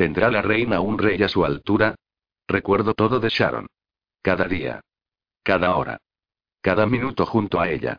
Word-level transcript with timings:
¿Tendrá 0.00 0.30
la 0.30 0.40
reina 0.40 0.80
un 0.80 0.96
rey 0.96 1.22
a 1.22 1.28
su 1.28 1.44
altura? 1.44 1.94
Recuerdo 2.48 2.94
todo 2.94 3.20
de 3.20 3.28
Sharon. 3.28 3.66
Cada 4.22 4.48
día. 4.48 4.80
Cada 5.42 5.76
hora. 5.76 5.98
Cada 6.62 6.86
minuto 6.86 7.26
junto 7.26 7.60
a 7.60 7.68
ella. 7.68 7.98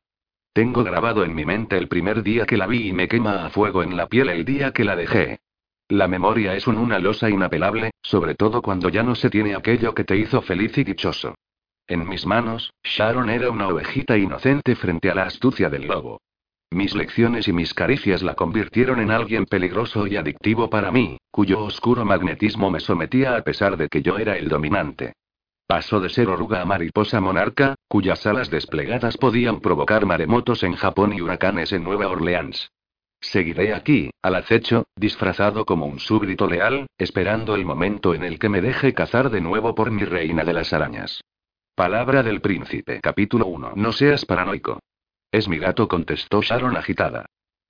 Tengo 0.52 0.84
grabado 0.84 1.24
en 1.24 1.36
mi 1.36 1.46
mente 1.46 1.78
el 1.78 1.88
primer 1.88 2.24
día 2.24 2.48
que 2.48 2.58
la 2.58 2.66
vi 2.66 2.88
y 2.88 2.92
me 2.92 3.08
quema 3.08 3.46
a 3.46 3.52
fuego 3.52 3.84
en 3.84 3.96
la 3.96 4.08
piel 4.08 4.30
el 4.30 4.44
día 4.46 4.72
que 4.72 4.84
la 4.84 4.96
dejé. 4.96 5.42
La 5.90 6.08
memoria 6.08 6.56
es 6.56 6.66
un 6.66 6.80
una 6.80 6.98
losa 6.98 7.30
inapelable, 7.30 7.92
sobre 8.02 8.34
todo 8.34 8.64
cuando 8.64 8.90
ya 8.90 9.04
no 9.04 9.14
se 9.14 9.30
tiene 9.30 9.54
aquello 9.54 9.94
que 9.94 10.04
te 10.04 10.18
hizo 10.18 10.42
feliz 10.42 10.76
y 10.80 10.84
dichoso. 10.84 11.36
En 11.86 12.10
mis 12.10 12.26
manos, 12.26 12.74
Sharon 12.82 13.30
era 13.30 13.52
una 13.52 13.68
ovejita 13.68 14.18
inocente 14.18 14.76
frente 14.76 15.12
a 15.12 15.14
la 15.14 15.26
astucia 15.26 15.70
del 15.70 15.86
lobo. 15.86 16.20
Mis 16.74 16.96
lecciones 16.96 17.50
y 17.50 17.54
mis 17.54 17.74
caricias 17.74 18.24
la 18.24 18.34
convirtieron 18.34 19.02
en 19.02 19.12
alguien 19.12 19.46
peligroso 19.46 20.08
y 20.08 20.16
adictivo 20.16 20.70
para 20.70 20.90
mí, 20.90 21.18
cuyo 21.30 21.60
oscuro 21.66 22.06
magnetismo 22.06 22.72
me 22.72 22.80
sometía 22.80 23.36
a 23.36 23.42
pesar 23.42 23.76
de 23.76 23.90
que 23.90 24.02
yo 24.02 24.18
era 24.18 24.38
el 24.38 24.48
dominante. 24.48 25.12
Pasó 25.68 26.00
de 26.00 26.08
ser 26.08 26.30
oruga 26.30 26.62
a 26.62 26.66
mariposa 26.66 27.20
monarca, 27.20 27.76
cuyas 27.90 28.26
alas 28.26 28.50
desplegadas 28.50 29.18
podían 29.18 29.60
provocar 29.60 30.06
maremotos 30.06 30.64
en 30.64 30.76
Japón 30.76 31.12
y 31.14 31.20
huracanes 31.20 31.74
en 31.74 31.84
Nueva 31.84 32.08
Orleans. 32.08 32.72
Seguiré 33.20 33.74
aquí, 33.74 34.10
al 34.22 34.36
acecho, 34.36 34.86
disfrazado 34.96 35.66
como 35.66 35.86
un 35.86 36.00
súbdito 36.00 36.48
leal, 36.48 36.88
esperando 36.98 37.56
el 37.56 37.66
momento 37.66 38.14
en 38.14 38.24
el 38.24 38.40
que 38.40 38.50
me 38.50 38.62
deje 38.62 38.94
cazar 38.94 39.30
de 39.30 39.42
nuevo 39.42 39.76
por 39.76 39.92
mi 39.92 40.06
reina 40.06 40.46
de 40.46 40.54
las 40.54 40.72
arañas. 40.72 41.22
Palabra 41.76 42.24
del 42.24 42.40
príncipe. 42.40 43.02
Capítulo 43.02 43.48
1. 43.48 43.74
No 43.76 43.92
seas 43.92 44.26
paranoico. 44.26 44.80
Es 45.32 45.48
mi 45.48 45.58
gato, 45.58 45.88
contestó 45.88 46.42
Sharon 46.42 46.76
agitada. 46.76 47.26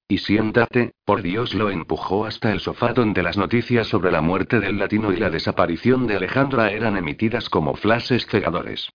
Y 0.07 0.17
siéntate, 0.17 0.91
por 1.05 1.21
Dios 1.21 1.53
lo 1.53 1.69
empujó 1.69 2.25
hasta 2.25 2.51
el 2.51 2.59
sofá 2.59 2.91
donde 2.91 3.23
las 3.23 3.37
noticias 3.37 3.87
sobre 3.87 4.11
la 4.11 4.21
muerte 4.21 4.59
del 4.59 4.77
latino 4.77 5.13
y 5.13 5.17
la 5.17 5.29
desaparición 5.29 6.07
de 6.07 6.17
Alejandra 6.17 6.71
eran 6.71 6.97
emitidas 6.97 7.49
como 7.49 7.75
flashes 7.75 8.25
cegadores. 8.25 8.89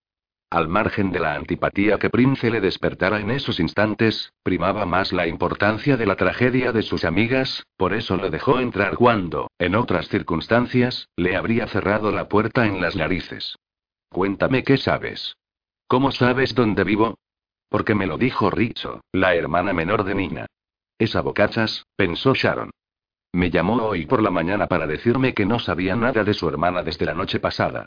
Al 0.50 0.68
margen 0.68 1.10
de 1.10 1.20
la 1.20 1.34
antipatía 1.34 1.98
que 1.98 2.10
Prince 2.10 2.50
le 2.50 2.60
despertara 2.60 3.18
en 3.20 3.30
esos 3.30 3.58
instantes, 3.60 4.32
primaba 4.42 4.84
más 4.84 5.12
la 5.12 5.26
importancia 5.26 5.96
de 5.96 6.06
la 6.06 6.16
tragedia 6.16 6.72
de 6.72 6.82
sus 6.82 7.04
amigas, 7.04 7.66
por 7.76 7.94
eso 7.94 8.16
lo 8.16 8.30
dejó 8.30 8.60
entrar 8.60 8.96
cuando, 8.96 9.50
en 9.58 9.74
otras 9.74 10.08
circunstancias, 10.08 11.08
le 11.16 11.34
habría 11.34 11.66
cerrado 11.66 12.12
la 12.12 12.28
puerta 12.28 12.66
en 12.66 12.80
las 12.80 12.94
narices. 12.94 13.56
Cuéntame 14.08 14.62
qué 14.62 14.76
sabes. 14.76 15.36
¿Cómo 15.88 16.12
sabes 16.12 16.54
dónde 16.54 16.84
vivo? 16.84 17.16
Porque 17.68 17.94
me 17.94 18.06
lo 18.06 18.18
dijo 18.18 18.50
Richo, 18.50 19.00
la 19.12 19.34
hermana 19.34 19.72
menor 19.72 20.04
de 20.04 20.14
Nina. 20.14 20.46
Esa 20.98 21.20
bocachas, 21.20 21.84
pensó 21.96 22.34
Sharon. 22.34 22.70
Me 23.32 23.50
llamó 23.50 23.76
hoy 23.84 24.06
por 24.06 24.22
la 24.22 24.30
mañana 24.30 24.66
para 24.66 24.86
decirme 24.86 25.34
que 25.34 25.44
no 25.44 25.58
sabía 25.58 25.94
nada 25.94 26.24
de 26.24 26.32
su 26.32 26.48
hermana 26.48 26.82
desde 26.82 27.04
la 27.04 27.14
noche 27.14 27.38
pasada. 27.38 27.86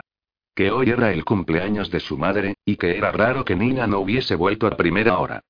Que 0.54 0.70
hoy 0.70 0.90
era 0.90 1.12
el 1.12 1.24
cumpleaños 1.24 1.90
de 1.90 2.00
su 2.00 2.18
madre, 2.18 2.54
y 2.64 2.76
que 2.76 2.96
era 2.96 3.10
raro 3.10 3.44
que 3.44 3.56
Nina 3.56 3.86
no 3.86 4.00
hubiese 4.00 4.36
vuelto 4.36 4.66
a 4.66 4.76
primera 4.76 5.18
hora. 5.18 5.40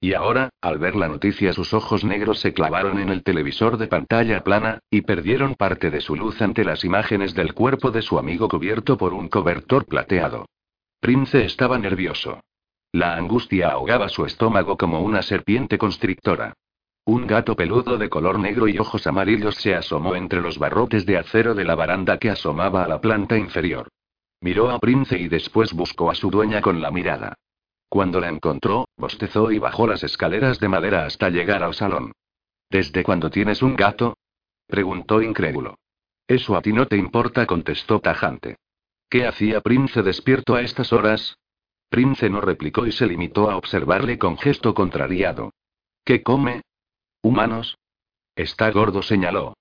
Y 0.00 0.14
ahora, 0.14 0.50
al 0.60 0.78
ver 0.78 0.94
la 0.94 1.08
noticia, 1.08 1.52
sus 1.52 1.74
ojos 1.74 2.04
negros 2.04 2.38
se 2.38 2.52
clavaron 2.52 3.00
en 3.00 3.08
el 3.08 3.24
televisor 3.24 3.78
de 3.78 3.88
pantalla 3.88 4.44
plana, 4.44 4.78
y 4.90 5.00
perdieron 5.00 5.56
parte 5.56 5.90
de 5.90 6.00
su 6.00 6.14
luz 6.14 6.40
ante 6.40 6.64
las 6.64 6.84
imágenes 6.84 7.34
del 7.34 7.52
cuerpo 7.52 7.90
de 7.90 8.02
su 8.02 8.16
amigo 8.18 8.48
cubierto 8.48 8.96
por 8.96 9.12
un 9.12 9.28
cobertor 9.28 9.86
plateado. 9.86 10.46
Prince 11.00 11.44
estaba 11.44 11.78
nervioso. 11.78 12.40
La 12.98 13.14
angustia 13.14 13.68
ahogaba 13.68 14.08
su 14.08 14.26
estómago 14.26 14.76
como 14.76 15.00
una 15.02 15.22
serpiente 15.22 15.78
constrictora. 15.78 16.54
Un 17.04 17.28
gato 17.28 17.54
peludo 17.54 17.96
de 17.96 18.08
color 18.08 18.40
negro 18.40 18.66
y 18.66 18.76
ojos 18.76 19.06
amarillos 19.06 19.54
se 19.54 19.76
asomó 19.76 20.16
entre 20.16 20.40
los 20.40 20.58
barrotes 20.58 21.06
de 21.06 21.16
acero 21.16 21.54
de 21.54 21.62
la 21.62 21.76
baranda 21.76 22.18
que 22.18 22.28
asomaba 22.28 22.82
a 22.82 22.88
la 22.88 23.00
planta 23.00 23.38
inferior. 23.38 23.86
Miró 24.40 24.68
a 24.68 24.80
Prince 24.80 25.16
y 25.16 25.28
después 25.28 25.74
buscó 25.74 26.10
a 26.10 26.16
su 26.16 26.28
dueña 26.28 26.60
con 26.60 26.82
la 26.82 26.90
mirada. 26.90 27.34
Cuando 27.88 28.18
la 28.18 28.30
encontró, 28.30 28.88
bostezó 28.96 29.52
y 29.52 29.60
bajó 29.60 29.86
las 29.86 30.02
escaleras 30.02 30.58
de 30.58 30.68
madera 30.68 31.06
hasta 31.06 31.30
llegar 31.30 31.62
al 31.62 31.74
salón. 31.74 32.10
¿Desde 32.68 33.04
cuándo 33.04 33.30
tienes 33.30 33.62
un 33.62 33.76
gato? 33.76 34.16
preguntó 34.66 35.22
incrédulo. 35.22 35.76
Eso 36.26 36.56
a 36.56 36.62
ti 36.62 36.72
no 36.72 36.88
te 36.88 36.96
importa, 36.96 37.46
contestó 37.46 38.00
tajante. 38.00 38.56
¿Qué 39.08 39.24
hacía 39.24 39.60
Prince 39.60 40.02
despierto 40.02 40.56
a 40.56 40.62
estas 40.62 40.92
horas? 40.92 41.38
Prince 41.88 42.28
no 42.28 42.40
replicó 42.40 42.86
y 42.86 42.92
se 42.92 43.06
limitó 43.06 43.50
a 43.50 43.56
observarle 43.56 44.18
con 44.18 44.36
gesto 44.38 44.74
contrariado. 44.74 45.52
¿Qué 46.04 46.22
come? 46.22 46.62
¿Humanos? 47.22 47.76
Está 48.36 48.70
gordo, 48.70 49.02
señaló. 49.02 49.54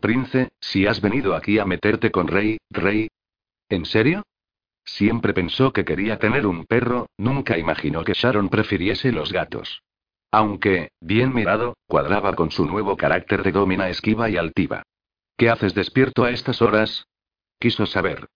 Prince, 0.00 0.50
si 0.60 0.86
has 0.86 1.00
venido 1.00 1.34
aquí 1.34 1.58
a 1.58 1.64
meterte 1.64 2.10
con 2.10 2.28
Rey, 2.28 2.58
Rey. 2.70 3.08
¿En 3.68 3.84
serio? 3.84 4.22
Siempre 4.84 5.34
pensó 5.34 5.72
que 5.72 5.84
quería 5.84 6.18
tener 6.18 6.46
un 6.46 6.64
perro, 6.64 7.06
nunca 7.18 7.58
imaginó 7.58 8.04
que 8.04 8.14
Sharon 8.14 8.48
prefiriese 8.48 9.12
los 9.12 9.32
gatos. 9.32 9.82
Aunque, 10.30 10.90
bien 11.00 11.34
mirado, 11.34 11.74
cuadraba 11.86 12.34
con 12.34 12.50
su 12.50 12.66
nuevo 12.66 12.96
carácter 12.96 13.42
de 13.42 13.52
domina 13.52 13.88
esquiva 13.88 14.28
y 14.28 14.36
altiva. 14.36 14.82
¿Qué 15.36 15.50
haces 15.50 15.74
despierto 15.74 16.24
a 16.24 16.30
estas 16.30 16.60
horas? 16.62 17.06
Quiso 17.58 17.86
saber. 17.86 18.26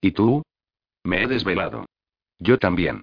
¿Y 0.00 0.12
tú? 0.12 0.42
Me 1.04 1.22
he 1.22 1.26
desvelado. 1.26 1.86
Yo 2.42 2.58
también. 2.58 3.02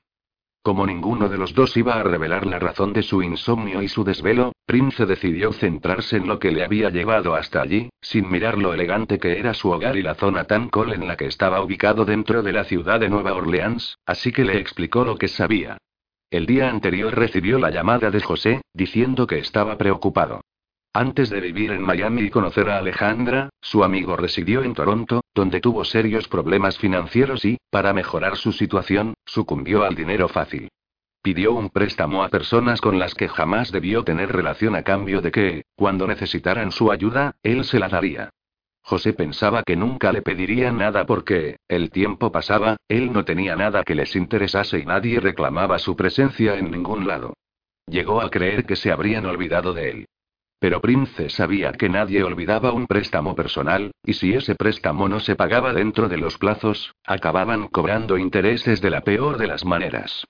Como 0.61 0.85
ninguno 0.85 1.29
de 1.29 1.37
los 1.37 1.53
dos 1.53 1.77
iba 1.77 1.93
a 1.93 2.03
revelar 2.03 2.45
la 2.45 2.59
razón 2.59 2.91
de 2.91 3.03
su 3.03 3.23
insomnio 3.23 3.81
y 3.81 3.87
su 3.87 4.03
desvelo, 4.03 4.51
Prince 4.65 5.05
decidió 5.05 5.53
centrarse 5.53 6.17
en 6.17 6.27
lo 6.27 6.39
que 6.39 6.51
le 6.51 6.65
había 6.65 6.89
llevado 6.89 7.35
hasta 7.35 7.61
allí, 7.61 7.89
sin 8.01 8.29
mirar 8.29 8.57
lo 8.57 8.73
elegante 8.73 9.17
que 9.17 9.39
era 9.39 9.53
su 9.53 9.69
hogar 9.69 9.95
y 9.95 10.01
la 10.01 10.15
zona 10.15 10.43
tan 10.43 10.67
col 10.67 10.91
en 10.91 11.07
la 11.07 11.15
que 11.15 11.27
estaba 11.27 11.61
ubicado 11.61 12.03
dentro 12.03 12.43
de 12.43 12.51
la 12.51 12.65
ciudad 12.65 12.99
de 12.99 13.07
Nueva 13.07 13.33
Orleans, 13.33 13.97
así 14.05 14.33
que 14.33 14.43
le 14.43 14.59
explicó 14.59 15.05
lo 15.05 15.15
que 15.17 15.29
sabía. 15.29 15.77
El 16.29 16.45
día 16.45 16.69
anterior 16.69 17.15
recibió 17.15 17.59
la 17.59 17.71
llamada 17.71 18.11
de 18.11 18.19
José, 18.19 18.61
diciendo 18.73 19.25
que 19.25 19.39
estaba 19.39 19.77
preocupado. 19.77 20.41
Antes 20.99 21.29
de 21.29 21.39
vivir 21.39 21.71
en 21.71 21.81
Miami 21.81 22.23
y 22.23 22.29
conocer 22.29 22.69
a 22.69 22.77
Alejandra, 22.77 23.47
su 23.61 23.85
amigo 23.85 24.17
residió 24.17 24.63
en 24.63 24.73
Toronto, 24.73 25.21
donde 25.33 25.61
tuvo 25.61 25.85
serios 25.85 26.27
problemas 26.27 26.77
financieros 26.77 27.45
y, 27.45 27.57
para 27.69 27.93
mejorar 27.93 28.35
su 28.35 28.51
situación, 28.51 29.13
sucumbió 29.25 29.85
al 29.85 29.95
dinero 29.95 30.27
fácil. 30.27 30.67
Pidió 31.21 31.53
un 31.53 31.69
préstamo 31.69 32.21
a 32.21 32.27
personas 32.27 32.81
con 32.81 32.99
las 32.99 33.15
que 33.15 33.29
jamás 33.29 33.71
debió 33.71 34.03
tener 34.03 34.33
relación 34.33 34.75
a 34.75 34.83
cambio 34.83 35.21
de 35.21 35.31
que, 35.31 35.61
cuando 35.77 36.05
necesitaran 36.05 36.69
su 36.73 36.91
ayuda, 36.91 37.37
él 37.43 37.63
se 37.63 37.79
la 37.79 37.87
daría. 37.87 38.31
José 38.81 39.13
pensaba 39.13 39.63
que 39.63 39.77
nunca 39.77 40.11
le 40.11 40.21
pediría 40.21 40.69
nada 40.73 41.05
porque, 41.05 41.59
el 41.69 41.91
tiempo 41.91 42.33
pasaba, 42.33 42.75
él 42.89 43.13
no 43.13 43.23
tenía 43.23 43.55
nada 43.55 43.85
que 43.85 43.95
les 43.95 44.17
interesase 44.17 44.79
y 44.79 44.85
nadie 44.85 45.21
reclamaba 45.21 45.79
su 45.79 45.95
presencia 45.95 46.57
en 46.57 46.69
ningún 46.71 47.07
lado. 47.07 47.35
Llegó 47.87 48.19
a 48.19 48.29
creer 48.29 48.65
que 48.65 48.75
se 48.75 48.91
habrían 48.91 49.25
olvidado 49.25 49.73
de 49.73 49.91
él. 49.91 50.05
Pero 50.59 50.81
Prince 50.81 51.29
sabía 51.29 51.71
que 51.71 51.87
nadie 51.87 52.21
olvidaba 52.23 52.73
un 52.73 52.85
préstamo 52.85 53.33
personal, 53.33 53.91
y 54.03 54.13
si 54.13 54.33
ese 54.33 54.55
préstamo 54.55 55.07
no 55.07 55.21
se 55.21 55.35
pagaba 55.35 55.73
dentro 55.73 56.09
de 56.09 56.17
los 56.17 56.37
plazos, 56.37 56.93
acababan 57.05 57.69
cobrando 57.69 58.17
intereses 58.17 58.81
de 58.81 58.89
la 58.89 59.01
peor 59.01 59.37
de 59.37 59.47
las 59.47 59.63
maneras. 59.63 60.25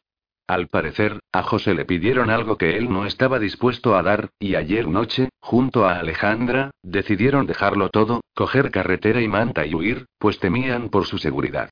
Al 0.47 0.67
parecer, 0.67 1.19
a 1.31 1.43
José 1.43 1.73
le 1.73 1.85
pidieron 1.85 2.29
algo 2.29 2.57
que 2.57 2.77
él 2.77 2.91
no 2.91 3.05
estaba 3.05 3.37
dispuesto 3.37 3.95
a 3.95 4.03
dar, 4.03 4.29
y 4.39 4.55
ayer 4.55 4.87
noche, 4.87 5.29
junto 5.39 5.85
a 5.85 5.99
Alejandra, 5.99 6.71
decidieron 6.81 7.45
dejarlo 7.45 7.89
todo, 7.89 8.21
coger 8.35 8.71
carretera 8.71 9.21
y 9.21 9.27
manta 9.27 9.65
y 9.65 9.75
huir, 9.75 10.05
pues 10.17 10.39
temían 10.39 10.89
por 10.89 11.05
su 11.05 11.17
seguridad. 11.17 11.69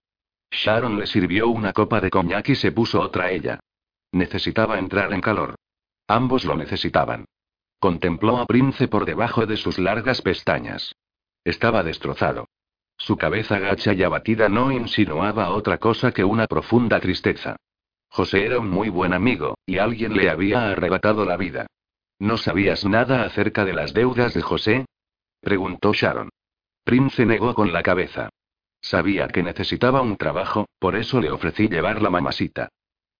Sharon 0.51 1.00
le 1.00 1.07
sirvió 1.07 1.47
una 1.47 1.74
copa 1.74 2.01
de 2.01 2.09
coñac 2.09 2.50
y 2.50 2.56
se 2.56 2.72
puso 2.72 3.01
otra 3.01 3.31
ella. 3.31 3.59
Necesitaba 4.12 4.79
entrar 4.79 5.12
en 5.13 5.22
calor. 5.22 5.56
Ambos 6.07 6.45
lo 6.45 6.56
necesitaban. 6.56 7.25
Contempló 7.80 8.38
a 8.38 8.46
Prince 8.46 8.88
por 8.88 9.06
debajo 9.06 9.46
de 9.46 9.58
sus 9.58 9.78
largas 9.78 10.22
pestañas. 10.22 10.96
Estaba 11.44 11.84
destrozado. 11.84 12.48
Su 12.98 13.18
cabeza 13.18 13.60
gacha 13.60 13.94
y 13.94 14.01
abatida 14.01 14.50
no 14.50 14.72
insinuaba 14.72 15.50
otra 15.51 15.78
cosa 15.78 16.12
que 16.12 16.24
una 16.24 16.48
profunda 16.48 17.00
tristeza. 17.00 17.56
José 18.10 18.46
era 18.46 18.60
un 18.60 18.69
muy 18.69 18.90
buen 18.90 19.13
amigo, 19.13 19.60
y 19.66 19.78
alguien 19.78 20.16
le 20.16 20.30
había 20.30 20.72
arrebatado 20.72 21.24
la 21.24 21.38
vida. 21.38 21.68
¿No 22.19 22.38
sabías 22.38 22.84
nada 22.84 23.24
acerca 23.24 23.63
de 23.63 23.74
las 23.74 23.94
deudas 23.94 24.34
de 24.34 24.42
José? 24.42 24.86
preguntó 25.40 25.94
Sharon. 25.94 26.30
Prince 26.84 27.25
negó 27.25 27.54
con 27.54 27.72
la 27.72 27.84
cabeza. 27.84 28.30
Sabía 28.81 29.28
que 29.28 29.44
necesitaba 29.44 30.01
un 30.01 30.18
trabajo, 30.18 30.68
por 30.80 30.96
eso 30.96 31.22
le 31.22 31.30
ofrecí 31.30 31.68
llevar 31.68 32.01
la 32.01 32.10
mamasita. 32.10 32.69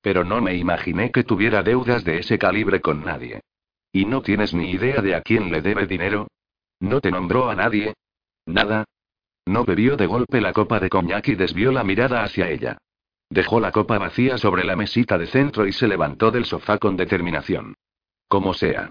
Pero 0.02 0.24
no 0.24 0.42
me 0.42 0.56
imaginé 0.56 1.12
que 1.12 1.24
tuviera 1.24 1.62
deudas 1.62 2.04
de 2.04 2.20
ese 2.20 2.40
calibre 2.40 2.82
con 2.82 3.04
nadie. 3.04 3.42
¿Y 3.92 4.06
no 4.06 4.22
tienes 4.22 4.54
ni 4.54 4.72
idea 4.72 5.02
de 5.02 5.16
a 5.16 5.22
quién 5.22 5.52
le 5.52 5.62
debe 5.62 5.88
dinero? 5.88 6.28
¿No 6.80 7.02
te 7.02 7.12
nombró 7.12 7.50
a 7.50 7.56
nadie? 7.56 7.94
¿Nada? 8.46 8.86
No 9.46 9.64
bebió 9.64 9.96
de 9.98 10.08
golpe 10.08 10.42
la 10.42 10.54
copa 10.54 10.80
de 10.80 10.90
coñac 10.90 11.28
y 11.30 11.36
desvió 11.36 11.72
la 11.72 11.84
mirada 11.84 12.24
hacia 12.24 12.50
ella. 12.50 12.78
Dejó 13.30 13.60
la 13.60 13.72
copa 13.72 13.98
vacía 13.98 14.38
sobre 14.38 14.64
la 14.64 14.76
mesita 14.76 15.18
de 15.18 15.28
centro 15.28 15.68
y 15.68 15.74
se 15.74 15.88
levantó 15.88 16.32
del 16.32 16.46
sofá 16.46 16.78
con 16.78 16.96
determinación. 16.96 17.76
Como 18.28 18.54
sea. 18.54 18.90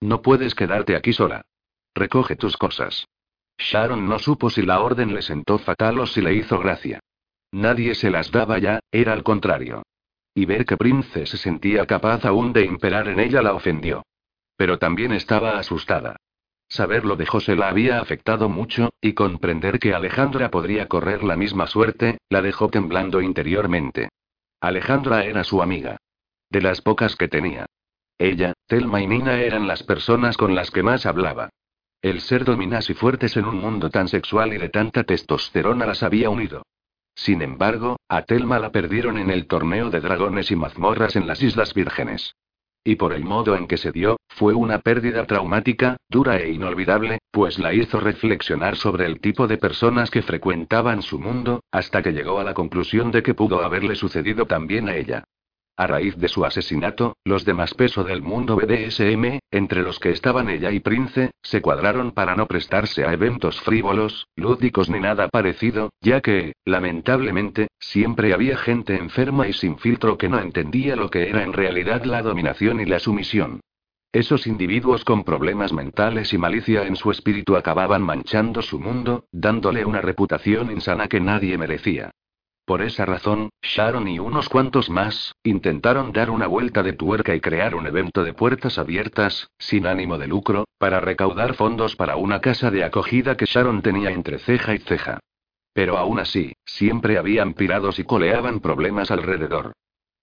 No 0.00 0.22
puedes 0.22 0.54
quedarte 0.54 0.96
aquí 0.96 1.12
sola. 1.12 1.42
Recoge 1.94 2.36
tus 2.36 2.56
cosas. 2.56 3.06
Sharon 3.58 4.06
no 4.06 4.18
supo 4.18 4.50
si 4.50 4.62
la 4.62 4.80
orden 4.80 5.14
le 5.14 5.22
sentó 5.22 5.58
fatal 5.58 5.98
o 5.98 6.06
si 6.06 6.20
le 6.20 6.34
hizo 6.34 6.58
gracia. 6.58 7.00
Nadie 7.52 7.94
se 7.94 8.10
las 8.10 8.30
daba 8.30 8.58
ya, 8.58 8.80
era 8.90 9.12
al 9.12 9.22
contrario. 9.22 9.82
Y 10.34 10.44
ver 10.44 10.66
que 10.66 10.76
Prince 10.76 11.26
se 11.26 11.38
sentía 11.38 11.86
capaz 11.86 12.24
aún 12.26 12.52
de 12.52 12.66
imperar 12.66 13.08
en 13.08 13.18
ella 13.18 13.40
la 13.40 13.54
ofendió. 13.54 14.04
Pero 14.56 14.78
también 14.78 15.12
estaba 15.12 15.58
asustada. 15.58 16.16
Saberlo 16.68 17.16
de 17.16 17.26
José 17.26 17.54
la 17.54 17.68
había 17.68 18.00
afectado 18.00 18.48
mucho, 18.48 18.90
y 19.00 19.12
comprender 19.12 19.78
que 19.78 19.94
Alejandra 19.94 20.50
podría 20.50 20.88
correr 20.88 21.22
la 21.22 21.36
misma 21.36 21.66
suerte, 21.66 22.18
la 22.28 22.42
dejó 22.42 22.68
temblando 22.68 23.20
interiormente. 23.20 24.08
Alejandra 24.60 25.24
era 25.24 25.44
su 25.44 25.62
amiga. 25.62 25.98
De 26.50 26.60
las 26.60 26.80
pocas 26.80 27.16
que 27.16 27.28
tenía. 27.28 27.66
Ella, 28.18 28.54
Telma 28.66 29.00
y 29.02 29.06
Nina 29.06 29.40
eran 29.40 29.66
las 29.66 29.82
personas 29.82 30.36
con 30.36 30.54
las 30.54 30.70
que 30.70 30.82
más 30.82 31.06
hablaba. 31.06 31.50
El 32.02 32.20
ser 32.20 32.44
dominas 32.44 32.88
y 32.90 32.94
fuertes 32.94 33.36
en 33.36 33.44
un 33.44 33.60
mundo 33.60 33.90
tan 33.90 34.08
sexual 34.08 34.54
y 34.54 34.58
de 34.58 34.68
tanta 34.68 35.04
testosterona 35.04 35.86
las 35.86 36.02
había 36.02 36.30
unido. 36.30 36.62
Sin 37.14 37.42
embargo, 37.42 37.96
a 38.08 38.22
Telma 38.22 38.58
la 38.58 38.70
perdieron 38.70 39.18
en 39.18 39.30
el 39.30 39.46
torneo 39.46 39.90
de 39.90 40.00
dragones 40.00 40.50
y 40.50 40.56
mazmorras 40.56 41.16
en 41.16 41.26
las 41.26 41.42
Islas 41.42 41.74
Vírgenes. 41.74 42.34
Y 42.86 42.94
por 42.94 43.12
el 43.12 43.24
modo 43.24 43.56
en 43.56 43.66
que 43.66 43.78
se 43.78 43.90
dio, 43.90 44.16
fue 44.28 44.54
una 44.54 44.78
pérdida 44.78 45.26
traumática, 45.26 45.96
dura 46.08 46.38
e 46.38 46.52
inolvidable, 46.52 47.18
pues 47.32 47.58
la 47.58 47.74
hizo 47.74 47.98
reflexionar 47.98 48.76
sobre 48.76 49.06
el 49.06 49.18
tipo 49.18 49.48
de 49.48 49.58
personas 49.58 50.08
que 50.08 50.22
frecuentaban 50.22 51.02
su 51.02 51.18
mundo, 51.18 51.64
hasta 51.72 52.00
que 52.00 52.12
llegó 52.12 52.38
a 52.38 52.44
la 52.44 52.54
conclusión 52.54 53.10
de 53.10 53.24
que 53.24 53.34
pudo 53.34 53.64
haberle 53.64 53.96
sucedido 53.96 54.46
también 54.46 54.88
a 54.88 54.94
ella. 54.94 55.24
A 55.78 55.86
raíz 55.86 56.16
de 56.16 56.28
su 56.28 56.42
asesinato, 56.46 57.18
los 57.22 57.44
de 57.44 57.52
más 57.52 57.74
peso 57.74 58.02
del 58.02 58.22
mundo 58.22 58.56
BDSM, 58.56 59.40
entre 59.50 59.82
los 59.82 59.98
que 59.98 60.08
estaban 60.08 60.48
ella 60.48 60.70
y 60.70 60.80
Prince, 60.80 61.32
se 61.42 61.60
cuadraron 61.60 62.12
para 62.12 62.34
no 62.34 62.46
prestarse 62.46 63.04
a 63.04 63.12
eventos 63.12 63.60
frívolos, 63.60 64.26
lúdicos 64.36 64.88
ni 64.88 65.00
nada 65.00 65.28
parecido, 65.28 65.90
ya 66.00 66.22
que, 66.22 66.54
lamentablemente, 66.64 67.68
siempre 67.78 68.32
había 68.32 68.56
gente 68.56 68.96
enferma 68.96 69.48
y 69.48 69.52
sin 69.52 69.76
filtro 69.76 70.16
que 70.16 70.30
no 70.30 70.38
entendía 70.38 70.96
lo 70.96 71.10
que 71.10 71.28
era 71.28 71.42
en 71.42 71.52
realidad 71.52 72.04
la 72.04 72.22
dominación 72.22 72.80
y 72.80 72.86
la 72.86 72.98
sumisión. 72.98 73.60
Esos 74.12 74.46
individuos 74.46 75.04
con 75.04 75.24
problemas 75.24 75.74
mentales 75.74 76.32
y 76.32 76.38
malicia 76.38 76.86
en 76.86 76.96
su 76.96 77.10
espíritu 77.10 77.54
acababan 77.54 78.02
manchando 78.02 78.62
su 78.62 78.80
mundo, 78.80 79.26
dándole 79.30 79.84
una 79.84 80.00
reputación 80.00 80.70
insana 80.70 81.06
que 81.06 81.20
nadie 81.20 81.58
merecía. 81.58 82.12
Por 82.66 82.82
esa 82.82 83.06
razón, 83.06 83.50
Sharon 83.62 84.08
y 84.08 84.18
unos 84.18 84.48
cuantos 84.48 84.90
más, 84.90 85.36
intentaron 85.44 86.12
dar 86.12 86.30
una 86.30 86.48
vuelta 86.48 86.82
de 86.82 86.94
tuerca 86.94 87.32
y 87.36 87.40
crear 87.40 87.76
un 87.76 87.86
evento 87.86 88.24
de 88.24 88.32
puertas 88.32 88.76
abiertas, 88.76 89.48
sin 89.56 89.86
ánimo 89.86 90.18
de 90.18 90.26
lucro, 90.26 90.64
para 90.76 90.98
recaudar 90.98 91.54
fondos 91.54 91.94
para 91.94 92.16
una 92.16 92.40
casa 92.40 92.72
de 92.72 92.82
acogida 92.82 93.36
que 93.36 93.44
Sharon 93.46 93.82
tenía 93.82 94.10
entre 94.10 94.40
ceja 94.40 94.74
y 94.74 94.78
ceja. 94.78 95.20
Pero 95.74 95.96
aún 95.96 96.18
así, 96.18 96.54
siempre 96.64 97.18
habían 97.18 97.54
pirados 97.54 98.00
y 98.00 98.04
coleaban 98.04 98.58
problemas 98.58 99.12
alrededor. 99.12 99.72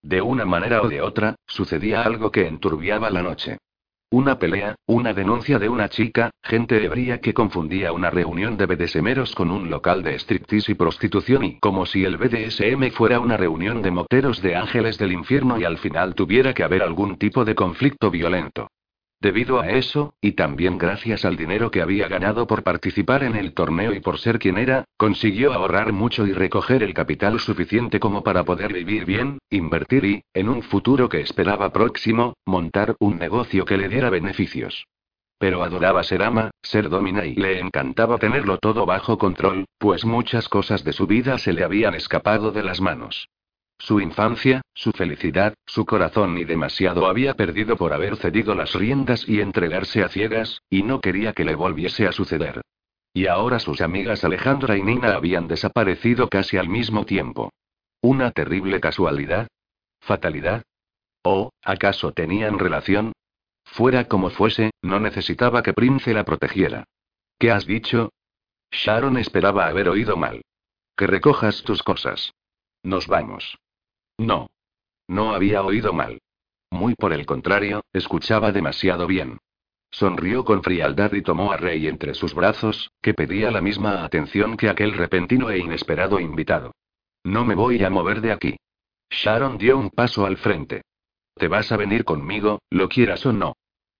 De 0.02 0.22
una 0.22 0.44
manera 0.44 0.82
o 0.82 0.90
de 0.90 1.02
otra, 1.02 1.36
sucedía 1.48 2.04
algo 2.04 2.30
que 2.30 2.46
enturbiaba 2.46 3.10
la 3.10 3.24
noche. 3.24 3.58
Una 4.14 4.38
pelea, 4.38 4.76
una 4.86 5.12
denuncia 5.12 5.58
de 5.58 5.68
una 5.68 5.90
chica, 5.90 6.30
gente 6.44 6.86
ebria 6.86 7.20
que 7.20 7.34
confundía 7.34 7.92
una 7.94 8.12
reunión 8.12 8.58
de 8.58 8.68
BDSMeros 8.68 9.34
con 9.34 9.50
un 9.50 9.72
local 9.72 10.04
de 10.04 10.14
striptease 10.20 10.74
y 10.74 10.76
prostitución 10.76 11.44
y 11.44 11.60
como 11.60 11.88
si 11.88 12.06
el 12.06 12.18
BDSM 12.18 12.92
fuera 12.92 13.20
una 13.20 13.38
reunión 13.38 13.82
de 13.82 13.90
moteros 13.90 14.40
de 14.44 14.56
ángeles 14.56 15.00
del 15.00 15.14
infierno 15.14 15.60
y 15.60 15.64
al 15.64 15.80
final 15.80 16.14
tuviera 16.14 16.54
que 16.54 16.62
haber 16.64 16.84
algún 16.84 17.18
tipo 17.18 17.44
de 17.44 17.56
conflicto 17.56 18.12
violento. 18.12 18.68
Debido 19.24 19.62
a 19.62 19.70
eso, 19.70 20.16
y 20.20 20.34
también 20.34 20.78
gracias 20.78 21.24
al 21.24 21.38
dinero 21.38 21.72
que 21.72 21.82
había 21.82 22.10
ganado 22.10 22.46
por 22.46 22.62
participar 22.62 23.24
en 23.24 23.38
el 23.38 23.54
torneo 23.54 23.94
y 23.94 24.02
por 24.02 24.20
ser 24.20 24.38
quien 24.38 24.58
era, 24.58 24.84
consiguió 24.98 25.54
ahorrar 25.54 25.94
mucho 25.94 26.28
y 26.28 26.34
recoger 26.34 26.84
el 26.84 26.94
capital 26.94 27.40
suficiente 27.40 28.02
como 28.02 28.22
para 28.22 28.44
poder 28.44 28.74
vivir 28.74 29.06
bien, 29.06 29.38
invertir 29.50 30.04
y, 30.04 30.24
en 30.34 30.50
un 30.50 30.62
futuro 30.62 31.08
que 31.08 31.22
esperaba 31.22 31.72
próximo, 31.72 32.34
montar 32.46 32.98
un 33.00 33.18
negocio 33.18 33.64
que 33.64 33.78
le 33.78 33.88
diera 33.88 34.10
beneficios. 34.10 34.88
Pero 35.38 35.64
adoraba 35.64 36.04
ser 36.04 36.22
ama, 36.22 36.52
ser 36.62 36.90
domina 36.90 37.26
y 37.26 37.36
le 37.36 37.62
encantaba 37.62 38.18
tenerlo 38.18 38.58
todo 38.58 38.86
bajo 38.86 39.18
control, 39.18 39.64
pues 39.78 40.04
muchas 40.04 40.50
cosas 40.50 40.84
de 40.84 40.92
su 40.92 41.08
vida 41.08 41.38
se 41.38 41.54
le 41.54 41.64
habían 41.64 41.96
escapado 41.96 42.52
de 42.52 42.64
las 42.64 42.82
manos. 42.82 43.30
Su 43.84 44.00
infancia, 44.00 44.62
su 44.74 44.94
felicidad, 44.94 45.56
su 45.66 45.86
corazón 45.86 46.38
y 46.38 46.46
demasiado 46.46 47.06
había 47.06 47.34
perdido 47.34 47.76
por 47.76 47.92
haber 47.92 48.16
cedido 48.16 48.56
las 48.56 48.76
riendas 48.76 49.28
y 49.28 49.42
entregarse 49.42 50.04
a 50.04 50.08
ciegas, 50.08 50.62
y 50.70 50.84
no 50.84 51.02
quería 51.02 51.34
que 51.34 51.44
le 51.44 51.54
volviese 51.54 52.08
a 52.08 52.14
suceder. 52.14 52.62
Y 53.14 53.28
ahora 53.28 53.60
sus 53.60 53.82
amigas 53.82 54.24
Alejandra 54.24 54.78
y 54.78 54.84
Nina 54.84 55.14
habían 55.16 55.50
desaparecido 55.50 56.30
casi 56.30 56.56
al 56.56 56.70
mismo 56.70 57.06
tiempo. 57.06 57.52
¿Una 58.00 58.32
terrible 58.32 58.80
casualidad? 58.80 59.50
¿Fatalidad? 60.00 60.64
¿O, 61.22 61.52
acaso 61.62 62.14
tenían 62.14 62.60
relación? 62.60 63.12
Fuera 63.66 64.08
como 64.08 64.30
fuese, 64.30 64.72
no 64.82 65.02
necesitaba 65.02 65.62
que 65.62 65.74
Prince 65.74 66.14
la 66.14 66.24
protegiera. 66.24 66.86
¿Qué 67.38 67.52
has 67.52 67.66
dicho? 67.66 68.14
Sharon 68.72 69.18
esperaba 69.18 69.68
haber 69.68 69.90
oído 69.90 70.16
mal. 70.16 70.42
Que 70.96 71.06
recojas 71.06 71.64
tus 71.64 71.84
cosas. 71.84 72.32
Nos 72.82 73.08
vamos. 73.08 73.58
No. 74.18 74.50
No 75.08 75.34
había 75.34 75.64
oído 75.64 75.94
mal. 75.94 76.22
Muy 76.70 76.96
por 76.96 77.14
el 77.14 77.26
contrario, 77.26 77.84
escuchaba 77.94 78.52
demasiado 78.52 79.06
bien. 79.08 79.40
Sonrió 79.92 80.44
con 80.44 80.64
frialdad 80.64 81.14
y 81.14 81.22
tomó 81.22 81.52
a 81.52 81.58
Rey 81.58 81.88
entre 81.88 82.16
sus 82.16 82.34
brazos, 82.34 82.92
que 83.02 83.14
pedía 83.14 83.52
la 83.52 83.62
misma 83.62 84.04
atención 84.04 84.58
que 84.58 84.70
aquel 84.70 84.94
repentino 84.94 85.52
e 85.52 85.60
inesperado 85.60 86.20
invitado. 86.20 86.72
No 87.24 87.46
me 87.46 87.54
voy 87.54 87.84
a 87.84 87.90
mover 87.92 88.22
de 88.22 88.32
aquí. 88.32 88.58
Sharon 89.10 89.60
dio 89.60 89.78
un 89.78 89.92
paso 89.92 90.26
al 90.26 90.38
frente. 90.38 90.82
Te 91.36 91.48
vas 91.48 91.72
a 91.72 91.78
venir 91.78 92.06
conmigo, 92.06 92.60
lo 92.72 92.90
quieras 92.90 93.26
o 93.26 93.34
no. 93.34 93.56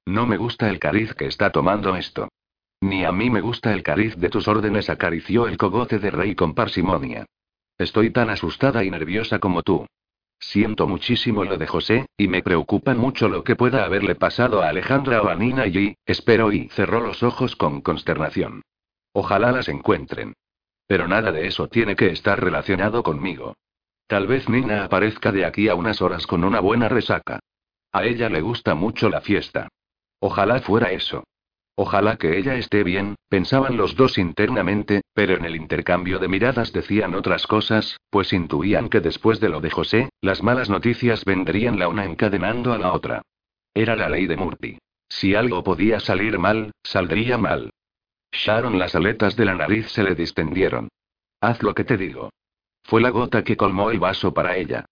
No 0.06 0.26
me 0.26 0.38
gusta 0.38 0.70
el 0.70 0.80
cariz 0.80 1.14
que 1.14 1.28
está 1.28 1.52
tomando 1.52 1.96
esto. 1.96 2.30
Ni 2.82 3.06
a 3.06 3.12
mí 3.12 3.30
me 3.30 3.42
gusta 3.42 3.72
el 3.72 3.84
cariz 3.84 4.16
de 4.18 4.30
tus 4.30 4.48
órdenes, 4.48 4.90
acarició 4.90 5.48
el 5.48 5.58
cogote 5.58 6.00
de 6.00 6.12
Rey 6.12 6.36
con 6.36 6.54
parsimonia. 6.54 7.26
Estoy 7.78 8.12
tan 8.12 8.30
asustada 8.30 8.84
y 8.84 8.92
nerviosa 8.92 9.40
como 9.40 9.62
tú. 9.62 9.86
Siento 10.46 10.88
muchísimo 10.88 11.46
lo 11.46 11.58
de 11.58 11.66
José, 11.66 12.06
y 12.18 12.28
me 12.28 12.44
preocupa 12.44 12.94
mucho 12.94 13.30
lo 13.30 13.44
que 13.44 13.56
pueda 13.56 13.86
haberle 13.86 14.14
pasado 14.14 14.62
a 14.62 14.70
Alejandra 14.70 15.22
o 15.22 15.30
a 15.30 15.36
Nina 15.36 15.66
y, 15.68 15.96
espero 16.06 16.52
y 16.52 16.68
cerró 16.70 17.00
los 17.00 17.24
ojos 17.24 17.56
con 17.56 17.82
consternación. 17.82 18.62
Ojalá 19.14 19.52
las 19.52 19.70
encuentren. 19.70 20.34
Pero 20.86 21.08
nada 21.08 21.32
de 21.32 21.48
eso 21.48 21.70
tiene 21.70 21.96
que 21.96 22.08
estar 22.08 22.44
relacionado 22.44 23.04
conmigo. 23.04 23.56
Tal 24.06 24.28
vez 24.28 24.50
Nina 24.50 24.84
aparezca 24.84 25.32
de 25.32 25.46
aquí 25.46 25.70
a 25.70 25.76
unas 25.76 26.02
horas 26.02 26.28
con 26.28 26.44
una 26.44 26.60
buena 26.60 26.90
resaca. 26.90 27.40
A 27.92 28.04
ella 28.04 28.30
le 28.30 28.42
gusta 28.42 28.76
mucho 28.76 29.10
la 29.10 29.22
fiesta. 29.22 29.70
Ojalá 30.20 30.60
fuera 30.60 30.92
eso. 30.92 31.24
Ojalá 31.76 32.18
que 32.18 32.38
ella 32.38 32.56
esté 32.56 32.84
bien, 32.84 33.16
pensaban 33.30 33.78
los 33.78 33.96
dos 33.96 34.20
internamente, 34.20 35.02
pero 35.14 35.36
en 35.36 35.46
el 35.46 35.56
intercambio 35.56 36.20
de 36.20 36.28
miradas 36.28 36.72
decían 36.72 37.16
otras 37.16 37.48
cosas, 37.48 37.98
pues 38.12 38.32
intuían 38.32 38.90
que 38.90 39.00
después 39.00 39.40
de 39.40 39.50
lo 39.50 39.60
de 39.60 39.72
José, 39.72 40.10
las 40.22 40.44
malas 40.44 40.70
noticias 40.70 41.26
vendrían 41.26 41.80
la 41.80 41.88
una 41.88 42.06
encadenando 42.06 42.74
a 42.74 42.78
la 42.78 42.94
otra. 42.94 43.24
Era 43.74 43.96
la 43.96 44.08
ley 44.08 44.28
de 44.28 44.38
Murphy. 44.38 44.78
Si 45.10 45.34
algo 45.34 45.64
podía 45.64 46.00
salir 46.00 46.38
mal, 46.38 46.72
saldría 46.84 47.38
mal. 47.40 47.72
Sharon 48.32 48.78
las 48.78 48.94
aletas 48.94 49.36
de 49.36 49.46
la 49.46 49.56
nariz 49.56 49.88
se 49.90 50.04
le 50.04 50.14
distendieron. 50.14 50.90
Haz 51.42 51.64
lo 51.64 51.74
que 51.74 51.84
te 51.84 51.98
digo. 51.98 52.30
Fue 52.84 53.02
la 53.02 53.10
gota 53.10 53.44
que 53.44 53.58
colmó 53.58 53.90
el 53.90 54.00
vaso 54.00 54.34
para 54.34 54.58
ella. 54.58 54.86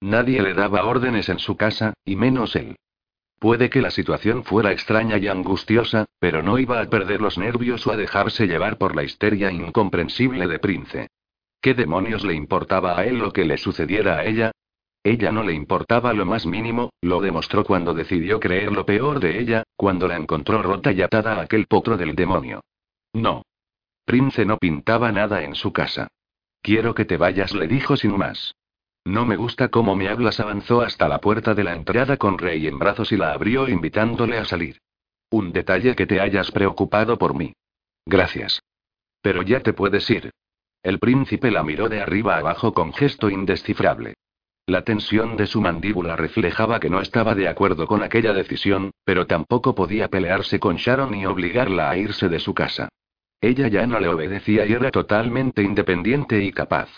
Nadie 0.00 0.42
le 0.42 0.52
daba 0.52 0.84
órdenes 0.84 1.28
en 1.30 1.38
su 1.38 1.56
casa, 1.56 1.94
y 2.04 2.16
menos 2.16 2.56
él. 2.56 2.76
Puede 3.46 3.70
que 3.70 3.80
la 3.80 3.92
situación 3.92 4.42
fuera 4.42 4.72
extraña 4.72 5.18
y 5.18 5.28
angustiosa, 5.28 6.06
pero 6.18 6.42
no 6.42 6.58
iba 6.58 6.80
a 6.80 6.84
perder 6.86 7.20
los 7.20 7.38
nervios 7.38 7.86
o 7.86 7.92
a 7.92 7.96
dejarse 7.96 8.48
llevar 8.48 8.76
por 8.76 8.96
la 8.96 9.04
histeria 9.04 9.52
incomprensible 9.52 10.48
de 10.48 10.58
Prince. 10.58 11.10
¿Qué 11.60 11.74
demonios 11.74 12.24
le 12.24 12.34
importaba 12.34 12.98
a 12.98 13.06
él 13.06 13.18
lo 13.18 13.32
que 13.32 13.44
le 13.44 13.56
sucediera 13.56 14.16
a 14.16 14.24
ella? 14.24 14.50
Ella 15.04 15.30
no 15.30 15.44
le 15.44 15.52
importaba 15.52 16.12
lo 16.12 16.26
más 16.26 16.44
mínimo, 16.44 16.90
lo 17.00 17.20
demostró 17.20 17.62
cuando 17.62 17.94
decidió 17.94 18.40
creer 18.40 18.72
lo 18.72 18.84
peor 18.84 19.20
de 19.20 19.38
ella, 19.38 19.62
cuando 19.76 20.08
la 20.08 20.16
encontró 20.16 20.60
rota 20.60 20.90
y 20.90 21.02
atada 21.02 21.34
a 21.34 21.42
aquel 21.42 21.68
potro 21.68 21.96
del 21.96 22.16
demonio. 22.16 22.62
No. 23.12 23.42
Prince 24.04 24.44
no 24.44 24.58
pintaba 24.58 25.12
nada 25.12 25.44
en 25.44 25.54
su 25.54 25.72
casa. 25.72 26.08
Quiero 26.62 26.96
que 26.96 27.04
te 27.04 27.16
vayas, 27.16 27.54
le 27.54 27.68
dijo 27.68 27.96
sin 27.96 28.18
más. 28.18 28.56
No 29.06 29.24
me 29.24 29.36
gusta 29.36 29.68
cómo 29.68 29.94
me 29.94 30.08
hablas. 30.08 30.40
Avanzó 30.40 30.80
hasta 30.80 31.06
la 31.06 31.20
puerta 31.20 31.54
de 31.54 31.62
la 31.62 31.76
entrada 31.76 32.16
con 32.16 32.38
Rey 32.38 32.66
en 32.66 32.76
brazos 32.76 33.12
y 33.12 33.16
la 33.16 33.32
abrió 33.32 33.68
invitándole 33.68 34.36
a 34.36 34.44
salir. 34.44 34.80
Un 35.30 35.52
detalle 35.52 35.94
que 35.94 36.08
te 36.08 36.20
hayas 36.20 36.50
preocupado 36.50 37.16
por 37.16 37.32
mí. 37.32 37.52
Gracias. 38.04 38.60
Pero 39.22 39.42
ya 39.42 39.60
te 39.60 39.72
puedes 39.72 40.10
ir. 40.10 40.32
El 40.82 40.98
príncipe 40.98 41.52
la 41.52 41.62
miró 41.62 41.88
de 41.88 42.00
arriba 42.00 42.36
abajo 42.36 42.74
con 42.74 42.92
gesto 42.92 43.30
indescifrable. 43.30 44.14
La 44.66 44.82
tensión 44.82 45.36
de 45.36 45.46
su 45.46 45.60
mandíbula 45.60 46.16
reflejaba 46.16 46.80
que 46.80 46.90
no 46.90 47.00
estaba 47.00 47.36
de 47.36 47.46
acuerdo 47.46 47.86
con 47.86 48.02
aquella 48.02 48.32
decisión, 48.32 48.90
pero 49.04 49.28
tampoco 49.28 49.76
podía 49.76 50.08
pelearse 50.08 50.58
con 50.58 50.78
Sharon 50.78 51.14
y 51.14 51.26
obligarla 51.26 51.90
a 51.90 51.96
irse 51.96 52.28
de 52.28 52.40
su 52.40 52.54
casa. 52.54 52.88
Ella 53.40 53.68
ya 53.68 53.86
no 53.86 54.00
le 54.00 54.08
obedecía 54.08 54.66
y 54.66 54.72
era 54.72 54.90
totalmente 54.90 55.62
independiente 55.62 56.42
y 56.42 56.50
capaz. 56.50 56.88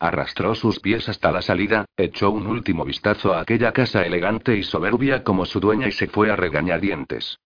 Arrastró 0.00 0.54
sus 0.54 0.78
pies 0.78 1.08
hasta 1.08 1.32
la 1.32 1.42
salida, 1.42 1.84
echó 1.96 2.30
un 2.30 2.46
último 2.46 2.84
vistazo 2.84 3.34
a 3.34 3.40
aquella 3.40 3.72
casa 3.72 4.02
elegante 4.02 4.56
y 4.56 4.62
soberbia 4.62 5.24
como 5.24 5.44
su 5.44 5.58
dueña 5.58 5.88
y 5.88 5.92
se 5.92 6.06
fue 6.06 6.30
a 6.30 6.36
regañadientes. 6.36 7.38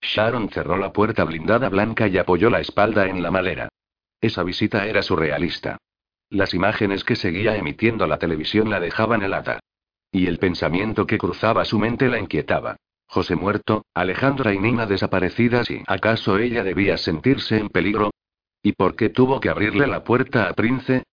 Sharon 0.00 0.48
cerró 0.50 0.76
la 0.76 0.92
puerta 0.92 1.24
blindada 1.24 1.68
blanca 1.68 2.08
y 2.08 2.18
apoyó 2.18 2.50
la 2.50 2.60
espalda 2.60 3.06
en 3.06 3.22
la 3.22 3.30
malera. 3.30 3.68
Esa 4.20 4.42
visita 4.42 4.86
era 4.86 5.02
surrealista. 5.02 5.78
Las 6.30 6.52
imágenes 6.52 7.04
que 7.04 7.16
seguía 7.16 7.56
emitiendo 7.56 8.06
la 8.06 8.18
televisión 8.18 8.70
la 8.70 8.80
dejaban 8.80 9.22
helada. 9.22 9.60
Y 10.10 10.26
el 10.26 10.38
pensamiento 10.38 11.06
que 11.06 11.18
cruzaba 11.18 11.64
su 11.64 11.78
mente 11.78 12.08
la 12.08 12.18
inquietaba. 12.18 12.76
José 13.06 13.36
muerto, 13.36 13.84
Alejandra 13.94 14.52
y 14.52 14.58
Nina 14.58 14.86
desaparecidas 14.86 15.70
y 15.70 15.82
¿acaso 15.86 16.38
ella 16.38 16.64
debía 16.64 16.96
sentirse 16.96 17.58
en 17.58 17.68
peligro? 17.68 18.10
¿Y 18.62 18.72
por 18.72 18.94
qué 18.94 19.08
tuvo 19.08 19.40
que 19.40 19.48
abrirle 19.48 19.86
la 19.86 20.04
puerta 20.04 20.48
a 20.48 20.52
Prince? 20.54 21.04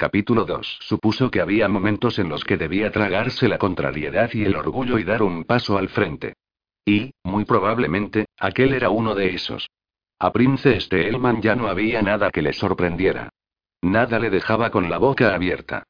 Capítulo 0.00 0.46
2. 0.46 0.78
Supuso 0.80 1.30
que 1.30 1.42
había 1.42 1.68
momentos 1.68 2.18
en 2.18 2.30
los 2.30 2.42
que 2.42 2.56
debía 2.56 2.90
tragarse 2.90 3.48
la 3.48 3.58
contrariedad 3.58 4.30
y 4.32 4.46
el 4.46 4.56
orgullo 4.56 4.98
y 4.98 5.04
dar 5.04 5.22
un 5.22 5.44
paso 5.44 5.76
al 5.76 5.90
frente. 5.90 6.32
Y, 6.86 7.12
muy 7.22 7.44
probablemente, 7.44 8.24
aquel 8.38 8.72
era 8.72 8.88
uno 8.88 9.14
de 9.14 9.34
esos. 9.34 9.68
A 10.18 10.32
Prince 10.32 10.80
Stellman 10.80 11.42
ya 11.42 11.54
no 11.54 11.68
había 11.68 12.00
nada 12.00 12.30
que 12.30 12.40
le 12.40 12.54
sorprendiera. 12.54 13.28
Nada 13.82 14.18
le 14.18 14.30
dejaba 14.30 14.70
con 14.70 14.88
la 14.88 14.96
boca 14.96 15.34
abierta. 15.34 15.82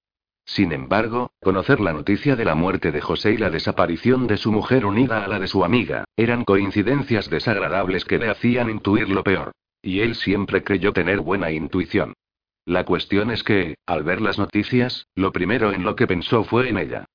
Sin 0.45 0.73
embargo, 0.73 1.31
conocer 1.40 1.79
la 1.79 1.93
noticia 1.93 2.35
de 2.35 2.45
la 2.45 2.57
muerte 2.57 2.90
de 2.90 3.00
José 3.00 3.35
y 3.35 3.37
la 3.37 3.50
desaparición 3.50 4.26
de 4.26 4.38
su 4.38 4.50
mujer 4.50 4.87
unida 4.87 5.25
a 5.25 5.29
la 5.29 5.38
de 5.38 5.47
su 5.47 5.64
amiga, 5.64 6.02
eran 6.17 6.45
coincidencias 6.45 7.31
desagradables 7.31 8.05
que 8.05 8.19
le 8.19 8.29
hacían 8.29 8.71
intuir 8.71 9.09
lo 9.09 9.23
peor. 9.23 9.52
Y 9.81 10.00
él 10.00 10.17
siempre 10.17 10.64
creyó 10.64 10.93
tener 10.93 11.21
buena 11.21 11.52
intuición. 11.52 12.14
La 12.64 12.85
cuestión 12.85 13.31
es 13.31 13.43
que, 13.43 13.76
al 13.87 14.02
ver 14.02 14.21
las 14.21 14.38
noticias, 14.38 15.07
lo 15.14 15.33
primero 15.33 15.73
en 15.73 15.83
lo 15.83 15.97
que 15.97 16.07
pensó 16.07 16.45
fue 16.45 16.69
en 16.69 16.79
ella. 16.79 17.07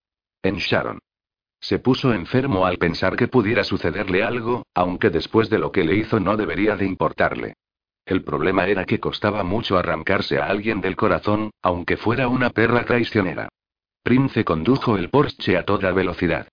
En 0.44 0.58
Sharon. 0.58 1.00
Se 1.60 1.80
puso 1.80 2.14
enfermo 2.14 2.66
al 2.66 2.78
pensar 2.78 3.16
que 3.16 3.28
pudiera 3.28 3.64
sucederle 3.64 4.24
algo, 4.24 4.66
aunque 4.74 5.10
después 5.10 5.50
de 5.50 5.60
lo 5.60 5.72
que 5.72 5.84
le 5.84 5.96
hizo 5.96 6.20
no 6.20 6.38
debería 6.38 6.76
de 6.76 6.86
importarle. 6.86 7.56
El 8.06 8.24
problema 8.24 8.68
era 8.68 8.86
que 8.86 9.00
costaba 9.00 9.44
mucho 9.44 9.78
arrancarse 9.78 10.38
a 10.38 10.46
alguien 10.46 10.80
del 10.82 10.96
corazón, 10.96 11.50
aunque 11.62 11.98
fuera 11.98 12.28
una 12.28 12.52
perra 12.52 12.86
traicionera. 12.86 13.50
Prince 14.04 14.46
condujo 14.46 14.98
el 14.98 15.10
Porsche 15.10 15.58
a 15.58 15.66
toda 15.66 15.92
velocidad. 15.92 16.48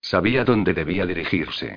Sabía 0.00 0.44
dónde 0.44 0.74
debía 0.74 1.06
dirigirse. 1.06 1.76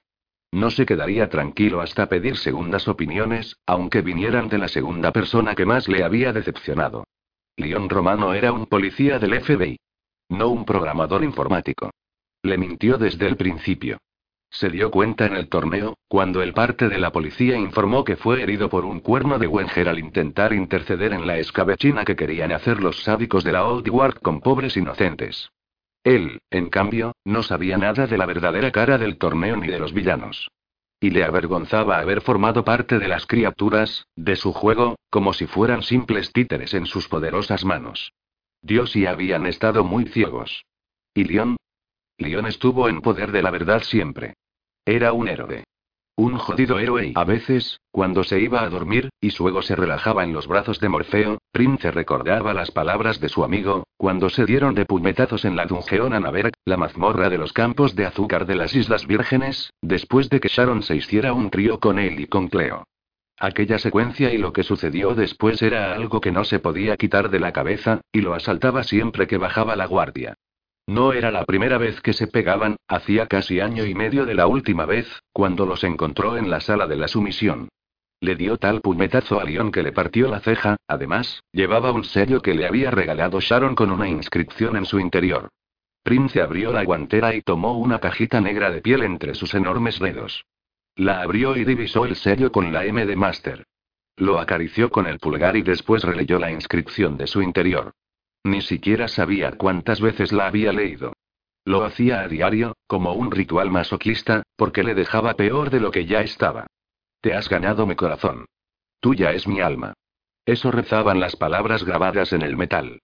No 0.51 0.71
se 0.71 0.85
quedaría 0.85 1.29
tranquilo 1.29 1.81
hasta 1.81 2.07
pedir 2.07 2.37
segundas 2.37 2.87
opiniones, 2.87 3.57
aunque 3.65 4.01
vinieran 4.01 4.49
de 4.49 4.57
la 4.57 4.67
segunda 4.67 5.11
persona 5.11 5.55
que 5.55 5.65
más 5.65 5.87
le 5.87 6.03
había 6.03 6.33
decepcionado. 6.33 7.03
León 7.55 7.89
Romano 7.89 8.33
era 8.33 8.51
un 8.51 8.65
policía 8.65 9.19
del 9.19 9.39
FBI. 9.41 9.77
No 10.29 10.49
un 10.49 10.65
programador 10.65 11.23
informático. 11.23 11.91
Le 12.41 12.57
mintió 12.57 12.97
desde 12.97 13.27
el 13.27 13.35
principio. 13.35 13.97
Se 14.51 14.69
dio 14.69 14.89
cuenta 14.89 15.27
en 15.27 15.35
el 15.35 15.47
torneo, 15.47 15.95
cuando 16.07 16.41
el 16.41 16.53
parte 16.53 16.89
de 16.89 16.97
la 16.97 17.11
policía 17.11 17.55
informó 17.55 18.03
que 18.03 18.15
fue 18.15 18.41
herido 18.41 18.69
por 18.69 18.85
un 18.85 18.99
cuerno 18.99 19.37
de 19.37 19.45
Wenger 19.45 19.87
al 19.87 19.99
intentar 19.99 20.53
interceder 20.53 21.13
en 21.13 21.27
la 21.27 21.37
escabechina 21.37 22.03
que 22.03 22.15
querían 22.15 22.51
hacer 22.51 22.81
los 22.81 23.03
sádicos 23.03 23.43
de 23.43 23.51
la 23.51 23.65
Old 23.65 23.87
Guard 23.87 24.19
con 24.21 24.41
pobres 24.41 24.75
inocentes. 24.75 25.51
Él, 26.03 26.39
en 26.49 26.69
cambio, 26.69 27.13
no 27.25 27.43
sabía 27.43 27.77
nada 27.77 28.07
de 28.07 28.17
la 28.17 28.25
verdadera 28.25 28.71
cara 28.71 28.97
del 28.97 29.17
torneo 29.17 29.57
ni 29.57 29.67
de 29.67 29.79
los 29.79 29.93
villanos. 29.93 30.49
Y 31.01 31.11
le 31.11 31.23
avergonzaba 31.23 31.99
haber 31.99 32.21
formado 32.21 32.63
parte 32.63 32.99
de 32.99 33.07
las 33.07 33.25
criaturas, 33.25 34.05
de 34.15 34.35
su 34.35 34.53
juego, 34.53 34.97
como 35.09 35.33
si 35.33 35.47
fueran 35.47 35.81
simples 35.81 36.31
títeres 36.33 36.73
en 36.73 36.85
sus 36.85 37.07
poderosas 37.07 37.63
manos. 37.63 38.11
Dios 38.61 38.95
y 38.95 39.05
habían 39.05 39.45
estado 39.45 39.83
muy 39.83 40.05
ciegos. 40.05 40.65
¿Y 41.13 41.23
León? 41.23 41.57
León 42.17 42.47
estuvo 42.47 42.89
en 42.89 43.01
poder 43.01 43.31
de 43.31 43.41
la 43.41 43.51
verdad 43.51 43.81
siempre. 43.83 44.33
Era 44.85 45.13
un 45.13 45.29
héroe. 45.29 45.63
Un 46.19 46.37
jodido 46.37 46.79
héroe 46.79 47.13
a 47.15 47.23
veces, 47.23 47.79
cuando 47.91 48.25
se 48.25 48.41
iba 48.41 48.61
a 48.61 48.67
dormir, 48.67 49.07
y 49.21 49.29
su 49.29 49.47
ego 49.47 49.61
se 49.61 49.77
relajaba 49.77 50.25
en 50.25 50.33
los 50.33 50.47
brazos 50.47 50.81
de 50.81 50.89
Morfeo, 50.89 51.37
Prince 51.53 51.91
recordaba 51.91 52.53
las 52.53 52.71
palabras 52.71 53.21
de 53.21 53.29
su 53.29 53.45
amigo, 53.45 53.85
cuando 53.95 54.29
se 54.29 54.45
dieron 54.45 54.75
de 54.75 54.85
puñetazos 54.85 55.45
en 55.45 55.55
la 55.55 55.65
Dungeon 55.65 56.11
Anaberg, 56.11 56.51
la 56.65 56.75
mazmorra 56.75 57.29
de 57.29 57.37
los 57.37 57.53
campos 57.53 57.95
de 57.95 58.05
azúcar 58.05 58.45
de 58.45 58.55
las 58.55 58.75
Islas 58.75 59.07
Vírgenes, 59.07 59.71
después 59.81 60.29
de 60.29 60.41
que 60.41 60.49
Sharon 60.49 60.83
se 60.83 60.97
hiciera 60.97 61.31
un 61.31 61.49
trío 61.49 61.79
con 61.79 61.97
él 61.99 62.19
y 62.19 62.27
con 62.27 62.49
Cleo. 62.49 62.83
Aquella 63.39 63.79
secuencia 63.79 64.33
y 64.33 64.37
lo 64.37 64.51
que 64.51 64.63
sucedió 64.63 65.15
después 65.15 65.61
era 65.61 65.93
algo 65.93 66.19
que 66.19 66.33
no 66.33 66.43
se 66.43 66.59
podía 66.59 66.97
quitar 66.97 67.29
de 67.29 67.39
la 67.39 67.53
cabeza, 67.53 68.01
y 68.11 68.19
lo 68.19 68.33
asaltaba 68.33 68.83
siempre 68.83 69.25
que 69.25 69.37
bajaba 69.37 69.77
la 69.77 69.85
guardia. 69.85 70.35
No 70.89 71.13
era 71.13 71.29
la 71.29 71.45
primera 71.45 71.77
vez 71.77 72.01
que 72.01 72.13
se 72.13 72.25
pegaban, 72.25 72.75
hacía 72.87 73.27
casi 73.27 73.59
año 73.59 73.85
y 73.85 73.93
medio 73.93 74.25
de 74.25 74.33
la 74.33 74.47
última 74.47 74.87
vez, 74.87 75.07
cuando 75.31 75.67
los 75.67 75.83
encontró 75.83 76.35
en 76.35 76.49
la 76.49 76.61
sala 76.61 76.87
de 76.87 76.95
la 76.95 77.07
sumisión. 77.07 77.69
Le 78.21 78.35
dio 78.35 78.57
tal 78.57 78.81
puñetazo 78.81 79.39
a 79.39 79.43
León 79.43 79.71
que 79.71 79.83
le 79.83 79.91
partió 79.91 80.27
la 80.29 80.39
ceja, 80.39 80.77
además, 80.87 81.43
llevaba 81.51 81.91
un 81.91 82.05
sello 82.05 82.41
que 82.41 82.55
le 82.55 82.65
había 82.65 82.89
regalado 82.89 83.39
Sharon 83.39 83.75
con 83.75 83.91
una 83.91 84.09
inscripción 84.09 84.77
en 84.77 84.85
su 84.85 84.99
interior. 84.99 85.49
Prince 86.01 86.41
abrió 86.41 86.73
la 86.73 86.83
guantera 86.83 87.35
y 87.35 87.43
tomó 87.43 87.77
una 87.77 87.99
cajita 87.99 88.41
negra 88.41 88.71
de 88.71 88.81
piel 88.81 89.03
entre 89.03 89.35
sus 89.35 89.53
enormes 89.53 89.99
dedos. 89.99 90.43
La 90.95 91.21
abrió 91.21 91.55
y 91.55 91.65
divisó 91.65 92.05
el 92.05 92.15
sello 92.15 92.51
con 92.51 92.73
la 92.73 92.83
M 92.85 93.05
de 93.05 93.15
Master. 93.15 93.63
Lo 94.15 94.39
acarició 94.39 94.89
con 94.89 95.05
el 95.05 95.19
pulgar 95.19 95.55
y 95.55 95.61
después 95.61 96.03
releyó 96.03 96.39
la 96.39 96.49
inscripción 96.49 97.15
de 97.15 97.27
su 97.27 97.43
interior. 97.43 97.93
Ni 98.43 98.61
siquiera 98.61 99.07
sabía 99.07 99.51
cuántas 99.51 100.01
veces 100.01 100.31
la 100.31 100.47
había 100.47 100.71
leído. 100.71 101.13
Lo 101.65 101.83
hacía 101.83 102.21
a 102.21 102.27
diario, 102.27 102.75
como 102.87 103.13
un 103.13 103.31
ritual 103.31 103.69
masoquista, 103.69 104.43
porque 104.55 104.83
le 104.83 104.95
dejaba 104.95 105.35
peor 105.35 105.69
de 105.69 105.79
lo 105.79 105.91
que 105.91 106.05
ya 106.05 106.21
estaba. 106.21 106.67
Te 107.21 107.33
has 107.33 107.49
ganado 107.49 107.85
mi 107.85 107.95
corazón. 107.95 108.45
Tuya 108.99 109.31
es 109.33 109.47
mi 109.47 109.59
alma. 109.59 109.93
Eso 110.45 110.71
rezaban 110.71 111.19
las 111.19 111.35
palabras 111.35 111.83
grabadas 111.83 112.33
en 112.33 112.41
el 112.41 112.57
metal. 112.57 113.01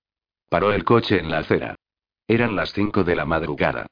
Paró 0.49 0.73
el 0.73 0.83
coche 0.83 1.19
en 1.19 1.29
la 1.29 1.39
acera. 1.39 1.75
Eran 2.27 2.55
las 2.55 2.73
cinco 2.73 3.03
de 3.03 3.15
la 3.15 3.25
madrugada. 3.25 3.87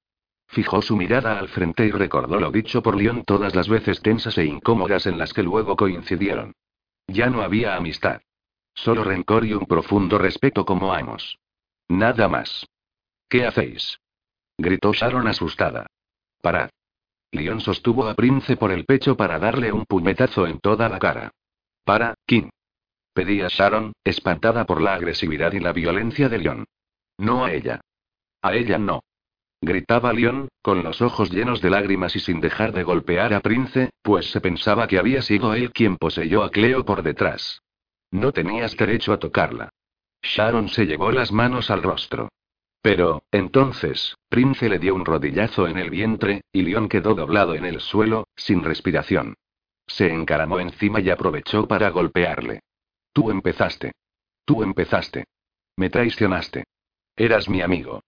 Fijó 0.48 0.82
su 0.82 0.96
mirada 0.96 1.40
al 1.40 1.50
frente 1.50 1.86
y 1.86 1.92
recordó 1.92 2.40
lo 2.40 2.52
dicho 2.52 2.82
por 2.82 2.96
León 2.96 3.24
todas 3.26 3.56
las 3.56 3.68
veces 3.68 4.02
tensas 4.02 4.38
e 4.38 4.46
incómodas 4.46 5.08
en 5.08 5.18
las 5.18 5.34
que 5.34 5.44
luego 5.44 5.76
coincidieron. 5.76 6.54
Ya 7.08 7.30
no 7.30 7.42
había 7.42 7.76
amistad. 7.76 8.22
Solo 8.74 9.04
rencor 9.04 9.46
y 9.46 9.54
un 9.54 9.66
profundo 9.66 10.18
respeto 10.18 10.66
como 10.66 10.94
amos. 10.94 11.40
Nada 11.88 12.28
más. 12.28 12.66
¿Qué 13.30 13.46
hacéis? 13.46 14.00
Gritó 14.58 14.94
Sharon 14.94 15.28
asustada. 15.28 15.88
Parad. 16.42 16.70
Leon 17.32 17.62
sostuvo 17.62 18.08
a 18.08 18.14
Prince 18.14 18.58
por 18.58 18.72
el 18.72 18.86
pecho 18.86 19.18
para 19.18 19.40
darle 19.40 19.72
un 19.72 19.86
puñetazo 19.86 20.46
en 20.46 20.60
toda 20.60 20.88
la 20.90 21.00
cara. 21.00 21.32
Para, 21.84 22.14
Kim. 22.28 22.50
Pedía 23.14 23.48
Sharon, 23.50 23.94
espantada 24.04 24.66
por 24.66 24.82
la 24.82 24.94
agresividad 24.94 25.54
y 25.54 25.60
la 25.60 25.74
violencia 25.74 26.30
de 26.30 26.38
Leon. 26.38 26.66
No 27.18 27.46
a 27.46 27.52
ella. 27.52 27.82
A 28.42 28.54
ella 28.54 28.78
no. 28.78 29.04
Gritaba 29.62 30.12
Leon, 30.14 30.50
con 30.62 30.84
los 30.84 31.02
ojos 31.02 31.32
llenos 31.32 31.62
de 31.62 31.70
lágrimas 31.70 32.16
y 32.16 32.20
sin 32.20 32.42
dejar 32.42 32.74
de 32.74 32.84
golpear 32.84 33.34
a 33.34 33.40
Prince, 33.40 33.92
pues 34.02 34.30
se 34.30 34.42
pensaba 34.42 34.88
que 34.88 35.00
había 35.00 35.22
sido 35.22 35.54
él 35.54 35.72
quien 35.72 35.98
poseyó 35.98 36.44
a 36.44 36.50
Cleo 36.50 36.84
por 36.84 37.02
detrás. 37.02 37.62
No 38.14 38.32
tenías 38.32 38.78
derecho 38.78 39.12
a 39.12 39.18
tocarla. 39.18 39.70
Sharon 40.22 40.70
se 40.70 40.86
llevó 40.86 41.12
las 41.12 41.32
manos 41.32 41.72
al 41.72 41.82
rostro. 41.82 42.30
Pero, 42.80 43.24
entonces, 43.32 44.16
Prince 44.30 44.70
le 44.70 44.78
dio 44.78 44.94
un 44.94 45.04
rodillazo 45.04 45.68
en 45.68 45.80
el 45.80 45.90
vientre, 45.90 46.44
y 46.52 46.62
León 46.62 46.90
quedó 46.90 47.16
doblado 47.16 47.56
en 47.56 47.66
el 47.66 47.82
suelo, 47.82 48.28
sin 48.36 48.64
respiración. 48.64 49.34
Se 49.88 50.14
encaramó 50.14 50.60
encima 50.60 51.00
y 51.02 51.10
aprovechó 51.10 51.68
para 51.68 51.90
golpearle. 51.90 52.60
Tú 53.14 53.32
empezaste. 53.32 53.94
Tú 54.46 54.62
empezaste. 54.62 55.26
Me 55.76 55.90
traicionaste. 55.90 56.66
Eras 57.16 57.50
mi 57.50 57.62
amigo. 57.62 58.04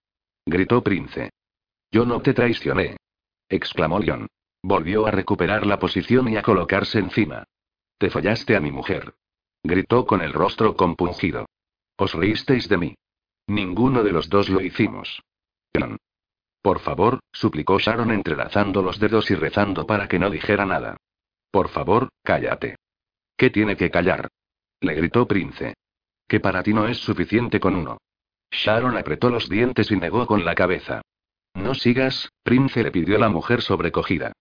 Gritó 0.46 0.84
Prince. 0.84 1.30
Yo 1.90 2.06
no 2.06 2.22
te 2.22 2.32
traicioné. 2.32 2.96
exclamó 3.48 3.98
León. 3.98 4.28
Volvió 4.62 5.08
a 5.08 5.10
recuperar 5.10 5.66
la 5.66 5.80
posición 5.80 6.28
y 6.28 6.36
a 6.36 6.42
colocarse 6.42 7.00
encima. 7.00 7.42
Te 7.98 8.08
fallaste 8.08 8.54
a 8.54 8.60
mi 8.60 8.70
mujer. 8.70 9.12
Gritó 9.66 10.06
con 10.06 10.22
el 10.22 10.32
rostro 10.32 10.76
compungido. 10.76 11.46
Os 11.96 12.14
reísteis 12.14 12.68
de 12.68 12.76
mí. 12.76 12.94
Ninguno 13.48 14.04
de 14.04 14.12
los 14.12 14.28
dos 14.28 14.48
lo 14.48 14.60
hicimos. 14.60 15.20
Por 16.62 16.78
favor, 16.78 17.18
suplicó 17.32 17.78
Sharon 17.78 18.12
entrelazando 18.12 18.80
los 18.80 19.00
dedos 19.00 19.28
y 19.32 19.34
rezando 19.34 19.84
para 19.84 20.06
que 20.06 20.20
no 20.20 20.30
dijera 20.30 20.66
nada. 20.66 20.96
Por 21.50 21.68
favor, 21.68 22.10
cállate. 22.22 22.76
¿Qué 23.36 23.50
tiene 23.50 23.76
que 23.76 23.90
callar? 23.90 24.28
Le 24.80 24.94
gritó 24.94 25.26
Prince. 25.26 25.74
Que 26.28 26.38
para 26.38 26.62
ti 26.62 26.72
no 26.72 26.86
es 26.86 26.98
suficiente 26.98 27.58
con 27.58 27.74
uno. 27.74 27.98
Sharon 28.50 28.96
apretó 28.96 29.30
los 29.30 29.48
dientes 29.48 29.90
y 29.90 29.96
negó 29.96 30.26
con 30.26 30.44
la 30.44 30.54
cabeza. 30.54 31.02
No 31.54 31.74
sigas, 31.74 32.30
Prince 32.44 32.84
le 32.84 32.92
pidió 32.92 33.18
la 33.18 33.30
mujer 33.30 33.62
sobrecogida. 33.62 34.32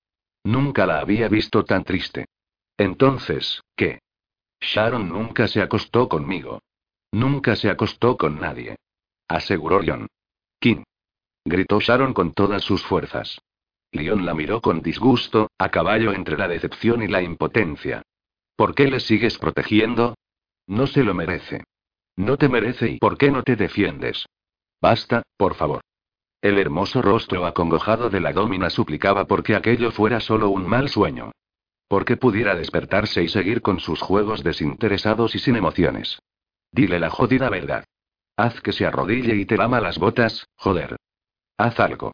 Nunca 0.44 0.86
la 0.86 1.00
había 1.00 1.28
visto 1.30 1.66
tan 1.66 1.84
triste. 1.84 2.26
Entonces, 2.78 3.62
¿qué? 3.76 4.00
Sharon 4.66 5.10
nunca 5.10 5.48
se 5.48 5.62
acostó 5.62 6.10
conmigo. 6.10 6.62
Nunca 7.12 7.56
se 7.56 7.70
acostó 7.70 8.18
con 8.18 8.40
nadie. 8.40 8.76
Aseguró 9.28 9.80
Leon. 9.80 10.08
Kim. 10.60 10.84
Gritó 11.46 11.80
Sharon 11.80 12.14
con 12.14 12.34
todas 12.34 12.64
sus 12.64 12.84
fuerzas. 12.84 13.40
Leon 13.92 14.26
la 14.26 14.34
miró 14.34 14.62
con 14.62 14.82
disgusto, 14.82 15.50
a 15.58 15.70
caballo 15.70 16.12
entre 16.14 16.38
la 16.38 16.48
decepción 16.48 17.04
y 17.04 17.08
la 17.08 17.22
impotencia. 17.22 18.02
¿Por 18.56 18.74
qué 18.74 18.88
le 18.88 19.00
sigues 19.00 19.38
protegiendo? 19.38 20.16
No 20.68 20.88
se 20.88 21.04
lo 21.04 21.14
merece. 21.14 21.64
No 22.18 22.38
te 22.38 22.50
merece 22.50 22.90
y 22.92 22.98
¿por 22.98 23.18
qué 23.18 23.30
no 23.32 23.44
te 23.44 23.56
defiendes? 23.56 24.26
Basta, 24.82 25.24
por 25.38 25.56
favor. 25.56 25.82
El 26.42 26.58
hermoso 26.58 27.02
rostro 27.02 27.46
acongojado 27.46 28.10
de 28.10 28.20
la 28.20 28.34
domina 28.34 28.70
suplicaba 28.70 29.26
porque 29.26 29.56
aquello 29.56 29.92
fuera 29.92 30.20
solo 30.20 30.50
un 30.50 30.68
mal 30.68 30.90
sueño. 30.90 31.32
Porque 31.96 32.18
pudiera 32.18 32.56
despertarse 32.56 33.24
y 33.24 33.30
seguir 33.30 33.62
con 33.62 33.80
sus 33.80 34.02
juegos 34.02 34.44
desinteresados 34.44 35.34
y 35.34 35.40
sin 35.40 35.56
emociones. 35.56 36.20
Dile 36.70 37.00
la 37.00 37.10
jodida 37.10 37.50
verdad. 37.50 37.86
Haz 38.36 38.60
que 38.60 38.74
se 38.74 38.86
arrodille 38.86 39.34
y 39.38 39.46
te 39.46 39.56
lama 39.56 39.80
las 39.80 39.98
botas, 39.98 40.46
joder. 40.58 40.98
Haz 41.56 41.80
algo. 41.80 42.12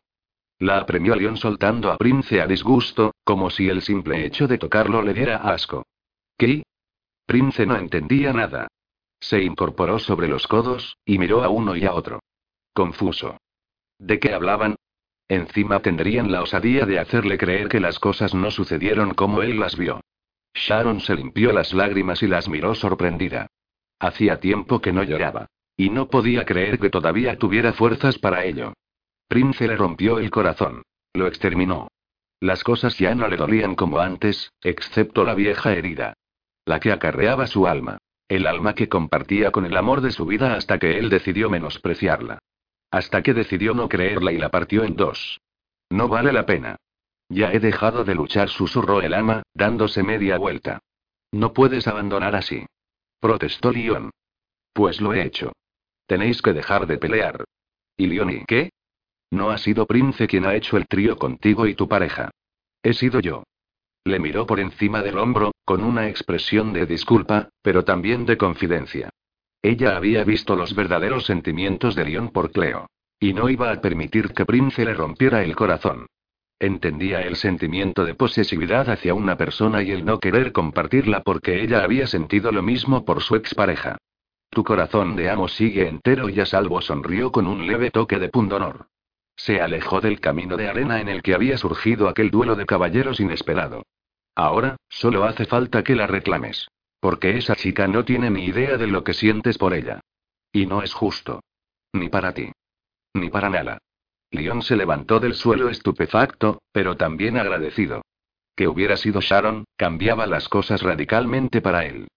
La 0.60 0.78
apremió 0.78 1.16
León 1.16 1.36
soltando 1.36 1.92
a 1.92 1.98
Prince 1.98 2.40
a 2.40 2.46
disgusto, 2.46 3.16
como 3.24 3.50
si 3.50 3.70
el 3.70 3.82
simple 3.82 4.24
hecho 4.24 4.48
de 4.48 4.60
tocarlo 4.60 5.02
le 5.02 5.16
diera 5.16 5.38
asco. 5.38 5.88
¿Qué? 6.38 6.62
Prince 7.26 7.66
no 7.66 7.76
entendía 7.76 8.34
nada. 8.34 8.68
Se 9.20 9.42
incorporó 9.42 9.98
sobre 9.98 10.28
los 10.28 10.46
codos, 10.46 10.96
y 11.06 11.18
miró 11.18 11.44
a 11.44 11.50
uno 11.50 11.76
y 11.76 11.86
a 11.86 11.96
otro. 11.96 12.20
Confuso. 12.72 13.36
¿De 13.98 14.20
qué 14.20 14.32
hablaban? 14.32 14.76
Encima 15.32 15.80
tendrían 15.80 16.30
la 16.30 16.42
osadía 16.42 16.86
de 16.86 17.00
hacerle 17.00 17.38
creer 17.38 17.70
que 17.70 17.80
las 17.80 18.00
cosas 18.00 18.34
no 18.34 18.52
sucedieron 18.52 19.14
como 19.14 19.42
él 19.42 19.62
las 19.62 19.78
vio. 19.78 20.02
Sharon 20.54 21.00
se 21.00 21.16
limpió 21.16 21.54
las 21.54 21.72
lágrimas 21.72 22.22
y 22.22 22.28
las 22.28 22.50
miró 22.50 22.76
sorprendida. 22.76 23.48
Hacía 23.98 24.42
tiempo 24.42 24.82
que 24.82 24.92
no 24.92 25.04
lloraba. 25.04 25.48
Y 25.78 25.90
no 25.90 26.10
podía 26.10 26.44
creer 26.44 26.80
que 26.80 26.90
todavía 26.90 27.38
tuviera 27.38 27.72
fuerzas 27.72 28.20
para 28.20 28.44
ello. 28.44 28.74
Prince 29.30 29.66
le 29.70 29.78
rompió 29.78 30.20
el 30.20 30.30
corazón. 30.32 30.84
Lo 31.14 31.28
exterminó. 31.28 31.88
Las 32.42 32.66
cosas 32.66 32.98
ya 32.98 33.16
no 33.16 33.30
le 33.30 33.38
dolían 33.38 33.76
como 33.76 34.00
antes, 34.00 34.52
excepto 34.62 35.24
la 35.24 35.34
vieja 35.34 35.72
herida. 35.72 36.14
La 36.66 36.82
que 36.82 36.92
acarreaba 36.92 37.48
su 37.48 37.68
alma. 37.68 38.00
El 38.28 38.48
alma 38.48 38.76
que 38.76 38.90
compartía 38.90 39.52
con 39.52 39.66
el 39.66 39.78
amor 39.78 40.02
de 40.02 40.12
su 40.12 40.26
vida 40.26 40.56
hasta 40.56 40.78
que 40.78 41.00
él 41.00 41.10
decidió 41.10 41.50
menospreciarla. 41.50 42.40
Hasta 42.92 43.24
que 43.24 43.34
decidió 43.34 43.74
no 43.74 43.88
creerla 43.90 44.34
y 44.34 44.38
la 44.38 44.50
partió 44.50 44.84
en 44.84 44.96
dos. 44.96 45.40
No 45.90 46.10
vale 46.10 46.32
la 46.34 46.46
pena. 46.46 46.76
Ya 47.30 47.52
he 47.54 47.60
dejado 47.60 48.04
de 48.04 48.14
luchar, 48.14 48.50
susurró 48.50 49.02
el 49.02 49.14
ama, 49.14 49.44
dándose 49.54 50.04
media 50.04 50.38
vuelta. 50.38 50.80
No 51.32 51.54
puedes 51.54 51.88
abandonar 51.88 52.36
así. 52.36 52.66
Protestó 53.22 53.72
Leon. 53.72 54.12
Pues 54.74 55.00
lo 55.00 55.14
he 55.14 55.24
hecho. 55.24 55.54
Tenéis 56.06 56.42
que 56.42 56.52
dejar 56.52 56.88
de 56.88 56.98
pelear. 56.98 57.46
¿Y 57.96 58.08
Leon 58.08 58.30
y 58.32 58.46
qué? 58.46 58.72
No 59.32 59.50
ha 59.50 59.58
sido 59.58 59.86
Prince 59.86 60.28
quien 60.28 60.46
ha 60.46 60.56
hecho 60.56 60.76
el 60.76 60.88
trío 60.88 61.18
contigo 61.18 61.68
y 61.68 61.76
tu 61.76 61.88
pareja. 61.88 62.32
He 62.84 62.94
sido 62.94 63.22
yo. 63.22 63.44
Le 64.04 64.20
miró 64.20 64.46
por 64.46 64.60
encima 64.60 65.02
del 65.02 65.18
hombro, 65.18 65.54
con 65.64 65.84
una 65.84 66.10
expresión 66.10 66.74
de 66.74 66.86
disculpa, 66.86 67.50
pero 67.62 67.86
también 67.86 68.26
de 68.26 68.38
confidencia. 68.38 69.10
Ella 69.62 69.96
había 69.96 70.24
visto 70.24 70.56
los 70.56 70.76
verdaderos 70.76 71.26
sentimientos 71.26 71.96
de 71.96 72.06
Leon 72.06 72.30
por 72.30 72.52
Cleo. 72.52 72.88
Y 73.20 73.34
no 73.34 73.50
iba 73.50 73.72
a 73.72 73.82
permitir 73.82 74.34
que 74.34 74.46
Prince 74.46 74.84
le 74.84 74.96
rompiera 74.96 75.44
el 75.44 75.56
corazón. 75.56 76.08
Entendía 76.60 77.22
el 77.22 77.36
sentimiento 77.36 78.06
de 78.06 78.16
posesividad 78.16 78.90
hacia 78.90 79.14
una 79.14 79.38
persona 79.38 79.84
y 79.84 79.92
el 79.92 80.06
no 80.06 80.20
querer 80.20 80.52
compartirla 80.52 81.22
porque 81.22 81.62
ella 81.62 81.84
había 81.84 82.08
sentido 82.08 82.52
lo 82.52 82.62
mismo 82.62 83.06
por 83.06 83.22
su 83.22 83.36
expareja. 83.36 83.98
Tu 84.50 84.64
corazón 84.64 85.16
de 85.16 85.30
amo 85.30 85.48
sigue 85.48 85.88
entero 85.88 86.30
y 86.30 86.40
a 86.40 86.46
salvo 86.46 86.82
sonrió 86.82 87.32
con 87.32 87.48
un 87.48 87.66
leve 87.68 87.90
toque 87.90 88.20
de 88.20 88.30
pundonor. 88.30 88.88
Se 89.36 89.62
alejó 89.62 90.02
del 90.02 90.20
camino 90.20 90.58
de 90.58 90.68
arena 90.68 91.00
en 91.00 91.10
el 91.10 91.22
que 91.22 91.34
había 91.34 91.58
surgido 91.58 92.10
aquel 92.10 92.32
duelo 92.32 92.56
de 92.56 92.66
caballeros 92.66 93.20
inesperado. 93.20 93.84
Ahora, 94.36 94.78
solo 94.90 95.24
hace 95.24 95.46
falta 95.46 95.84
que 95.84 95.96
la 95.96 96.06
reclames. 96.06 96.68
Porque 97.02 97.36
esa 97.36 97.56
chica 97.56 97.88
no 97.88 98.06
tiene 98.06 98.30
ni 98.30 98.46
idea 98.46 98.78
de 98.78 98.88
lo 98.88 99.04
que 99.04 99.14
sientes 99.14 99.58
por 99.58 99.74
ella. 99.74 100.00
Y 100.54 100.68
no 100.68 100.84
es 100.84 100.94
justo. 100.94 101.42
Ni 101.94 102.08
para 102.08 102.34
ti. 102.34 102.52
Ni 103.16 103.30
para 103.30 103.50
Nala. 103.50 103.80
Leon 104.30 104.62
se 104.62 104.78
levantó 104.78 105.20
del 105.20 105.34
suelo 105.34 105.70
estupefacto, 105.70 106.62
pero 106.72 106.96
también 106.96 107.38
agradecido. 107.38 108.04
Que 108.56 108.68
hubiera 108.68 108.96
sido 108.98 109.20
Sharon, 109.20 109.66
cambiaba 109.76 110.28
las 110.28 110.48
cosas 110.48 110.84
radicalmente 110.84 111.60
para 111.60 111.86
él. 111.86 112.08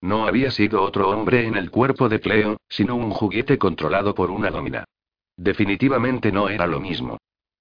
No 0.00 0.26
había 0.26 0.50
sido 0.50 0.82
otro 0.82 1.08
hombre 1.08 1.46
en 1.46 1.56
el 1.56 1.70
cuerpo 1.70 2.08
de 2.08 2.20
Cleo, 2.20 2.56
sino 2.68 2.96
un 2.96 3.10
juguete 3.10 3.56
controlado 3.56 4.14
por 4.14 4.32
una 4.32 4.50
domina. 4.50 4.84
Definitivamente 5.36 6.32
no 6.32 6.48
era 6.48 6.66
lo 6.66 6.80
mismo. 6.80 7.18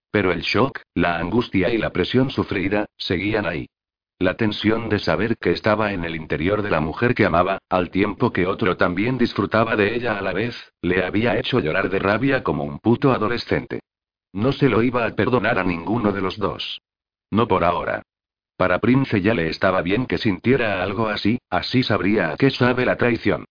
Pero 0.10 0.32
el 0.32 0.42
shock, 0.42 0.82
la 0.96 1.20
angustia 1.20 1.70
y 1.70 1.78
la 1.78 1.92
presión 1.92 2.32
sufrida, 2.32 2.88
seguían 2.98 3.46
ahí. 3.46 3.68
La 4.22 4.36
tensión 4.36 4.88
de 4.88 5.00
saber 5.00 5.36
que 5.38 5.50
estaba 5.50 5.94
en 5.94 6.04
el 6.04 6.16
interior 6.16 6.62
de 6.62 6.70
la 6.70 6.80
mujer 6.80 7.16
que 7.16 7.26
amaba, 7.26 7.58
al 7.68 7.90
tiempo 7.90 8.32
que 8.32 8.46
otro 8.46 8.78
también 8.78 9.18
disfrutaba 9.18 9.76
de 9.76 9.96
ella 9.96 10.16
a 10.16 10.22
la 10.22 10.32
vez, 10.32 10.56
le 10.84 11.04
había 11.04 11.40
hecho 11.40 11.60
llorar 11.60 11.90
de 11.90 11.98
rabia 11.98 12.44
como 12.44 12.64
un 12.64 12.78
puto 12.78 13.12
adolescente. 13.14 13.80
No 14.32 14.52
se 14.52 14.70
lo 14.70 14.84
iba 14.84 15.08
a 15.08 15.16
perdonar 15.16 15.58
a 15.58 15.64
ninguno 15.64 16.12
de 16.12 16.22
los 16.22 16.38
dos. 16.38 16.84
No 17.32 17.48
por 17.48 17.64
ahora. 17.64 18.04
Para 18.58 18.78
Prince 18.78 19.22
ya 19.22 19.34
le 19.34 19.50
estaba 19.50 19.82
bien 19.82 20.06
que 20.06 20.20
sintiera 20.20 20.84
algo 20.84 21.08
así, 21.08 21.40
así 21.50 21.82
sabría 21.82 22.30
a 22.30 22.38
qué 22.38 22.52
sabe 22.52 22.86
la 22.86 22.98
traición. 22.98 23.46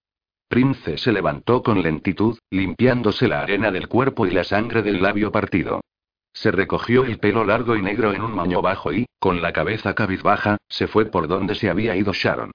Prince 0.48 0.98
se 0.98 1.10
levantó 1.10 1.64
con 1.64 1.82
lentitud, 1.82 2.38
limpiándose 2.48 3.26
la 3.26 3.40
arena 3.40 3.72
del 3.72 3.88
cuerpo 3.88 4.24
y 4.24 4.30
la 4.30 4.44
sangre 4.44 4.82
del 4.82 5.02
labio 5.02 5.32
partido. 5.32 5.80
Se 6.32 6.50
recogió 6.50 7.04
el 7.04 7.18
pelo 7.18 7.44
largo 7.44 7.76
y 7.76 7.82
negro 7.82 8.12
en 8.12 8.22
un 8.22 8.32
moño 8.32 8.62
bajo 8.62 8.92
y, 8.92 9.06
con 9.18 9.42
la 9.42 9.52
cabeza 9.52 9.94
cabizbaja, 9.94 10.58
se 10.68 10.86
fue 10.86 11.06
por 11.06 11.28
donde 11.28 11.54
se 11.54 11.68
había 11.68 11.96
ido 11.96 12.12
Sharon. 12.12 12.52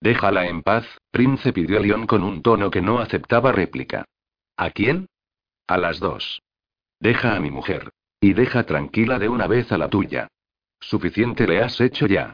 Déjala 0.00 0.46
en 0.46 0.62
paz, 0.62 0.86
Prince 1.10 1.52
pidió 1.52 1.78
a 1.78 1.80
Leon 1.80 2.06
con 2.06 2.22
un 2.22 2.42
tono 2.42 2.70
que 2.70 2.82
no 2.82 2.98
aceptaba 2.98 3.52
réplica. 3.52 4.04
¿A 4.56 4.70
quién? 4.70 5.06
A 5.66 5.78
las 5.78 5.98
dos. 6.00 6.42
Deja 7.00 7.34
a 7.34 7.40
mi 7.40 7.50
mujer. 7.50 7.90
Y 8.20 8.32
deja 8.32 8.64
tranquila 8.64 9.18
de 9.18 9.28
una 9.28 9.46
vez 9.46 9.70
a 9.72 9.78
la 9.78 9.88
tuya. 9.88 10.28
Suficiente 10.80 11.46
le 11.46 11.62
has 11.62 11.80
hecho 11.80 12.06
ya. 12.06 12.32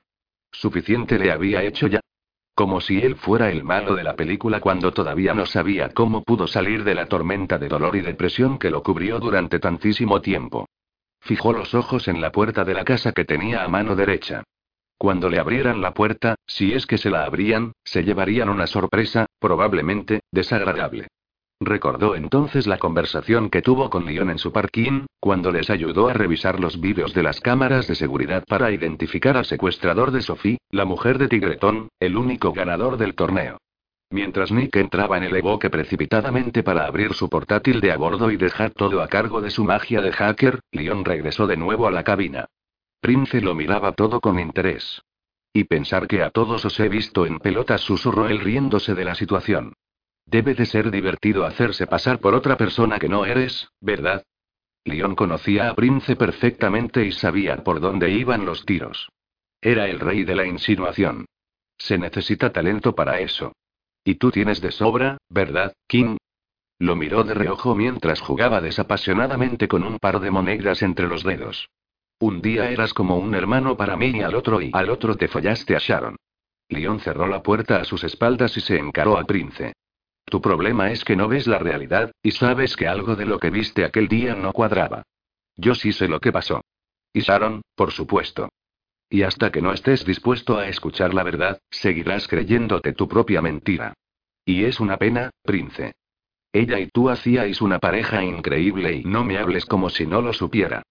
Suficiente 0.52 1.18
le 1.18 1.32
había 1.32 1.62
hecho 1.62 1.86
ya. 1.86 2.00
Como 2.54 2.80
si 2.80 2.98
él 2.98 3.16
fuera 3.16 3.50
el 3.50 3.64
malo 3.64 3.94
de 3.94 4.04
la 4.04 4.14
película 4.14 4.60
cuando 4.60 4.92
todavía 4.92 5.34
no 5.34 5.46
sabía 5.46 5.88
cómo 5.88 6.22
pudo 6.22 6.46
salir 6.46 6.84
de 6.84 6.94
la 6.94 7.06
tormenta 7.06 7.58
de 7.58 7.68
dolor 7.68 7.96
y 7.96 8.02
depresión 8.02 8.58
que 8.58 8.70
lo 8.70 8.82
cubrió 8.82 9.18
durante 9.18 9.58
tantísimo 9.58 10.20
tiempo. 10.20 10.66
Fijó 11.22 11.52
los 11.52 11.72
ojos 11.74 12.08
en 12.08 12.20
la 12.20 12.32
puerta 12.32 12.64
de 12.64 12.74
la 12.74 12.84
casa 12.84 13.12
que 13.12 13.24
tenía 13.24 13.62
a 13.62 13.68
mano 13.68 13.94
derecha. 13.94 14.42
Cuando 14.98 15.28
le 15.28 15.38
abrieran 15.38 15.80
la 15.80 15.94
puerta, 15.94 16.34
si 16.46 16.72
es 16.74 16.84
que 16.86 16.98
se 16.98 17.10
la 17.10 17.24
abrían, 17.24 17.72
se 17.84 18.02
llevarían 18.02 18.48
una 18.48 18.66
sorpresa, 18.66 19.26
probablemente, 19.38 20.20
desagradable. 20.32 21.06
Recordó 21.60 22.16
entonces 22.16 22.66
la 22.66 22.78
conversación 22.78 23.50
que 23.50 23.62
tuvo 23.62 23.88
con 23.88 24.04
Leon 24.04 24.30
en 24.30 24.38
su 24.38 24.52
parking, 24.52 25.06
cuando 25.20 25.52
les 25.52 25.70
ayudó 25.70 26.08
a 26.08 26.12
revisar 26.12 26.58
los 26.58 26.80
vídeos 26.80 27.14
de 27.14 27.22
las 27.22 27.40
cámaras 27.40 27.86
de 27.86 27.94
seguridad 27.94 28.42
para 28.48 28.72
identificar 28.72 29.36
al 29.36 29.44
secuestrador 29.44 30.10
de 30.10 30.22
Sophie, 30.22 30.58
la 30.70 30.84
mujer 30.84 31.18
de 31.18 31.28
Tigretón, 31.28 31.88
el 32.00 32.16
único 32.16 32.52
ganador 32.52 32.96
del 32.96 33.14
torneo. 33.14 33.58
Mientras 34.12 34.52
Nick 34.52 34.76
entraba 34.76 35.16
en 35.16 35.22
el 35.22 35.34
evoque 35.34 35.70
precipitadamente 35.70 36.62
para 36.62 36.84
abrir 36.84 37.14
su 37.14 37.30
portátil 37.30 37.80
de 37.80 37.92
a 37.92 37.96
bordo 37.96 38.30
y 38.30 38.36
dejar 38.36 38.70
todo 38.70 39.00
a 39.00 39.08
cargo 39.08 39.40
de 39.40 39.48
su 39.48 39.64
magia 39.64 40.02
de 40.02 40.12
hacker, 40.12 40.60
Leon 40.70 41.02
regresó 41.06 41.46
de 41.46 41.56
nuevo 41.56 41.86
a 41.86 41.90
la 41.90 42.04
cabina. 42.04 42.44
Prince 43.00 43.40
lo 43.40 43.54
miraba 43.54 43.92
todo 43.92 44.20
con 44.20 44.38
interés. 44.38 45.00
Y 45.54 45.64
pensar 45.64 46.06
que 46.06 46.22
a 46.22 46.28
todos 46.28 46.62
os 46.66 46.78
he 46.78 46.90
visto 46.90 47.24
en 47.24 47.38
pelotas, 47.38 47.80
susurró 47.80 48.28
él 48.28 48.40
riéndose 48.40 48.94
de 48.94 49.06
la 49.06 49.14
situación. 49.14 49.72
Debe 50.26 50.54
de 50.54 50.66
ser 50.66 50.90
divertido 50.90 51.46
hacerse 51.46 51.86
pasar 51.86 52.18
por 52.18 52.34
otra 52.34 52.58
persona 52.58 52.98
que 52.98 53.08
no 53.08 53.24
eres, 53.24 53.70
¿verdad? 53.80 54.24
Leon 54.84 55.14
conocía 55.14 55.70
a 55.70 55.74
Prince 55.74 56.16
perfectamente 56.16 57.02
y 57.06 57.12
sabía 57.12 57.64
por 57.64 57.80
dónde 57.80 58.10
iban 58.10 58.44
los 58.44 58.66
tiros. 58.66 59.08
Era 59.62 59.88
el 59.88 60.00
rey 60.00 60.24
de 60.24 60.34
la 60.34 60.44
insinuación. 60.44 61.24
Se 61.78 61.96
necesita 61.96 62.52
talento 62.52 62.94
para 62.94 63.18
eso. 63.20 63.54
Y 64.04 64.16
tú 64.16 64.30
tienes 64.30 64.60
de 64.60 64.72
sobra, 64.72 65.18
¿verdad, 65.28 65.74
King? 65.86 66.16
Lo 66.78 66.96
miró 66.96 67.22
de 67.22 67.34
reojo 67.34 67.74
mientras 67.74 68.20
jugaba 68.20 68.60
desapasionadamente 68.60 69.68
con 69.68 69.84
un 69.84 69.98
par 69.98 70.18
de 70.18 70.30
monedas 70.30 70.82
entre 70.82 71.06
los 71.06 71.22
dedos. 71.22 71.68
Un 72.18 72.42
día 72.42 72.70
eras 72.70 72.92
como 72.94 73.16
un 73.16 73.34
hermano 73.34 73.76
para 73.76 73.96
mí 73.96 74.12
y 74.14 74.22
al 74.22 74.34
otro 74.34 74.60
y 74.60 74.70
al 74.72 74.90
otro 74.90 75.16
te 75.16 75.28
follaste 75.28 75.76
a 75.76 75.78
Sharon. 75.78 76.16
Leon 76.68 77.00
cerró 77.00 77.26
la 77.26 77.42
puerta 77.42 77.76
a 77.76 77.84
sus 77.84 78.02
espaldas 78.02 78.56
y 78.56 78.60
se 78.60 78.78
encaró 78.78 79.16
al 79.16 79.26
Prince. 79.26 79.74
Tu 80.24 80.40
problema 80.40 80.90
es 80.90 81.04
que 81.04 81.16
no 81.16 81.28
ves 81.28 81.46
la 81.46 81.58
realidad, 81.58 82.12
y 82.22 82.30
sabes 82.30 82.76
que 82.76 82.88
algo 82.88 83.16
de 83.16 83.26
lo 83.26 83.38
que 83.38 83.50
viste 83.50 83.84
aquel 83.84 84.08
día 84.08 84.34
no 84.34 84.52
cuadraba. 84.52 85.02
Yo 85.56 85.74
sí 85.74 85.92
sé 85.92 86.08
lo 86.08 86.20
que 86.20 86.32
pasó. 86.32 86.62
Y 87.12 87.20
Sharon, 87.20 87.62
por 87.74 87.92
supuesto. 87.92 88.48
Y 89.12 89.24
hasta 89.24 89.52
que 89.52 89.60
no 89.60 89.74
estés 89.74 90.06
dispuesto 90.06 90.56
a 90.56 90.68
escuchar 90.68 91.12
la 91.12 91.22
verdad, 91.22 91.60
seguirás 91.70 92.26
creyéndote 92.26 92.94
tu 92.94 93.08
propia 93.08 93.42
mentira. 93.42 93.92
Y 94.42 94.64
es 94.64 94.80
una 94.80 94.96
pena, 94.96 95.28
Prince. 95.42 95.92
Ella 96.50 96.78
y 96.78 96.86
tú 96.86 97.10
hacíais 97.10 97.60
una 97.60 97.78
pareja 97.78 98.24
increíble 98.24 98.94
y 98.94 99.04
no 99.04 99.22
me 99.22 99.36
hables 99.36 99.66
como 99.66 99.90
si 99.90 100.06
no 100.06 100.22
lo 100.22 100.32
supiera. 100.32 100.82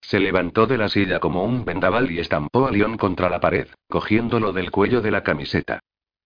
Se 0.00 0.18
levantó 0.18 0.66
de 0.66 0.76
la 0.76 0.88
silla 0.88 1.20
como 1.20 1.44
un 1.44 1.64
vendaval 1.64 2.10
y 2.10 2.18
estampó 2.18 2.66
a 2.66 2.72
León 2.72 2.96
contra 2.96 3.30
la 3.30 3.38
pared, 3.38 3.68
cogiéndolo 3.88 4.52
del 4.52 4.72
cuello 4.72 5.00
de 5.00 5.12
la 5.12 5.22
camiseta. 5.22 5.78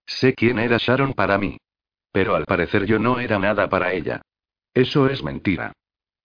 Sé 0.06 0.32
quién 0.32 0.58
era 0.58 0.78
Sharon 0.78 1.12
para 1.12 1.36
mí. 1.36 1.58
Pero 2.12 2.34
al 2.34 2.46
parecer 2.46 2.86
yo 2.86 2.98
no 2.98 3.20
era 3.20 3.38
nada 3.38 3.68
para 3.68 3.92
ella. 3.92 4.22
Eso 4.72 5.06
es 5.06 5.22
mentira. 5.22 5.74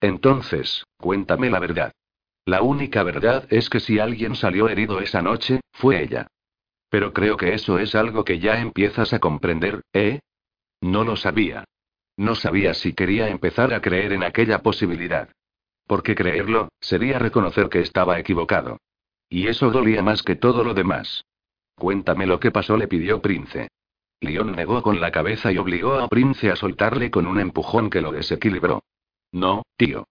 Entonces, 0.00 0.84
cuéntame 0.96 1.50
la 1.50 1.58
verdad. 1.58 1.92
La 2.48 2.62
única 2.62 3.02
verdad 3.02 3.46
es 3.50 3.68
que 3.68 3.78
si 3.78 3.98
alguien 3.98 4.34
salió 4.34 4.70
herido 4.70 5.00
esa 5.00 5.20
noche, 5.20 5.60
fue 5.70 6.02
ella. 6.02 6.28
Pero 6.88 7.12
creo 7.12 7.36
que 7.36 7.52
eso 7.52 7.78
es 7.78 7.94
algo 7.94 8.24
que 8.24 8.38
ya 8.38 8.58
empiezas 8.58 9.12
a 9.12 9.18
comprender, 9.18 9.82
¿eh? 9.92 10.20
No 10.80 11.04
lo 11.04 11.16
sabía. 11.16 11.64
No 12.16 12.34
sabía 12.34 12.72
si 12.72 12.94
quería 12.94 13.28
empezar 13.28 13.74
a 13.74 13.82
creer 13.82 14.14
en 14.14 14.22
aquella 14.22 14.62
posibilidad. 14.62 15.28
Porque 15.86 16.14
creerlo, 16.14 16.70
sería 16.80 17.18
reconocer 17.18 17.68
que 17.68 17.80
estaba 17.80 18.18
equivocado. 18.18 18.78
Y 19.28 19.48
eso 19.48 19.70
dolía 19.70 20.02
más 20.02 20.22
que 20.22 20.34
todo 20.34 20.64
lo 20.64 20.72
demás. 20.72 21.26
Cuéntame 21.74 22.26
lo 22.26 22.40
que 22.40 22.50
pasó, 22.50 22.78
le 22.78 22.88
pidió 22.88 23.20
Prince. 23.20 23.68
León 24.22 24.52
negó 24.52 24.82
con 24.82 25.02
la 25.02 25.12
cabeza 25.12 25.52
y 25.52 25.58
obligó 25.58 25.98
a 25.98 26.08
Prince 26.08 26.50
a 26.50 26.56
soltarle 26.56 27.10
con 27.10 27.26
un 27.26 27.40
empujón 27.40 27.90
que 27.90 28.00
lo 28.00 28.10
desequilibró. 28.10 28.84
No, 29.32 29.64
tío. 29.76 30.06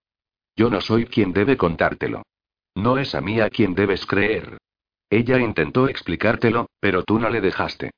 Yo 0.58 0.70
no 0.70 0.80
soy 0.80 1.06
quien 1.06 1.32
debe 1.32 1.56
contártelo. 1.56 2.22
No 2.74 2.98
es 2.98 3.14
a 3.14 3.20
mí 3.20 3.40
a 3.40 3.48
quien 3.48 3.76
debes 3.76 4.04
creer. 4.06 4.58
Ella 5.08 5.38
intentó 5.38 5.88
explicártelo, 5.88 6.66
pero 6.80 7.04
tú 7.04 7.20
no 7.20 7.30
le 7.30 7.40
dejaste. 7.40 7.92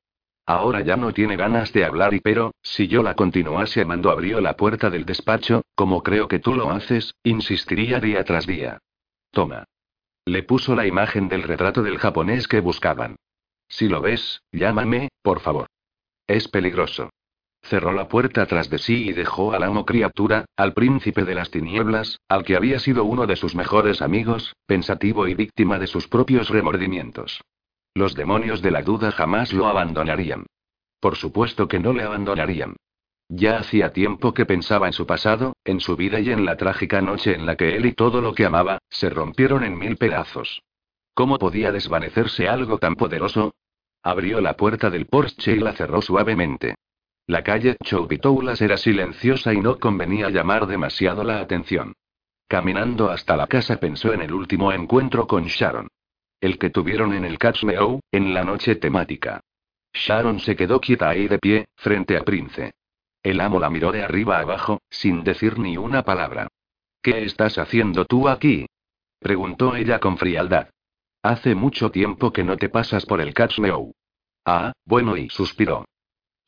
Ahora 0.45 0.81
ya 0.81 0.95
no 0.95 1.11
tiene 1.11 1.37
ganas 1.37 1.73
de 1.73 1.85
hablar 1.85 2.13
y 2.13 2.19
pero, 2.19 2.51
si 2.61 2.87
yo 2.87 3.01
la 3.01 3.15
continuase 3.15 3.83
mando 3.83 4.11
abrió 4.11 4.41
la 4.41 4.55
puerta 4.57 4.91
del 4.91 5.05
despacho, 5.05 5.63
como 5.73 6.03
creo 6.03 6.27
que 6.27 6.37
tú 6.37 6.53
lo 6.53 6.69
haces, 6.69 7.15
insistiría 7.23 7.99
día 7.99 8.23
tras 8.23 8.45
día. 8.45 8.77
Toma. 9.31 9.63
Le 10.25 10.43
puso 10.43 10.75
la 10.75 10.85
imagen 10.85 11.29
del 11.29 11.41
retrato 11.41 11.81
del 11.81 11.97
japonés 11.97 12.47
que 12.47 12.59
buscaban. 12.59 13.15
Si 13.69 13.87
lo 13.87 14.01
ves, 14.01 14.43
llámame, 14.51 15.09
por 15.23 15.39
favor. 15.39 15.65
Es 16.27 16.47
peligroso. 16.47 17.09
Cerró 17.63 17.93
la 17.93 18.07
puerta 18.07 18.45
tras 18.45 18.69
de 18.69 18.79
sí 18.79 19.09
y 19.09 19.13
dejó 19.13 19.53
al 19.53 19.63
amo 19.63 19.85
criatura, 19.85 20.45
al 20.57 20.73
príncipe 20.73 21.23
de 21.23 21.35
las 21.35 21.51
tinieblas, 21.51 22.19
al 22.27 22.43
que 22.43 22.55
había 22.55 22.79
sido 22.79 23.03
uno 23.05 23.27
de 23.27 23.35
sus 23.35 23.55
mejores 23.55 24.01
amigos, 24.01 24.55
pensativo 24.65 25.27
y 25.27 25.35
víctima 25.35 25.79
de 25.79 25.87
sus 25.87 26.07
propios 26.07 26.49
remordimientos. 26.49 27.41
Los 27.93 28.15
demonios 28.15 28.61
de 28.61 28.71
la 28.71 28.81
duda 28.81 29.11
jamás 29.11 29.53
lo 29.53 29.67
abandonarían. 29.67 30.45
Por 30.99 31.15
supuesto 31.15 31.67
que 31.67 31.79
no 31.79 31.93
le 31.93 32.03
abandonarían. 32.03 32.75
Ya 33.27 33.57
hacía 33.57 33.93
tiempo 33.93 34.33
que 34.33 34.45
pensaba 34.45 34.87
en 34.87 34.93
su 34.93 35.05
pasado, 35.05 35.53
en 35.63 35.79
su 35.79 35.95
vida 35.95 36.19
y 36.19 36.31
en 36.31 36.45
la 36.45 36.57
trágica 36.57 37.01
noche 37.01 37.33
en 37.33 37.45
la 37.45 37.55
que 37.55 37.75
él 37.77 37.85
y 37.85 37.93
todo 37.93 38.21
lo 38.21 38.33
que 38.33 38.45
amaba, 38.45 38.79
se 38.89 39.09
rompieron 39.09 39.63
en 39.63 39.77
mil 39.77 39.95
pedazos. 39.97 40.61
¿Cómo 41.13 41.37
podía 41.37 41.71
desvanecerse 41.71 42.49
algo 42.49 42.77
tan 42.77 42.95
poderoso? 42.95 43.53
Abrió 44.03 44.41
la 44.41 44.57
puerta 44.57 44.89
del 44.89 45.05
Porsche 45.05 45.53
y 45.53 45.59
la 45.59 45.73
cerró 45.73 46.01
suavemente. 46.01 46.75
La 47.31 47.45
calle 47.45 47.77
Choupitoulas 47.81 48.61
era 48.61 48.75
silenciosa 48.75 49.53
y 49.53 49.61
no 49.61 49.79
convenía 49.79 50.29
llamar 50.29 50.67
demasiado 50.67 51.23
la 51.23 51.39
atención. 51.39 51.93
Caminando 52.49 53.09
hasta 53.09 53.37
la 53.37 53.47
casa 53.47 53.77
pensó 53.77 54.11
en 54.11 54.21
el 54.21 54.33
último 54.33 54.73
encuentro 54.73 55.27
con 55.27 55.45
Sharon. 55.45 55.87
El 56.41 56.59
que 56.59 56.71
tuvieron 56.71 57.13
en 57.13 57.23
el 57.23 57.37
Catch 57.39 57.63
en 58.11 58.33
la 58.33 58.43
noche 58.43 58.75
temática. 58.75 59.39
Sharon 59.93 60.41
se 60.41 60.57
quedó 60.57 60.81
quieta 60.81 61.07
ahí 61.07 61.29
de 61.29 61.39
pie, 61.39 61.69
frente 61.77 62.17
a 62.17 62.23
Prince. 62.25 62.73
El 63.23 63.39
amo 63.39 63.61
la 63.61 63.69
miró 63.69 63.93
de 63.93 64.03
arriba 64.03 64.39
abajo, 64.39 64.81
sin 64.89 65.23
decir 65.23 65.57
ni 65.57 65.77
una 65.77 66.03
palabra. 66.03 66.49
¿Qué 67.01 67.23
estás 67.23 67.57
haciendo 67.57 68.03
tú 68.03 68.27
aquí? 68.27 68.65
preguntó 69.19 69.77
ella 69.77 69.99
con 69.99 70.17
frialdad. 70.17 70.67
Hace 71.23 71.55
mucho 71.55 71.91
tiempo 71.91 72.33
que 72.33 72.43
no 72.43 72.57
te 72.57 72.67
pasas 72.67 73.05
por 73.05 73.21
el 73.21 73.33
Catch 73.33 73.59
Ah, 74.43 74.73
bueno, 74.85 75.15
y 75.15 75.29
suspiró. 75.29 75.85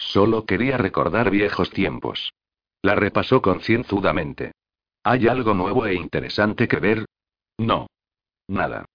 Solo 0.07 0.45
quería 0.45 0.77
recordar 0.77 1.31
viejos 1.31 1.69
tiempos. 1.71 2.33
La 2.81 2.95
repasó 2.95 3.41
concienzudamente. 3.41 4.51
¿Hay 5.03 5.27
algo 5.27 5.53
nuevo 5.53 5.85
e 5.85 5.95
interesante 5.95 6.67
que 6.67 6.77
ver? 6.77 7.05
No. 7.57 7.87
Nada. 8.47 8.85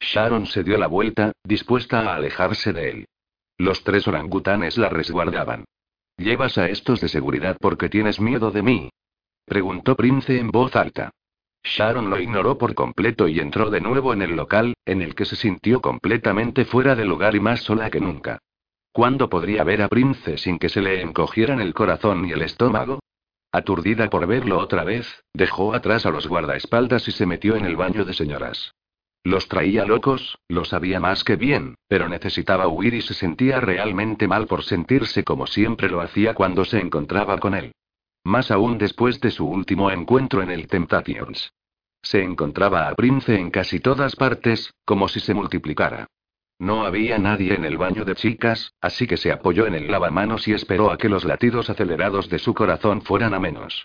Sharon 0.00 0.46
se 0.46 0.64
dio 0.64 0.78
la 0.78 0.86
vuelta, 0.86 1.32
dispuesta 1.44 2.00
a 2.00 2.16
alejarse 2.16 2.72
de 2.72 2.90
él. 2.90 3.06
Los 3.58 3.84
tres 3.84 4.08
orangutanes 4.08 4.76
la 4.76 4.88
resguardaban. 4.88 5.64
¿Llevas 6.16 6.58
a 6.58 6.68
estos 6.68 7.00
de 7.00 7.08
seguridad 7.08 7.56
porque 7.60 7.88
tienes 7.88 8.20
miedo 8.20 8.50
de 8.50 8.62
mí? 8.62 8.90
Preguntó 9.44 9.94
Prince 9.96 10.38
en 10.38 10.50
voz 10.50 10.74
alta. 10.74 11.10
Sharon 11.62 12.10
lo 12.10 12.18
ignoró 12.18 12.58
por 12.58 12.74
completo 12.74 13.28
y 13.28 13.40
entró 13.40 13.70
de 13.70 13.80
nuevo 13.80 14.12
en 14.12 14.22
el 14.22 14.36
local, 14.36 14.74
en 14.84 15.02
el 15.02 15.14
que 15.14 15.24
se 15.24 15.36
sintió 15.36 15.80
completamente 15.80 16.64
fuera 16.64 16.94
de 16.94 17.04
lugar 17.04 17.34
y 17.34 17.40
más 17.40 17.60
sola 17.60 17.90
que 17.90 18.00
nunca. 18.00 18.38
¿Cuándo 18.96 19.28
podría 19.28 19.62
ver 19.62 19.82
a 19.82 19.88
Prince 19.88 20.38
sin 20.38 20.58
que 20.58 20.70
se 20.70 20.80
le 20.80 21.02
encogieran 21.02 21.60
el 21.60 21.74
corazón 21.74 22.26
y 22.26 22.32
el 22.32 22.40
estómago? 22.40 23.00
Aturdida 23.52 24.08
por 24.08 24.26
verlo 24.26 24.58
otra 24.58 24.84
vez, 24.84 25.22
dejó 25.34 25.74
atrás 25.74 26.06
a 26.06 26.10
los 26.10 26.26
guardaespaldas 26.26 27.06
y 27.06 27.12
se 27.12 27.26
metió 27.26 27.56
en 27.56 27.66
el 27.66 27.76
baño 27.76 28.06
de 28.06 28.14
señoras. 28.14 28.72
Los 29.22 29.48
traía 29.48 29.84
locos, 29.84 30.38
lo 30.48 30.64
sabía 30.64 30.98
más 30.98 31.24
que 31.24 31.36
bien, 31.36 31.74
pero 31.88 32.08
necesitaba 32.08 32.68
huir 32.68 32.94
y 32.94 33.02
se 33.02 33.12
sentía 33.12 33.60
realmente 33.60 34.26
mal 34.28 34.46
por 34.46 34.64
sentirse 34.64 35.24
como 35.24 35.46
siempre 35.46 35.90
lo 35.90 36.00
hacía 36.00 36.32
cuando 36.32 36.64
se 36.64 36.80
encontraba 36.80 37.36
con 37.36 37.54
él. 37.54 37.72
Más 38.24 38.50
aún 38.50 38.78
después 38.78 39.20
de 39.20 39.30
su 39.30 39.46
último 39.46 39.90
encuentro 39.90 40.40
en 40.42 40.50
el 40.50 40.68
Temptations. 40.68 41.52
Se 42.00 42.22
encontraba 42.22 42.88
a 42.88 42.94
Prince 42.94 43.38
en 43.38 43.50
casi 43.50 43.78
todas 43.78 44.16
partes, 44.16 44.72
como 44.86 45.06
si 45.08 45.20
se 45.20 45.34
multiplicara. 45.34 46.06
No 46.58 46.86
había 46.86 47.18
nadie 47.18 47.54
en 47.54 47.64
el 47.64 47.76
baño 47.76 48.04
de 48.04 48.14
chicas, 48.14 48.72
así 48.80 49.06
que 49.06 49.18
se 49.18 49.30
apoyó 49.30 49.66
en 49.66 49.74
el 49.74 49.90
lavamanos 49.90 50.48
y 50.48 50.54
esperó 50.54 50.90
a 50.90 50.96
que 50.96 51.10
los 51.10 51.24
latidos 51.24 51.68
acelerados 51.68 52.30
de 52.30 52.38
su 52.38 52.54
corazón 52.54 53.02
fueran 53.02 53.34
a 53.34 53.38
menos. 53.38 53.84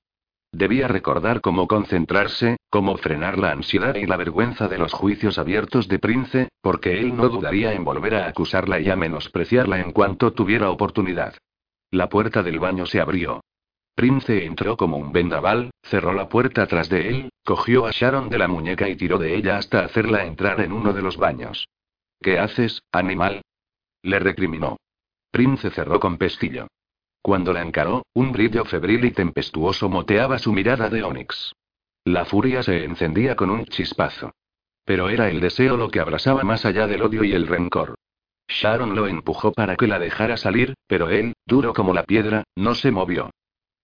Debía 0.54 0.88
recordar 0.88 1.42
cómo 1.42 1.68
concentrarse, 1.68 2.58
cómo 2.70 2.98
frenar 2.98 3.38
la 3.38 3.52
ansiedad 3.52 3.96
y 3.96 4.06
la 4.06 4.18
vergüenza 4.18 4.68
de 4.68 4.78
los 4.78 4.94
juicios 4.94 5.38
abiertos 5.38 5.88
de 5.88 6.00
Prince, 6.00 6.50
porque 6.62 7.00
él 7.00 7.16
no 7.16 7.30
dudaría 7.30 7.74
en 7.74 7.84
volver 7.84 8.16
a 8.16 8.28
acusarla 8.28 8.80
y 8.80 8.90
a 8.90 8.96
menospreciarla 8.96 9.80
en 9.80 9.92
cuanto 9.92 10.34
tuviera 10.34 10.70
oportunidad. 10.70 11.36
La 11.90 12.08
puerta 12.08 12.44
del 12.44 12.60
baño 12.60 12.86
se 12.86 13.02
abrió. 13.02 13.42
Prince 13.96 14.46
entró 14.46 14.78
como 14.78 14.98
un 14.98 15.12
vendaval, 15.12 15.72
cerró 15.84 16.14
la 16.14 16.30
puerta 16.30 16.66
tras 16.68 16.90
de 16.90 17.10
él, 17.10 17.30
cogió 17.46 17.86
a 17.86 17.92
Sharon 17.92 18.30
de 18.30 18.38
la 18.38 18.48
muñeca 18.48 18.88
y 18.88 18.96
tiró 18.96 19.18
de 19.18 19.36
ella 19.36 19.58
hasta 19.58 19.84
hacerla 19.84 20.26
entrar 20.26 20.62
en 20.62 20.72
uno 20.72 20.94
de 20.94 21.02
los 21.02 21.18
baños. 21.18 21.68
¿Qué 22.22 22.38
haces, 22.38 22.84
animal? 22.92 23.42
Le 24.04 24.20
recriminó. 24.20 24.78
Prince 25.32 25.72
cerró 25.72 26.00
con 26.00 26.18
pestillo. 26.18 26.68
Cuando 27.22 27.52
la 27.52 27.62
encaró, 27.62 28.04
un 28.14 28.32
brillo 28.32 28.64
febril 28.66 29.06
y 29.06 29.12
tempestuoso 29.12 29.90
moteaba 29.90 30.38
su 30.38 30.54
mirada 30.54 30.90
de 30.90 31.04
Onix. 31.04 31.54
La 32.06 32.26
furia 32.26 32.62
se 32.62 32.84
encendía 32.84 33.36
con 33.36 33.50
un 33.50 33.66
chispazo. 33.66 34.32
Pero 34.86 35.10
era 35.10 35.30
el 35.30 35.40
deseo 35.40 35.78
lo 35.78 35.90
que 35.90 36.00
abrasaba 36.00 36.44
más 36.44 36.66
allá 36.66 36.86
del 36.88 37.02
odio 37.02 37.24
y 37.24 37.34
el 37.34 37.48
rencor. 37.48 37.96
Sharon 38.48 38.96
lo 38.96 39.08
empujó 39.08 39.52
para 39.52 39.76
que 39.76 39.88
la 39.88 39.98
dejara 39.98 40.38
salir, 40.38 40.76
pero 40.88 41.10
él, 41.10 41.34
duro 41.46 41.74
como 41.74 41.94
la 41.94 42.04
piedra, 42.04 42.44
no 42.56 42.76
se 42.76 42.92
movió. 42.92 43.32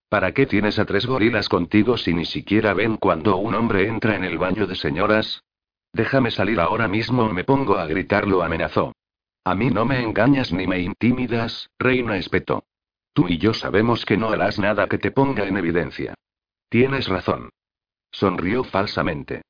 ¿Para 0.10 0.34
qué 0.34 0.46
tienes 0.46 0.78
a 0.78 0.86
tres 0.86 1.06
gorilas 1.06 1.50
contigo 1.50 1.98
si 1.98 2.14
ni 2.14 2.26
siquiera 2.26 2.74
ven 2.74 2.98
cuando 2.98 3.38
un 3.38 3.56
hombre 3.56 3.88
entra 3.88 4.16
en 4.16 4.24
el 4.24 4.38
baño 4.38 4.68
de 4.68 4.76
señoras? 4.76 5.44
Déjame 5.98 6.30
salir 6.30 6.60
ahora 6.60 6.88
mismo 6.88 7.24
o 7.24 7.34
me 7.34 7.44
pongo 7.44 7.76
a 7.80 7.88
gritar, 7.88 8.28
lo 8.28 8.44
amenazó. 8.44 8.94
A 9.44 9.56
mí 9.56 9.72
no 9.72 9.84
me 9.84 10.00
engañas 10.04 10.54
ni 10.54 10.68
me 10.68 10.80
intimidas, 10.80 11.72
reina 11.80 12.18
espetó. 12.18 12.66
Tú 13.14 13.28
y 13.28 13.40
yo 13.40 13.52
sabemos 13.56 14.06
que 14.06 14.16
no 14.16 14.30
harás 14.30 14.60
nada 14.60 14.88
que 14.88 15.00
te 15.00 15.10
ponga 15.10 15.48
en 15.48 15.58
evidencia. 15.58 16.14
Tienes 16.70 17.08
razón. 17.08 17.50
Sonrió 18.12 18.64
falsamente. 18.64 19.42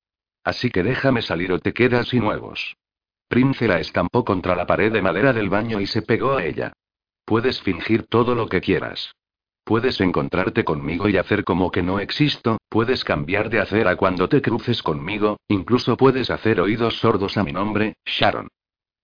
Así 0.41 0.69
que 0.69 0.83
déjame 0.83 1.21
salir 1.21 1.51
o 1.51 1.59
te 1.59 1.73
quedas 1.73 2.07
sin 2.07 2.21
nuevos. 2.21 2.77
Prince 3.27 3.67
la 3.67 3.81
estampó 3.81 4.23
contra 4.23 4.55
la 4.55 4.65
pared 4.65 4.93
de 4.93 5.01
madera 5.01 5.33
del 5.33 5.49
baño 5.49 5.81
y 5.81 5.85
se 5.85 6.01
pegó 6.01 6.37
a 6.37 6.45
ella. 6.45 6.71
Puedes 7.25 7.61
fingir 7.61 8.07
todo 8.07 8.35
lo 8.35 8.47
que 8.47 8.61
quieras. 8.61 9.11
Puedes 9.67 9.99
encontrarte 9.99 10.63
conmigo 10.63 11.09
y 11.09 11.17
hacer 11.17 11.43
como 11.43 11.71
que 11.71 11.83
no 11.83 11.99
existo, 11.99 12.57
puedes 12.69 13.03
cambiar 13.03 13.49
de 13.49 13.59
acera 13.59 13.97
cuando 13.97 14.29
te 14.29 14.41
cruces 14.41 14.81
conmigo, 14.81 15.41
incluso 15.49 15.97
puedes 15.97 16.29
hacer 16.29 16.61
oídos 16.61 16.99
sordos 16.99 17.35
a 17.35 17.43
mi 17.43 17.51
nombre, 17.51 17.97
Sharon. 18.05 18.47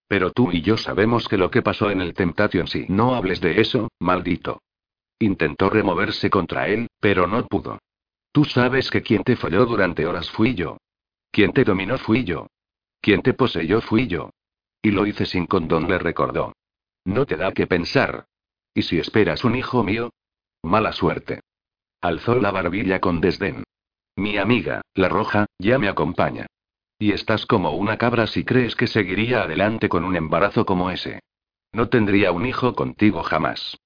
Pero 0.08 0.32
tú 0.32 0.54
y 0.54 0.62
yo 0.62 0.78
sabemos 0.78 1.28
que 1.28 1.36
lo 1.36 1.52
que 1.52 1.62
pasó 1.62 1.92
en 1.92 2.00
el 2.00 2.14
Temptation 2.14 2.68
sí. 2.68 2.86
No 2.88 3.14
hables 3.14 3.42
de 3.42 3.60
eso, 3.60 3.90
maldito. 4.00 4.62
Intentó 5.20 5.70
removerse 5.70 6.30
contra 6.30 6.70
él, 6.70 6.88
pero 6.98 7.28
no 7.28 7.46
pudo. 7.46 7.80
Tú 8.32 8.46
sabes 8.46 8.90
que 8.90 9.02
quien 9.02 9.26
te 9.26 9.36
falló 9.36 9.66
durante 9.66 10.06
horas 10.06 10.32
fui 10.32 10.56
yo. 10.56 10.78
Quien 11.30 11.52
te 11.52 11.66
dominó 11.66 11.98
fui 11.98 12.24
yo. 12.24 12.48
Quien 13.02 13.22
te 13.22 13.34
poseyó 13.34 13.82
fui 13.82 14.08
yo. 14.08 14.30
Y 14.82 14.92
lo 14.92 15.06
hice 15.06 15.26
sin 15.26 15.46
condón, 15.46 15.90
le 15.90 16.00
recordó. 16.00 16.54
No 17.04 17.26
te 17.26 17.36
da 17.36 17.52
que 17.52 17.68
pensar. 17.68 18.28
¿Y 18.74 18.84
si 18.84 18.98
esperas 18.98 19.44
un 19.44 19.58
hijo 19.58 19.84
mío? 19.84 20.10
Mala 20.64 20.94
suerte. 20.94 21.42
Alzó 22.02 22.36
la 22.36 22.52
barbilla 22.52 23.00
con 23.00 23.22
desdén. 23.22 23.64
Mi 24.16 24.38
amiga, 24.38 24.82
la 24.94 25.10
roja, 25.10 25.46
ya 25.60 25.78
me 25.78 25.90
acompaña. 25.90 26.48
Y 26.98 27.12
estás 27.12 27.46
como 27.46 27.72
una 27.72 27.98
cabra 27.98 28.28
si 28.28 28.44
crees 28.44 28.76
que 28.76 28.88
seguiría 28.88 29.44
adelante 29.44 29.90
con 29.90 30.04
un 30.04 30.16
embarazo 30.16 30.66
como 30.66 30.90
ese. 30.90 31.20
No 31.72 31.90
tendría 31.90 32.32
un 32.32 32.46
hijo 32.46 32.76
contigo 32.76 33.24
jamás. 33.24 33.78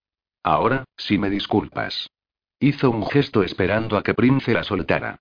Ahora, 0.44 0.86
si 0.98 1.18
me 1.18 1.30
disculpas. 1.30 2.10
Hizo 2.60 2.92
un 2.92 3.08
gesto 3.08 3.44
esperando 3.44 3.98
a 3.98 4.04
que 4.04 4.13
Prince 4.13 4.54
la 4.54 4.63
soltara. 4.63 5.20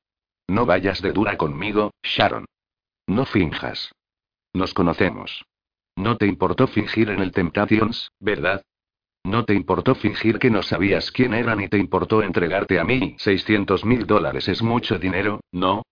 No 0.49 0.67
vayas 0.67 1.03
de 1.03 1.13
dura 1.13 1.37
conmigo, 1.37 1.93
Sharon. 2.03 2.45
No 3.07 3.25
finjas. 3.25 3.93
Nos 4.53 4.75
conocemos. 4.75 5.45
No 5.97 6.17
te 6.17 6.27
importó 6.27 6.67
fingir 6.67 7.11
en 7.11 7.21
el 7.21 7.33
Temptations, 7.33 8.11
¿verdad? 8.21 8.63
No 9.27 9.45
te 9.45 9.55
importó 9.55 9.97
fingir 9.97 10.39
que 10.39 10.51
no 10.51 10.63
sabías 10.63 11.11
quién 11.11 11.35
era 11.35 11.57
ni 11.57 11.67
te 11.67 11.79
importó 11.79 12.23
entregarte 12.23 12.79
a 12.79 12.85
mí. 12.85 13.17
600 13.19 13.85
mil 13.85 14.07
dólares 14.07 14.47
es 14.47 14.63
mucho 14.63 15.01
dinero, 15.01 15.41
¿no? 15.51 15.83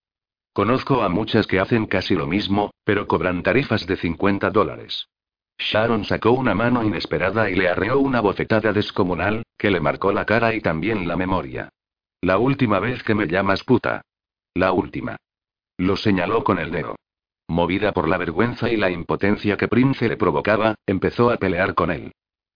Conozco 0.52 1.02
a 1.02 1.08
muchas 1.08 1.48
que 1.48 1.58
hacen 1.58 1.86
casi 1.86 2.14
lo 2.14 2.28
mismo, 2.28 2.70
pero 2.84 3.08
cobran 3.08 3.42
tarifas 3.42 3.88
de 3.88 3.96
50 3.96 4.50
dólares. 4.50 5.08
Sharon 5.58 6.04
sacó 6.04 6.30
una 6.30 6.54
mano 6.54 6.84
inesperada 6.84 7.50
y 7.50 7.56
le 7.56 7.68
arreó 7.68 7.98
una 7.98 8.20
bofetada 8.20 8.72
descomunal, 8.72 9.42
que 9.58 9.72
le 9.72 9.80
marcó 9.80 10.12
la 10.12 10.24
cara 10.24 10.54
y 10.54 10.60
también 10.60 11.08
la 11.08 11.16
memoria. 11.16 11.70
La 12.20 12.38
última 12.38 12.78
vez 12.78 13.02
que 13.02 13.16
me 13.16 13.26
llamas 13.26 13.64
puta. 13.64 14.02
La 14.54 14.70
última. 14.70 15.16
Lo 15.76 15.96
señaló 15.96 16.44
con 16.44 16.60
el 16.60 16.70
dedo. 16.70 16.94
Movida 17.48 17.90
por 17.90 18.08
la 18.08 18.16
vergüenza 18.16 18.70
y 18.70 18.76
la 18.76 18.90
impotencia 18.90 19.56
que 19.56 19.66
Prince 19.66 20.08
le 20.08 20.16
provocaba, 20.16 20.76
empezó 20.86 21.32
a 21.32 21.36
pelear 21.36 21.74
con 21.74 21.90
él. 21.90 22.12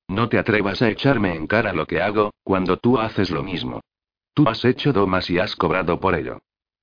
No 0.09 0.29
te 0.29 0.39
atrevas 0.39 0.81
a 0.81 0.89
echarme 0.89 1.35
en 1.35 1.47
cara 1.47 1.73
lo 1.73 1.87
que 1.87 2.01
hago, 2.01 2.33
cuando 2.43 2.79
tú 2.79 2.99
haces 2.99 3.31
lo 3.31 3.43
mismo. 3.43 3.83
Tú 4.33 4.49
has 4.49 4.65
hecho 4.65 4.93
domas 4.93 5.29
y 5.31 5.39
has 5.39 5.55
cobrado 5.55 6.01
por 6.01 6.15
ello. 6.15 6.41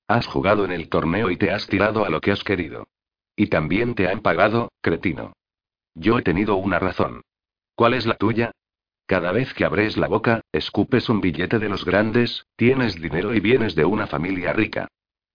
Has 0.07 0.27
jugado 0.27 0.63
en 0.65 0.71
el 0.71 0.89
torneo 0.89 1.31
y 1.31 1.37
te 1.37 1.51
has 1.51 1.67
tirado 1.67 2.05
a 2.05 2.09
lo 2.09 2.21
que 2.21 2.31
has 2.31 2.43
querido. 2.43 2.87
Y 3.35 3.47
también 3.47 3.95
te 3.95 4.07
han 4.07 4.21
pagado, 4.21 4.71
cretino. 4.81 5.33
Yo 5.95 6.19
he 6.19 6.21
tenido 6.21 6.55
una 6.55 6.77
razón. 6.77 7.21
¿Cuál 7.73 7.95
es 7.95 8.05
la 8.05 8.15
tuya? 8.15 8.51
Cada 9.07 9.31
vez 9.31 9.53
que 9.53 9.65
abres 9.65 9.97
la 9.97 10.07
boca, 10.07 10.41
escupes 10.51 11.09
un 11.09 11.21
billete 11.21 11.59
de 11.59 11.69
los 11.69 11.83
grandes, 11.83 12.45
tienes 12.55 12.95
dinero 12.95 13.33
y 13.33 13.39
vienes 13.39 13.75
de 13.75 13.85
una 13.85 14.07
familia 14.07 14.53
rica. 14.53 14.87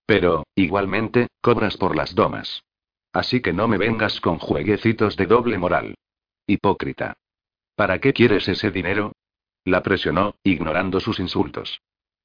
Pero, 0.06 0.44
igualmente, 0.54 1.28
cobras 1.40 1.76
por 1.76 1.96
las 1.96 2.14
domas. 2.14 2.62
Así 3.12 3.40
que 3.40 3.52
no 3.52 3.66
me 3.66 3.78
vengas 3.78 4.20
con 4.20 4.38
jueguecitos 4.38 5.16
de 5.16 5.26
doble 5.26 5.58
moral. 5.58 5.94
Hipócrita. 6.46 7.16
¿Para 7.74 7.98
qué 7.98 8.12
quieres 8.12 8.48
ese 8.48 8.70
dinero? 8.70 9.12
La 9.64 9.82
presionó, 9.82 10.34
ignorando 10.42 11.00
sus 11.00 11.20
insultos. 11.20 11.80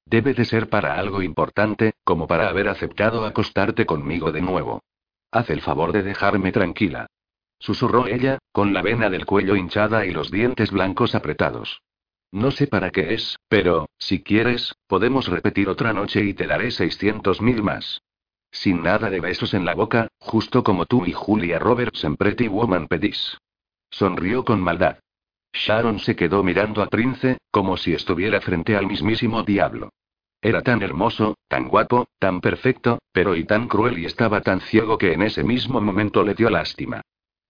Debe 0.06 0.34
de 0.34 0.46
ser 0.46 0.70
para 0.70 1.00
algo 1.00 1.22
importante, 1.22 1.94
como 2.04 2.28
para 2.28 2.48
haber 2.50 2.68
aceptado 2.68 3.26
acostarte 3.26 3.86
conmigo 3.86 4.32
de 4.32 4.42
nuevo. 4.42 4.84
Haz 5.32 5.50
el 5.50 5.62
favor 5.62 5.92
de 5.92 6.04
dejarme 6.04 6.52
tranquila. 6.52 7.08
Susurró 7.60 8.08
ella, 8.08 8.40
con 8.52 8.74
la 8.74 8.82
vena 8.82 9.10
del 9.10 9.26
cuello 9.26 9.56
hinchada 9.56 10.06
y 10.06 10.12
los 10.12 10.30
dientes 10.30 10.72
blancos 10.72 11.16
apretados. 11.16 11.82
No 12.32 12.52
sé 12.52 12.68
para 12.68 12.92
qué 12.92 13.14
es, 13.14 13.38
pero, 13.48 13.90
si 13.98 14.22
quieres, 14.22 14.76
podemos 14.88 15.28
repetir 15.28 15.70
otra 15.70 15.94
noche 15.94 16.24
y 16.24 16.34
te 16.34 16.48
daré 16.48 16.72
600 16.72 17.42
mil 17.42 17.64
más. 17.64 18.02
Sin 18.52 18.84
nada 18.84 19.10
de 19.10 19.20
besos 19.20 19.54
en 19.54 19.66
la 19.66 19.74
boca, 19.74 20.08
justo 20.20 20.64
como 20.64 20.86
tú 20.86 21.06
y 21.06 21.14
Julia 21.14 21.60
Roberts 21.60 22.04
en 22.04 22.16
Pretty 22.16 22.48
Woman 22.48 22.88
pedís. 22.88 23.38
Sonrió 23.90 24.46
con 24.46 24.62
maldad. 24.62 25.00
Sharon 25.56 26.00
se 26.00 26.16
quedó 26.16 26.44
mirando 26.44 26.84
a 26.84 26.88
Prince, 26.88 27.38
como 27.50 27.78
si 27.78 27.94
estuviera 27.94 28.42
frente 28.42 28.76
al 28.76 28.88
mismísimo 28.88 29.44
diablo. 29.44 29.90
Era 30.42 30.62
tan 30.62 30.84
hermoso, 30.84 31.36
tan 31.48 31.68
guapo, 31.70 32.08
tan 32.20 32.42
perfecto, 32.42 33.00
pero 33.12 33.36
y 33.36 33.46
tan 33.46 33.68
cruel 33.68 33.98
y 33.98 34.06
estaba 34.06 34.42
tan 34.42 34.62
ciego 34.62 34.98
que 34.98 35.14
en 35.14 35.24
ese 35.24 35.44
mismo 35.44 35.82
momento 35.82 36.24
le 36.24 36.36
dio 36.36 36.50
lástima. 36.50 37.02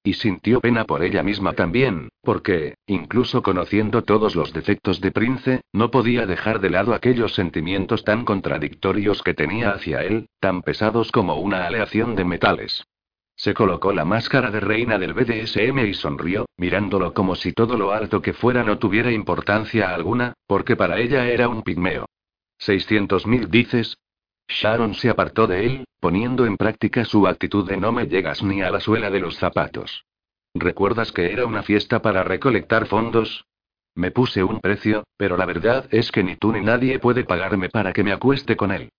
Y 0.03 0.13
sintió 0.13 0.61
pena 0.61 0.85
por 0.85 1.03
ella 1.03 1.23
misma 1.23 1.53
también, 1.53 2.09
porque, 2.21 2.75
incluso 2.85 3.41
conociendo 3.41 4.03
todos 4.03 4.35
los 4.35 4.53
defectos 4.53 5.01
de 5.01 5.11
Prince, 5.11 5.61
no 5.73 5.89
podía 5.89 6.27
dejar 6.27 6.59
de 6.59 6.69
lado 6.69 6.93
aquellos 6.93 7.33
sentimientos 7.33 8.03
tan 8.03 8.23
contradictorios 8.23 9.23
que 9.23 9.33
tenía 9.33 9.71
hacia 9.71 10.03
él, 10.03 10.27
tan 10.39 10.61
pesados 10.61 11.11
como 11.11 11.37
una 11.37 11.65
aleación 11.65 12.15
de 12.15 12.23
metales. 12.23 12.85
Se 13.35 13.53
colocó 13.53 13.91
la 13.91 14.05
máscara 14.05 14.49
de 14.49 14.61
reina 14.61 14.97
del 14.97 15.13
BDSM 15.13 15.79
y 15.85 15.93
sonrió, 15.93 16.45
mirándolo 16.57 17.13
como 17.13 17.35
si 17.35 17.51
todo 17.51 17.77
lo 17.77 17.91
alto 17.91 18.21
que 18.21 18.33
fuera 18.33 18.63
no 18.63 18.79
tuviera 18.79 19.11
importancia 19.11 19.93
alguna, 19.93 20.33
porque 20.47 20.75
para 20.75 20.99
ella 20.99 21.27
era 21.27 21.49
un 21.49 21.61
pigmeo. 21.61 22.05
¿Seiscientos 22.57 23.27
mil 23.27 23.49
dices? 23.49 23.97
Sharon 24.47 24.93
se 24.93 25.09
apartó 25.09 25.47
de 25.47 25.65
él, 25.65 25.85
poniendo 25.99 26.45
en 26.45 26.55
práctica 26.55 27.03
su 27.03 27.27
actitud 27.27 27.67
de 27.67 27.77
no 27.77 27.91
me 27.91 28.07
llegas 28.07 28.41
ni 28.43 28.61
a 28.61 28.71
la 28.71 28.79
suela 28.79 29.09
de 29.09 29.19
los 29.19 29.35
zapatos. 29.37 30.05
¿Recuerdas 30.53 31.11
que 31.11 31.33
era 31.33 31.45
una 31.45 31.63
fiesta 31.63 32.01
para 32.01 32.23
recolectar 32.23 32.85
fondos? 32.85 33.45
Me 33.95 34.11
puse 34.11 34.43
un 34.43 34.61
precio, 34.61 35.03
pero 35.17 35.35
la 35.35 35.45
verdad 35.45 35.87
es 35.91 36.11
que 36.11 36.23
ni 36.23 36.37
tú 36.37 36.53
ni 36.53 36.61
nadie 36.61 36.99
puede 36.99 37.25
pagarme 37.25 37.69
para 37.69 37.91
que 37.91 38.03
me 38.03 38.13
acueste 38.13 38.55
con 38.55 38.71
él. 38.71 38.89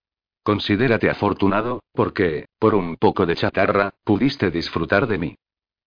Considérate 0.46 1.10
afortunado, 1.10 1.82
porque, 1.92 2.46
por 2.60 2.76
un 2.76 2.94
poco 2.98 3.26
de 3.26 3.34
chatarra, 3.34 3.94
pudiste 4.04 4.52
disfrutar 4.52 5.08
de 5.08 5.18
mí. 5.18 5.34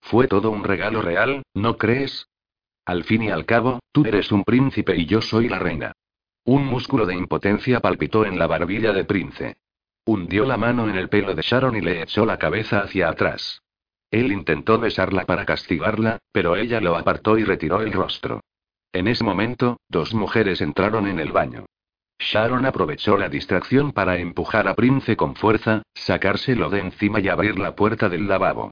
Fue 0.02 0.28
todo 0.28 0.52
un 0.52 0.66
regalo 0.66 1.02
real, 1.02 1.44
¿no 1.54 1.78
crees? 1.78 2.28
Al 2.84 3.06
fin 3.06 3.24
y 3.24 3.30
al 3.30 3.46
cabo, 3.46 3.80
tú 3.94 4.04
eres 4.04 4.34
un 4.34 4.44
príncipe 4.44 4.98
y 4.98 5.06
yo 5.06 5.22
soy 5.22 5.48
la 5.48 5.60
reina. 5.60 5.94
Un 6.44 6.66
músculo 6.66 7.06
de 7.06 7.16
impotencia 7.16 7.80
palpitó 7.80 8.26
en 8.26 8.38
la 8.38 8.48
barbilla 8.48 8.92
de 8.92 9.06
Prince. 9.06 9.56
Hundió 10.04 10.44
la 10.44 10.58
mano 10.58 10.90
en 10.90 10.98
el 10.98 11.08
pelo 11.08 11.34
de 11.36 11.42
Sharon 11.42 11.78
y 11.78 11.82
le 11.82 12.02
echó 12.02 12.26
la 12.26 12.38
cabeza 12.38 12.82
hacia 12.82 13.08
atrás. 13.08 13.62
Él 14.12 14.30
intentó 14.30 14.78
besarla 14.78 15.24
para 15.24 15.46
castigarla, 15.46 16.20
pero 16.34 16.58
ella 16.58 16.82
lo 16.82 16.98
apartó 16.98 17.38
y 17.38 17.46
retiró 17.46 17.80
el 17.80 17.94
rostro. 17.94 18.42
En 18.92 19.08
ese 19.08 19.24
momento, 19.24 19.80
dos 19.88 20.14
mujeres 20.14 20.60
entraron 20.60 21.08
en 21.08 21.22
el 21.22 21.32
baño. 21.32 21.66
Sharon 22.20 22.66
aprovechó 22.66 23.18
la 23.18 23.30
distracción 23.30 23.94
para 23.94 24.18
empujar 24.18 24.68
a 24.68 24.76
Prince 24.76 25.16
con 25.16 25.36
fuerza, 25.36 25.84
sacárselo 25.96 26.70
de 26.70 26.80
encima 26.80 27.22
y 27.22 27.30
abrir 27.30 27.58
la 27.58 27.76
puerta 27.76 28.10
del 28.10 28.28
lavabo. 28.28 28.72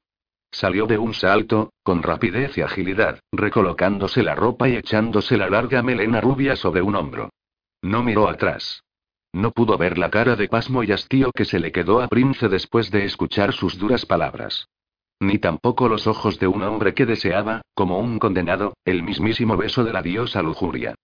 Salió 0.51 0.85
de 0.85 0.97
un 0.97 1.13
salto, 1.13 1.71
con 1.83 2.03
rapidez 2.03 2.57
y 2.57 2.61
agilidad, 2.61 3.19
recolocándose 3.31 4.21
la 4.21 4.35
ropa 4.35 4.67
y 4.67 4.75
echándose 4.75 5.37
la 5.37 5.49
larga 5.49 5.81
melena 5.81 6.19
rubia 6.19 6.55
sobre 6.55 6.81
un 6.81 6.95
hombro. 6.95 7.29
No 7.81 8.03
miró 8.03 8.27
atrás. 8.27 8.83
No 9.33 9.51
pudo 9.51 9.77
ver 9.77 9.97
la 9.97 10.09
cara 10.09 10.35
de 10.35 10.47
pasmo 10.47 10.83
y 10.83 10.91
hastío 10.91 11.31
que 11.31 11.45
se 11.45 11.59
le 11.59 11.71
quedó 11.71 12.01
a 12.01 12.07
Prince 12.07 12.49
después 12.49 12.91
de 12.91 13.05
escuchar 13.05 13.53
sus 13.53 13.77
duras 13.77 14.05
palabras. 14.05 14.67
Ni 15.19 15.39
tampoco 15.39 15.89
los 15.89 16.05
ojos 16.05 16.39
de 16.39 16.47
un 16.47 16.63
hombre 16.63 16.93
que 16.93 17.05
deseaba, 17.05 17.61
como 17.73 17.99
un 17.99 18.19
condenado, 18.19 18.73
el 18.85 19.03
mismísimo 19.03 19.57
beso 19.57 19.83
de 19.83 19.93
la 19.93 20.01
diosa 20.01 20.41
lujuria. 20.41 20.95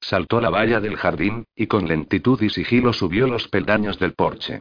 Saltó 0.00 0.40
la 0.40 0.50
valla 0.50 0.80
del 0.80 0.96
jardín, 0.96 1.44
y 1.54 1.66
con 1.66 1.86
lentitud 1.86 2.40
y 2.40 2.48
sigilo 2.48 2.92
subió 2.92 3.26
los 3.26 3.48
peldaños 3.48 3.98
del 3.98 4.14
porche. 4.14 4.60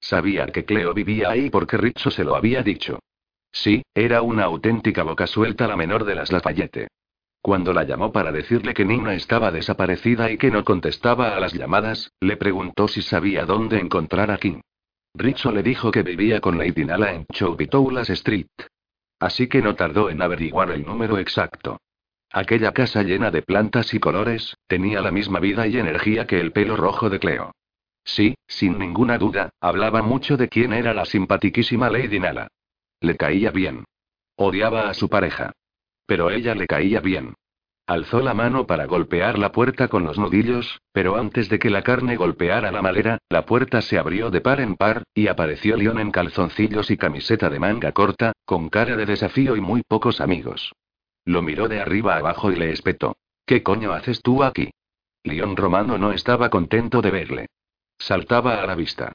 Sabía 0.00 0.46
que 0.46 0.64
Cleo 0.64 0.94
vivía 0.94 1.30
ahí 1.30 1.50
porque 1.50 1.76
Richo 1.76 2.10
se 2.10 2.24
lo 2.24 2.36
había 2.36 2.62
dicho. 2.62 3.00
Sí, 3.52 3.82
era 3.94 4.22
una 4.22 4.44
auténtica 4.44 5.02
boca 5.02 5.26
suelta 5.26 5.66
la 5.66 5.76
menor 5.76 6.04
de 6.04 6.14
las 6.14 6.32
Lafayette. 6.32 6.88
Cuando 7.40 7.72
la 7.72 7.84
llamó 7.84 8.12
para 8.12 8.32
decirle 8.32 8.74
que 8.74 8.84
Nina 8.84 9.14
estaba 9.14 9.50
desaparecida 9.50 10.30
y 10.30 10.38
que 10.38 10.50
no 10.50 10.64
contestaba 10.64 11.36
a 11.36 11.40
las 11.40 11.54
llamadas, 11.54 12.12
le 12.20 12.36
preguntó 12.36 12.88
si 12.88 13.02
sabía 13.02 13.44
dónde 13.44 13.78
encontrar 13.78 14.30
a 14.30 14.38
Kim. 14.38 14.60
Rizzo 15.14 15.50
le 15.52 15.62
dijo 15.62 15.90
que 15.90 16.02
vivía 16.02 16.40
con 16.40 16.58
Lady 16.58 16.84
Nala 16.84 17.12
en 17.12 17.26
Chowbitoulas 17.32 18.10
Street. 18.10 18.48
Así 19.20 19.48
que 19.48 19.62
no 19.62 19.74
tardó 19.74 20.10
en 20.10 20.22
averiguar 20.22 20.70
el 20.70 20.84
número 20.84 21.18
exacto. 21.18 21.80
Aquella 22.30 22.72
casa 22.72 23.02
llena 23.02 23.30
de 23.30 23.42
plantas 23.42 23.94
y 23.94 24.00
colores, 24.00 24.56
tenía 24.66 25.00
la 25.00 25.10
misma 25.10 25.40
vida 25.40 25.66
y 25.66 25.78
energía 25.78 26.26
que 26.26 26.40
el 26.40 26.52
pelo 26.52 26.76
rojo 26.76 27.08
de 27.08 27.18
Cleo. 27.18 27.52
Sí, 28.04 28.34
sin 28.46 28.78
ninguna 28.78 29.18
duda, 29.18 29.50
hablaba 29.60 30.02
mucho 30.02 30.36
de 30.36 30.48
quién 30.48 30.72
era 30.72 30.94
la 30.94 31.04
simpatiquísima 31.04 31.90
Lady 31.90 32.20
Nala. 32.20 32.48
Le 33.00 33.16
caía 33.16 33.50
bien. 33.50 33.84
Odiaba 34.36 34.88
a 34.88 34.94
su 34.94 35.08
pareja. 35.08 35.52
Pero 36.06 36.30
ella 36.30 36.54
le 36.54 36.66
caía 36.66 37.00
bien. 37.00 37.34
Alzó 37.86 38.20
la 38.20 38.34
mano 38.34 38.66
para 38.66 38.84
golpear 38.84 39.38
la 39.38 39.50
puerta 39.50 39.88
con 39.88 40.04
los 40.04 40.18
nudillos, 40.18 40.80
pero 40.92 41.16
antes 41.16 41.48
de 41.48 41.58
que 41.58 41.70
la 41.70 41.82
carne 41.82 42.16
golpeara 42.16 42.70
la 42.70 42.82
malera, 42.82 43.18
la 43.30 43.46
puerta 43.46 43.80
se 43.80 43.98
abrió 43.98 44.30
de 44.30 44.42
par 44.42 44.60
en 44.60 44.76
par, 44.76 45.04
y 45.14 45.28
apareció 45.28 45.76
León 45.76 45.98
en 45.98 46.10
calzoncillos 46.10 46.90
y 46.90 46.98
camiseta 46.98 47.48
de 47.48 47.58
manga 47.58 47.92
corta, 47.92 48.32
con 48.44 48.68
cara 48.68 48.94
de 48.94 49.06
desafío 49.06 49.56
y 49.56 49.62
muy 49.62 49.82
pocos 49.82 50.20
amigos. 50.20 50.72
Lo 51.28 51.42
miró 51.42 51.68
de 51.68 51.78
arriba 51.78 52.16
abajo 52.16 52.50
y 52.50 52.56
le 52.56 52.70
espetó. 52.70 53.18
¿Qué 53.44 53.62
coño 53.62 53.92
haces 53.92 54.22
tú 54.22 54.42
aquí? 54.42 54.70
León 55.22 55.58
Romano 55.58 55.98
no 55.98 56.12
estaba 56.12 56.48
contento 56.48 57.02
de 57.02 57.10
verle. 57.10 57.46
Saltaba 57.98 58.62
a 58.62 58.66
la 58.66 58.74
vista. 58.74 59.12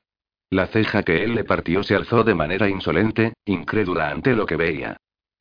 La 0.52 0.68
ceja 0.68 1.02
que 1.02 1.24
él 1.24 1.34
le 1.34 1.44
partió 1.44 1.82
se 1.82 1.96
alzó 1.96 2.24
de 2.24 2.36
manera 2.36 2.70
insolente, 2.70 3.34
incrédula 3.46 4.12
ante 4.12 4.36
lo 4.36 4.46
que 4.46 4.58
veía. 4.58 4.98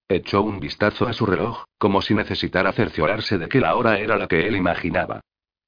Echó 0.08 0.40
un 0.40 0.61
vistazo 0.61 1.06
a 1.06 1.12
su 1.12 1.26
reloj, 1.26 1.62
como 1.76 2.00
si 2.00 2.14
necesitara 2.14 2.72
cerciorarse 2.72 3.37
de 3.37 3.50
que 3.50 3.61
la 3.61 3.76
hora 3.76 3.98
era 3.98 4.16
la 4.16 4.26
que 4.26 4.48
él 4.48 4.56
imaginaba. 4.56 5.20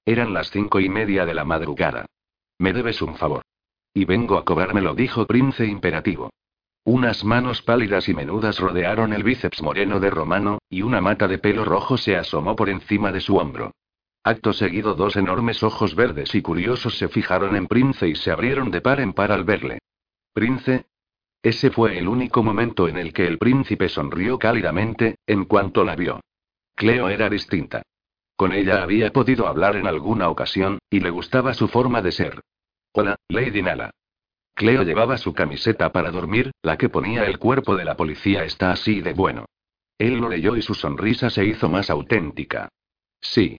Eran 0.07 0.33
las 0.33 0.51
cinco 0.51 0.81
y 0.81 0.89
media 0.89 1.27
de 1.27 1.35
la 1.35 1.45
madrugada. 1.45 2.07
Me 2.59 2.73
debes 2.73 3.03
un 3.03 3.17
favor. 3.17 3.43
Y 3.93 4.07
vengo 4.07 4.39
a 4.39 4.47
cobrármelo, 4.47 4.95
dijo 4.95 5.27
Prince 5.27 5.67
imperativo. 5.67 6.31
Unas 6.85 7.25
manos 7.25 7.63
pálidas 7.63 8.11
y 8.11 8.15
menudas 8.15 8.59
rodearon 8.59 9.15
el 9.15 9.23
bíceps 9.23 9.63
moreno 9.63 10.01
de 10.01 10.11
Romano, 10.11 10.59
y 10.69 10.83
una 10.83 11.01
mata 11.01 11.27
de 11.27 11.39
pelo 11.39 11.65
rojo 11.65 11.97
se 11.97 12.15
asomó 12.15 12.55
por 12.55 12.69
encima 12.69 13.11
de 13.11 13.21
su 13.21 13.37
hombro. 13.37 13.73
Acto 14.23 14.53
seguido 14.53 14.95
dos 14.95 15.17
enormes 15.17 15.63
ojos 15.63 15.95
verdes 15.95 16.35
y 16.35 16.43
curiosos 16.43 16.99
se 16.99 17.09
fijaron 17.09 17.57
en 17.57 17.67
Prince 17.69 18.07
y 18.07 18.15
se 18.15 18.31
abrieron 18.31 18.71
de 18.71 18.83
par 18.83 19.01
en 19.01 19.15
par 19.15 19.33
al 19.33 19.45
verle. 19.45 19.79
Prince. 20.35 20.85
Ese 21.43 21.71
fue 21.71 21.99
el 21.99 22.09
único 22.09 22.43
momento 22.43 22.87
en 22.89 22.99
el 22.99 23.13
que 23.13 23.27
el 23.27 23.39
príncipe 23.39 23.89
sonrió 23.89 24.39
cálidamente, 24.39 25.17
en 25.27 25.45
cuanto 25.45 25.85
la 25.85 25.97
vio. 25.97 26.21
Cleo 26.75 27.09
era 27.09 27.31
distinta. 27.31 27.83
Con 28.37 28.53
ella 28.53 28.83
había 28.83 29.11
podido 29.11 29.47
hablar 29.47 29.77
en 29.77 29.87
alguna 29.87 30.29
ocasión, 30.29 30.79
y 30.91 31.01
le 31.01 31.11
gustaba 31.11 31.55
su 31.55 31.69
forma 31.69 32.03
de 32.03 32.13
ser. 32.13 32.41
Hola, 32.93 33.17
Lady 33.29 33.63
Nala. 33.63 33.91
Cleo 34.55 34.85
llevaba 34.85 35.19
su 35.19 35.35
camiseta 35.35 35.91
para 35.91 36.13
dormir, 36.13 36.53
la 36.63 36.79
que 36.79 36.89
ponía 36.89 37.25
el 37.25 37.39
cuerpo 37.39 37.77
de 37.77 37.85
la 37.85 37.97
policía 37.97 38.45
está 38.45 38.71
así 38.71 39.01
de 39.01 39.13
bueno. 39.13 39.47
Él 39.99 40.19
lo 40.19 40.29
leyó 40.29 40.57
y 40.57 40.63
su 40.63 40.75
sonrisa 40.75 41.29
se 41.29 41.45
hizo 41.45 41.69
más 41.69 41.91
auténtica. 41.91 42.69
Sí. 43.21 43.59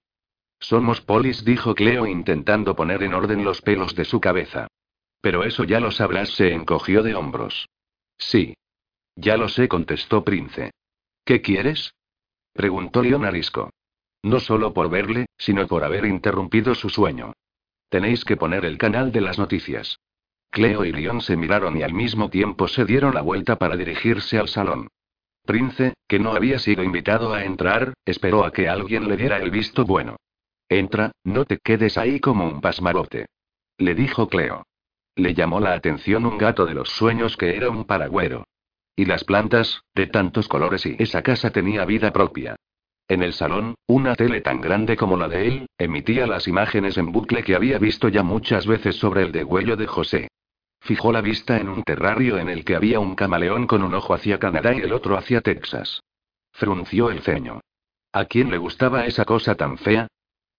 Somos 0.60 1.02
polis, 1.02 1.44
dijo 1.44 1.76
Cleo 1.76 2.08
intentando 2.08 2.76
poner 2.76 3.04
en 3.04 3.14
orden 3.14 3.44
los 3.44 3.62
pelos 3.62 3.94
de 3.96 4.06
su 4.06 4.22
cabeza. 4.22 4.68
Pero 5.22 5.44
eso 5.44 5.64
ya 5.64 5.80
lo 5.80 5.92
sabrás, 5.92 6.30
se 6.30 6.54
encogió 6.54 7.04
de 7.04 7.16
hombros. 7.16 7.68
Sí. 8.18 8.56
Ya 9.16 9.38
lo 9.38 9.50
sé, 9.50 9.68
contestó 9.68 10.24
Prince. 10.24 10.72
¿Qué 11.26 11.42
quieres? 11.42 11.94
preguntó 12.54 13.02
Leon 13.02 13.26
Arisco. 13.26 13.72
No 14.24 14.40
solo 14.40 14.74
por 14.74 14.90
verle, 14.90 15.26
sino 15.38 15.68
por 15.68 15.84
haber 15.84 16.06
interrumpido 16.06 16.74
su 16.74 16.90
sueño. 16.90 17.34
Tenéis 17.90 18.24
que 18.24 18.38
poner 18.38 18.66
el 18.66 18.78
canal 18.78 19.12
de 19.12 19.22
las 19.22 19.38
noticias. 19.38 20.00
Cleo 20.56 20.86
y 20.86 20.94
Leon 20.94 21.20
se 21.20 21.36
miraron 21.36 21.76
y 21.76 21.84
al 21.84 21.94
mismo 21.94 22.30
tiempo 22.30 22.70
se 22.70 22.86
dieron 22.86 23.14
la 23.14 23.22
vuelta 23.22 23.58
para 23.58 23.76
dirigirse 23.76 24.38
al 24.38 24.48
salón. 24.48 24.88
Prince, 25.46 25.96
que 26.08 26.18
no 26.18 26.32
había 26.32 26.60
sido 26.60 26.82
invitado 26.82 27.34
a 27.34 27.44
entrar, 27.44 27.94
esperó 28.06 28.46
a 28.46 28.54
que 28.54 28.70
alguien 28.70 29.10
le 29.10 29.18
diera 29.18 29.36
el 29.36 29.52
visto 29.52 29.84
bueno. 29.84 30.16
Entra, 30.70 31.12
no 31.26 31.44
te 31.44 31.58
quedes 31.58 31.98
ahí 31.98 32.22
como 32.22 32.48
un 32.48 32.62
pasmarote. 32.62 33.26
Le 33.78 33.96
dijo 33.96 34.30
Cleo. 34.30 34.64
Le 35.18 35.34
llamó 35.34 35.60
la 35.60 35.74
atención 35.74 36.26
un 36.26 36.38
gato 36.38 36.66
de 36.66 36.74
los 36.74 36.88
sueños 36.88 37.36
que 37.36 37.58
era 37.58 37.70
un 37.70 37.84
paragüero. 37.84 38.46
Y 38.96 39.04
las 39.04 39.26
plantas, 39.26 39.82
de 39.94 40.08
tantos 40.08 40.48
colores 40.48 40.86
y 40.86 40.96
esa 41.00 41.22
casa 41.22 41.50
tenía 41.50 41.84
vida 41.84 42.14
propia. 42.14 42.56
En 43.10 43.24
el 43.24 43.34
salón, 43.34 43.76
una 43.88 44.16
tele 44.16 44.40
tan 44.40 44.62
grande 44.62 44.96
como 44.96 45.18
la 45.18 45.28
de 45.28 45.48
él, 45.50 45.70
emitía 45.78 46.26
las 46.28 46.48
imágenes 46.48 46.98
en 46.98 47.12
bucle 47.12 47.44
que 47.44 47.56
había 47.56 47.78
visto 47.78 48.08
ya 48.08 48.24
muchas 48.24 48.66
veces 48.66 48.96
sobre 48.96 49.24
el 49.24 49.34
degüello 49.34 49.76
de 49.76 49.88
José. 49.88 50.30
Fijó 50.86 51.12
la 51.12 51.22
vista 51.22 51.58
en 51.58 51.68
un 51.68 51.82
terrario 51.82 52.38
en 52.38 52.48
el 52.48 52.64
que 52.64 52.76
había 52.76 53.00
un 53.00 53.16
camaleón 53.16 53.66
con 53.66 53.82
un 53.82 53.96
ojo 53.96 54.14
hacia 54.14 54.38
Canadá 54.38 54.72
y 54.76 54.82
el 54.82 54.94
otro 54.94 55.18
hacia 55.18 55.42
Texas. 55.42 56.04
Frunció 56.52 57.10
el 57.10 57.22
ceño. 57.22 57.60
¿A 58.14 58.26
quién 58.26 58.52
le 58.52 58.60
gustaba 58.60 59.08
esa 59.08 59.26
cosa 59.26 59.56
tan 59.56 59.80
fea? 59.80 60.08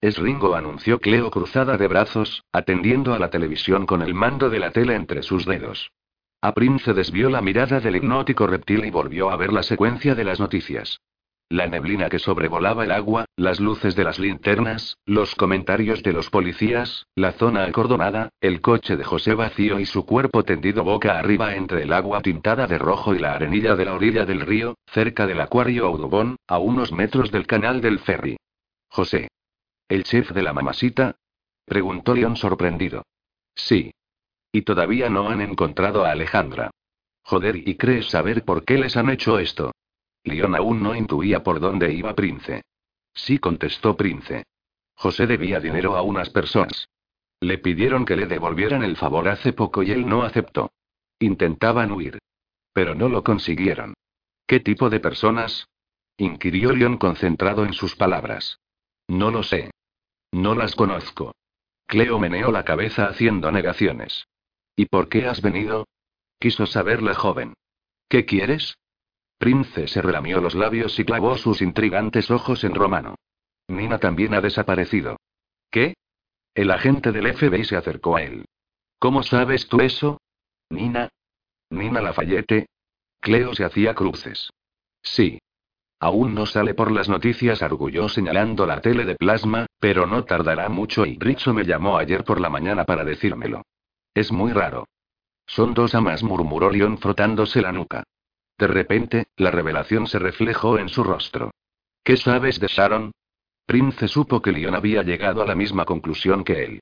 Es 0.01 0.19
Ringo, 0.19 0.57
anunció 0.57 0.99
Cleo 0.99 1.31
cruzada 1.31 1.77
de 1.77 1.87
brazos, 1.87 2.43
atendiendo 2.53 3.15
a 3.15 3.21
la 3.21 3.31
televisión 3.31 3.87
con 3.87 4.03
el 4.03 4.15
mando 4.15 4.51
de 4.51 4.59
la 4.59 4.73
tele 4.73 4.97
entre 4.97 5.23
sus 5.23 5.47
dedos. 5.47 5.93
A 6.41 6.53
Prince 6.55 6.93
desvió 6.93 7.31
la 7.31 7.41
mirada 7.41 7.79
del 7.79 7.95
hipnótico 7.95 8.49
reptil 8.49 8.85
y 8.85 8.91
volvió 8.91 9.31
a 9.31 9.37
ver 9.37 9.53
la 9.53 9.62
secuencia 9.62 10.17
de 10.17 10.25
las 10.25 10.41
noticias. 10.41 10.99
La 11.48 11.68
neblina 11.68 12.09
que 12.09 12.18
sobrevolaba 12.18 12.82
el 12.82 12.90
agua, 12.90 13.24
las 13.37 13.61
luces 13.61 13.94
de 13.94 14.02
las 14.02 14.18
linternas, 14.18 14.98
los 15.06 15.37
comentarios 15.37 16.02
de 16.02 16.12
los 16.12 16.28
policías, 16.28 17.06
la 17.14 17.32
zona 17.32 17.64
acordonada, 17.64 18.30
el 18.40 18.61
coche 18.61 18.96
de 18.96 19.04
José 19.04 19.35
vacío 19.35 19.78
y 19.78 19.87
su 19.87 20.04
cuerpo 20.04 20.42
tendido 20.42 20.82
boca 20.82 21.16
arriba 21.16 21.54
entre 21.54 21.85
el 21.85 21.92
agua 21.92 22.20
tintada 22.20 22.66
de 22.66 22.78
rojo 22.78 23.14
y 23.14 23.20
la 23.20 23.35
arenilla 23.35 23.76
de 23.76 23.85
la 23.85 23.94
orilla 23.94 24.26
del 24.26 24.40
río, 24.40 24.74
cerca 24.88 25.24
del 25.28 25.40
acuario 25.40 25.87
Audubon, 25.87 26.35
a 26.48 26.59
unos 26.59 26.90
metros 26.90 27.30
del 27.30 27.46
canal 27.46 27.80
del 27.80 28.00
ferry. 28.00 28.37
José. 28.88 29.28
¿El 29.88 30.02
chef 30.02 30.32
de 30.32 30.42
la 30.42 30.52
mamasita? 30.52 31.14
preguntó 31.64 32.12
León 32.12 32.35
sorprendido. 32.35 33.04
Sí. 33.54 33.92
Y 34.50 34.62
todavía 34.62 35.11
no 35.11 35.28
han 35.28 35.40
encontrado 35.40 36.04
a 36.04 36.11
Alejandra. 36.11 36.72
Joder, 37.22 37.56
¿y 37.56 37.76
crees 37.76 38.06
saber 38.06 38.44
por 38.44 38.64
qué 38.64 38.78
les 38.78 38.96
han 38.96 39.11
hecho 39.11 39.38
esto? 39.38 39.70
León 40.27 40.57
aún 40.57 40.83
no 40.83 40.95
intuía 40.95 41.43
por 41.43 41.61
dónde 41.61 41.93
iba 41.93 42.15
Prince. 42.15 42.62
Sí, 43.15 43.39
contestó 43.39 43.97
Prince. 43.97 44.45
José 44.95 45.27
debía 45.27 45.61
dinero 45.61 45.97
a 45.97 46.03
unas 46.03 46.31
personas. 46.31 46.89
Le 47.41 47.59
pidieron 47.59 48.05
que 48.05 48.17
le 48.17 48.27
devolvieran 48.27 48.83
el 48.83 48.97
favor 48.97 49.29
hace 49.29 49.53
poco 49.53 49.83
y 49.83 49.93
él 49.93 50.09
no 50.09 50.23
aceptó. 50.23 50.73
Intentaban 51.21 51.93
huir. 51.93 52.19
Pero 52.73 52.95
no 52.95 53.09
lo 53.09 53.23
consiguieron. 53.23 53.95
¿Qué 54.47 54.61
tipo 54.61 54.91
de 54.91 55.01
personas? 55.01 55.69
inquirió 56.19 56.73
León 56.73 56.97
concentrado 56.99 57.65
en 57.65 57.73
sus 57.73 57.95
palabras. 57.95 58.59
No 59.07 59.31
lo 59.31 59.43
sé. 59.43 59.71
No 60.33 60.55
las 60.55 60.75
conozco. 60.75 61.35
Cleo 61.87 62.19
meneó 62.19 62.51
la 62.51 62.65
cabeza 62.65 63.07
haciendo 63.07 63.53
negaciones. 63.53 64.27
¿Y 64.75 64.87
por 64.87 65.09
qué 65.09 65.27
has 65.27 65.41
venido? 65.41 65.87
Quiso 66.41 66.67
saber 66.67 67.01
la 67.03 67.15
joven. 67.15 67.55
¿Qué 68.09 68.25
quieres? 68.25 68.77
Prince 69.38 69.88
se 69.88 70.03
relamió 70.03 70.40
los 70.40 70.55
labios 70.55 70.99
y 70.99 71.05
clavó 71.05 71.37
sus 71.37 71.61
intrigantes 71.61 72.31
ojos 72.31 72.64
en 72.64 72.75
Romano. 72.75 73.16
Nina 73.68 73.99
también 73.99 74.35
ha 74.35 74.40
desaparecido. 74.40 75.18
¿Qué? 75.70 75.94
El 76.55 76.70
agente 76.70 77.12
del 77.12 77.35
FBI 77.35 77.64
se 77.64 77.77
acercó 77.77 78.16
a 78.16 78.22
él. 78.22 78.46
¿Cómo 78.99 79.22
sabes 79.22 79.68
tú 79.68 79.81
eso? 79.81 80.20
Nina. 80.70 81.09
Nina 81.70 82.01
Lafayette. 82.01 82.66
Cleo 83.20 83.55
se 83.55 83.64
hacía 83.64 83.94
cruces. 83.94 84.51
Sí. 85.03 85.38
Aún 86.01 86.35
no 86.35 86.46
sale 86.46 86.75
por 86.75 86.90
las 86.92 87.09
noticias, 87.09 87.62
arguyó 87.62 88.09
señalando 88.09 88.66
la 88.66 88.81
tele 88.81 89.05
de 89.05 89.16
plasma, 89.16 89.66
pero 89.79 90.07
no 90.07 90.25
tardará 90.25 90.68
mucho 90.68 91.07
y 91.07 91.18
Richo 91.18 91.53
me 91.55 91.64
llamó 91.64 91.99
ayer 91.99 92.25
por 92.25 92.40
la 92.40 92.51
mañana 92.51 92.85
para 92.85 93.05
decírmelo. 93.05 93.62
Es 94.14 94.31
muy 94.33 94.53
raro. 94.53 94.87
Son 95.46 95.75
dos 95.75 95.94
amas, 95.94 96.22
murmuró 96.22 96.70
Leon 96.70 96.99
frotándose 96.99 97.62
la 97.62 97.72
nuca. 97.72 98.05
De 98.59 98.66
repente, 98.66 99.27
la 99.37 99.51
revelación 99.51 100.07
se 100.07 100.19
reflejó 100.19 100.79
en 100.79 100.88
su 100.88 101.05
rostro. 101.05 101.51
¿Qué 102.03 102.16
sabes 102.16 102.61
de 102.61 102.69
Sharon? 102.69 103.12
Prince 103.66 104.09
supo 104.09 104.40
que 104.40 104.53
Leon 104.53 104.75
había 104.75 105.03
llegado 105.03 105.42
a 105.42 105.47
la 105.47 105.55
misma 105.55 105.85
conclusión 105.85 106.45
que 106.45 106.64
él. 106.64 106.81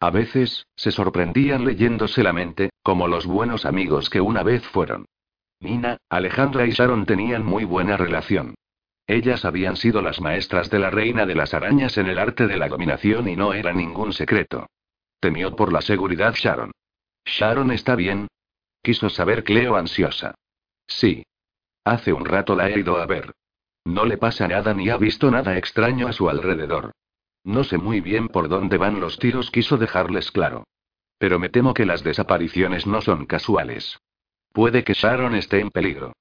A 0.00 0.10
veces, 0.10 0.66
se 0.76 0.90
sorprendían 0.90 1.64
leyéndose 1.64 2.22
la 2.22 2.32
mente, 2.32 2.70
como 2.82 3.08
los 3.08 3.24
buenos 3.26 3.64
amigos 3.64 4.10
que 4.10 4.20
una 4.20 4.42
vez 4.42 4.66
fueron. 4.66 5.06
Nina, 5.60 5.96
Alejandra 6.10 6.66
y 6.66 6.72
Sharon 6.72 7.06
tenían 7.06 7.44
muy 7.44 7.64
buena 7.64 7.96
relación. 7.96 8.54
Ellas 9.06 9.44
habían 9.44 9.76
sido 9.76 10.02
las 10.02 10.20
maestras 10.20 10.70
de 10.70 10.78
la 10.78 10.90
reina 10.90 11.24
de 11.24 11.34
las 11.34 11.54
arañas 11.54 11.96
en 11.98 12.06
el 12.06 12.18
arte 12.18 12.46
de 12.46 12.56
la 12.56 12.68
dominación 12.68 13.28
y 13.28 13.36
no 13.36 13.54
era 13.54 13.72
ningún 13.72 14.12
secreto. 14.12 14.66
Temió 15.20 15.56
por 15.56 15.72
la 15.72 15.80
seguridad 15.80 16.34
Sharon. 16.34 16.72
¿Sharon 17.24 17.70
está 17.70 17.96
bien? 17.96 18.28
Quiso 18.82 19.08
saber 19.08 19.44
Cleo 19.44 19.76
ansiosa. 19.76 20.34
Sí. 20.86 21.24
Hace 21.84 22.12
un 22.12 22.24
rato 22.24 22.54
la 22.54 22.68
he 22.70 22.78
ido 22.78 22.96
a 22.96 23.06
ver. 23.06 23.34
No 23.84 24.04
le 24.04 24.16
pasa 24.16 24.48
nada 24.48 24.72
ni 24.72 24.88
ha 24.88 24.96
visto 24.96 25.30
nada 25.30 25.58
extraño 25.58 26.08
a 26.08 26.12
su 26.12 26.28
alrededor. 26.28 26.92
No 27.44 27.62
sé 27.62 27.76
muy 27.76 28.00
bien 28.00 28.28
por 28.28 28.48
dónde 28.48 28.78
van 28.78 29.00
los 29.00 29.18
tiros, 29.18 29.50
quiso 29.50 29.76
dejarles 29.76 30.30
claro. 30.30 30.64
Pero 31.18 31.38
me 31.38 31.50
temo 31.50 31.74
que 31.74 31.84
las 31.84 32.02
desapariciones 32.02 32.86
no 32.86 33.02
son 33.02 33.26
casuales. 33.26 33.98
Puede 34.52 34.84
que 34.84 34.94
Sharon 34.94 35.34
esté 35.34 35.60
en 35.60 35.70
peligro. 35.70 36.14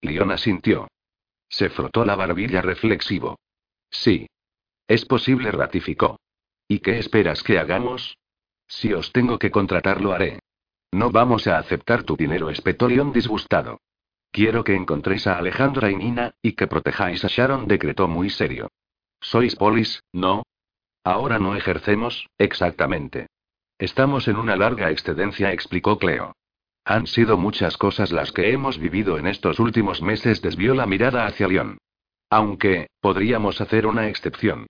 Leona 0.00 0.38
sintió. 0.38 0.88
Se 1.48 1.68
frotó 1.68 2.04
la 2.04 2.16
barbilla 2.16 2.62
reflexivo. 2.62 3.38
Sí. 3.90 4.26
Es 4.88 5.04
posible, 5.04 5.50
ratificó. 5.50 6.18
¿Y 6.66 6.78
qué 6.78 6.98
esperas 6.98 7.42
que 7.42 7.58
hagamos? 7.58 8.16
Si 8.66 8.92
os 8.92 9.12
tengo 9.12 9.38
que 9.38 9.50
contratar, 9.50 10.00
lo 10.00 10.12
haré. 10.12 10.38
No 10.92 11.10
vamos 11.10 11.46
a 11.46 11.58
aceptar 11.58 12.04
tu 12.04 12.16
dinero, 12.16 12.50
espetó 12.50 12.88
León 12.88 13.12
disgustado. 13.12 13.80
Quiero 14.32 14.62
que 14.62 14.74
encontréis 14.74 15.26
a 15.26 15.38
Alejandra 15.38 15.90
y 15.90 15.96
Nina, 15.96 16.34
y 16.40 16.52
que 16.52 16.66
protejáis 16.66 17.24
a 17.24 17.28
Sharon, 17.28 17.66
decretó 17.66 18.06
muy 18.06 18.30
serio. 18.30 18.68
¿Sois 19.20 19.56
polis, 19.56 20.02
no? 20.12 20.44
Ahora 21.04 21.38
no 21.38 21.56
ejercemos, 21.56 22.28
exactamente. 22.38 23.26
Estamos 23.78 24.28
en 24.28 24.36
una 24.36 24.56
larga 24.56 24.90
excedencia, 24.90 25.52
explicó 25.52 25.98
Cleo. 25.98 26.34
Han 26.84 27.06
sido 27.06 27.36
muchas 27.36 27.76
cosas 27.76 28.12
las 28.12 28.32
que 28.32 28.52
hemos 28.52 28.78
vivido 28.78 29.18
en 29.18 29.26
estos 29.26 29.58
últimos 29.58 30.02
meses, 30.02 30.42
desvió 30.42 30.74
la 30.74 30.86
mirada 30.86 31.26
hacia 31.26 31.48
León. 31.48 31.78
Aunque, 32.30 32.88
podríamos 33.00 33.60
hacer 33.60 33.86
una 33.86 34.08
excepción. 34.08 34.66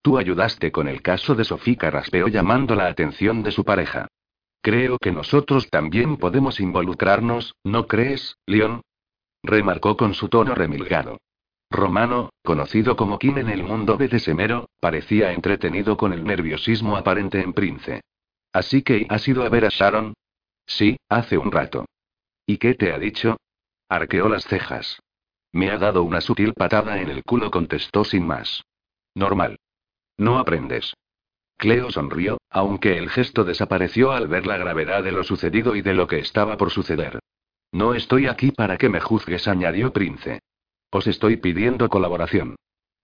Tú 0.00 0.18
ayudaste 0.18 0.72
con 0.72 0.88
el 0.88 1.02
caso 1.02 1.34
de 1.34 1.44
Sofía, 1.44 1.90
raspeó 1.90 2.28
llamando 2.28 2.74
la 2.74 2.86
atención 2.86 3.42
de 3.42 3.52
su 3.52 3.64
pareja. 3.64 4.08
Creo 4.62 4.96
que 4.98 5.12
nosotros 5.12 5.68
también 5.70 6.16
podemos 6.16 6.60
involucrarnos, 6.60 7.54
¿no 7.62 7.86
crees, 7.86 8.36
León? 8.46 8.82
Remarcó 9.42 9.96
con 9.96 10.14
su 10.14 10.28
tono 10.28 10.54
remilgado. 10.54 11.18
Romano, 11.70 12.30
conocido 12.42 12.96
como 12.96 13.18
Kim 13.18 13.38
en 13.38 13.48
el 13.48 13.64
mundo 13.64 13.98
Semero, 14.18 14.68
parecía 14.78 15.32
entretenido 15.32 15.96
con 15.96 16.12
el 16.12 16.24
nerviosismo 16.24 16.96
aparente 16.96 17.40
en 17.40 17.52
Prince. 17.52 18.02
Así 18.52 18.82
que, 18.82 19.06
¿has 19.08 19.26
ido 19.26 19.42
a 19.42 19.48
ver 19.48 19.64
a 19.64 19.70
Sharon? 19.70 20.12
Sí, 20.66 20.96
hace 21.08 21.38
un 21.38 21.50
rato. 21.50 21.86
¿Y 22.46 22.58
qué 22.58 22.74
te 22.74 22.92
ha 22.92 22.98
dicho? 22.98 23.38
Arqueó 23.88 24.28
las 24.28 24.44
cejas. 24.44 25.00
Me 25.52 25.70
ha 25.70 25.78
dado 25.78 26.02
una 26.02 26.20
sutil 26.20 26.54
patada 26.54 27.00
en 27.00 27.08
el 27.08 27.22
culo, 27.24 27.50
contestó 27.50 28.04
sin 28.04 28.26
más. 28.26 28.62
Normal. 29.14 29.58
No 30.18 30.38
aprendes. 30.38 30.94
Cleo 31.56 31.90
sonrió, 31.90 32.38
aunque 32.50 32.98
el 32.98 33.08
gesto 33.08 33.44
desapareció 33.44 34.12
al 34.12 34.28
ver 34.28 34.46
la 34.46 34.56
gravedad 34.56 35.02
de 35.02 35.12
lo 35.12 35.24
sucedido 35.24 35.76
y 35.76 35.82
de 35.82 35.94
lo 35.94 36.06
que 36.06 36.18
estaba 36.18 36.56
por 36.56 36.70
suceder. 36.70 37.20
No 37.72 37.94
estoy 37.94 38.26
aquí 38.26 38.50
para 38.50 38.76
que 38.76 38.90
me 38.90 39.00
juzgues, 39.00 39.48
añadió 39.48 39.92
Prince. 39.92 40.40
Os 40.90 41.06
estoy 41.06 41.38
pidiendo 41.38 41.88
colaboración. 41.88 42.56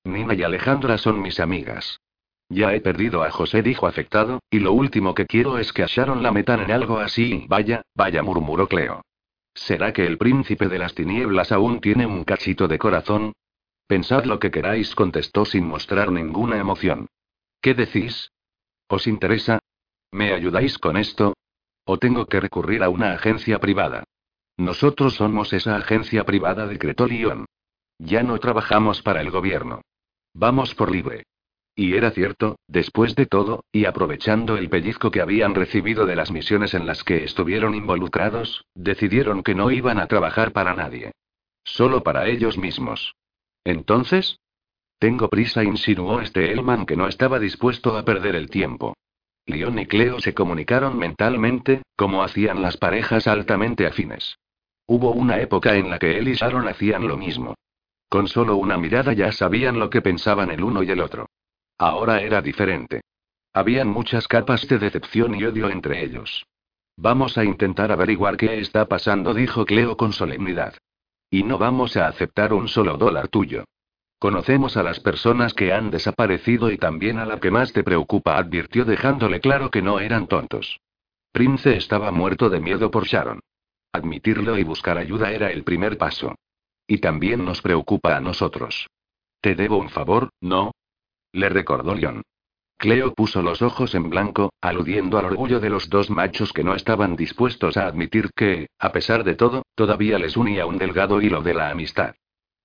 Nina 0.05 0.35
y 0.35 0.43
Alejandra 0.43 0.99
son 0.99 1.23
mis 1.23 1.41
amigas. 1.41 2.01
Ya 2.51 2.75
he 2.75 2.81
perdido 2.81 3.23
a 3.23 3.31
José, 3.31 3.63
dijo 3.63 3.87
afectado, 3.87 4.41
y 4.51 4.61
lo 4.61 4.73
último 4.73 5.15
que 5.15 5.27
quiero 5.27 5.59
es 5.59 5.73
que 5.73 5.85
a 5.85 5.89
la 6.07 6.33
metan 6.33 6.61
en 6.61 6.71
algo 6.71 6.99
así. 6.99 7.47
Vaya, 7.49 7.83
vaya, 7.95 8.23
murmuró 8.23 8.69
Cleo. 8.69 9.03
¿Será 9.55 9.93
que 9.93 10.07
el 10.07 10.19
príncipe 10.19 10.69
de 10.69 10.79
las 10.79 10.95
tinieblas 10.95 11.51
aún 11.51 11.81
tiene 11.81 12.07
un 12.07 12.25
cachito 12.25 12.69
de 12.69 12.79
corazón? 12.79 13.33
Pensad 13.87 14.25
lo 14.25 14.39
que 14.39 14.51
queráis, 14.51 14.95
contestó 14.95 15.47
sin 15.47 15.67
mostrar 15.67 16.13
ninguna 16.13 16.59
emoción. 16.59 17.07
¿Qué 17.61 17.75
decís? 17.75 18.31
¿Os 18.87 19.07
interesa? 19.07 19.61
¿Me 20.11 20.33
ayudáis 20.33 20.79
con 20.79 20.97
esto? 20.97 21.35
¿O 21.85 21.99
tengo 21.99 22.27
que 22.27 22.41
recurrir 22.41 22.83
a 22.83 22.91
una 22.91 23.13
agencia 23.13 23.59
privada? 23.59 24.05
Nosotros 24.59 25.15
somos 25.15 25.53
esa 25.53 25.77
agencia 25.77 26.25
privada, 26.25 26.67
decretó 26.67 27.07
Lyon. 27.07 27.47
Ya 28.01 28.25
no 28.25 28.39
trabajamos 28.39 29.03
para 29.03 29.21
el 29.21 29.31
gobierno. 29.31 29.83
Vamos 30.35 30.75
por 30.75 30.91
libre. 30.91 31.23
Y 31.77 31.95
era 31.95 32.11
cierto, 32.11 32.57
después 32.67 33.15
de 33.15 33.27
todo, 33.27 33.65
y 33.71 33.85
aprovechando 33.85 34.57
el 34.57 34.69
pellizco 34.69 35.13
que 35.13 35.21
habían 35.21 35.55
recibido 35.55 36.07
de 36.07 36.17
las 36.17 36.33
misiones 36.33 36.75
en 36.75 36.87
las 36.87 37.05
que 37.05 37.23
estuvieron 37.23 37.77
involucrados, 37.77 38.65
decidieron 38.75 39.45
que 39.45 39.55
no 39.55 39.71
iban 39.71 40.01
a 40.01 40.09
trabajar 40.09 40.51
para 40.51 40.75
nadie. 40.75 41.13
Solo 41.63 42.03
para 42.03 42.27
ellos 42.27 42.59
mismos. 42.59 43.15
Entonces, 43.63 44.41
tengo 44.99 45.29
prisa, 45.29 45.63
insinuó 45.63 46.21
este 46.21 46.51
Elman 46.51 46.85
que 46.85 46.97
no 46.97 47.07
estaba 47.07 47.39
dispuesto 47.39 47.97
a 47.97 48.05
perder 48.05 48.35
el 48.35 48.51
tiempo. 48.51 48.97
Leon 49.47 49.79
y 49.79 49.87
Cleo 49.87 50.19
se 50.19 50.35
comunicaron 50.35 50.99
mentalmente, 50.99 51.83
como 51.95 52.25
hacían 52.25 52.61
las 52.61 52.77
parejas 52.77 53.29
altamente 53.29 53.87
afines. 53.87 54.37
Hubo 54.91 55.13
una 55.13 55.39
época 55.39 55.77
en 55.77 55.91
la 55.91 55.99
que 55.99 56.17
él 56.17 56.29
y 56.29 56.33
Sharon 56.33 56.67
hacían 56.67 57.07
lo 57.07 57.19
mismo. 57.19 57.55
Con 58.09 58.27
solo 58.27 58.57
una 58.57 58.79
mirada 58.79 59.13
ya 59.13 59.33
sabían 59.33 59.79
lo 59.79 59.91
que 59.91 60.01
pensaban 60.01 60.51
el 60.51 60.65
uno 60.65 60.83
y 60.83 60.91
el 60.91 61.01
otro. 61.01 61.29
Ahora 61.77 62.23
era 62.23 62.41
diferente. 62.41 63.03
Habían 63.53 63.89
muchas 63.89 64.27
capas 64.27 64.67
de 64.67 64.79
decepción 64.79 65.35
y 65.35 65.45
odio 65.45 65.69
entre 65.69 66.03
ellos. 66.03 66.47
Vamos 66.97 67.37
a 67.37 67.45
intentar 67.45 67.93
averiguar 67.93 68.39
qué 68.39 68.61
está 68.61 68.87
pasando, 68.87 69.35
dijo 69.35 69.67
Cleo 69.67 69.99
con 69.99 70.15
solemnidad. 70.15 70.75
Y 71.31 71.43
no 71.43 71.59
vamos 71.59 71.99
a 71.99 72.09
aceptar 72.09 72.55
un 72.55 72.67
solo 72.67 72.97
dólar 72.97 73.29
tuyo. 73.29 73.65
Conocemos 74.19 74.79
a 74.79 74.83
las 74.83 75.01
personas 75.01 75.53
que 75.53 75.75
han 75.75 75.91
desaparecido 75.91 76.71
y 76.71 76.79
también 76.79 77.19
a 77.19 77.27
la 77.27 77.39
que 77.41 77.51
más 77.51 77.75
te 77.75 77.85
preocupa, 77.85 78.39
advirtió 78.39 78.87
dejándole 78.87 79.41
claro 79.41 79.71
que 79.71 79.83
no 79.83 80.01
eran 80.01 80.29
tontos. 80.29 80.81
Prince 81.31 81.77
estaba 81.77 82.11
muerto 82.11 82.49
de 82.49 82.59
miedo 82.59 82.91
por 82.91 83.05
Sharon. 83.05 83.41
Admitirlo 83.93 84.59
y 84.59 84.65
buscar 84.65 84.99
ayuda 84.99 85.33
era 85.33 85.51
el 85.51 85.65
primer 85.65 85.97
paso. 85.97 86.35
Y 86.87 86.99
también 86.99 87.45
nos 87.45 87.63
preocupa 87.63 88.17
a 88.17 88.21
nosotros. 88.21 88.87
Te 89.41 89.55
debo 89.55 89.79
un 89.79 89.89
favor, 89.91 90.31
¿no? 90.41 90.73
Le 91.33 91.49
recordó 91.49 91.95
Leon. 91.95 92.23
Cleo 92.79 93.13
puso 93.13 93.43
los 93.43 93.61
ojos 93.61 93.95
en 93.95 94.09
blanco, 94.09 94.53
aludiendo 94.61 95.19
al 95.19 95.25
orgullo 95.25 95.59
de 95.59 95.69
los 95.69 95.91
dos 95.91 96.11
machos 96.11 96.53
que 96.53 96.63
no 96.63 96.75
estaban 96.75 97.17
dispuestos 97.17 97.77
a 97.77 97.87
admitir 97.87 98.31
que, 98.37 98.69
a 98.79 98.93
pesar 98.93 99.25
de 99.25 99.35
todo, 99.35 99.63
todavía 99.75 100.19
les 100.19 100.37
unía 100.37 100.65
un 100.65 100.79
delgado 100.79 101.21
hilo 101.21 101.43
de 101.43 101.55
la 101.55 101.71
amistad. 101.71 102.15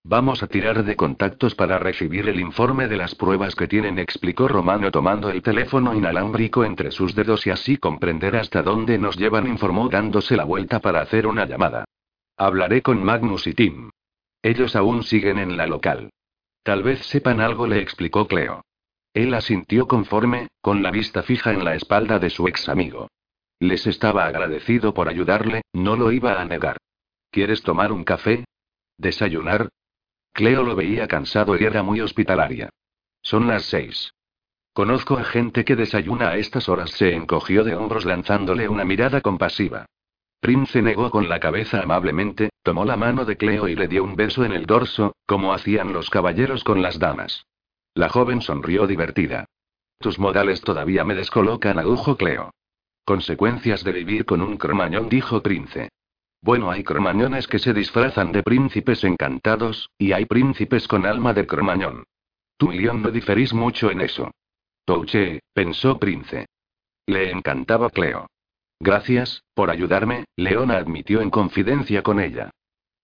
Vamos 0.06 0.44
a 0.44 0.48
tirar 0.48 0.84
de 0.84 0.98
contactos 0.98 1.56
para 1.56 1.80
recibir 1.80 2.28
el 2.28 2.38
informe 2.42 2.90
de 2.90 2.98
las 2.98 3.16
pruebas 3.16 3.56
que 3.56 3.70
tienen, 3.70 3.98
explicó 4.00 4.50
Romano 4.50 4.92
tomando 4.92 5.30
el 5.30 5.42
teléfono 5.42 5.94
inalámbrico 5.94 6.66
entre 6.66 6.92
sus 6.92 7.16
dedos 7.16 7.48
y 7.48 7.52
así 7.52 7.78
comprender 7.78 8.36
hasta 8.36 8.62
dónde 8.62 8.98
nos 8.98 9.16
llevan, 9.16 9.48
informó 9.48 9.88
dándose 9.88 10.36
la 10.36 10.44
vuelta 10.44 10.82
para 10.82 11.00
hacer 11.00 11.26
una 11.26 11.46
llamada. 11.46 11.86
Hablaré 12.36 12.82
con 12.82 13.02
Magnus 13.02 13.48
y 13.48 13.54
Tim. 13.54 13.92
Ellos 14.42 14.76
aún 14.76 15.04
siguen 15.04 15.40
en 15.40 15.56
la 15.56 15.68
local. 15.68 16.10
Tal 16.64 16.84
vez 16.84 17.06
sepan 17.06 17.40
algo, 17.40 17.66
le 17.66 17.80
explicó 17.80 18.28
Cleo. 18.28 18.66
Él 19.14 19.34
asintió 19.34 19.88
conforme, 19.88 20.50
con 20.60 20.84
la 20.84 20.92
vista 20.92 21.24
fija 21.24 21.54
en 21.54 21.64
la 21.64 21.76
espalda 21.76 22.20
de 22.20 22.30
su 22.30 22.50
ex 22.50 22.68
amigo. 22.68 23.08
Les 23.60 23.88
estaba 23.88 24.26
agradecido 24.26 24.94
por 24.94 25.08
ayudarle, 25.08 25.62
no 25.72 25.96
lo 25.96 26.12
iba 26.12 26.42
a 26.42 26.46
negar. 26.46 26.76
¿Quieres 27.32 27.64
tomar 27.64 27.94
un 27.94 28.04
café? 28.04 28.44
¿Desayunar? 28.98 29.70
Cleo 30.34 30.64
lo 30.64 30.76
veía 30.76 31.08
cansado 31.08 31.56
y 31.58 31.64
era 31.64 31.84
muy 31.84 32.02
hospitalaria. 32.02 32.70
Son 33.22 33.48
las 33.48 33.64
seis. 33.66 34.14
Conozco 34.74 35.18
a 35.18 35.24
gente 35.24 35.64
que 35.64 35.76
desayuna 35.76 36.30
a 36.30 36.38
estas 36.38 36.68
horas, 36.68 36.90
se 36.90 37.14
encogió 37.14 37.64
de 37.64 37.76
hombros 37.76 38.06
lanzándole 38.06 38.68
una 38.68 38.84
mirada 38.84 39.22
compasiva. 39.22 39.86
Prince 40.40 40.82
negó 40.82 41.12
con 41.12 41.30
la 41.30 41.40
cabeza 41.40 41.82
amablemente, 41.82 42.50
tomó 42.64 42.84
la 42.84 42.98
mano 42.98 43.24
de 43.24 43.38
Cleo 43.38 43.68
y 43.68 43.76
le 43.76 43.88
dio 43.88 44.04
un 44.04 44.16
beso 44.16 44.44
en 44.44 44.52
el 44.52 44.66
dorso, 44.66 45.16
como 45.28 45.54
hacían 45.54 45.94
los 45.94 46.10
caballeros 46.10 46.64
con 46.64 46.82
las 46.82 46.98
damas. 46.98 47.46
La 47.94 48.10
joven 48.10 48.42
sonrió 48.42 48.88
divertida. 48.88 49.46
Tus 50.00 50.18
modales 50.18 50.62
todavía 50.62 51.06
me 51.06 51.14
descolocan, 51.14 51.78
adujo 51.78 52.18
Cleo. 52.18 52.52
Consecuencias 53.06 53.84
de 53.84 53.92
vivir 53.94 54.26
con 54.26 54.42
un 54.42 54.58
cromañón, 54.58 55.08
dijo 55.08 55.42
Prince. 55.44 55.90
Bueno, 56.44 56.70
hay 56.70 56.84
cromañones 56.84 57.48
que 57.48 57.58
se 57.58 57.74
disfrazan 57.74 58.34
de 58.34 58.44
príncipes 58.44 59.06
encantados, 59.06 59.90
y 59.98 60.12
hay 60.12 60.26
príncipes 60.26 60.90
con 60.90 61.06
alma 61.06 61.34
de 61.34 61.48
cromañón. 61.48 62.04
Tú 62.58 62.74
y 62.74 62.80
Leon 62.80 63.02
no 63.02 63.12
diferís 63.12 63.54
mucho 63.54 63.90
en 63.90 64.02
eso. 64.02 64.30
Touche, 64.84 65.40
pensó 65.54 65.98
Prince. 65.98 66.48
Le 67.06 67.32
encantaba 67.32 67.90
Cleo. 67.90 68.28
Gracias, 68.78 69.44
por 69.54 69.70
ayudarme, 69.70 70.26
Leona 70.36 70.76
admitió 70.76 71.22
en 71.22 71.30
confidencia 71.30 72.04
con 72.04 72.20
ella. 72.20 72.52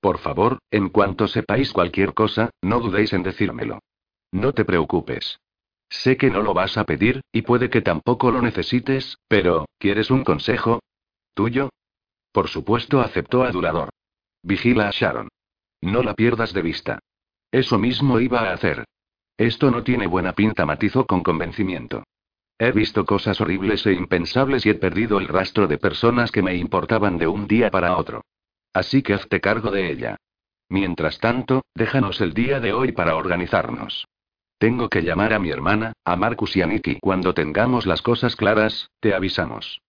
Por 0.01 0.17
favor, 0.17 0.59
en 0.69 0.89
cuanto 0.89 1.29
sepáis 1.29 1.71
cualquier 1.71 2.13
cosa, 2.13 2.49
no 2.61 2.81
dudéis 2.81 3.13
en 3.13 3.23
decírmelo. 3.23 3.79
No 4.33 4.51
te 4.51 4.65
preocupes. 4.65 5.39
Sé 5.87 6.17
que 6.17 6.29
no 6.29 6.41
lo 6.41 6.53
vas 6.53 6.77
a 6.77 6.83
pedir, 6.83 7.21
y 7.31 7.43
puede 7.43 7.69
que 7.69 7.81
tampoco 7.81 8.31
lo 8.31 8.41
necesites, 8.41 9.17
pero, 9.29 9.65
¿quieres 9.77 10.11
un 10.11 10.25
consejo? 10.25 10.81
¿Tuyo? 11.33 11.69
Por 12.31 12.47
supuesto, 12.47 13.01
aceptó 13.01 13.43
adulador. 13.43 13.89
Vigila 14.43 14.87
a 14.87 14.91
Sharon. 14.91 15.27
No 15.81 16.03
la 16.03 16.13
pierdas 16.13 16.53
de 16.53 16.61
vista. 16.61 16.99
Eso 17.51 17.77
mismo 17.77 18.19
iba 18.19 18.41
a 18.41 18.53
hacer. 18.53 18.85
Esto 19.37 19.71
no 19.71 19.83
tiene 19.83 20.07
buena 20.07 20.33
pinta, 20.33 20.65
matizó 20.65 21.05
con 21.05 21.23
convencimiento. 21.23 22.03
He 22.57 22.71
visto 22.73 23.05
cosas 23.05 23.39
horribles 23.39 23.85
e 23.85 23.93
impensables 23.93 24.65
y 24.65 24.69
he 24.71 24.75
perdido 24.75 25.17
el 25.17 25.29
rastro 25.29 25.67
de 25.67 25.77
personas 25.77 26.31
que 26.31 26.41
me 26.41 26.55
importaban 26.55 27.17
de 27.17 27.27
un 27.27 27.47
día 27.47 27.71
para 27.71 27.95
otro. 27.95 28.25
Así 28.73 29.01
que 29.01 29.13
hazte 29.13 29.39
cargo 29.39 29.71
de 29.71 29.89
ella. 29.91 30.17
Mientras 30.67 31.19
tanto, 31.19 31.63
déjanos 31.73 32.21
el 32.21 32.33
día 32.33 32.59
de 32.59 32.73
hoy 32.73 32.91
para 32.91 33.15
organizarnos. 33.15 34.05
Tengo 34.57 34.89
que 34.89 35.03
llamar 35.03 35.33
a 35.33 35.39
mi 35.39 35.49
hermana, 35.49 35.93
a 36.03 36.17
Marcus 36.17 36.57
y 36.57 36.61
a 36.61 36.67
Nicky. 36.67 36.99
Cuando 36.99 37.33
tengamos 37.33 37.85
las 37.85 38.01
cosas 38.01 38.35
claras, 38.35 38.89
te 38.99 39.15
avisamos. 39.15 39.81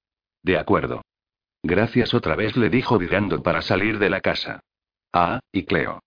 De 0.42 0.56
acuerdo. 0.56 1.02
Gracias 1.62 2.14
otra 2.14 2.36
vez, 2.36 2.56
le 2.56 2.70
dijo 2.70 2.98
virando 2.98 3.42
para 3.42 3.62
salir 3.62 3.98
de 3.98 4.10
la 4.10 4.20
casa. 4.20 4.60
Ah, 5.12 5.40
y 5.52 5.64
Cleo. 5.64 6.02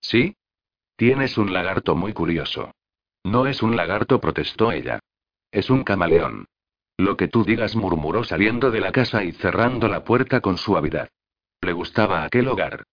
¿Sí? 0.00 0.36
Tienes 0.96 1.38
un 1.38 1.52
lagarto 1.52 1.94
muy 1.94 2.12
curioso. 2.12 2.72
No 3.24 3.46
es 3.46 3.62
un 3.62 3.76
lagarto, 3.76 4.20
protestó 4.20 4.72
ella. 4.72 5.00
Es 5.50 5.70
un 5.70 5.84
camaleón. 5.84 6.46
Lo 6.98 7.16
que 7.16 7.28
tú 7.28 7.44
digas, 7.44 7.76
murmuró 7.76 8.24
saliendo 8.24 8.70
de 8.70 8.80
la 8.80 8.92
casa 8.92 9.24
y 9.24 9.32
cerrando 9.32 9.88
la 9.88 10.04
puerta 10.04 10.40
con 10.40 10.58
suavidad. 10.58 11.08
Le 11.62 11.72
gustaba 11.72 12.24
aquel 12.24 12.48
hogar. 12.48 12.84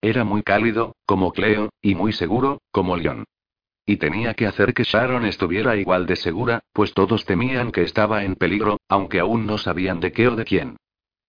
Era 0.00 0.24
muy 0.24 0.42
cálido, 0.42 0.94
como 1.04 1.32
Cleo, 1.32 1.70
y 1.82 1.94
muy 1.94 2.12
seguro, 2.12 2.60
como 2.70 2.96
León. 2.96 3.24
Y 3.84 3.96
tenía 3.96 4.34
que 4.34 4.46
hacer 4.46 4.74
que 4.74 4.84
Sharon 4.84 5.24
estuviera 5.24 5.76
igual 5.76 6.06
de 6.06 6.16
segura, 6.16 6.60
pues 6.72 6.92
todos 6.92 7.24
temían 7.24 7.72
que 7.72 7.82
estaba 7.82 8.24
en 8.24 8.34
peligro, 8.34 8.78
aunque 8.88 9.20
aún 9.20 9.46
no 9.46 9.58
sabían 9.58 10.00
de 10.00 10.12
qué 10.12 10.28
o 10.28 10.36
de 10.36 10.44
quién. 10.44 10.76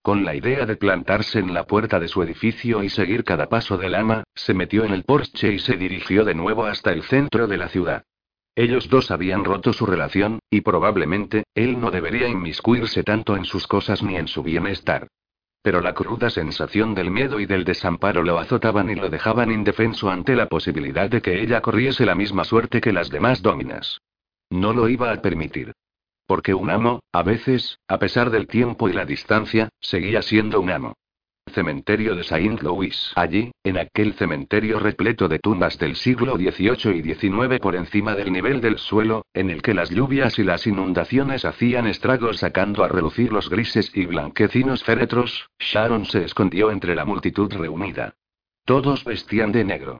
Con 0.07 0.23
la 0.23 0.35
idea 0.35 0.65
de 0.65 0.77
plantarse 0.77 1.37
en 1.37 1.53
la 1.53 1.65
puerta 1.65 1.99
de 1.99 2.07
su 2.07 2.23
edificio 2.23 2.81
y 2.81 2.87
seguir 2.87 3.25
cada 3.25 3.47
paso 3.47 3.77
del 3.77 3.93
ama, 3.93 4.23
se 4.35 4.53
metió 4.53 4.85
en 4.85 4.93
el 4.93 5.03
Porsche 5.03 5.51
y 5.51 5.59
se 5.59 5.75
dirigió 5.75 6.23
de 6.23 6.33
nuevo 6.33 6.63
hasta 6.63 6.93
el 6.93 7.03
centro 7.03 7.45
de 7.45 7.57
la 7.57 7.67
ciudad. 7.67 8.05
Ellos 8.55 8.87
dos 8.87 9.11
habían 9.11 9.43
roto 9.43 9.73
su 9.73 9.85
relación, 9.85 10.39
y 10.49 10.61
probablemente, 10.61 11.43
él 11.53 11.81
no 11.81 11.91
debería 11.91 12.29
inmiscuirse 12.29 13.03
tanto 13.03 13.35
en 13.35 13.43
sus 13.43 13.67
cosas 13.67 14.01
ni 14.01 14.15
en 14.15 14.29
su 14.29 14.43
bienestar. 14.43 15.09
Pero 15.61 15.81
la 15.81 15.93
cruda 15.93 16.29
sensación 16.29 16.95
del 16.95 17.11
miedo 17.11 17.41
y 17.41 17.45
del 17.45 17.65
desamparo 17.65 18.23
lo 18.23 18.39
azotaban 18.39 18.89
y 18.89 18.95
lo 18.95 19.09
dejaban 19.09 19.51
indefenso 19.51 20.09
ante 20.09 20.37
la 20.37 20.45
posibilidad 20.45 21.09
de 21.09 21.21
que 21.21 21.41
ella 21.41 21.59
corriese 21.59 22.05
la 22.05 22.15
misma 22.15 22.45
suerte 22.45 22.79
que 22.79 22.93
las 22.93 23.09
demás 23.09 23.41
dominas. 23.41 23.99
No 24.49 24.71
lo 24.71 24.87
iba 24.87 25.11
a 25.11 25.21
permitir. 25.21 25.73
Porque 26.27 26.53
un 26.53 26.69
amo, 26.69 26.99
a 27.13 27.23
veces, 27.23 27.79
a 27.87 27.97
pesar 27.99 28.29
del 28.29 28.47
tiempo 28.47 28.89
y 28.89 28.93
la 28.93 29.05
distancia, 29.05 29.69
seguía 29.79 30.21
siendo 30.21 30.59
un 30.59 30.69
amo. 30.69 30.93
Cementerio 31.53 32.15
de 32.15 32.23
Saint 32.25 32.61
Louis. 32.61 33.13
Allí, 33.15 33.51
en 33.63 33.77
aquel 33.77 34.13
cementerio 34.13 34.79
repleto 34.79 35.29
de 35.29 35.39
tumbas 35.39 35.79
del 35.79 35.95
siglo 35.95 36.35
XVIII 36.35 36.97
y 36.97 37.01
XIX 37.01 37.59
por 37.61 37.77
encima 37.77 38.13
del 38.15 38.33
nivel 38.33 38.59
del 38.59 38.77
suelo, 38.77 39.25
en 39.33 39.49
el 39.49 39.61
que 39.61 39.73
las 39.73 39.89
lluvias 39.89 40.37
y 40.37 40.43
las 40.43 40.67
inundaciones 40.67 41.45
hacían 41.45 41.87
estragos 41.87 42.39
sacando 42.39 42.83
a 42.83 42.89
relucir 42.89 43.31
los 43.31 43.49
grises 43.49 43.89
y 43.95 44.05
blanquecinos 44.05 44.83
féretros, 44.83 45.49
Sharon 45.59 46.05
se 46.05 46.25
escondió 46.25 46.71
entre 46.71 46.93
la 46.93 47.05
multitud 47.05 47.51
reunida. 47.53 48.15
Todos 48.65 49.05
vestían 49.05 49.53
de 49.53 49.63
negro. 49.63 49.99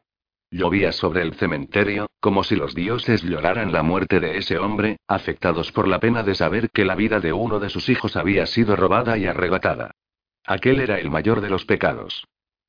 Llovía 0.49 0.93
sobre 0.93 1.23
el 1.23 1.33
cementerio, 1.33 2.09
como 2.21 2.43
si 2.43 2.55
los 2.55 2.73
dioses 2.73 3.21
lloraran 3.21 3.73
la 3.73 3.83
muerte 3.83 4.21
de 4.21 4.37
ese 4.37 4.57
hombre, 4.57 4.97
afectados 5.05 5.73
por 5.73 5.89
la 5.89 5.99
pena 5.99 6.23
de 6.23 6.35
saber 6.35 6.69
que 6.69 6.85
la 6.85 6.95
vida 6.95 7.19
de 7.19 7.33
uno 7.33 7.59
de 7.59 7.69
sus 7.69 7.89
hijos 7.89 8.15
había 8.15 8.45
sido 8.45 8.77
robada 8.77 9.17
y 9.17 9.25
arrebatada. 9.25 9.91
Aquel 10.45 10.79
era 10.79 10.99
el 10.99 11.11
mayor 11.11 11.41
de 11.41 11.49
los 11.49 11.65
pecados. 11.65 12.23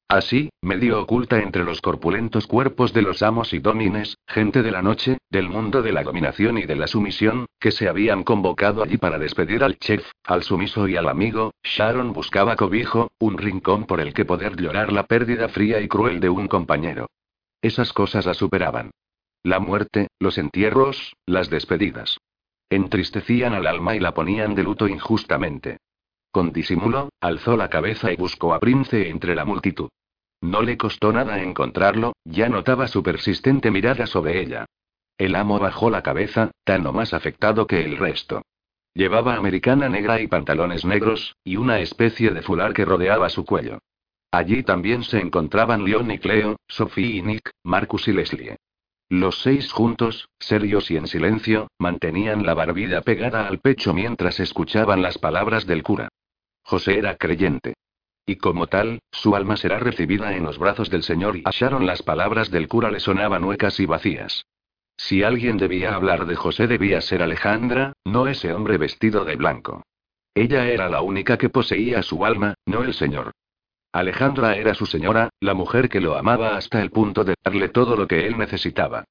Así, 0.09 0.51
medio 0.61 1.01
oculta 1.01 1.39
entre 1.39 1.63
los 1.63 1.81
corpulentos 1.81 2.49
cuerpos 2.49 2.93
de 2.95 3.03
los 3.03 3.23
amos 3.23 3.53
y 3.53 3.61
domines, 3.61 4.17
gente 4.27 4.63
de 4.63 4.73
la 4.73 4.83
noche, 4.83 5.19
del 5.31 5.49
mundo 5.49 5.81
de 5.81 5.93
la 5.93 6.03
dominación 6.03 6.59
y 6.59 6.65
de 6.65 6.75
la 6.75 6.89
sumisión, 6.89 7.47
que 7.61 7.71
se 7.71 7.89
habían 7.89 8.25
convocado 8.25 8.83
allí 8.83 8.97
para 8.97 9.19
despedir 9.19 9.63
al 9.63 9.79
chef, 9.79 10.05
al 10.25 10.43
sumiso 10.43 10.89
y 10.89 10.97
al 10.97 11.09
amigo, 11.09 11.53
Sharon 11.63 12.13
buscaba 12.13 12.57
cobijo, 12.57 13.13
un 13.21 13.39
rincón 13.39 13.85
por 13.85 14.01
el 14.01 14.15
que 14.15 14.25
poder 14.25 14.57
llorar 14.57 14.93
la 14.93 15.05
pérdida 15.05 15.49
fría 15.49 15.79
y 15.81 15.87
cruel 15.87 16.19
de 16.19 16.31
un 16.31 16.49
compañero. 16.49 17.07
Esas 17.63 17.93
cosas 17.93 18.27
la 18.27 18.35
superaban. 18.35 18.91
La 19.43 19.59
muerte, 19.59 20.09
los 20.19 20.39
entierros, 20.39 21.15
las 21.27 21.51
despedidas. 21.51 22.19
Entristecían 22.71 23.55
al 23.55 23.67
alma 23.67 23.97
y 23.97 24.01
la 24.01 24.15
ponían 24.15 24.55
de 24.55 24.63
luto 24.63 24.87
injustamente. 24.87 25.79
Con 26.31 26.53
disimulo, 26.53 27.09
alzó 27.21 27.57
la 27.57 27.69
cabeza 27.69 28.13
y 28.13 28.17
buscó 28.17 28.55
a 28.55 28.61
Prince 28.61 29.09
entre 29.09 29.35
la 29.35 29.45
multitud. 29.45 29.89
No 30.41 30.63
le 30.63 30.77
costó 30.77 31.13
nada 31.13 31.43
encontrarlo, 31.43 32.13
ya 32.25 32.49
notaba 32.49 32.87
su 32.87 33.03
persistente 33.03 33.71
mirada 33.71 34.07
sobre 34.07 34.41
ella. 34.41 34.67
El 35.17 35.35
amo 35.35 35.59
bajó 35.59 35.91
la 35.91 36.03
cabeza, 36.03 36.53
tan 36.63 36.87
o 36.87 36.93
más 36.93 37.13
afectado 37.13 37.67
que 37.67 37.85
el 37.85 37.97
resto. 37.97 38.43
Llevaba 38.95 39.35
americana 39.35 39.89
negra 39.89 40.21
y 40.21 40.29
pantalones 40.29 40.85
negros, 40.85 41.35
y 41.43 41.57
una 41.57 41.81
especie 41.81 42.31
de 42.31 42.43
fular 42.43 42.73
que 42.73 42.85
rodeaba 42.85 43.29
su 43.31 43.45
cuello. 43.45 43.81
Allí 44.31 44.63
también 44.63 45.05
se 45.05 45.21
encontraban 45.21 45.85
Leon 45.85 46.11
y 46.11 46.19
Cleo, 46.19 46.57
Sophie 46.69 47.17
y 47.17 47.23
Nick, 47.23 47.51
Marcus 47.65 48.09
y 48.09 48.13
Leslie. 48.13 48.57
Los 49.09 49.41
seis 49.41 49.73
juntos, 49.73 50.29
serios 50.39 50.91
y 50.91 50.99
en 50.99 51.07
silencio, 51.07 51.69
mantenían 51.79 52.45
la 52.45 52.53
barbilla 52.53 53.01
pegada 53.01 53.49
al 53.49 53.59
pecho 53.59 53.95
mientras 53.95 54.39
escuchaban 54.39 55.01
las 55.01 55.17
palabras 55.17 55.67
del 55.67 55.83
cura. 55.83 56.09
José 56.63 56.99
era 56.99 57.17
creyente. 57.17 57.73
Y 58.27 58.37
como 58.37 58.67
tal, 58.67 59.01
su 59.11 59.35
alma 59.35 59.57
será 59.57 59.79
recibida 59.79 60.37
en 60.37 60.43
los 60.43 60.59
brazos 60.59 60.91
del 60.91 61.03
Señor 61.03 61.39
y 61.39 61.43
a 61.47 61.51
Sharon 61.51 61.87
las 61.87 62.03
palabras 62.03 62.51
del 62.51 62.69
cura 62.69 62.91
le 62.91 63.01
sonaban 63.01 63.45
huecas 63.45 63.81
y 63.81 63.87
vacías. 63.87 64.45
Si 64.99 65.23
alguien 65.23 65.57
debía 65.57 65.95
hablar 65.95 66.27
de 66.27 66.37
José 66.37 66.67
debía 66.67 67.01
ser 67.01 67.23
Alejandra, 67.23 67.95
no 68.05 68.27
ese 68.27 68.53
hombre 68.53 68.77
vestido 68.77 69.25
de 69.25 69.37
blanco. 69.37 69.85
Ella 70.35 70.69
era 70.69 70.91
la 70.91 71.01
única 71.01 71.39
que 71.39 71.49
poseía 71.49 72.03
su 72.03 72.27
alma, 72.27 72.53
no 72.67 72.83
el 72.83 72.93
Señor. 72.93 73.33
Alejandra 73.93 74.55
era 74.57 74.75
su 74.75 74.87
señora, 74.87 75.31
la 75.41 75.55
mujer 75.55 75.89
que 75.89 76.01
lo 76.01 76.17
amaba 76.17 76.57
hasta 76.57 76.83
el 76.83 76.91
punto 76.91 77.25
de 77.25 77.35
darle 77.43 77.69
todo 77.69 77.97
lo 77.97 78.07
que 78.07 78.27
él 78.27 78.37
necesitaba. 78.37 79.05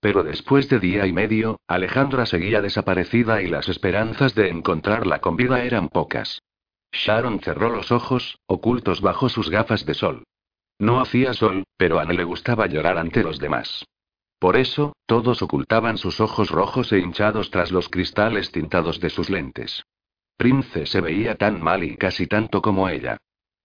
Pero 0.00 0.22
después 0.22 0.68
de 0.68 0.78
día 0.78 1.06
y 1.06 1.12
medio, 1.12 1.60
Alejandra 1.66 2.24
seguía 2.26 2.62
desaparecida 2.62 3.42
y 3.42 3.48
las 3.48 3.68
esperanzas 3.68 4.34
de 4.34 4.48
encontrarla 4.48 5.20
con 5.20 5.36
vida 5.36 5.62
eran 5.62 5.88
pocas. 5.88 6.40
Sharon 6.92 7.40
cerró 7.40 7.70
los 7.70 7.92
ojos, 7.92 8.38
ocultos 8.46 9.00
bajo 9.00 9.28
sus 9.28 9.50
gafas 9.50 9.84
de 9.84 9.94
sol. 9.94 10.24
No 10.78 11.00
hacía 11.00 11.34
sol, 11.34 11.64
pero 11.76 11.98
a 11.98 12.02
Anne 12.02 12.14
le 12.14 12.24
gustaba 12.24 12.66
llorar 12.66 12.98
ante 12.98 13.22
los 13.22 13.38
demás. 13.38 13.84
Por 14.38 14.56
eso, 14.56 14.94
todos 15.04 15.42
ocultaban 15.42 15.98
sus 15.98 16.20
ojos 16.20 16.50
rojos 16.50 16.92
e 16.92 16.98
hinchados 16.98 17.50
tras 17.50 17.70
los 17.70 17.90
cristales 17.90 18.50
tintados 18.50 18.98
de 18.98 19.10
sus 19.10 19.28
lentes. 19.28 19.82
Prince 20.38 20.86
se 20.86 21.02
veía 21.02 21.34
tan 21.34 21.62
mal 21.62 21.84
y 21.84 21.98
casi 21.98 22.26
tanto 22.26 22.62
como 22.62 22.88
ella. 22.88 23.18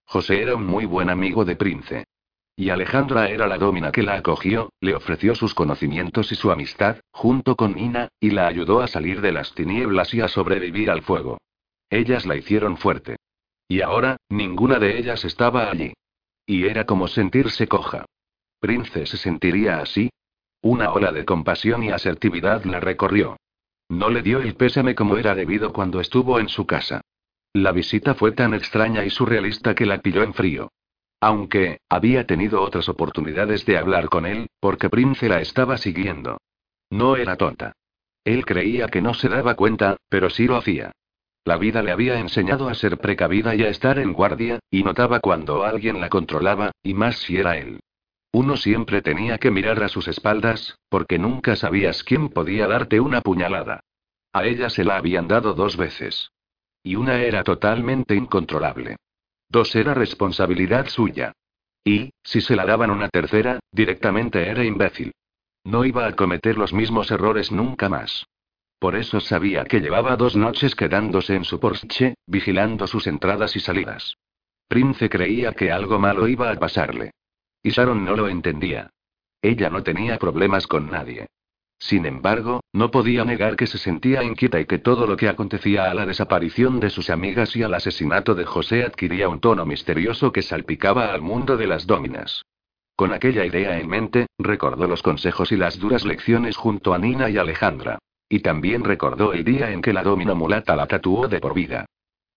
José 0.06 0.40
era 0.40 0.54
un 0.54 0.66
muy 0.66 0.86
buen 0.86 1.10
amigo 1.10 1.44
de 1.44 1.56
Prince. 1.56 2.06
Y 2.56 2.70
Alejandra 2.70 3.28
era 3.28 3.46
la 3.46 3.58
domina 3.58 3.92
que 3.92 4.02
la 4.02 4.14
acogió, 4.14 4.70
le 4.80 4.94
ofreció 4.94 5.34
sus 5.34 5.52
conocimientos 5.52 6.32
y 6.32 6.36
su 6.36 6.50
amistad, 6.50 7.00
junto 7.10 7.54
con 7.54 7.74
Nina, 7.74 8.08
y 8.18 8.30
la 8.30 8.46
ayudó 8.46 8.80
a 8.80 8.86
salir 8.86 9.20
de 9.20 9.32
las 9.32 9.52
tinieblas 9.54 10.14
y 10.14 10.22
a 10.22 10.28
sobrevivir 10.28 10.90
al 10.90 11.02
fuego. 11.02 11.38
Ellas 11.90 12.24
la 12.24 12.36
hicieron 12.36 12.78
fuerte. 12.78 13.16
Y 13.68 13.82
ahora, 13.82 14.16
ninguna 14.28 14.78
de 14.78 14.98
ellas 14.98 15.24
estaba 15.24 15.70
allí. 15.70 15.92
Y 16.46 16.66
era 16.66 16.86
como 16.86 17.08
sentirse 17.08 17.66
coja. 17.66 18.06
¿Prince 18.60 19.06
se 19.06 19.16
sentiría 19.16 19.80
así? 19.80 20.10
Una 20.62 20.92
ola 20.92 21.12
de 21.12 21.24
compasión 21.24 21.82
y 21.82 21.90
asertividad 21.90 22.64
la 22.64 22.80
recorrió. 22.80 23.36
No 23.88 24.08
le 24.08 24.22
dio 24.22 24.40
el 24.40 24.54
pésame 24.54 24.94
como 24.94 25.16
era 25.16 25.34
debido 25.34 25.72
cuando 25.72 26.00
estuvo 26.00 26.40
en 26.40 26.48
su 26.48 26.66
casa. 26.66 27.02
La 27.56 27.72
visita 27.72 28.14
fue 28.14 28.32
tan 28.32 28.52
extraña 28.52 29.02
y 29.02 29.08
surrealista 29.08 29.74
que 29.74 29.86
la 29.86 30.02
pilló 30.02 30.22
en 30.22 30.34
frío. 30.34 30.72
Aunque, 31.22 31.78
había 31.88 32.26
tenido 32.26 32.60
otras 32.60 32.86
oportunidades 32.90 33.64
de 33.64 33.78
hablar 33.78 34.10
con 34.10 34.26
él, 34.26 34.48
porque 34.60 34.90
Prince 34.90 35.26
la 35.26 35.40
estaba 35.40 35.78
siguiendo. 35.78 36.36
No 36.90 37.16
era 37.16 37.36
tonta. 37.36 37.72
Él 38.24 38.44
creía 38.44 38.88
que 38.88 39.00
no 39.00 39.14
se 39.14 39.30
daba 39.30 39.54
cuenta, 39.54 39.96
pero 40.10 40.28
sí 40.28 40.46
lo 40.46 40.56
hacía. 40.56 40.92
La 41.46 41.56
vida 41.56 41.82
le 41.82 41.92
había 41.92 42.18
enseñado 42.18 42.68
a 42.68 42.74
ser 42.74 42.98
precavida 42.98 43.54
y 43.54 43.62
a 43.62 43.70
estar 43.70 43.98
en 43.98 44.12
guardia, 44.12 44.58
y 44.70 44.82
notaba 44.82 45.20
cuando 45.20 45.64
alguien 45.64 45.98
la 45.98 46.10
controlaba, 46.10 46.72
y 46.82 46.92
más 46.92 47.16
si 47.20 47.38
era 47.38 47.56
él. 47.56 47.80
Uno 48.32 48.58
siempre 48.58 49.00
tenía 49.00 49.38
que 49.38 49.50
mirar 49.50 49.82
a 49.82 49.88
sus 49.88 50.08
espaldas, 50.08 50.76
porque 50.90 51.18
nunca 51.18 51.56
sabías 51.56 52.04
quién 52.04 52.28
podía 52.28 52.66
darte 52.66 53.00
una 53.00 53.22
puñalada. 53.22 53.80
A 54.34 54.44
ella 54.44 54.68
se 54.68 54.84
la 54.84 54.98
habían 54.98 55.26
dado 55.26 55.54
dos 55.54 55.78
veces. 55.78 56.32
Y 56.86 56.94
una 56.94 57.20
era 57.20 57.42
totalmente 57.42 58.14
incontrolable. 58.14 58.94
Dos 59.48 59.74
era 59.74 59.92
responsabilidad 59.92 60.86
suya. 60.86 61.32
Y, 61.82 62.12
si 62.22 62.40
se 62.40 62.54
la 62.54 62.64
daban 62.64 62.92
una 62.92 63.08
tercera, 63.08 63.58
directamente 63.72 64.48
era 64.48 64.64
imbécil. 64.64 65.10
No 65.64 65.84
iba 65.84 66.06
a 66.06 66.14
cometer 66.14 66.56
los 66.56 66.72
mismos 66.72 67.10
errores 67.10 67.50
nunca 67.50 67.88
más. 67.88 68.24
Por 68.78 68.94
eso 68.94 69.18
sabía 69.18 69.64
que 69.64 69.80
llevaba 69.80 70.14
dos 70.14 70.36
noches 70.36 70.76
quedándose 70.76 71.34
en 71.34 71.42
su 71.42 71.58
Porsche, 71.58 72.14
vigilando 72.24 72.86
sus 72.86 73.08
entradas 73.08 73.56
y 73.56 73.58
salidas. 73.58 74.16
Prince 74.68 75.08
creía 75.08 75.54
que 75.54 75.72
algo 75.72 75.98
malo 75.98 76.28
iba 76.28 76.52
a 76.52 76.54
pasarle. 76.54 77.10
Y 77.64 77.70
Sharon 77.70 78.04
no 78.04 78.14
lo 78.14 78.28
entendía. 78.28 78.90
Ella 79.42 79.70
no 79.70 79.82
tenía 79.82 80.18
problemas 80.18 80.68
con 80.68 80.88
nadie. 80.88 81.26
Sin 81.78 82.06
embargo, 82.06 82.60
no 82.72 82.90
podía 82.90 83.24
negar 83.24 83.56
que 83.56 83.66
se 83.66 83.78
sentía 83.78 84.22
inquieta 84.22 84.58
y 84.60 84.64
que 84.64 84.78
todo 84.78 85.06
lo 85.06 85.16
que 85.16 85.28
acontecía 85.28 85.90
a 85.90 85.94
la 85.94 86.06
desaparición 86.06 86.80
de 86.80 86.90
sus 86.90 87.10
amigas 87.10 87.54
y 87.54 87.62
al 87.62 87.74
asesinato 87.74 88.34
de 88.34 88.44
José 88.44 88.84
adquiría 88.84 89.28
un 89.28 89.40
tono 89.40 89.66
misterioso 89.66 90.32
que 90.32 90.42
salpicaba 90.42 91.12
al 91.12 91.20
mundo 91.20 91.56
de 91.56 91.66
las 91.66 91.86
dominas. 91.86 92.42
Con 92.96 93.12
aquella 93.12 93.44
idea 93.44 93.78
en 93.78 93.88
mente, 93.88 94.26
recordó 94.38 94.86
los 94.86 95.02
consejos 95.02 95.52
y 95.52 95.56
las 95.56 95.78
duras 95.78 96.06
lecciones 96.06 96.56
junto 96.56 96.94
a 96.94 96.98
Nina 96.98 97.28
y 97.28 97.36
Alejandra. 97.36 97.98
Y 98.28 98.40
también 98.40 98.82
recordó 98.82 99.34
el 99.34 99.44
día 99.44 99.70
en 99.70 99.82
que 99.82 99.92
la 99.92 100.02
domina 100.02 100.34
mulata 100.34 100.74
la 100.74 100.86
tatuó 100.86 101.28
de 101.28 101.38
por 101.38 101.54
vida. 101.54 101.84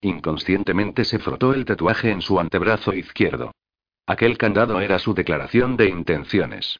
Inconscientemente 0.01 1.05
se 1.05 1.17
frotó 1.17 1.53
el 1.53 1.65
tatuaje 1.65 2.11
en 2.11 2.21
su 2.21 2.39
antebrazo 2.39 2.93
izquierdo. 2.93 3.51
Aquel 4.05 4.37
candado 4.37 4.81
era 4.81 4.99
su 4.99 5.13
declaración 5.13 5.77
de 5.77 5.89
intenciones. 5.89 6.79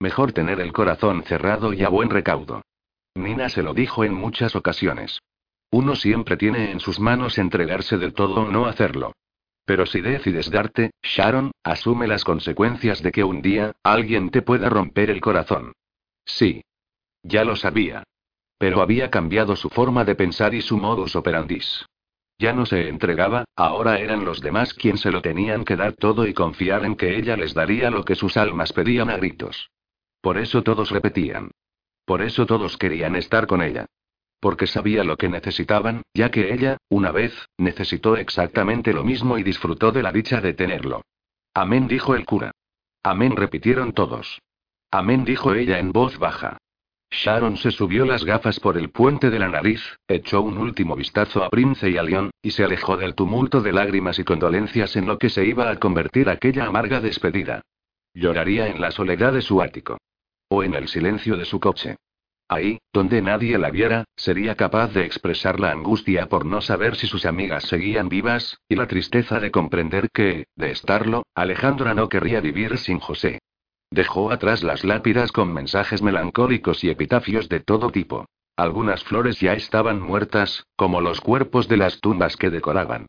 Mejor 0.00 0.32
tener 0.32 0.60
el 0.60 0.72
corazón 0.72 1.24
cerrado 1.24 1.72
y 1.72 1.82
a 1.82 1.88
buen 1.88 2.10
recaudo. 2.10 2.62
Nina 3.14 3.48
se 3.48 3.62
lo 3.62 3.74
dijo 3.74 4.04
en 4.04 4.14
muchas 4.14 4.54
ocasiones. 4.54 5.18
Uno 5.70 5.96
siempre 5.96 6.36
tiene 6.36 6.70
en 6.70 6.80
sus 6.80 7.00
manos 7.00 7.36
entregarse 7.36 7.98
del 7.98 8.14
todo 8.14 8.42
o 8.42 8.50
no 8.50 8.66
hacerlo. 8.66 9.12
Pero 9.64 9.84
si 9.86 10.00
decides 10.00 10.50
darte, 10.50 10.92
Sharon, 11.02 11.50
asume 11.62 12.06
las 12.06 12.24
consecuencias 12.24 13.02
de 13.02 13.12
que 13.12 13.24
un 13.24 13.42
día, 13.42 13.72
alguien 13.82 14.30
te 14.30 14.40
pueda 14.40 14.70
romper 14.70 15.10
el 15.10 15.20
corazón. 15.20 15.72
Sí. 16.24 16.62
Ya 17.22 17.44
lo 17.44 17.56
sabía. 17.56 18.04
Pero 18.56 18.80
había 18.80 19.10
cambiado 19.10 19.56
su 19.56 19.68
forma 19.68 20.04
de 20.04 20.14
pensar 20.14 20.54
y 20.54 20.62
su 20.62 20.78
modus 20.78 21.16
operandis. 21.16 21.84
Ya 22.38 22.52
no 22.52 22.66
se 22.66 22.88
entregaba, 22.88 23.44
ahora 23.56 23.98
eran 23.98 24.24
los 24.24 24.40
demás 24.40 24.72
quien 24.72 24.96
se 24.96 25.10
lo 25.10 25.20
tenían 25.20 25.64
que 25.64 25.76
dar 25.76 25.94
todo 25.94 26.26
y 26.26 26.34
confiar 26.34 26.84
en 26.84 26.94
que 26.94 27.16
ella 27.16 27.36
les 27.36 27.52
daría 27.52 27.90
lo 27.90 28.04
que 28.04 28.14
sus 28.14 28.36
almas 28.36 28.72
pedían 28.72 29.10
a 29.10 29.16
gritos. 29.16 29.68
Por 30.20 30.38
eso 30.38 30.62
todos 30.62 30.90
repetían. 30.90 31.50
Por 32.04 32.22
eso 32.22 32.46
todos 32.46 32.76
querían 32.76 33.16
estar 33.16 33.46
con 33.46 33.62
ella. 33.62 33.86
Porque 34.40 34.66
sabía 34.66 35.04
lo 35.04 35.16
que 35.16 35.28
necesitaban, 35.28 36.02
ya 36.14 36.30
que 36.30 36.52
ella, 36.52 36.76
una 36.88 37.12
vez, 37.12 37.34
necesitó 37.58 38.16
exactamente 38.16 38.92
lo 38.92 39.04
mismo 39.04 39.38
y 39.38 39.42
disfrutó 39.42 39.92
de 39.92 40.02
la 40.02 40.12
dicha 40.12 40.40
de 40.40 40.54
tenerlo. 40.54 41.02
Amén, 41.54 41.88
dijo 41.88 42.14
el 42.14 42.24
cura. 42.24 42.52
Amén, 43.02 43.36
repitieron 43.36 43.92
todos. 43.92 44.40
Amén, 44.90 45.24
dijo 45.24 45.54
ella 45.54 45.78
en 45.78 45.92
voz 45.92 46.18
baja. 46.18 46.58
Sharon 47.10 47.56
se 47.56 47.70
subió 47.70 48.04
las 48.04 48.24
gafas 48.24 48.60
por 48.60 48.76
el 48.76 48.90
puente 48.90 49.30
de 49.30 49.38
la 49.38 49.48
nariz, 49.48 49.82
echó 50.06 50.42
un 50.42 50.58
último 50.58 50.94
vistazo 50.94 51.42
a 51.42 51.48
Prince 51.48 51.88
y 51.88 51.96
a 51.96 52.02
León, 52.02 52.30
y 52.42 52.50
se 52.50 52.64
alejó 52.64 52.96
del 52.96 53.14
tumulto 53.14 53.60
de 53.60 53.72
lágrimas 53.72 54.18
y 54.18 54.24
condolencias 54.24 54.94
en 54.96 55.06
lo 55.06 55.18
que 55.18 55.30
se 55.30 55.44
iba 55.44 55.70
a 55.70 55.76
convertir 55.76 56.28
aquella 56.28 56.66
amarga 56.66 57.00
despedida. 57.00 57.62
Lloraría 58.14 58.68
en 58.68 58.80
la 58.80 58.90
soledad 58.90 59.32
de 59.32 59.42
su 59.42 59.62
ático. 59.62 59.98
O 60.50 60.62
en 60.62 60.74
el 60.74 60.88
silencio 60.88 61.36
de 61.36 61.44
su 61.44 61.60
coche. 61.60 61.96
Ahí, 62.48 62.78
donde 62.94 63.20
nadie 63.20 63.58
la 63.58 63.70
viera, 63.70 64.04
sería 64.16 64.54
capaz 64.54 64.94
de 64.94 65.04
expresar 65.04 65.60
la 65.60 65.70
angustia 65.70 66.30
por 66.30 66.46
no 66.46 66.62
saber 66.62 66.96
si 66.96 67.06
sus 67.06 67.26
amigas 67.26 67.64
seguían 67.64 68.08
vivas, 68.08 68.58
y 68.66 68.76
la 68.76 68.86
tristeza 68.86 69.38
de 69.38 69.50
comprender 69.50 70.08
que, 70.10 70.46
de 70.56 70.70
estarlo, 70.70 71.26
Alejandra 71.34 71.92
no 71.92 72.08
querría 72.08 72.40
vivir 72.40 72.78
sin 72.78 72.98
José. 72.98 73.40
Dejó 73.90 74.30
atrás 74.30 74.62
las 74.62 74.84
lápidas 74.84 75.32
con 75.32 75.52
mensajes 75.52 76.00
melancólicos 76.00 76.82
y 76.82 76.88
epitafios 76.88 77.50
de 77.50 77.60
todo 77.60 77.90
tipo. 77.90 78.24
Algunas 78.56 79.04
flores 79.04 79.38
ya 79.40 79.52
estaban 79.52 80.00
muertas, 80.00 80.64
como 80.76 81.02
los 81.02 81.20
cuerpos 81.20 81.68
de 81.68 81.76
las 81.76 82.00
tumbas 82.00 82.38
que 82.38 82.48
decoraban. 82.48 83.06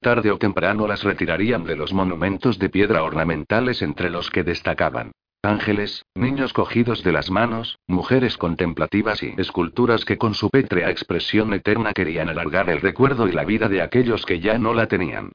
Tarde 0.00 0.30
o 0.30 0.38
temprano 0.38 0.86
las 0.86 1.02
retirarían 1.02 1.64
de 1.64 1.76
los 1.76 1.92
monumentos 1.92 2.58
de 2.58 2.70
piedra 2.70 3.02
ornamentales 3.02 3.82
entre 3.82 4.08
los 4.08 4.30
que 4.30 4.44
destacaban 4.44 5.12
ángeles, 5.42 6.04
niños 6.14 6.52
cogidos 6.52 7.02
de 7.02 7.12
las 7.12 7.30
manos, 7.30 7.78
mujeres 7.86 8.36
contemplativas 8.36 9.22
y 9.22 9.34
esculturas 9.38 10.04
que 10.04 10.18
con 10.18 10.34
su 10.34 10.50
pétrea 10.50 10.90
expresión 10.90 11.52
eterna 11.54 11.92
querían 11.92 12.28
alargar 12.28 12.70
el 12.70 12.80
recuerdo 12.80 13.28
y 13.28 13.32
la 13.32 13.44
vida 13.44 13.68
de 13.68 13.82
aquellos 13.82 14.26
que 14.26 14.40
ya 14.40 14.58
no 14.58 14.74
la 14.74 14.88
tenían. 14.88 15.32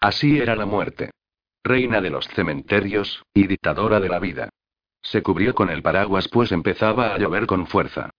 Así 0.00 0.38
era 0.38 0.56
la 0.56 0.66
muerte 0.66 1.10
reina 1.64 2.02
de 2.02 2.10
los 2.10 2.28
cementerios, 2.28 3.24
y 3.32 3.46
dictadora 3.46 3.98
de 3.98 4.10
la 4.10 4.18
vida. 4.18 4.50
Se 5.02 5.22
cubrió 5.22 5.54
con 5.54 5.70
el 5.70 5.82
paraguas 5.82 6.28
pues 6.28 6.52
empezaba 6.52 7.14
a 7.14 7.18
llover 7.18 7.46
con 7.46 7.66
fuerza. 7.66 8.10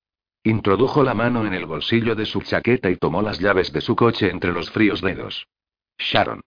Introdujo 0.43 1.03
la 1.03 1.13
mano 1.13 1.45
en 1.45 1.53
el 1.53 1.65
bolsillo 1.65 2.15
de 2.15 2.25
su 2.25 2.41
chaqueta 2.41 2.89
y 2.89 2.97
tomó 2.97 3.21
las 3.21 3.39
llaves 3.39 3.71
de 3.71 3.81
su 3.81 3.95
coche 3.95 4.29
entre 4.29 4.51
los 4.51 4.71
fríos 4.71 5.01
dedos. 5.01 5.47
Sharon. 5.97 6.41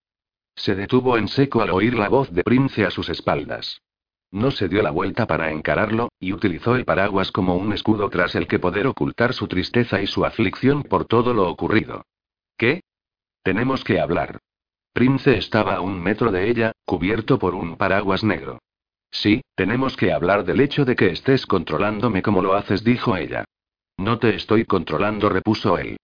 Se 0.57 0.74
detuvo 0.74 1.16
en 1.16 1.28
seco 1.28 1.62
al 1.62 1.70
oír 1.70 1.95
la 1.95 2.09
voz 2.09 2.32
de 2.32 2.43
Prince 2.43 2.84
a 2.84 2.91
sus 2.91 3.09
espaldas. 3.09 3.80
No 4.31 4.51
se 4.51 4.68
dio 4.68 4.83
la 4.83 4.91
vuelta 4.91 5.26
para 5.26 5.51
encararlo, 5.51 6.11
y 6.20 6.33
utilizó 6.33 6.76
el 6.76 6.85
paraguas 6.85 7.33
como 7.33 7.57
un 7.57 7.72
escudo 7.72 8.11
tras 8.11 8.35
el 8.35 8.47
que 8.47 8.59
poder 8.59 8.87
ocultar 8.87 9.33
su 9.33 9.49
tristeza 9.49 10.03
y 10.03 10.07
su 10.07 10.24
aflicción 10.24 10.83
por 10.83 11.07
todo 11.07 11.33
lo 11.33 11.49
ocurrido. 11.49 12.05
¿Qué? 12.57 12.83
Tenemos 13.43 13.85
que 13.85 14.01
hablar. 14.01 14.39
Prince 14.93 15.39
estaba 15.39 15.76
a 15.76 15.81
un 15.81 16.03
metro 16.03 16.31
de 16.31 16.51
ella, 16.51 16.72
cubierto 16.85 17.39
por 17.39 17.55
un 17.55 17.76
paraguas 17.76 18.22
negro. 18.22 18.59
Sí, 19.11 19.41
tenemos 19.55 19.97
que 19.97 20.12
hablar 20.12 20.45
del 20.45 20.61
hecho 20.61 20.85
de 20.85 20.97
que 20.97 21.11
estés 21.11 21.47
controlándome 21.47 22.20
como 22.20 22.43
lo 22.43 22.55
haces, 22.55 22.85
dijo 22.85 23.16
ella. 23.16 23.45
No 23.97 24.18
te 24.18 24.35
estoy 24.35 24.64
controlando, 24.64 25.29
repuso 25.29 25.79
él. 25.79 25.97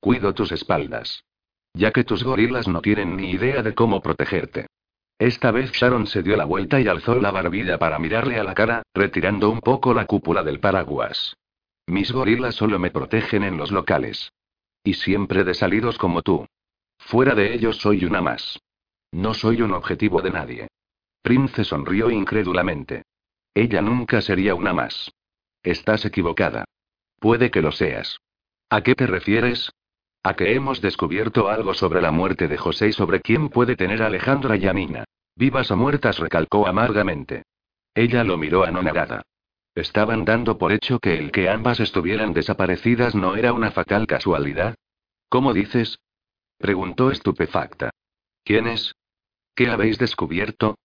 Cuido 0.00 0.34
tus 0.34 0.50
espaldas. 0.50 1.24
Ya 1.74 1.92
que 1.92 2.04
tus 2.04 2.24
gorilas 2.24 2.66
no 2.66 2.80
tienen 2.82 3.16
ni 3.16 3.30
idea 3.30 3.62
de 3.62 3.74
cómo 3.74 4.00
protegerte. 4.00 4.66
Esta 5.18 5.50
vez 5.50 5.72
Sharon 5.72 6.06
se 6.06 6.22
dio 6.22 6.36
la 6.36 6.44
vuelta 6.44 6.80
y 6.80 6.86
alzó 6.86 7.16
la 7.16 7.32
barbilla 7.32 7.78
para 7.78 7.98
mirarle 7.98 8.38
a 8.38 8.44
la 8.44 8.54
cara, 8.54 8.82
retirando 8.94 9.50
un 9.50 9.60
poco 9.60 9.92
la 9.92 10.06
cúpula 10.06 10.44
del 10.44 10.60
paraguas. 10.60 11.36
Mis 11.86 12.12
gorilas 12.12 12.54
solo 12.54 12.78
me 12.78 12.90
protegen 12.90 13.42
en 13.42 13.56
los 13.56 13.72
locales. 13.72 14.32
Y 14.84 14.94
siempre 14.94 15.42
de 15.42 15.54
salidos 15.54 15.98
como 15.98 16.22
tú. 16.22 16.46
Fuera 16.98 17.34
de 17.34 17.52
ellos 17.52 17.78
soy 17.78 18.04
una 18.04 18.20
más. 18.20 18.60
No 19.10 19.34
soy 19.34 19.62
un 19.62 19.72
objetivo 19.72 20.22
de 20.22 20.30
nadie. 20.30 20.68
Prince 21.22 21.64
sonrió 21.64 22.10
incrédulamente. 22.10 23.02
Ella 23.54 23.82
nunca 23.82 24.20
sería 24.20 24.54
una 24.54 24.72
más. 24.72 25.10
Estás 25.62 26.04
equivocada. 26.04 26.64
Puede 27.18 27.50
que 27.50 27.60
lo 27.60 27.72
seas. 27.72 28.18
¿A 28.70 28.82
qué 28.82 28.94
te 28.94 29.06
refieres? 29.06 29.72
A 30.28 30.36
que 30.36 30.54
hemos 30.54 30.82
descubierto 30.82 31.48
algo 31.48 31.72
sobre 31.72 32.02
la 32.02 32.10
muerte 32.10 32.48
de 32.48 32.58
José 32.58 32.88
y 32.88 32.92
sobre 32.92 33.22
quién 33.22 33.48
puede 33.48 33.76
tener 33.76 34.02
Alejandra 34.02 34.58
y 34.58 34.66
a. 34.66 35.04
Vivas 35.34 35.70
o 35.70 35.76
muertas, 35.78 36.18
recalcó 36.18 36.66
amargamente. 36.66 37.44
Ella 37.94 38.24
lo 38.24 38.36
miró 38.36 38.64
anonadada. 38.64 39.22
Estaban 39.74 40.26
dando 40.26 40.58
por 40.58 40.70
hecho 40.72 40.98
que 40.98 41.18
el 41.18 41.32
que 41.32 41.48
ambas 41.48 41.80
estuvieran 41.80 42.34
desaparecidas 42.34 43.14
no 43.14 43.36
era 43.36 43.54
una 43.54 43.70
fatal 43.70 44.06
casualidad. 44.06 44.74
¿Cómo 45.30 45.54
dices? 45.54 45.98
Preguntó 46.58 47.10
estupefacta. 47.10 47.88
¿Quién 48.44 48.66
es? 48.66 48.94
¿Qué 49.54 49.70
habéis 49.70 49.96
descubierto? 49.96 50.76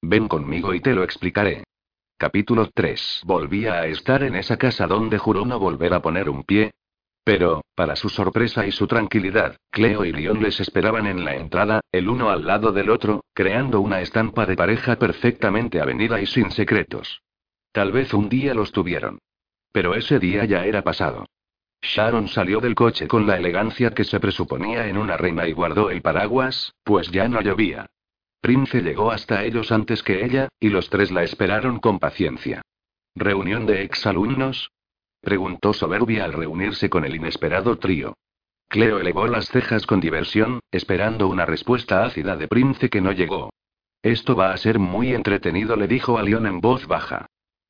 Ven 0.00 0.28
conmigo 0.28 0.74
y 0.74 0.80
te 0.80 0.94
lo 0.94 1.02
explicaré. 1.02 1.64
Capítulo 2.18 2.70
3. 2.72 3.22
Volvía 3.24 3.80
a 3.80 3.86
estar 3.88 4.22
en 4.22 4.36
esa 4.36 4.58
casa 4.58 4.86
donde 4.86 5.18
juró 5.18 5.44
no 5.44 5.58
volver 5.58 5.92
a 5.92 6.02
poner 6.02 6.30
un 6.30 6.44
pie. 6.44 6.70
Pero, 7.24 7.62
para 7.76 7.94
su 7.94 8.08
sorpresa 8.08 8.66
y 8.66 8.72
su 8.72 8.86
tranquilidad, 8.86 9.56
Cleo 9.70 10.04
y 10.04 10.12
Leon 10.12 10.42
les 10.42 10.58
esperaban 10.58 11.06
en 11.06 11.24
la 11.24 11.36
entrada, 11.36 11.80
el 11.92 12.08
uno 12.08 12.30
al 12.30 12.46
lado 12.46 12.72
del 12.72 12.90
otro, 12.90 13.24
creando 13.32 13.80
una 13.80 14.00
estampa 14.00 14.44
de 14.44 14.56
pareja 14.56 14.96
perfectamente 14.96 15.80
avenida 15.80 16.20
y 16.20 16.26
sin 16.26 16.50
secretos. 16.50 17.22
Tal 17.70 17.92
vez 17.92 18.12
un 18.12 18.28
día 18.28 18.54
los 18.54 18.72
tuvieron. 18.72 19.18
Pero 19.70 19.94
ese 19.94 20.18
día 20.18 20.44
ya 20.44 20.66
era 20.66 20.82
pasado. 20.82 21.26
Sharon 21.80 22.28
salió 22.28 22.60
del 22.60 22.74
coche 22.74 23.08
con 23.08 23.26
la 23.26 23.36
elegancia 23.36 23.90
que 23.90 24.04
se 24.04 24.20
presuponía 24.20 24.86
en 24.86 24.98
una 24.98 25.16
reina 25.16 25.46
y 25.48 25.52
guardó 25.52 25.90
el 25.90 26.02
paraguas, 26.02 26.74
pues 26.84 27.10
ya 27.10 27.28
no 27.28 27.40
llovía. 27.40 27.86
Prince 28.40 28.82
llegó 28.82 29.12
hasta 29.12 29.44
ellos 29.44 29.70
antes 29.70 30.02
que 30.02 30.24
ella, 30.24 30.48
y 30.58 30.68
los 30.68 30.90
tres 30.90 31.12
la 31.12 31.22
esperaron 31.22 31.78
con 31.78 31.98
paciencia. 31.98 32.62
¿Reunión 33.14 33.66
de 33.66 33.82
exalumnos? 33.82 34.70
Preguntó 35.22 35.72
soberbia 35.72 36.24
al 36.24 36.34
reunirse 36.34 36.90
con 36.90 37.06
el 37.06 37.16
inesperado 37.16 37.78
trío. 37.78 38.14
Cleo 38.68 38.98
elevó 38.98 39.26
las 39.26 39.48
cejas 39.48 39.86
con 39.86 40.00
diversión, 40.00 40.60
esperando 40.70 41.28
una 41.28 41.46
respuesta 41.46 42.04
ácida 42.04 42.36
de 42.36 42.48
Prince 42.48 42.90
que 42.90 43.00
no 43.00 43.12
llegó. 43.12 43.50
Esto 44.02 44.34
va 44.34 44.52
a 44.52 44.56
ser 44.56 44.78
muy 44.78 45.14
entretenido, 45.14 45.76
le 45.76 45.86
dijo 45.86 46.18
a 46.18 46.22
Leon 46.22 46.46
en 46.46 46.60
voz 46.60 46.86
baja. 46.86 47.26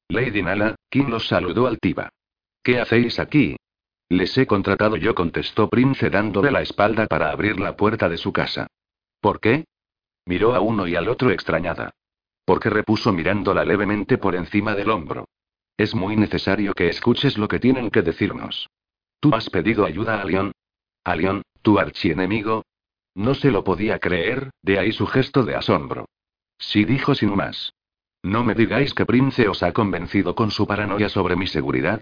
Lady 0.08 0.42
Nala, 0.42 0.76
quien 0.88 1.10
los 1.10 1.28
saludó 1.28 1.66
altiva. 1.66 2.08
¿Qué 2.62 2.80
hacéis 2.80 3.18
aquí? 3.18 3.56
Les 4.08 4.36
he 4.38 4.46
contratado 4.46 4.96
yo, 4.96 5.14
contestó 5.14 5.68
Prince 5.68 6.08
dándole 6.10 6.50
la 6.50 6.62
espalda 6.62 7.06
para 7.06 7.30
abrir 7.30 7.58
la 7.58 7.76
puerta 7.76 8.08
de 8.08 8.16
su 8.16 8.32
casa. 8.32 8.66
¿Por 9.20 9.40
qué? 9.40 9.64
Miró 10.26 10.54
a 10.54 10.60
uno 10.60 10.86
y 10.86 10.94
al 10.94 11.08
otro 11.08 11.30
extrañada. 11.30 11.90
Porque 12.44 12.70
repuso 12.70 13.12
mirándola 13.12 13.64
levemente 13.64 14.18
por 14.18 14.34
encima 14.34 14.74
del 14.74 14.90
hombro. 14.90 15.26
Es 15.76 15.94
muy 15.94 16.16
necesario 16.16 16.74
que 16.74 16.88
escuches 16.88 17.38
lo 17.38 17.48
que 17.48 17.58
tienen 17.58 17.90
que 17.90 18.02
decirnos. 18.02 18.68
¿Tú 19.20 19.34
has 19.34 19.48
pedido 19.50 19.84
ayuda 19.84 20.20
a 20.20 20.24
León? 20.24 20.52
¿A 21.04 21.16
León, 21.16 21.42
tu 21.62 21.78
archienemigo? 21.78 22.64
No 23.14 23.34
se 23.34 23.50
lo 23.50 23.64
podía 23.64 23.98
creer, 23.98 24.50
de 24.62 24.78
ahí 24.78 24.92
su 24.92 25.06
gesto 25.06 25.44
de 25.44 25.54
asombro. 25.54 26.06
Sí 26.58 26.84
dijo 26.84 27.14
sin 27.14 27.34
más. 27.34 27.72
No 28.22 28.44
me 28.44 28.54
digáis 28.54 28.94
que 28.94 29.04
Prince 29.04 29.48
os 29.48 29.62
ha 29.62 29.72
convencido 29.72 30.34
con 30.34 30.50
su 30.50 30.66
paranoia 30.66 31.08
sobre 31.08 31.36
mi 31.36 31.46
seguridad. 31.46 32.00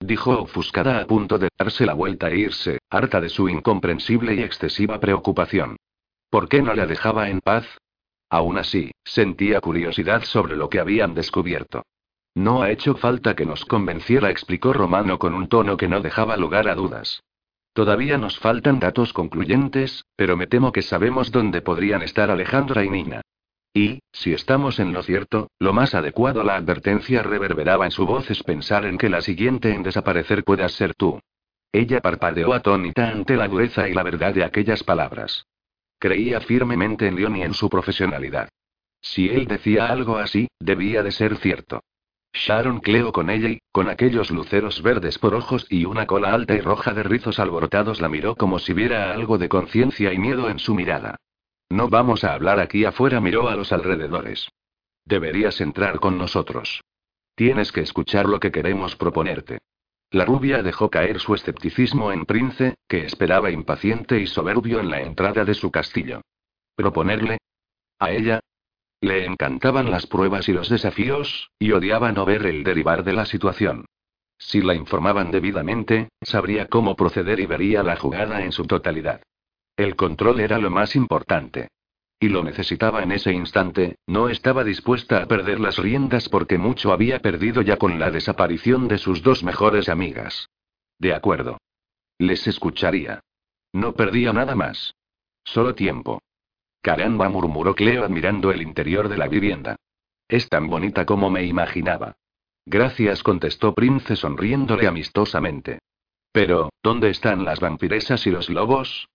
Dijo 0.00 0.42
ofuscada 0.42 1.00
a 1.00 1.06
punto 1.06 1.38
de 1.38 1.48
darse 1.58 1.84
la 1.84 1.92
vuelta 1.92 2.30
e 2.30 2.38
irse, 2.38 2.78
harta 2.88 3.20
de 3.20 3.28
su 3.28 3.48
incomprensible 3.48 4.34
y 4.34 4.42
excesiva 4.42 5.00
preocupación. 5.00 5.76
¿Por 6.30 6.48
qué 6.48 6.62
no 6.62 6.74
la 6.74 6.86
dejaba 6.86 7.28
en 7.28 7.40
paz? 7.40 7.66
Aún 8.30 8.58
así, 8.58 8.92
sentía 9.04 9.60
curiosidad 9.60 10.22
sobre 10.24 10.56
lo 10.56 10.68
que 10.68 10.80
habían 10.80 11.14
descubierto. 11.14 11.82
No 12.38 12.62
ha 12.62 12.70
hecho 12.70 12.94
falta 12.94 13.34
que 13.34 13.44
nos 13.44 13.64
convenciera, 13.64 14.30
explicó 14.30 14.72
Romano 14.72 15.18
con 15.18 15.34
un 15.34 15.48
tono 15.48 15.76
que 15.76 15.88
no 15.88 16.00
dejaba 16.00 16.36
lugar 16.36 16.68
a 16.68 16.76
dudas. 16.76 17.24
Todavía 17.72 18.16
nos 18.16 18.38
faltan 18.38 18.78
datos 18.78 19.12
concluyentes, 19.12 20.04
pero 20.14 20.36
me 20.36 20.46
temo 20.46 20.70
que 20.70 20.82
sabemos 20.82 21.32
dónde 21.32 21.62
podrían 21.62 22.00
estar 22.02 22.30
Alejandra 22.30 22.84
y 22.84 22.90
Nina. 22.90 23.22
Y, 23.74 23.98
si 24.12 24.34
estamos 24.34 24.78
en 24.78 24.92
lo 24.92 25.02
cierto, 25.02 25.48
lo 25.58 25.72
más 25.72 25.96
adecuado 25.96 26.44
la 26.44 26.54
advertencia 26.54 27.24
reverberaba 27.24 27.86
en 27.86 27.90
su 27.90 28.06
voz 28.06 28.30
es 28.30 28.44
pensar 28.44 28.84
en 28.84 28.98
que 28.98 29.08
la 29.08 29.20
siguiente 29.20 29.74
en 29.74 29.82
desaparecer 29.82 30.44
puedas 30.44 30.70
ser 30.74 30.94
tú. 30.94 31.18
Ella 31.72 32.00
parpadeó 32.00 32.52
atónita 32.52 33.08
ante 33.08 33.36
la 33.36 33.48
dureza 33.48 33.88
y 33.88 33.94
la 33.94 34.04
verdad 34.04 34.32
de 34.32 34.44
aquellas 34.44 34.84
palabras. 34.84 35.44
Creía 35.98 36.40
firmemente 36.40 37.08
en 37.08 37.16
Leon 37.16 37.36
y 37.36 37.42
en 37.42 37.54
su 37.54 37.68
profesionalidad. 37.68 38.48
Si 39.00 39.28
él 39.28 39.48
decía 39.48 39.86
algo 39.86 40.18
así, 40.18 40.46
debía 40.60 41.02
de 41.02 41.10
ser 41.10 41.36
cierto. 41.38 41.80
Sharon 42.32 42.80
Cleo 42.80 43.12
con 43.12 43.30
ella 43.30 43.48
y, 43.48 43.60
con 43.72 43.88
aquellos 43.88 44.30
luceros 44.30 44.82
verdes 44.82 45.18
por 45.18 45.34
ojos 45.34 45.66
y 45.70 45.84
una 45.84 46.06
cola 46.06 46.32
alta 46.32 46.54
y 46.54 46.60
roja 46.60 46.92
de 46.94 47.02
rizos 47.02 47.38
alborotados, 47.38 48.00
la 48.00 48.08
miró 48.08 48.36
como 48.36 48.58
si 48.58 48.72
viera 48.72 49.12
algo 49.12 49.38
de 49.38 49.48
conciencia 49.48 50.12
y 50.12 50.18
miedo 50.18 50.48
en 50.48 50.58
su 50.58 50.74
mirada. 50.74 51.16
No 51.70 51.88
vamos 51.88 52.24
a 52.24 52.32
hablar 52.32 52.60
aquí 52.60 52.84
afuera, 52.84 53.20
miró 53.20 53.48
a 53.48 53.56
los 53.56 53.72
alrededores. 53.72 54.48
Deberías 55.04 55.60
entrar 55.60 56.00
con 56.00 56.18
nosotros. 56.18 56.82
Tienes 57.34 57.72
que 57.72 57.80
escuchar 57.80 58.26
lo 58.26 58.40
que 58.40 58.50
queremos 58.50 58.96
proponerte. 58.96 59.58
La 60.10 60.24
rubia 60.24 60.62
dejó 60.62 60.88
caer 60.88 61.20
su 61.20 61.34
escepticismo 61.34 62.12
en 62.12 62.24
Prince, 62.24 62.76
que 62.88 63.04
esperaba 63.04 63.50
impaciente 63.50 64.18
y 64.18 64.26
soberbio 64.26 64.80
en 64.80 64.90
la 64.90 65.02
entrada 65.02 65.44
de 65.44 65.54
su 65.54 65.70
castillo. 65.70 66.22
¿Proponerle? 66.74 67.38
¿A 67.98 68.10
ella? 68.10 68.40
Le 69.00 69.24
encantaban 69.24 69.90
las 69.90 70.06
pruebas 70.06 70.48
y 70.48 70.52
los 70.52 70.68
desafíos, 70.68 71.50
y 71.58 71.72
odiaba 71.72 72.12
no 72.12 72.24
ver 72.24 72.46
el 72.46 72.64
derivar 72.64 73.04
de 73.04 73.12
la 73.12 73.26
situación. 73.26 73.84
Si 74.38 74.60
la 74.60 74.74
informaban 74.74 75.30
debidamente, 75.30 76.08
sabría 76.22 76.66
cómo 76.66 76.96
proceder 76.96 77.40
y 77.40 77.46
vería 77.46 77.82
la 77.82 77.96
jugada 77.96 78.42
en 78.44 78.52
su 78.52 78.64
totalidad. 78.66 79.22
El 79.76 79.94
control 79.96 80.40
era 80.40 80.58
lo 80.58 80.70
más 80.70 80.96
importante. 80.96 81.68
Y 82.20 82.28
lo 82.28 82.42
necesitaba 82.42 83.02
en 83.04 83.12
ese 83.12 83.32
instante, 83.32 83.96
no 84.06 84.28
estaba 84.28 84.64
dispuesta 84.64 85.22
a 85.22 85.26
perder 85.26 85.60
las 85.60 85.78
riendas 85.78 86.28
porque 86.28 86.58
mucho 86.58 86.92
había 86.92 87.20
perdido 87.20 87.62
ya 87.62 87.76
con 87.76 88.00
la 88.00 88.10
desaparición 88.10 88.88
de 88.88 88.98
sus 88.98 89.22
dos 89.22 89.44
mejores 89.44 89.88
amigas. 89.88 90.48
De 90.98 91.14
acuerdo. 91.14 91.58
Les 92.18 92.48
escucharía. 92.48 93.20
No 93.72 93.92
perdía 93.92 94.32
nada 94.32 94.56
más. 94.56 94.94
Solo 95.44 95.76
tiempo. 95.76 96.20
Caramba, 96.80 97.28
murmuró 97.28 97.74
Cleo 97.74 98.04
admirando 98.04 98.50
el 98.50 98.62
interior 98.62 99.08
de 99.08 99.18
la 99.18 99.28
vivienda. 99.28 99.76
Es 100.28 100.48
tan 100.48 100.68
bonita 100.68 101.06
como 101.06 101.30
me 101.30 101.44
imaginaba. 101.44 102.16
Gracias, 102.66 103.22
contestó 103.22 103.74
Prince 103.74 104.14
sonriéndole 104.16 104.86
amistosamente. 104.86 105.78
Pero, 106.32 106.70
¿dónde 106.82 107.10
están 107.10 107.44
las 107.44 107.60
vampiresas 107.60 108.26
y 108.26 108.30
los 108.30 108.50
lobos? 108.50 109.08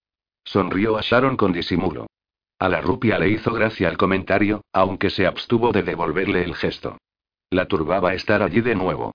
Sonrió 0.43 0.97
a 0.97 1.01
Sharon 1.01 1.37
con 1.37 1.53
disimulo. 1.53 2.07
A 2.59 2.69
la 2.69 2.81
rupia 2.81 3.19
le 3.19 3.29
hizo 3.29 3.53
gracia 3.53 3.89
el 3.89 3.97
comentario, 3.97 4.61
aunque 4.73 5.09
se 5.09 5.27
abstuvo 5.27 5.71
de 5.71 5.83
devolverle 5.83 6.43
el 6.43 6.55
gesto. 6.55 6.97
La 7.49 7.67
turbaba 7.67 8.13
estar 8.13 8.41
allí 8.41 8.61
de 8.61 8.75
nuevo. 8.75 9.13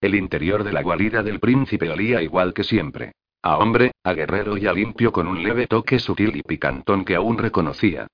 El 0.00 0.14
interior 0.14 0.64
de 0.64 0.72
la 0.72 0.82
guarida 0.82 1.22
del 1.22 1.40
príncipe 1.40 1.90
olía 1.90 2.22
igual 2.22 2.54
que 2.54 2.64
siempre. 2.64 3.12
A 3.42 3.56
hombre, 3.56 3.92
a 4.04 4.12
guerrero 4.12 4.58
y 4.58 4.66
a 4.66 4.72
limpio 4.72 5.12
con 5.12 5.26
un 5.26 5.42
leve 5.42 5.66
toque 5.66 5.98
sutil 5.98 6.36
y 6.36 6.42
picantón 6.42 7.06
que 7.06 7.14
aún 7.14 7.38
reconocía. 7.38 8.06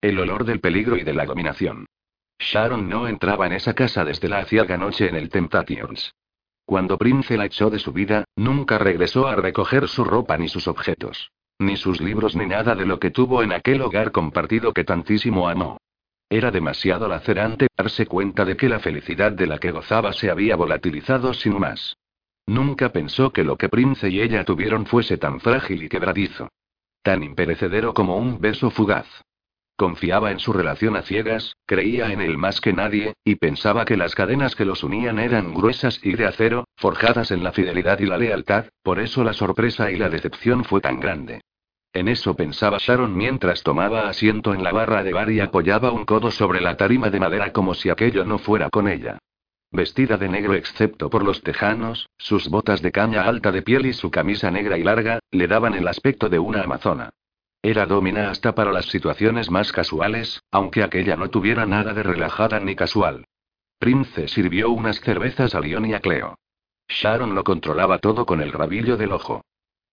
El 0.00 0.18
olor 0.18 0.44
del 0.44 0.58
peligro 0.58 0.96
y 0.96 1.04
de 1.04 1.14
la 1.14 1.24
dominación. 1.24 1.86
Sharon 2.40 2.88
no 2.88 3.06
entraba 3.06 3.46
en 3.46 3.52
esa 3.52 3.74
casa 3.74 4.04
desde 4.04 4.28
la 4.28 4.38
aciaga 4.38 4.76
noche 4.76 5.08
en 5.08 5.14
el 5.14 5.28
Temptations. 5.28 6.12
Cuando 6.64 6.98
Prince 6.98 7.36
la 7.36 7.46
echó 7.46 7.70
de 7.70 7.78
su 7.78 7.92
vida, 7.92 8.24
nunca 8.34 8.78
regresó 8.78 9.28
a 9.28 9.36
recoger 9.36 9.86
su 9.86 10.02
ropa 10.02 10.36
ni 10.36 10.48
sus 10.48 10.66
objetos. 10.66 11.30
Ni 11.60 11.76
sus 11.76 12.00
libros 12.00 12.34
ni 12.34 12.46
nada 12.46 12.74
de 12.74 12.84
lo 12.84 12.98
que 12.98 13.10
tuvo 13.10 13.44
en 13.44 13.52
aquel 13.52 13.82
hogar 13.82 14.10
compartido 14.10 14.72
que 14.72 14.82
tantísimo 14.82 15.48
amó. 15.48 15.78
Era 16.28 16.50
demasiado 16.50 17.06
lacerante 17.06 17.68
darse 17.76 18.06
cuenta 18.06 18.44
de 18.44 18.56
que 18.56 18.68
la 18.68 18.80
felicidad 18.80 19.30
de 19.30 19.46
la 19.46 19.58
que 19.58 19.70
gozaba 19.70 20.12
se 20.12 20.28
había 20.28 20.56
volatilizado 20.56 21.34
sin 21.34 21.60
más. 21.60 21.96
Nunca 22.46 22.90
pensó 22.90 23.32
que 23.32 23.44
lo 23.44 23.56
que 23.56 23.68
Prince 23.68 24.08
y 24.08 24.20
ella 24.20 24.44
tuvieron 24.44 24.86
fuese 24.86 25.16
tan 25.16 25.40
frágil 25.40 25.82
y 25.82 25.88
quebradizo. 25.88 26.48
Tan 27.02 27.22
imperecedero 27.22 27.94
como 27.94 28.16
un 28.16 28.40
beso 28.40 28.70
fugaz. 28.70 29.06
Confiaba 29.76 30.30
en 30.30 30.38
su 30.38 30.52
relación 30.52 30.96
a 30.96 31.02
ciegas, 31.02 31.56
creía 31.66 32.12
en 32.12 32.20
él 32.20 32.38
más 32.38 32.60
que 32.60 32.72
nadie, 32.72 33.14
y 33.24 33.36
pensaba 33.36 33.84
que 33.84 33.96
las 33.96 34.14
cadenas 34.14 34.54
que 34.54 34.64
los 34.64 34.84
unían 34.84 35.18
eran 35.18 35.54
gruesas 35.54 35.98
y 36.04 36.14
de 36.14 36.26
acero, 36.26 36.68
forjadas 36.76 37.30
en 37.30 37.42
la 37.42 37.52
fidelidad 37.52 37.98
y 37.98 38.06
la 38.06 38.18
lealtad, 38.18 38.66
por 38.82 39.00
eso 39.00 39.24
la 39.24 39.32
sorpresa 39.32 39.90
y 39.90 39.96
la 39.96 40.10
decepción 40.10 40.64
fue 40.64 40.80
tan 40.80 41.00
grande. 41.00 41.40
En 41.94 42.08
eso 42.08 42.34
pensaba 42.34 42.78
Sharon 42.78 43.16
mientras 43.16 43.62
tomaba 43.62 44.08
asiento 44.08 44.54
en 44.54 44.62
la 44.62 44.72
barra 44.72 45.02
de 45.02 45.12
bar 45.12 45.30
y 45.30 45.40
apoyaba 45.40 45.90
un 45.90 46.04
codo 46.04 46.30
sobre 46.30 46.60
la 46.60 46.76
tarima 46.76 47.10
de 47.10 47.20
madera 47.20 47.52
como 47.52 47.74
si 47.74 47.90
aquello 47.90 48.24
no 48.24 48.38
fuera 48.38 48.70
con 48.70 48.88
ella. 48.88 49.18
Vestida 49.72 50.18
de 50.18 50.28
negro 50.28 50.52
excepto 50.52 51.08
por 51.08 51.24
los 51.24 51.42
tejanos, 51.42 52.10
sus 52.18 52.50
botas 52.50 52.82
de 52.82 52.92
caña 52.92 53.22
alta 53.22 53.50
de 53.50 53.62
piel 53.62 53.86
y 53.86 53.94
su 53.94 54.10
camisa 54.10 54.50
negra 54.50 54.76
y 54.76 54.82
larga, 54.82 55.20
le 55.30 55.48
daban 55.48 55.72
el 55.72 55.88
aspecto 55.88 56.28
de 56.28 56.38
una 56.38 56.62
amazona. 56.62 57.08
Era 57.62 57.86
domina 57.86 58.28
hasta 58.28 58.54
para 58.54 58.70
las 58.70 58.86
situaciones 58.86 59.50
más 59.50 59.72
casuales, 59.72 60.42
aunque 60.50 60.82
aquella 60.82 61.16
no 61.16 61.30
tuviera 61.30 61.64
nada 61.64 61.94
de 61.94 62.02
relajada 62.02 62.60
ni 62.60 62.76
casual. 62.76 63.24
Prince 63.78 64.28
sirvió 64.28 64.70
unas 64.70 65.00
cervezas 65.00 65.54
a 65.54 65.60
Leon 65.60 65.86
y 65.86 65.94
a 65.94 66.00
Cleo. 66.00 66.36
Sharon 66.88 67.34
lo 67.34 67.42
controlaba 67.42 67.98
todo 67.98 68.26
con 68.26 68.42
el 68.42 68.52
rabillo 68.52 68.98
del 68.98 69.12
ojo. 69.12 69.42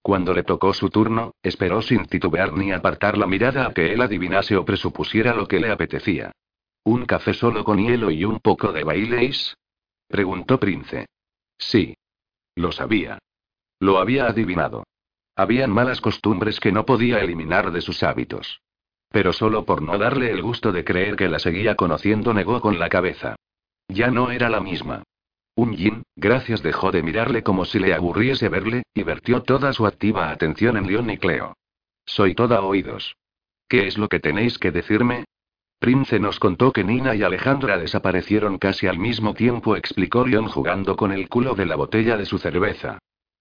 Cuando 0.02 0.34
le 0.34 0.44
tocó 0.44 0.74
su 0.74 0.90
turno, 0.90 1.36
esperó 1.42 1.82
sin 1.82 2.06
titubear 2.06 2.52
ni 2.52 2.74
apartar 2.74 3.18
la 3.18 3.28
mirada 3.28 3.68
a 3.68 3.74
que 3.74 3.94
él 3.94 4.02
adivinase 4.02 4.58
o 4.58 4.66
presupusiera 4.66 5.34
lo 5.34 5.48
que 5.48 5.62
le 5.62 5.72
apetecía. 5.72 6.34
¿Un 6.84 7.06
café 7.06 7.34
solo 7.34 7.64
con 7.64 7.78
hielo 7.78 8.12
y 8.12 8.26
un 8.26 8.40
poco 8.40 8.74
de 8.74 8.84
baileis? 8.84 9.56
Preguntó 10.10 10.60
Prince. 10.60 11.05
Sí. 11.57 11.95
Lo 12.55 12.74
sabía. 12.74 13.20
Lo 13.80 13.99
había 13.99 14.26
adivinado. 14.26 14.84
Habían 15.36 15.72
malas 15.72 16.01
costumbres 16.01 16.60
que 16.60 16.74
no 16.74 16.86
podía 16.86 17.20
eliminar 17.20 17.72
de 17.72 17.80
sus 17.80 18.03
hábitos. 18.03 18.60
Pero 19.10 19.32
solo 19.32 19.64
por 19.64 19.82
no 19.82 19.97
darle 19.97 20.32
el 20.32 20.41
gusto 20.41 20.74
de 20.74 20.84
creer 20.84 21.16
que 21.16 21.30
la 21.30 21.39
seguía 21.39 21.76
conociendo 21.76 22.34
negó 22.34 22.60
con 22.60 22.78
la 22.78 22.89
cabeza. 22.89 23.38
Ya 23.88 24.12
no 24.12 24.32
era 24.32 24.49
la 24.49 24.60
misma. 24.60 25.03
Un 25.55 25.76
yin, 25.76 26.03
gracias 26.16 26.62
dejó 26.62 26.91
de 26.91 27.03
mirarle 27.03 27.43
como 27.43 27.66
si 27.66 27.80
le 27.80 27.93
aburriese 27.93 28.49
verle, 28.49 28.84
y 28.93 29.03
vertió 29.03 29.41
toda 29.43 29.74
su 29.74 29.88
activa 29.88 30.30
atención 30.30 30.78
en 30.78 30.88
León 30.88 31.10
y 31.10 31.18
Cleo. 31.18 31.55
Soy 32.05 32.36
toda 32.36 32.62
oídos. 32.62 33.16
¿Qué 33.68 33.88
es 33.88 33.97
lo 33.97 34.07
que 34.10 34.20
tenéis 34.20 34.57
que 34.57 34.72
decirme? 34.72 35.26
Prince 35.80 36.20
nos 36.20 36.40
contó 36.40 36.74
que 36.74 36.84
Nina 36.84 37.16
y 37.16 37.24
Alejandra 37.24 37.78
desaparecieron 37.78 38.58
casi 38.58 38.88
al 38.88 39.00
mismo 39.00 39.34
tiempo, 39.34 39.78
explicó 39.78 40.28
León 40.28 40.48
jugando 40.50 40.98
con 40.98 41.14
el 41.14 41.30
culo 41.30 41.56
de 41.56 41.66
la 41.66 41.78
botella 41.78 42.18
de 42.18 42.26
su 42.26 42.38
cerveza. 42.38 43.00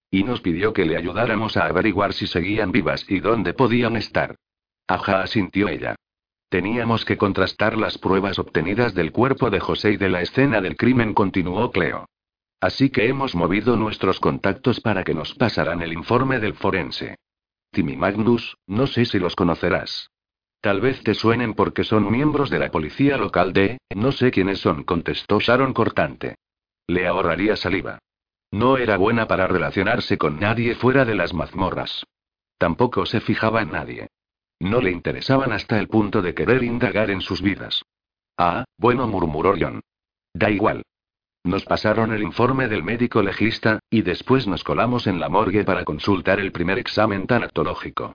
Y 0.09 0.23
nos 0.23 0.39
pidió 0.39 0.71
que 0.71 0.85
le 0.85 0.95
ayudáramos 0.95 1.57
a 1.57 1.65
averiguar 1.65 2.13
si 2.13 2.27
seguían 2.27 2.71
vivas 2.71 3.05
y 3.09 3.19
dónde 3.19 3.53
podían 3.53 3.97
estar. 3.97 4.35
Ajá, 4.87 5.21
asintió 5.21 5.67
ella. 5.67 5.95
Teníamos 6.47 7.03
que 7.03 7.17
contrastar 7.17 7.77
las 7.77 7.97
pruebas 7.97 8.39
obtenidas 8.39 8.95
del 8.95 9.11
cuerpo 9.11 9.49
de 9.49 9.59
José 9.59 9.91
y 9.91 9.97
de 9.97 10.09
la 10.09 10.21
escena 10.21 10.61
del 10.61 10.77
crimen, 10.77 11.13
continuó 11.13 11.71
Cleo. 11.71 12.07
Así 12.61 12.89
que 12.89 13.07
hemos 13.07 13.35
movido 13.35 13.75
nuestros 13.75 14.19
contactos 14.19 14.79
para 14.79 15.03
que 15.03 15.13
nos 15.13 15.35
pasaran 15.35 15.81
el 15.81 15.93
informe 15.93 16.39
del 16.39 16.55
forense. 16.55 17.17
Timmy 17.71 17.97
Magnus, 17.97 18.57
no 18.65 18.87
sé 18.87 19.05
si 19.05 19.19
los 19.19 19.35
conocerás. 19.35 20.09
Tal 20.61 20.81
vez 20.81 21.01
te 21.03 21.13
suenen 21.13 21.53
porque 21.53 21.83
son 21.83 22.11
miembros 22.11 22.49
de 22.49 22.59
la 22.59 22.69
policía 22.69 23.17
local 23.17 23.53
de... 23.53 23.79
No 23.95 24.11
sé 24.11 24.31
quiénes 24.31 24.59
son, 24.59 24.83
contestó 24.83 25.39
Sharon 25.39 25.73
cortante. 25.73 26.35
Le 26.87 27.07
ahorraría 27.07 27.55
saliva. 27.55 27.99
No 28.51 28.77
era 28.77 28.97
buena 28.97 29.27
para 29.27 29.47
relacionarse 29.47 30.17
con 30.17 30.39
nadie 30.39 30.75
fuera 30.75 31.05
de 31.05 31.15
las 31.15 31.33
mazmorras. 31.33 32.05
Tampoco 32.57 33.05
se 33.05 33.21
fijaba 33.21 33.61
en 33.61 33.71
nadie. 33.71 34.07
No 34.59 34.81
le 34.81 34.91
interesaban 34.91 35.53
hasta 35.53 35.79
el 35.79 35.87
punto 35.87 36.21
de 36.21 36.33
querer 36.33 36.63
indagar 36.63 37.09
en 37.09 37.21
sus 37.21 37.41
vidas. 37.41 37.83
Ah, 38.37 38.65
bueno, 38.77 39.07
murmuró 39.07 39.53
John. 39.57 39.81
Da 40.33 40.49
igual. 40.49 40.83
Nos 41.43 41.63
pasaron 41.63 42.11
el 42.11 42.21
informe 42.21 42.67
del 42.67 42.83
médico 42.83 43.21
legista, 43.21 43.79
y 43.89 44.01
después 44.01 44.45
nos 44.45 44.65
colamos 44.65 45.07
en 45.07 45.21
la 45.21 45.29
morgue 45.29 45.63
para 45.63 45.85
consultar 45.85 46.39
el 46.39 46.51
primer 46.51 46.79
examen 46.79 47.27
tanatológico. 47.27 48.13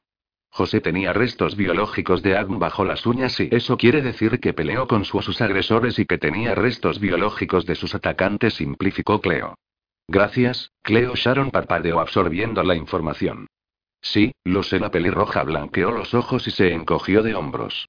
José 0.57 0.81
tenía 0.81 1.13
restos 1.13 1.57
biológicos 1.57 2.23
de 2.23 2.37
Agn 2.37 2.61
bajo 2.61 2.85
las 2.85 3.07
uñas 3.07 3.41
y 3.41 3.49
eso 3.51 3.77
quiere 3.77 4.03
decir 4.03 4.39
que 4.39 4.53
peleó 4.53 4.87
con 4.87 5.05
sus 5.05 5.41
agresores 5.41 5.99
y 5.99 6.07
que 6.07 6.17
tenía 6.17 6.55
restos 6.55 7.01
biológicos 7.01 7.67
de 7.67 7.75
sus 7.75 7.93
atacantes, 7.97 8.55
simplificó 8.55 9.21
Cleo. 9.21 9.57
Gracias, 10.07 10.71
Cleo 10.83 11.17
Sharon 11.17 11.51
parpadeó 11.51 11.99
absorbiendo 11.99 12.63
la 12.63 12.77
información. 12.77 13.49
Sí, 14.01 14.33
lo 14.45 14.63
sé. 14.63 14.79
La 14.79 14.93
pelirroja 14.93 15.43
blanqueó 15.43 15.91
los 15.91 16.15
ojos 16.15 16.47
y 16.47 16.53
se 16.53 16.73
encogió 16.73 17.25
de 17.25 17.35
hombros. 17.35 17.89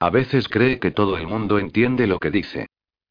A 0.00 0.08
veces 0.08 0.48
cree 0.48 0.80
que 0.80 0.92
todo 0.92 1.18
el 1.18 1.26
mundo 1.26 1.58
entiende 1.58 2.06
lo 2.06 2.18
que 2.18 2.30
dice. 2.30 2.68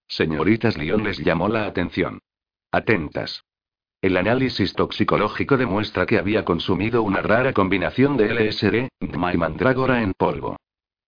Señoritas 0.08 0.80
Lyon 0.80 1.04
les 1.04 1.20
llamó 1.20 1.48
la 1.48 1.68
atención. 1.68 2.22
Atentas. 2.72 3.44
El 4.06 4.18
análisis 4.18 4.74
toxicológico 4.74 5.58
demuestra 5.58 6.06
que 6.06 6.20
había 6.20 6.46
consumido 6.46 7.02
una 7.02 7.24
rara 7.24 7.54
combinación 7.54 8.18
de 8.18 8.36
LSD, 8.36 8.90
DMA 9.00 9.34
y 9.34 9.38
mandrágora 9.38 10.04
en 10.04 10.14
polvo. 10.14 10.58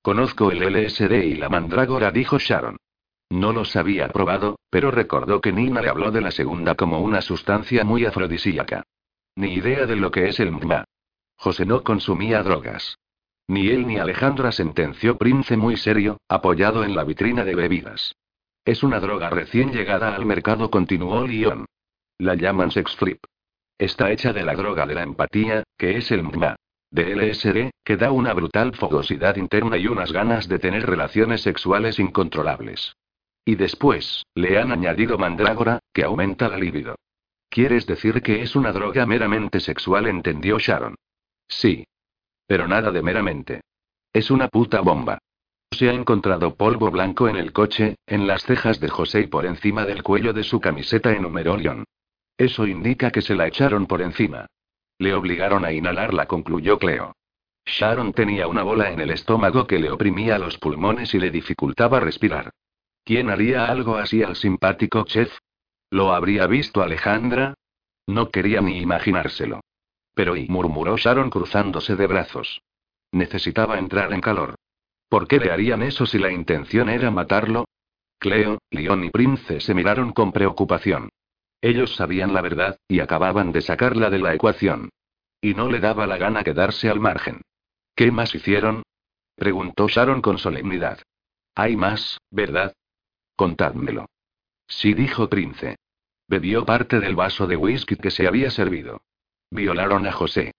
Conozco 0.01 0.49
el 0.49 0.63
LSD 0.63 1.11
y 1.11 1.35
la 1.35 1.47
mandrágora, 1.47 2.09
dijo 2.09 2.39
Sharon. 2.39 2.77
No 3.29 3.53
los 3.53 3.75
había 3.75 4.07
probado, 4.07 4.57
pero 4.71 4.89
recordó 4.89 5.41
que 5.41 5.51
Nina 5.51 5.79
le 5.83 5.89
habló 5.89 6.09
de 6.09 6.21
la 6.21 6.31
segunda 6.31 6.73
como 6.73 6.99
una 6.99 7.21
sustancia 7.21 7.83
muy 7.83 8.03
afrodisíaca. 8.03 8.81
Ni 9.35 9.53
idea 9.53 9.85
de 9.85 9.95
lo 9.95 10.09
que 10.09 10.29
es 10.29 10.39
el 10.39 10.51
MDMA. 10.51 10.85
José 11.35 11.67
no 11.67 11.83
consumía 11.83 12.41
drogas. 12.41 12.97
Ni 13.47 13.67
él 13.67 13.85
ni 13.85 13.99
Alejandra 13.99 14.51
sentenció 14.51 15.19
Prince 15.19 15.55
muy 15.55 15.77
serio, 15.77 16.17
apoyado 16.27 16.83
en 16.83 16.95
la 16.95 17.03
vitrina 17.03 17.45
de 17.45 17.53
bebidas. 17.53 18.15
Es 18.65 18.81
una 18.81 18.99
droga 18.99 19.29
recién 19.29 19.71
llegada 19.71 20.15
al 20.15 20.25
mercado, 20.25 20.71
continuó 20.71 21.27
Lyon. 21.27 21.67
La 22.19 22.33
llaman 22.33 22.71
sex 22.71 22.95
flip. 22.95 23.19
Está 23.77 24.11
hecha 24.11 24.33
de 24.33 24.43
la 24.43 24.55
droga 24.55 24.87
de 24.87 24.95
la 24.95 25.03
empatía, 25.03 25.63
que 25.77 25.97
es 25.97 26.11
el 26.11 26.23
MDMA. 26.23 26.55
De 26.89 27.15
LSD, 27.15 27.69
que 27.83 27.97
da 27.97 28.11
una 28.11 28.33
brutal 28.33 28.73
fogosidad 28.75 29.35
interna 29.35 29.77
y 29.77 29.87
unas 29.87 30.11
ganas 30.11 30.47
de 30.47 30.57
tener 30.57 30.87
relaciones 30.87 31.41
sexuales 31.41 31.99
incontrolables. 31.99 32.95
Y 33.45 33.55
después, 33.55 34.25
le 34.33 34.57
han 34.57 34.71
añadido 34.71 35.19
mandrágora, 35.19 35.79
que 35.93 36.03
aumenta 36.03 36.47
la 36.47 36.57
libido. 36.57 36.95
¿Quieres 37.49 37.85
decir 37.85 38.23
que 38.23 38.41
es 38.41 38.55
una 38.55 38.71
droga 38.71 39.05
meramente 39.05 39.59
sexual? 39.59 40.07
entendió 40.07 40.57
Sharon. 40.57 40.95
Sí. 41.47 41.85
Pero 42.47 42.67
nada 42.67 42.91
de 42.91 43.03
meramente. 43.03 43.61
Es 44.11 44.31
una 44.31 44.47
puta 44.47 44.81
bomba. 44.81 45.19
Se 45.69 45.89
ha 45.89 45.93
encontrado 45.93 46.55
polvo 46.55 46.89
blanco 46.89 47.27
en 47.27 47.35
el 47.35 47.53
coche, 47.53 47.97
en 48.07 48.25
las 48.25 48.43
cejas 48.43 48.79
de 48.79 48.89
José 48.89 49.21
y 49.21 49.27
por 49.27 49.45
encima 49.45 49.85
del 49.85 50.01
cuello 50.01 50.33
de 50.33 50.43
su 50.43 50.59
camiseta 50.59 51.11
en 51.11 51.25
Humerolion. 51.25 51.83
Eso 52.37 52.67
indica 52.67 53.11
que 53.11 53.21
se 53.21 53.35
la 53.35 53.47
echaron 53.47 53.87
por 53.87 54.01
encima. 54.01 54.47
Le 54.99 55.13
obligaron 55.13 55.65
a 55.65 55.71
inhalarla, 55.71 56.27
concluyó 56.27 56.77
Cleo. 56.77 57.13
Sharon 57.65 58.13
tenía 58.13 58.47
una 58.47 58.63
bola 58.63 58.91
en 58.91 59.01
el 59.01 59.09
estómago 59.09 59.67
que 59.67 59.79
le 59.79 59.91
oprimía 59.91 60.37
los 60.37 60.57
pulmones 60.57 61.13
y 61.13 61.19
le 61.19 61.31
dificultaba 61.31 61.99
respirar. 61.99 62.51
¿Quién 63.03 63.29
haría 63.29 63.65
algo 63.65 63.97
así 63.97 64.23
al 64.23 64.35
simpático 64.35 65.03
chef? 65.05 65.37
¿Lo 65.89 66.13
habría 66.13 66.47
visto 66.47 66.81
Alejandra? 66.81 67.55
No 68.05 68.29
quería 68.29 68.61
ni 68.61 68.79
imaginárselo. 68.79 69.61
Pero 70.13 70.35
y 70.35 70.47
murmuró 70.47 70.97
Sharon 70.97 71.29
cruzándose 71.29 71.95
de 71.95 72.07
brazos. 72.07 72.61
Necesitaba 73.11 73.79
entrar 73.79 74.13
en 74.13 74.21
calor. 74.21 74.55
¿Por 75.09 75.27
qué 75.27 75.39
le 75.39 75.51
harían 75.51 75.83
eso 75.83 76.05
si 76.05 76.17
la 76.17 76.31
intención 76.31 76.89
era 76.89 77.11
matarlo? 77.11 77.65
Cleo, 78.19 78.59
Leon 78.71 79.05
y 79.05 79.09
Prince 79.09 79.59
se 79.59 79.73
miraron 79.73 80.11
con 80.11 80.31
preocupación. 80.31 81.09
Ellos 81.61 81.95
sabían 81.95 82.33
la 82.33 82.41
verdad, 82.41 82.79
y 82.87 82.99
acababan 82.99 83.51
de 83.51 83.61
sacarla 83.61 84.09
de 84.09 84.19
la 84.19 84.33
ecuación. 84.33 84.89
Y 85.41 85.53
no 85.53 85.69
le 85.69 85.79
daba 85.79 86.07
la 86.07 86.17
gana 86.17 86.43
quedarse 86.43 86.89
al 86.89 86.99
margen. 86.99 87.41
¿Qué 87.95 88.11
más 88.11 88.33
hicieron? 88.35 88.83
preguntó 89.35 89.87
Sharon 89.87 90.21
con 90.21 90.37
solemnidad. 90.37 90.99
Hay 91.55 91.75
más, 91.75 92.19
¿verdad? 92.29 92.73
Contádmelo. 93.35 94.07
Sí, 94.67 94.93
dijo 94.93 95.29
Prince. 95.29 95.77
Bebió 96.27 96.65
parte 96.65 96.99
del 96.99 97.15
vaso 97.15 97.47
de 97.47 97.55
whisky 97.55 97.95
que 97.95 98.11
se 98.11 98.27
había 98.27 98.51
servido. 98.51 99.01
Violaron 99.49 100.05
a 100.05 100.11
José. 100.11 100.53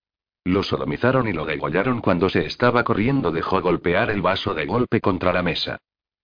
Lo 0.45 0.63
sodomizaron 0.63 1.29
y 1.29 1.33
lo 1.33 1.45
degollaron 1.45 2.01
cuando 2.01 2.29
se 2.29 2.47
estaba 2.47 2.85
corriendo. 2.85 3.31
Dejó 3.31 3.61
golpear 3.61 4.11
el 4.11 4.23
vaso 4.23 4.55
de 4.55 4.67
golpe 4.67 5.01
contra 5.01 5.33
la 5.33 5.43
mesa. 5.43 5.79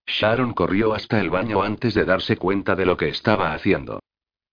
Sharon 0.07 0.55
corrió 0.55 0.95
hasta 0.95 1.21
el 1.21 1.31
baño 1.31 1.63
antes 1.63 1.95
de 1.95 2.05
darse 2.05 2.37
cuenta 2.37 2.75
de 2.75 2.87
lo 2.87 2.97
que 2.97 3.09
estaba 3.09 3.53
haciendo. 3.53 4.01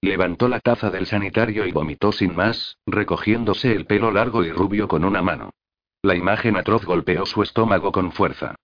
Levantó 0.02 0.48
la 0.48 0.60
taza 0.60 0.90
del 0.90 1.06
sanitario 1.06 1.66
y 1.68 1.72
vomitó 1.72 2.12
sin 2.12 2.36
más, 2.36 2.78
recogiéndose 2.88 3.72
el 3.72 3.86
pelo 3.86 4.12
largo 4.12 4.44
y 4.44 4.52
rubio 4.52 4.88
con 4.88 5.06
una 5.06 5.22
mano. 5.22 5.52
La 6.02 6.16
imagen 6.16 6.58
atroz 6.58 6.84
golpeó 6.84 7.28
su 7.28 7.44
estómago 7.44 7.92
con 7.92 8.12
fuerza. 8.12 8.56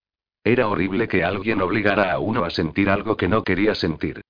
Era 0.43 0.67
horrible 0.67 1.07
que 1.07 1.23
alguien 1.23 1.61
obligara 1.61 2.11
a 2.11 2.17
uno 2.17 2.43
a 2.43 2.49
sentir 2.49 2.89
algo 2.89 3.15
que 3.15 3.27
no 3.27 3.43
quería 3.43 3.75
sentir. 3.75 4.21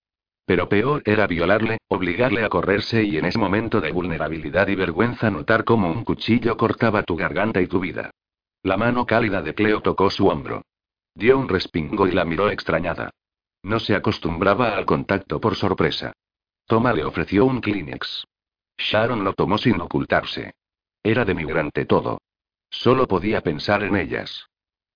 Pero 0.45 0.67
peor 0.67 1.01
era 1.05 1.27
violarle, 1.27 1.77
obligarle 1.87 2.43
a 2.43 2.49
correrse 2.49 3.03
y 3.03 3.17
en 3.17 3.25
ese 3.25 3.37
momento 3.37 3.79
de 3.79 3.93
vulnerabilidad 3.93 4.67
y 4.67 4.75
vergüenza 4.75 5.31
notar 5.31 5.63
cómo 5.63 5.89
un 5.89 6.03
cuchillo 6.03 6.57
cortaba 6.57 7.03
tu 7.03 7.15
garganta 7.15 7.61
y 7.61 7.67
tu 7.67 7.79
vida. 7.79 8.11
La 8.63 8.75
mano 8.75 9.05
cálida 9.05 9.41
de 9.41 9.53
Cleo 9.53 9.81
tocó 9.81 10.09
su 10.09 10.27
hombro. 10.27 10.63
Dio 11.15 11.37
un 11.37 11.47
respingo 11.47 12.07
y 12.07 12.11
la 12.11 12.25
miró 12.25 12.49
extrañada. 12.49 13.11
No 13.63 13.79
se 13.79 13.95
acostumbraba 13.95 14.75
al 14.75 14.85
contacto 14.85 15.39
por 15.39 15.55
sorpresa. 15.55 16.13
Toma 16.67 16.91
le 16.91 17.05
ofreció 17.05 17.45
un 17.45 17.61
Kleenex. 17.61 18.25
Sharon 18.77 19.23
lo 19.23 19.33
tomó 19.33 19.57
sin 19.57 19.79
ocultarse. 19.79 20.53
Era 21.01 21.23
de 21.23 21.33
migrante 21.33 21.85
todo. 21.85 22.19
Solo 22.69 23.07
podía 23.07 23.41
pensar 23.41 23.83
en 23.83 23.95
ellas. 23.95 24.47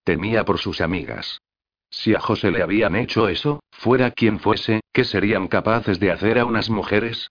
Temía 0.03 0.43
por 0.43 0.59
sus 0.59 0.81
amigas. 0.81 1.41
Si 1.89 2.13
a 2.13 2.19
José 2.19 2.51
le 2.51 2.61
habían 2.61 2.95
hecho 2.95 3.29
eso, 3.29 3.61
fuera 3.71 4.11
quien 4.11 4.39
fuese, 4.39 4.81
¿qué 4.91 5.05
serían 5.05 5.47
capaces 5.47 5.99
de 5.99 6.11
hacer 6.11 6.39
a 6.39 6.45
unas 6.45 6.69
mujeres? 6.69 7.29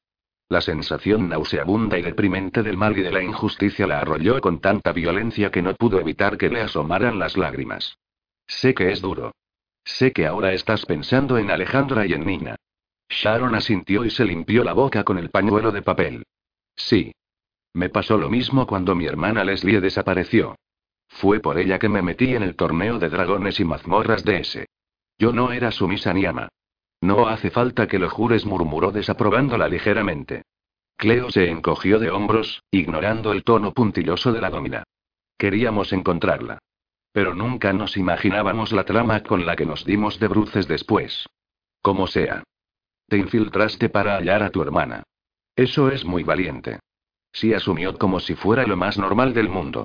La 0.48 0.62
sensación 0.62 1.28
nauseabunda 1.28 1.98
y 1.98 2.02
deprimente 2.02 2.62
del 2.62 2.76
mal 2.76 2.96
y 2.96 3.02
de 3.02 3.12
la 3.12 3.22
injusticia 3.22 3.86
la 3.86 4.00
arrolló 4.00 4.40
con 4.40 4.60
tanta 4.60 4.92
violencia 4.92 5.50
que 5.50 5.62
no 5.62 5.74
pudo 5.74 6.00
evitar 6.00 6.38
que 6.38 6.48
le 6.48 6.62
asomaran 6.62 7.18
las 7.18 7.36
lágrimas. 7.36 7.98
Sé 8.46 8.74
que 8.74 8.90
es 8.90 9.00
duro. 9.00 9.32
Sé 9.84 10.12
que 10.12 10.26
ahora 10.26 10.52
estás 10.52 10.86
pensando 10.86 11.38
en 11.38 11.50
Alejandra 11.50 12.06
y 12.06 12.14
en 12.14 12.24
Nina. 12.24 12.56
Sharon 13.10 13.54
asintió 13.56 14.04
y 14.04 14.10
se 14.10 14.24
limpió 14.24 14.62
la 14.64 14.72
boca 14.72 15.04
con 15.04 15.18
el 15.18 15.30
pañuelo 15.30 15.72
de 15.72 15.82
papel. 15.82 16.24
Sí. 16.76 17.12
Me 17.74 17.88
pasó 17.88 18.16
lo 18.16 18.30
mismo 18.30 18.66
cuando 18.66 18.94
mi 18.94 19.06
hermana 19.06 19.44
Leslie 19.44 19.80
desapareció. 19.80 20.56
Fue 21.08 21.40
por 21.40 21.58
ella 21.58 21.78
que 21.78 21.88
me 21.88 22.02
metí 22.02 22.34
en 22.34 22.42
el 22.42 22.54
torneo 22.54 22.98
de 22.98 23.08
dragones 23.08 23.58
y 23.60 23.64
mazmorras 23.64 24.24
de 24.24 24.38
ese. 24.38 24.66
Yo 25.18 25.32
no 25.32 25.52
era 25.52 25.70
sumisa 25.72 26.14
ni 26.14 26.24
ama. 26.24 26.48
No 27.00 27.28
hace 27.28 27.50
falta 27.50 27.88
que 27.88 27.98
lo 27.98 28.08
jures, 28.08 28.46
murmuró 28.46 28.92
desaprobándola 28.92 29.68
ligeramente. 29.68 30.42
Cleo 30.96 31.30
se 31.30 31.50
encogió 31.50 31.98
de 31.98 32.10
hombros, 32.10 32.62
ignorando 32.70 33.32
el 33.32 33.42
tono 33.42 33.72
puntilloso 33.72 34.32
de 34.32 34.40
la 34.40 34.50
domina. 34.50 34.84
Queríamos 35.36 35.92
encontrarla. 35.92 36.58
Pero 37.12 37.34
nunca 37.34 37.72
nos 37.72 37.96
imaginábamos 37.96 38.72
la 38.72 38.84
trama 38.84 39.22
con 39.22 39.46
la 39.46 39.56
que 39.56 39.66
nos 39.66 39.84
dimos 39.84 40.20
de 40.20 40.28
bruces 40.28 40.68
después. 40.68 41.26
Como 41.82 42.06
sea. 42.06 42.44
Te 43.10 43.16
infiltraste 43.16 43.88
para 43.88 44.14
hallar 44.16 44.44
a 44.44 44.50
tu 44.50 44.62
hermana. 44.62 45.02
Eso 45.56 45.90
es 45.90 46.04
muy 46.04 46.22
valiente. 46.22 46.78
Sí 47.32 47.52
asumió 47.52 47.98
como 47.98 48.20
si 48.20 48.36
fuera 48.36 48.64
lo 48.64 48.76
más 48.76 48.98
normal 48.98 49.34
del 49.34 49.48
mundo. 49.48 49.84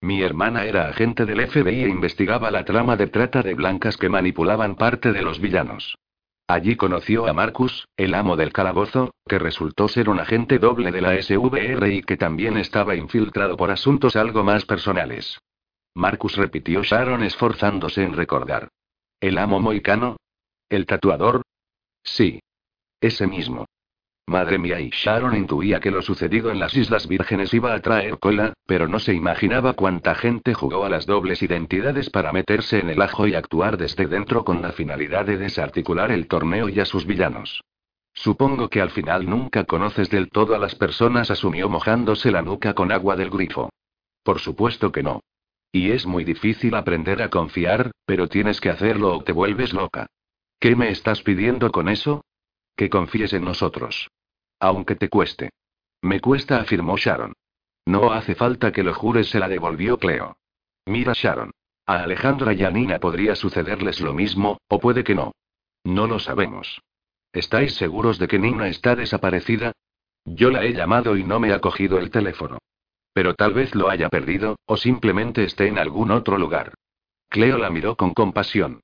Mi 0.00 0.22
hermana 0.22 0.64
era 0.64 0.88
agente 0.88 1.24
del 1.24 1.46
FBI 1.46 1.84
e 1.84 1.88
investigaba 1.88 2.50
la 2.50 2.64
trama 2.64 2.96
de 2.96 3.06
trata 3.06 3.42
de 3.42 3.54
blancas 3.54 3.96
que 3.96 4.08
manipulaban 4.08 4.74
parte 4.74 5.12
de 5.12 5.22
los 5.22 5.40
villanos. 5.40 5.96
Allí 6.48 6.74
conoció 6.74 7.28
a 7.28 7.32
Marcus, 7.32 7.86
el 7.96 8.12
amo 8.12 8.34
del 8.34 8.52
calabozo, 8.52 9.14
que 9.24 9.38
resultó 9.38 9.86
ser 9.86 10.08
un 10.08 10.18
agente 10.18 10.58
doble 10.58 10.90
de 10.90 11.00
la 11.00 11.22
SVR 11.22 11.88
y 11.94 12.02
que 12.02 12.16
también 12.16 12.56
estaba 12.56 12.96
infiltrado 12.96 13.56
por 13.56 13.70
asuntos 13.70 14.16
algo 14.16 14.42
más 14.42 14.64
personales. 14.66 15.38
Marcus 15.94 16.34
repitió 16.36 16.82
Sharon 16.82 17.22
esforzándose 17.22 18.02
en 18.02 18.14
recordar. 18.14 18.66
¿El 19.20 19.38
amo 19.38 19.60
moicano? 19.60 20.16
¿El 20.68 20.86
tatuador? 20.86 21.42
Sí. 22.02 22.40
Ese 23.04 23.26
mismo. 23.26 23.66
Madre 24.26 24.56
mía, 24.56 24.80
y 24.80 24.88
Sharon 24.88 25.36
intuía 25.36 25.78
que 25.78 25.90
lo 25.90 26.00
sucedido 26.00 26.50
en 26.50 26.58
las 26.58 26.74
Islas 26.74 27.06
Vírgenes 27.06 27.52
iba 27.52 27.74
a 27.74 27.80
traer 27.80 28.18
cola, 28.18 28.54
pero 28.64 28.88
no 28.88 28.98
se 28.98 29.12
imaginaba 29.12 29.74
cuánta 29.74 30.14
gente 30.14 30.54
jugó 30.54 30.86
a 30.86 30.88
las 30.88 31.04
dobles 31.04 31.42
identidades 31.42 32.08
para 32.08 32.32
meterse 32.32 32.78
en 32.78 32.88
el 32.88 33.02
ajo 33.02 33.26
y 33.26 33.34
actuar 33.34 33.76
desde 33.76 34.06
dentro 34.06 34.42
con 34.42 34.62
la 34.62 34.72
finalidad 34.72 35.26
de 35.26 35.36
desarticular 35.36 36.10
el 36.12 36.28
torneo 36.28 36.70
y 36.70 36.80
a 36.80 36.86
sus 36.86 37.04
villanos. 37.04 37.62
Supongo 38.14 38.70
que 38.70 38.80
al 38.80 38.88
final 38.88 39.28
nunca 39.28 39.64
conoces 39.64 40.08
del 40.08 40.30
todo 40.30 40.54
a 40.54 40.58
las 40.58 40.74
personas, 40.74 41.30
asumió 41.30 41.68
mojándose 41.68 42.30
la 42.30 42.40
nuca 42.40 42.72
con 42.72 42.90
agua 42.90 43.16
del 43.16 43.28
grifo. 43.28 43.68
Por 44.22 44.38
supuesto 44.38 44.92
que 44.92 45.02
no. 45.02 45.20
Y 45.72 45.90
es 45.90 46.06
muy 46.06 46.24
difícil 46.24 46.74
aprender 46.74 47.20
a 47.20 47.28
confiar, 47.28 47.90
pero 48.06 48.28
tienes 48.28 48.62
que 48.62 48.70
hacerlo 48.70 49.18
o 49.18 49.22
te 49.22 49.32
vuelves 49.32 49.74
loca. 49.74 50.06
¿Qué 50.58 50.74
me 50.74 50.88
estás 50.88 51.20
pidiendo 51.20 51.70
con 51.70 51.90
eso? 51.90 52.24
Que 52.76 52.90
confíes 52.90 53.32
en 53.32 53.44
nosotros. 53.44 54.10
Aunque 54.60 54.96
te 54.96 55.08
cueste. 55.08 55.50
Me 56.02 56.20
cuesta, 56.20 56.58
afirmó 56.58 56.96
Sharon. 56.96 57.34
No 57.86 58.12
hace 58.12 58.34
falta 58.34 58.72
que 58.72 58.82
lo 58.82 58.94
jures, 58.94 59.28
se 59.28 59.38
la 59.38 59.48
devolvió 59.48 59.98
Cleo. 59.98 60.36
Mira, 60.86 61.12
Sharon. 61.14 61.52
A 61.86 62.02
Alejandra 62.02 62.54
y 62.54 62.64
a 62.64 62.70
Nina 62.70 62.98
podría 62.98 63.36
sucederles 63.36 64.00
lo 64.00 64.14
mismo, 64.14 64.58
o 64.68 64.80
puede 64.80 65.04
que 65.04 65.14
no. 65.14 65.32
No 65.84 66.06
lo 66.06 66.18
sabemos. 66.18 66.80
¿Estáis 67.32 67.74
seguros 67.74 68.18
de 68.18 68.28
que 68.28 68.38
Nina 68.38 68.68
está 68.68 68.96
desaparecida? 68.96 69.72
Yo 70.24 70.50
la 70.50 70.64
he 70.64 70.72
llamado 70.72 71.16
y 71.16 71.24
no 71.24 71.40
me 71.40 71.52
ha 71.52 71.60
cogido 71.60 71.98
el 71.98 72.10
teléfono. 72.10 72.58
Pero 73.12 73.34
tal 73.34 73.52
vez 73.52 73.74
lo 73.74 73.90
haya 73.90 74.08
perdido, 74.08 74.56
o 74.66 74.76
simplemente 74.76 75.44
esté 75.44 75.68
en 75.68 75.78
algún 75.78 76.10
otro 76.10 76.38
lugar. 76.38 76.74
Cleo 77.28 77.58
la 77.58 77.70
miró 77.70 77.96
con 77.96 78.14
compasión. 78.14 78.80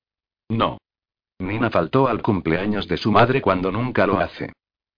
No. 0.49 0.78
Nina 1.41 1.70
faltó 1.70 2.09
al 2.09 2.22
cumpleaños 2.22 2.86
de 2.86 2.97
su 2.97 3.11
madre 3.11 3.41
cuando 3.41 3.72
nunca 3.72 4.07
lo 4.07 4.18
hace. 4.18 4.53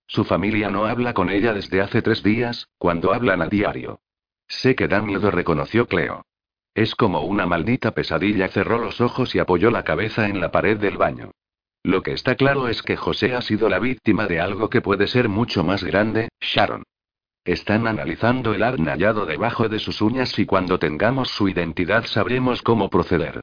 Su 0.07 0.25
familia 0.25 0.69
no 0.71 0.85
habla 0.85 1.15
con 1.15 1.31
ella 1.31 1.55
desde 1.55 1.81
hace 1.81 2.03
tres 2.03 2.23
días, 2.23 2.69
cuando 2.79 3.15
hablan 3.15 3.41
a 3.41 3.47
diario. 3.47 4.01
Sé 4.49 4.75
que 4.75 4.89
da 4.89 5.01
miedo, 5.01 5.31
reconoció 5.31 5.87
Cleo. 5.87 6.27
Es 6.75 6.95
como 6.95 7.21
una 7.23 7.47
maldita 7.47 7.93
pesadilla. 7.93 8.49
Cerró 8.49 8.79
los 8.79 9.01
ojos 9.01 9.35
y 9.35 9.39
apoyó 9.39 9.71
la 9.71 9.85
cabeza 9.85 10.29
en 10.29 10.41
la 10.41 10.51
pared 10.51 10.79
del 10.79 10.97
baño. 10.97 11.31
Lo 11.83 12.03
que 12.03 12.13
está 12.13 12.35
claro 12.37 12.69
es 12.69 12.83
que 12.83 12.97
José 12.97 13.35
ha 13.35 13.43
sido 13.43 13.69
la 13.69 13.79
víctima 13.79 14.27
de 14.27 14.41
algo 14.41 14.71
que 14.71 14.81
puede 14.81 15.07
ser 15.07 15.29
mucho 15.29 15.65
más 15.65 15.83
grande, 15.83 16.29
Sharon. 16.41 16.85
Están 17.45 17.89
analizando 17.89 18.55
el 18.55 18.63
arma 18.63 18.93
hallado 18.93 19.27
debajo 19.27 19.69
de 19.69 19.81
sus 19.81 20.01
uñas 20.01 20.39
y 20.39 20.47
cuando 20.47 20.79
tengamos 20.79 21.29
su 21.31 21.49
identidad 21.49 22.05
sabremos 22.05 22.63
cómo 22.63 22.89
proceder. 22.89 23.41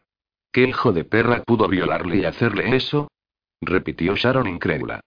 ¿Qué 0.51 0.63
hijo 0.63 0.91
de 0.91 1.03
perra 1.03 1.43
pudo 1.43 1.67
violarle 1.67 2.17
y 2.17 2.25
hacerle 2.25 2.75
eso? 2.75 3.09
repitió 3.61 4.15
Sharon 4.15 4.47
incrédula. 4.47 5.01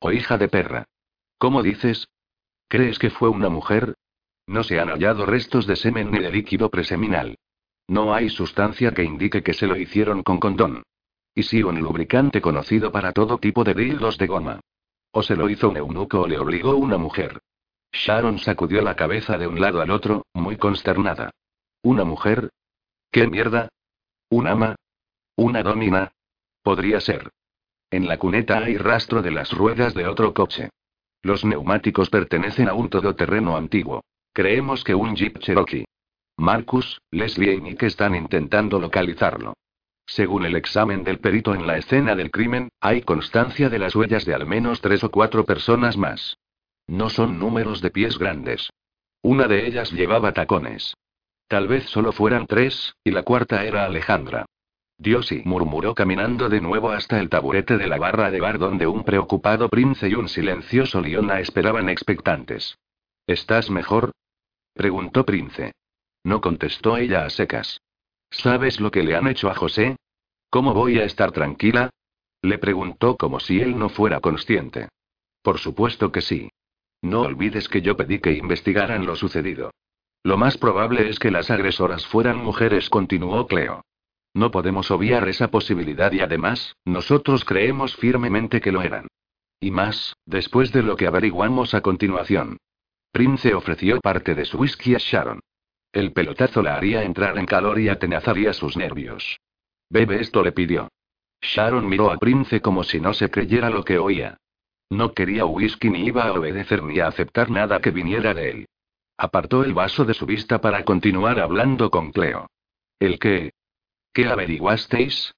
O 0.00 0.12
hija 0.12 0.38
de 0.38 0.48
perra. 0.48 0.86
¿Cómo 1.38 1.62
dices? 1.62 2.08
¿Crees 2.68 2.98
que 2.98 3.10
fue 3.10 3.28
una 3.28 3.48
mujer? 3.48 3.94
No 4.46 4.62
se 4.62 4.80
han 4.80 4.88
hallado 4.88 5.26
restos 5.26 5.66
de 5.66 5.76
semen 5.76 6.10
ni 6.10 6.20
de 6.20 6.30
líquido 6.30 6.70
preseminal. 6.70 7.36
No 7.88 8.14
hay 8.14 8.30
sustancia 8.30 8.92
que 8.92 9.04
indique 9.04 9.42
que 9.42 9.54
se 9.54 9.66
lo 9.66 9.76
hicieron 9.76 10.22
con 10.22 10.38
condón. 10.38 10.82
Y 11.34 11.42
sí 11.42 11.62
un 11.62 11.80
lubricante 11.80 12.40
conocido 12.40 12.90
para 12.90 13.12
todo 13.12 13.38
tipo 13.38 13.64
de 13.64 13.74
dildos 13.74 14.16
de 14.18 14.26
goma. 14.26 14.60
O 15.12 15.22
se 15.22 15.36
lo 15.36 15.48
hizo 15.50 15.68
un 15.68 15.76
eunuco 15.76 16.22
o 16.22 16.26
le 16.26 16.38
obligó 16.38 16.76
una 16.76 16.96
mujer. 16.96 17.40
Sharon 17.92 18.38
sacudió 18.38 18.82
la 18.82 18.96
cabeza 18.96 19.38
de 19.38 19.46
un 19.46 19.60
lado 19.60 19.80
al 19.80 19.90
otro, 19.90 20.26
muy 20.32 20.56
consternada. 20.56 21.30
¿Una 21.82 22.04
mujer? 22.04 22.50
¿Qué 23.10 23.26
mierda? 23.26 23.68
¿Un 24.30 24.46
ama? 24.46 24.76
¿Una 25.36 25.62
domina? 25.62 26.12
Podría 26.62 26.98
ser. 27.00 27.30
En 27.90 28.08
la 28.08 28.18
cuneta 28.18 28.58
hay 28.58 28.78
rastro 28.78 29.20
de 29.20 29.30
las 29.30 29.52
ruedas 29.52 29.92
de 29.92 30.06
otro 30.06 30.32
coche. 30.32 30.70
Los 31.22 31.44
neumáticos 31.44 32.08
pertenecen 32.08 32.68
a 32.68 32.74
un 32.74 32.88
todoterreno 32.88 33.56
antiguo. 33.56 34.02
Creemos 34.32 34.82
que 34.82 34.94
un 34.94 35.14
Jeep 35.14 35.38
Cherokee. 35.38 35.84
Marcus, 36.38 37.00
Leslie 37.10 37.54
y 37.54 37.60
Nick 37.60 37.82
están 37.82 38.14
intentando 38.14 38.78
localizarlo. 38.80 39.54
Según 40.06 40.46
el 40.46 40.56
examen 40.56 41.04
del 41.04 41.18
perito 41.18 41.54
en 41.54 41.66
la 41.66 41.76
escena 41.76 42.14
del 42.14 42.30
crimen, 42.30 42.70
hay 42.80 43.02
constancia 43.02 43.68
de 43.68 43.78
las 43.78 43.94
huellas 43.94 44.24
de 44.24 44.34
al 44.34 44.46
menos 44.46 44.80
tres 44.80 45.04
o 45.04 45.10
cuatro 45.10 45.44
personas 45.44 45.96
más. 45.96 46.38
No 46.86 47.10
son 47.10 47.38
números 47.38 47.82
de 47.82 47.90
pies 47.90 48.18
grandes. 48.18 48.70
Una 49.22 49.48
de 49.48 49.66
ellas 49.66 49.92
llevaba 49.92 50.32
tacones. 50.32 50.94
Tal 51.48 51.68
vez 51.68 51.84
solo 51.90 52.12
fueran 52.12 52.46
tres, 52.46 52.94
y 53.04 53.10
la 53.10 53.22
cuarta 53.22 53.64
era 53.64 53.84
Alejandra. 53.84 54.46
Dios 54.98 55.30
y 55.30 55.42
murmuró 55.44 55.94
caminando 55.94 56.48
de 56.48 56.60
nuevo 56.60 56.90
hasta 56.90 57.20
el 57.20 57.28
taburete 57.28 57.76
de 57.76 57.86
la 57.86 57.98
barra 57.98 58.30
de 58.30 58.40
bar 58.40 58.58
donde 58.58 58.86
un 58.86 59.04
preocupado 59.04 59.68
Prince 59.68 60.08
y 60.08 60.14
un 60.14 60.28
silencioso 60.28 61.00
León 61.00 61.30
esperaban 61.30 61.88
expectantes. 61.88 62.78
¿Estás 63.26 63.70
mejor? 63.70 64.12
preguntó 64.72 65.24
Prince. 65.24 65.72
No 66.24 66.40
contestó 66.40 66.96
ella 66.96 67.24
a 67.24 67.30
secas. 67.30 67.80
¿Sabes 68.30 68.80
lo 68.80 68.90
que 68.90 69.02
le 69.02 69.14
han 69.14 69.28
hecho 69.28 69.50
a 69.50 69.54
José? 69.54 69.96
¿Cómo 70.50 70.74
voy 70.74 70.98
a 70.98 71.04
estar 71.04 71.32
tranquila? 71.32 71.90
Le 72.42 72.58
preguntó 72.58 73.16
como 73.16 73.40
si 73.40 73.60
él 73.60 73.78
no 73.78 73.88
fuera 73.88 74.20
consciente. 74.20 74.88
Por 75.42 75.58
supuesto 75.58 76.10
que 76.10 76.22
sí. 76.22 76.50
No 77.02 77.20
olvides 77.20 77.68
que 77.68 77.82
yo 77.82 77.96
pedí 77.96 78.18
que 78.20 78.32
investigaran 78.32 79.06
lo 79.06 79.14
sucedido. 79.16 79.70
Lo 80.22 80.36
más 80.36 80.56
probable 80.56 81.08
es 81.08 81.18
que 81.18 81.30
las 81.30 81.50
agresoras 81.50 82.06
fueran 82.06 82.38
mujeres, 82.38 82.90
continuó 82.90 83.46
Cleo. 83.46 83.82
No 84.36 84.50
podemos 84.50 84.90
obviar 84.90 85.26
esa 85.30 85.48
posibilidad 85.48 86.12
y 86.12 86.20
además, 86.20 86.76
nosotros 86.84 87.42
creemos 87.46 87.96
firmemente 87.96 88.60
que 88.60 88.70
lo 88.70 88.82
eran. 88.82 89.06
Y 89.58 89.70
más, 89.70 90.14
después 90.26 90.72
de 90.72 90.82
lo 90.82 90.94
que 90.94 91.06
averiguamos 91.06 91.72
a 91.72 91.80
continuación. 91.80 92.58
Prince 93.12 93.54
ofreció 93.54 93.98
parte 93.98 94.34
de 94.34 94.44
su 94.44 94.58
whisky 94.58 94.94
a 94.94 94.98
Sharon. 94.98 95.40
El 95.90 96.12
pelotazo 96.12 96.60
la 96.60 96.76
haría 96.76 97.02
entrar 97.02 97.38
en 97.38 97.46
calor 97.46 97.80
y 97.80 97.88
atenazaría 97.88 98.52
sus 98.52 98.76
nervios. 98.76 99.38
Bebe 99.88 100.20
esto, 100.20 100.42
le 100.42 100.52
pidió. 100.52 100.90
Sharon 101.40 101.88
miró 101.88 102.10
a 102.10 102.18
Prince 102.18 102.60
como 102.60 102.84
si 102.84 103.00
no 103.00 103.14
se 103.14 103.30
creyera 103.30 103.70
lo 103.70 103.84
que 103.84 103.96
oía. 103.96 104.36
No 104.90 105.14
quería 105.14 105.46
whisky 105.46 105.88
ni 105.88 106.04
iba 106.04 106.24
a 106.24 106.32
obedecer 106.34 106.82
ni 106.82 107.00
a 107.00 107.06
aceptar 107.06 107.50
nada 107.50 107.80
que 107.80 107.90
viniera 107.90 108.34
de 108.34 108.50
él. 108.50 108.66
Apartó 109.16 109.64
el 109.64 109.72
vaso 109.72 110.04
de 110.04 110.12
su 110.12 110.26
vista 110.26 110.60
para 110.60 110.84
continuar 110.84 111.40
hablando 111.40 111.90
con 111.90 112.12
Cleo. 112.12 112.50
¿El 113.00 113.18
qué? 113.18 113.55
¿Qué 114.16 114.26
averiguasteis? 114.26 115.34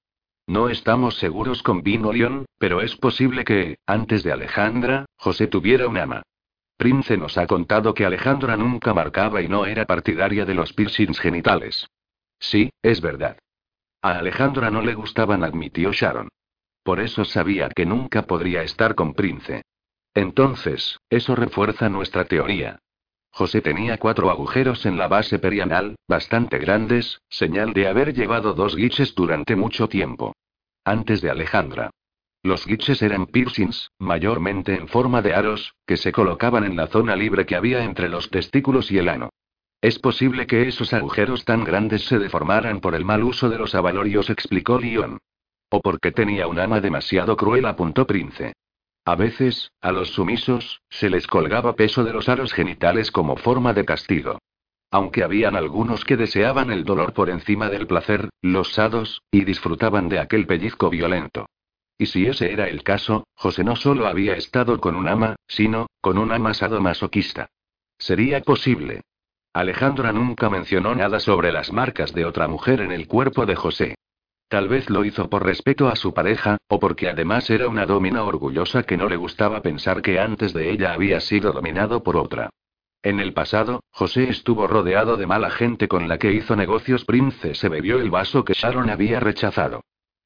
No 0.46 0.68
estamos 0.68 1.16
seguros 1.16 1.64
con 1.64 1.82
Vino 1.82 2.12
León, 2.12 2.46
pero 2.58 2.80
es 2.80 2.94
posible 2.94 3.44
que, 3.44 3.78
antes 3.86 4.22
de 4.22 4.30
Alejandra, 4.30 5.06
José 5.16 5.48
tuviera 5.48 5.88
un 5.88 5.98
ama. 5.98 6.22
Prince 6.76 7.16
nos 7.16 7.36
ha 7.38 7.48
contado 7.48 7.92
que 7.92 8.06
Alejandra 8.06 8.56
nunca 8.56 8.94
marcaba 8.94 9.42
y 9.42 9.48
no 9.48 9.66
era 9.66 9.84
partidaria 9.84 10.44
de 10.44 10.54
los 10.54 10.74
piercings 10.74 11.18
genitales. 11.18 11.88
Sí, 12.38 12.70
es 12.80 13.00
verdad. 13.00 13.36
A 14.00 14.18
Alejandra 14.18 14.70
no 14.70 14.80
le 14.80 14.94
gustaban, 14.94 15.42
admitió 15.42 15.92
Sharon. 15.92 16.28
Por 16.84 17.00
eso 17.00 17.24
sabía 17.24 17.70
que 17.70 17.84
nunca 17.84 18.28
podría 18.28 18.62
estar 18.62 18.94
con 18.94 19.12
Prince. 19.12 19.62
Entonces, 20.14 21.00
eso 21.10 21.34
refuerza 21.34 21.88
nuestra 21.88 22.26
teoría. 22.26 22.78
José 23.30 23.60
tenía 23.60 23.98
cuatro 23.98 24.30
agujeros 24.30 24.84
en 24.86 24.98
la 24.98 25.08
base 25.08 25.38
perianal, 25.38 25.96
bastante 26.08 26.58
grandes, 26.58 27.20
señal 27.28 27.72
de 27.72 27.88
haber 27.88 28.14
llevado 28.14 28.54
dos 28.54 28.74
guiches 28.74 29.14
durante 29.14 29.56
mucho 29.56 29.88
tiempo. 29.88 30.34
Antes 30.84 31.20
de 31.20 31.30
Alejandra. 31.30 31.90
Los 32.42 32.66
guiches 32.66 33.02
eran 33.02 33.26
piercings, 33.26 33.90
mayormente 33.98 34.74
en 34.74 34.88
forma 34.88 35.22
de 35.22 35.34
aros, 35.34 35.74
que 35.86 35.96
se 35.96 36.12
colocaban 36.12 36.64
en 36.64 36.76
la 36.76 36.86
zona 36.86 37.16
libre 37.16 37.46
que 37.46 37.56
había 37.56 37.84
entre 37.84 38.08
los 38.08 38.30
testículos 38.30 38.90
y 38.90 38.98
el 38.98 39.08
ano. 39.08 39.30
Es 39.80 39.98
posible 39.98 40.46
que 40.46 40.66
esos 40.66 40.92
agujeros 40.92 41.44
tan 41.44 41.62
grandes 41.62 42.06
se 42.06 42.18
deformaran 42.18 42.80
por 42.80 42.94
el 42.94 43.04
mal 43.04 43.22
uso 43.22 43.48
de 43.48 43.58
los 43.58 43.74
avalorios, 43.74 44.30
explicó 44.30 44.78
Leon. 44.78 45.18
O 45.70 45.80
porque 45.80 46.10
tenía 46.10 46.46
un 46.46 46.58
ama 46.58 46.80
demasiado 46.80 47.36
cruel, 47.36 47.66
apuntó 47.66 48.06
Prince. 48.06 48.54
A 49.08 49.14
veces, 49.14 49.72
a 49.80 49.90
los 49.90 50.10
sumisos, 50.10 50.82
se 50.90 51.08
les 51.08 51.26
colgaba 51.26 51.74
peso 51.76 52.04
de 52.04 52.12
los 52.12 52.28
aros 52.28 52.52
genitales 52.52 53.10
como 53.10 53.36
forma 53.36 53.72
de 53.72 53.86
castigo. 53.86 54.36
Aunque 54.90 55.22
habían 55.22 55.56
algunos 55.56 56.04
que 56.04 56.18
deseaban 56.18 56.70
el 56.70 56.84
dolor 56.84 57.14
por 57.14 57.30
encima 57.30 57.70
del 57.70 57.86
placer, 57.86 58.28
los 58.42 58.74
sados, 58.74 59.22
y 59.30 59.46
disfrutaban 59.46 60.10
de 60.10 60.18
aquel 60.18 60.46
pellizco 60.46 60.90
violento. 60.90 61.46
Y 61.96 62.04
si 62.04 62.26
ese 62.26 62.52
era 62.52 62.68
el 62.68 62.82
caso, 62.82 63.26
José 63.34 63.64
no 63.64 63.76
solo 63.76 64.06
había 64.06 64.34
estado 64.34 64.78
con 64.78 64.94
un 64.94 65.08
ama, 65.08 65.36
sino, 65.46 65.86
con 66.02 66.18
un 66.18 66.30
amasado 66.30 66.78
masoquista. 66.82 67.48
Sería 67.96 68.42
posible. 68.42 69.00
Alejandra 69.54 70.12
nunca 70.12 70.50
mencionó 70.50 70.94
nada 70.94 71.18
sobre 71.18 71.50
las 71.50 71.72
marcas 71.72 72.12
de 72.12 72.26
otra 72.26 72.46
mujer 72.46 72.82
en 72.82 72.92
el 72.92 73.08
cuerpo 73.08 73.46
de 73.46 73.56
José. 73.56 73.94
Tal 74.48 74.66
vez 74.66 74.88
lo 74.88 75.04
hizo 75.04 75.28
por 75.28 75.44
respeto 75.44 75.88
a 75.88 75.96
su 75.96 76.14
pareja, 76.14 76.56
o 76.68 76.80
porque 76.80 77.10
además 77.10 77.50
era 77.50 77.68
una 77.68 77.84
domina 77.84 78.24
orgullosa 78.24 78.82
que 78.82 78.96
no 78.96 79.06
le 79.06 79.16
gustaba 79.16 79.60
pensar 79.60 80.00
que 80.00 80.18
antes 80.18 80.54
de 80.54 80.70
ella 80.70 80.94
había 80.94 81.20
sido 81.20 81.52
dominado 81.52 82.02
por 82.02 82.16
otra. 82.16 82.48
En 83.02 83.20
el 83.20 83.34
pasado, 83.34 83.84
José 83.90 84.30
estuvo 84.30 84.66
rodeado 84.66 85.18
de 85.18 85.26
mala 85.26 85.50
gente 85.50 85.86
con 85.86 86.08
la 86.08 86.18
que 86.18 86.32
hizo 86.32 86.56
negocios. 86.56 87.04
Prince 87.04 87.54
se 87.54 87.68
bebió 87.68 88.00
el 88.00 88.10
vaso 88.10 88.44
que 88.44 88.54
Sharon 88.54 88.88
había 88.88 89.20
rechazado. 89.20 89.82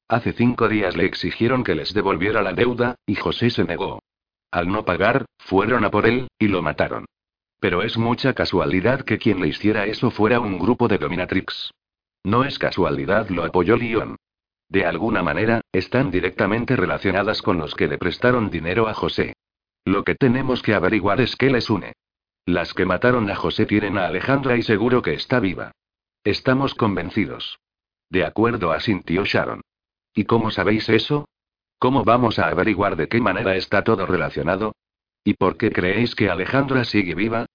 Hace 0.07 0.31
cinco 0.31 0.69
días 0.69 0.95
le 0.95 1.05
exigieron 1.05 1.63
que 1.63 1.75
les 1.75 1.93
devolviera 1.93 2.41
la 2.41 2.53
deuda, 2.53 2.95
y 3.05 3.15
José 3.15 3.49
se 3.49 3.65
negó. 3.65 3.99
Al 4.51 4.69
no 4.69 4.85
pagar, 4.85 5.25
fueron 5.37 5.83
a 5.83 5.91
por 5.91 6.05
él, 6.05 6.27
y 6.39 6.47
lo 6.47 6.61
mataron. 6.61 7.05
Pero 7.59 7.83
es 7.83 7.97
mucha 7.97 8.33
casualidad 8.33 9.01
que 9.01 9.17
quien 9.17 9.41
le 9.41 9.49
hiciera 9.49 9.85
eso 9.85 10.11
fuera 10.11 10.39
un 10.39 10.59
grupo 10.59 10.87
de 10.87 10.97
dominatrix. 10.97 11.71
No 12.23 12.43
es 12.45 12.57
casualidad, 12.57 13.29
lo 13.29 13.43
apoyó 13.43 13.75
Leon. 13.75 14.15
De 14.69 14.85
alguna 14.85 15.21
manera, 15.21 15.61
están 15.71 16.09
directamente 16.09 16.75
relacionadas 16.75 17.41
con 17.41 17.57
los 17.57 17.75
que 17.75 17.87
le 17.87 17.97
prestaron 17.97 18.49
dinero 18.49 18.87
a 18.87 18.93
José. 18.93 19.33
Lo 19.85 20.03
que 20.03 20.15
tenemos 20.15 20.61
que 20.61 20.73
averiguar 20.73 21.19
es 21.21 21.35
qué 21.35 21.49
les 21.49 21.69
une. 21.69 21.93
Las 22.45 22.73
que 22.73 22.85
mataron 22.85 23.29
a 23.29 23.35
José 23.35 23.65
tienen 23.65 23.97
a 23.97 24.07
Alejandra 24.07 24.57
y 24.57 24.63
seguro 24.63 25.01
que 25.01 25.13
está 25.13 25.39
viva. 25.39 25.71
Estamos 26.23 26.73
convencidos. 26.73 27.59
De 28.09 28.25
acuerdo, 28.25 28.71
asintió 28.71 29.25
Sharon. 29.25 29.61
¿Y 30.13 30.25
cómo 30.25 30.51
sabéis 30.51 30.87
eso? 30.89 31.27
¿Cómo 31.79 32.03
vamos 32.03 32.39
a 32.39 32.47
averiguar 32.47 32.95
de 32.95 33.07
qué 33.07 33.19
manera 33.19 33.55
está 33.55 33.83
todo 33.83 34.05
relacionado? 34.05 34.73
¿Y 35.23 35.33
por 35.33 35.57
qué 35.57 35.71
creéis 35.71 36.15
que 36.15 36.29
Alejandra 36.29 36.85
sigue 36.85 37.15
viva? 37.15 37.45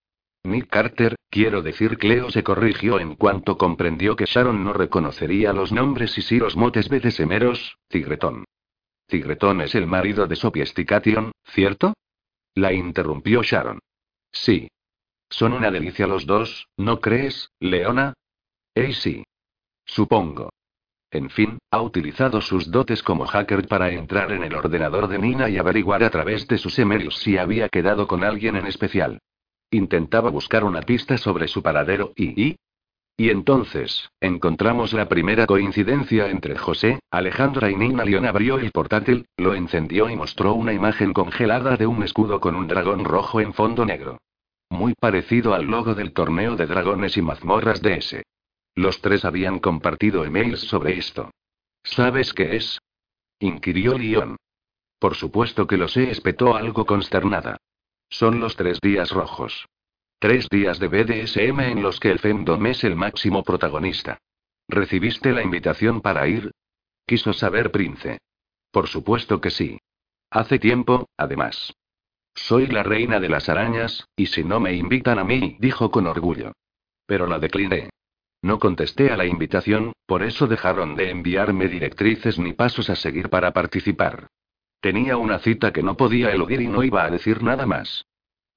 Nick 0.45 0.69
Carter, 0.69 1.17
quiero 1.31 1.63
decir, 1.63 1.99
Cleo 1.99 2.31
se 2.31 2.43
corrigió 2.43 3.01
en 3.01 3.17
cuanto 3.17 3.59
comprendió 3.59 4.17
que 4.17 4.25
Sharon 4.25 4.65
no 4.65 4.73
reconocería 4.73 5.53
los 5.53 5.73
nombres 5.73 6.17
y 6.17 6.23
sí 6.23 6.39
los 6.39 6.57
motes 6.57 6.89
semeros, 7.15 7.77
Tigretón. 7.89 8.45
Tigretón 9.07 9.61
es 9.63 9.75
el 9.75 9.87
marido 9.87 10.27
de 10.27 10.37
Sophiestication, 10.37 11.33
¿cierto? 11.45 11.95
La 12.55 12.73
interrumpió 12.73 13.43
Sharon. 13.43 13.81
Sí. 14.33 14.69
Son 15.31 15.53
una 15.53 15.71
delicia 15.71 16.07
los 16.07 16.27
dos, 16.27 16.69
¿no 16.77 17.01
crees, 17.01 17.51
Leona? 17.61 18.15
Eh, 18.75 18.93
sí. 18.93 19.25
Supongo. 19.85 20.51
En 21.11 21.31
fin, 21.31 21.59
ha 21.71 21.81
utilizado 21.81 22.41
sus 22.43 22.71
dotes 22.71 23.03
como 23.03 23.27
hacker 23.27 23.67
para 23.67 23.91
entrar 23.91 24.31
en 24.33 24.45
el 24.45 24.55
ordenador 24.55 25.09
de 25.09 25.19
Nina 25.19 25.49
y 25.49 25.57
averiguar 25.57 26.05
a 26.05 26.11
través 26.11 26.47
de 26.47 26.59
sus 26.59 26.79
emails 26.79 27.17
si 27.17 27.39
había 27.39 27.69
quedado 27.71 28.07
con 28.07 28.25
alguien 28.25 28.57
en 28.57 28.67
especial. 28.67 29.19
Intentaba 29.71 30.31
buscar 30.31 30.65
una 30.65 30.83
pista 30.83 31.19
sobre 31.19 31.49
su 31.49 31.63
paradero 31.63 32.13
y... 32.17 32.43
y... 32.43 32.57
Y 33.21 33.31
entonces, 33.31 34.11
encontramos 34.21 34.93
la 34.93 35.09
primera 35.09 35.45
coincidencia 35.47 36.31
entre 36.31 36.57
José, 36.57 37.01
Alejandra 37.11 37.69
y 37.69 37.75
Nina. 37.75 38.05
Leon 38.05 38.25
abrió 38.25 38.61
el 38.61 38.71
portátil, 38.71 39.27
lo 39.37 39.55
encendió 39.55 40.09
y 40.09 40.15
mostró 40.15 40.55
una 40.55 40.73
imagen 40.73 41.13
congelada 41.13 41.77
de 41.77 41.89
un 41.89 42.05
escudo 42.05 42.39
con 42.39 42.55
un 42.55 42.69
dragón 42.69 43.05
rojo 43.05 43.41
en 43.41 43.55
fondo 43.55 43.85
negro. 43.85 44.19
Muy 44.71 44.95
parecido 44.95 45.53
al 45.55 45.65
logo 45.65 45.97
del 45.97 46.13
torneo 46.13 46.55
de 46.55 46.67
dragones 46.67 47.17
y 47.17 47.23
mazmorras 47.23 47.83
de 47.83 47.95
ese. 47.95 48.23
Los 48.77 49.01
tres 49.01 49.25
habían 49.25 49.59
compartido 49.59 50.25
emails 50.25 50.61
sobre 50.61 50.97
esto. 50.97 51.33
¿Sabes 51.83 52.33
qué 52.33 52.55
es? 52.55 52.79
inquirió 53.41 53.99
Leon. 53.99 54.37
Por 55.01 55.17
supuesto 55.17 55.67
que 55.67 55.77
lo 55.77 55.89
sé, 55.89 56.13
espetó 56.13 56.55
algo 56.55 56.87
consternada. 56.87 57.57
Son 58.11 58.41
los 58.41 58.57
tres 58.57 58.81
días 58.81 59.11
rojos. 59.11 59.67
Tres 60.19 60.49
días 60.49 60.79
de 60.79 60.89
BDSM 60.89 61.61
en 61.61 61.83
los 61.83 62.01
que 62.01 62.11
el 62.11 62.19
femdom 62.19 62.67
es 62.67 62.83
el 62.85 62.97
máximo 62.97 63.43
protagonista. 63.43 64.19
¿Recibiste 64.67 65.33
la 65.33 65.43
invitación 65.43 66.01
para 66.01 66.27
ir? 66.27 66.51
Quiso 67.07 67.33
saber 67.33 67.71
Prince. 67.71 68.19
Por 68.71 68.89
supuesto 68.89 69.41
que 69.41 69.51
sí. 69.51 69.79
Hace 70.31 70.59
tiempo, 70.59 71.09
además. 71.17 71.73
Soy 72.35 72.67
la 72.67 72.83
reina 72.83 73.21
de 73.21 73.29
las 73.29 73.49
arañas, 73.49 74.07
y 74.17 74.27
si 74.27 74.45
no 74.45 74.61
me 74.61 74.75
invitan 74.75 75.19
a 75.19 75.25
mí, 75.25 75.57
dijo 75.61 75.91
con 75.91 76.07
orgullo. 76.07 76.53
Pero 77.07 77.27
la 77.27 77.39
decliné. 77.39 77.91
No 78.43 78.59
contesté 78.59 79.11
a 79.11 79.17
la 79.17 79.27
invitación, 79.27 79.93
por 80.07 80.23
eso 80.23 80.47
dejaron 80.47 80.95
de 80.95 81.11
enviarme 81.11 81.69
directrices 81.69 82.39
ni 82.39 82.53
pasos 82.53 82.91
a 82.91 82.97
seguir 82.97 83.31
para 83.31 83.53
participar. 83.53 84.29
Tenía 84.81 85.17
una 85.17 85.39
cita 85.41 85.73
que 85.73 85.83
no 85.83 85.97
podía 85.97 86.31
eludir 86.31 86.61
y 86.61 86.69
no 86.69 86.83
iba 86.83 87.05
a 87.05 87.11
decir 87.11 87.43
nada 87.43 87.67
más. 87.67 88.07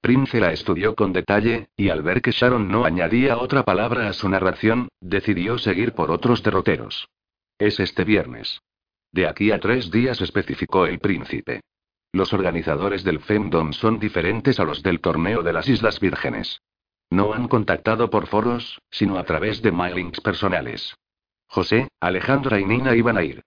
Prince 0.00 0.40
la 0.40 0.52
estudió 0.52 0.94
con 0.94 1.12
detalle, 1.12 1.68
y 1.76 1.88
al 1.88 2.02
ver 2.02 2.22
que 2.22 2.32
Sharon 2.32 2.68
no 2.68 2.84
añadía 2.84 3.38
otra 3.38 3.64
palabra 3.64 4.08
a 4.08 4.12
su 4.12 4.28
narración, 4.28 4.88
decidió 5.00 5.58
seguir 5.58 5.92
por 5.92 6.10
otros 6.10 6.42
derroteros. 6.42 7.08
Es 7.58 7.78
este 7.78 8.04
viernes. 8.04 8.60
De 9.12 9.28
aquí 9.28 9.52
a 9.52 9.60
tres 9.60 9.90
días 9.90 10.20
especificó 10.20 10.86
el 10.86 10.98
príncipe. 10.98 11.60
Los 12.12 12.32
organizadores 12.32 13.04
del 13.04 13.20
Femdom 13.20 13.72
son 13.72 13.98
diferentes 13.98 14.58
a 14.58 14.64
los 14.64 14.82
del 14.82 15.00
torneo 15.00 15.42
de 15.42 15.52
las 15.52 15.68
Islas 15.68 16.00
Vírgenes. 16.00 16.60
No 17.10 17.32
han 17.32 17.46
contactado 17.46 18.10
por 18.10 18.26
foros, 18.26 18.80
sino 18.90 19.18
a 19.18 19.24
través 19.24 19.62
de 19.62 19.70
mailings 19.70 20.20
personales. 20.20 20.94
José, 21.46 21.88
Alejandra 22.00 22.58
y 22.58 22.64
Nina 22.64 22.96
iban 22.96 23.18
a 23.18 23.22
ir. 23.22 23.42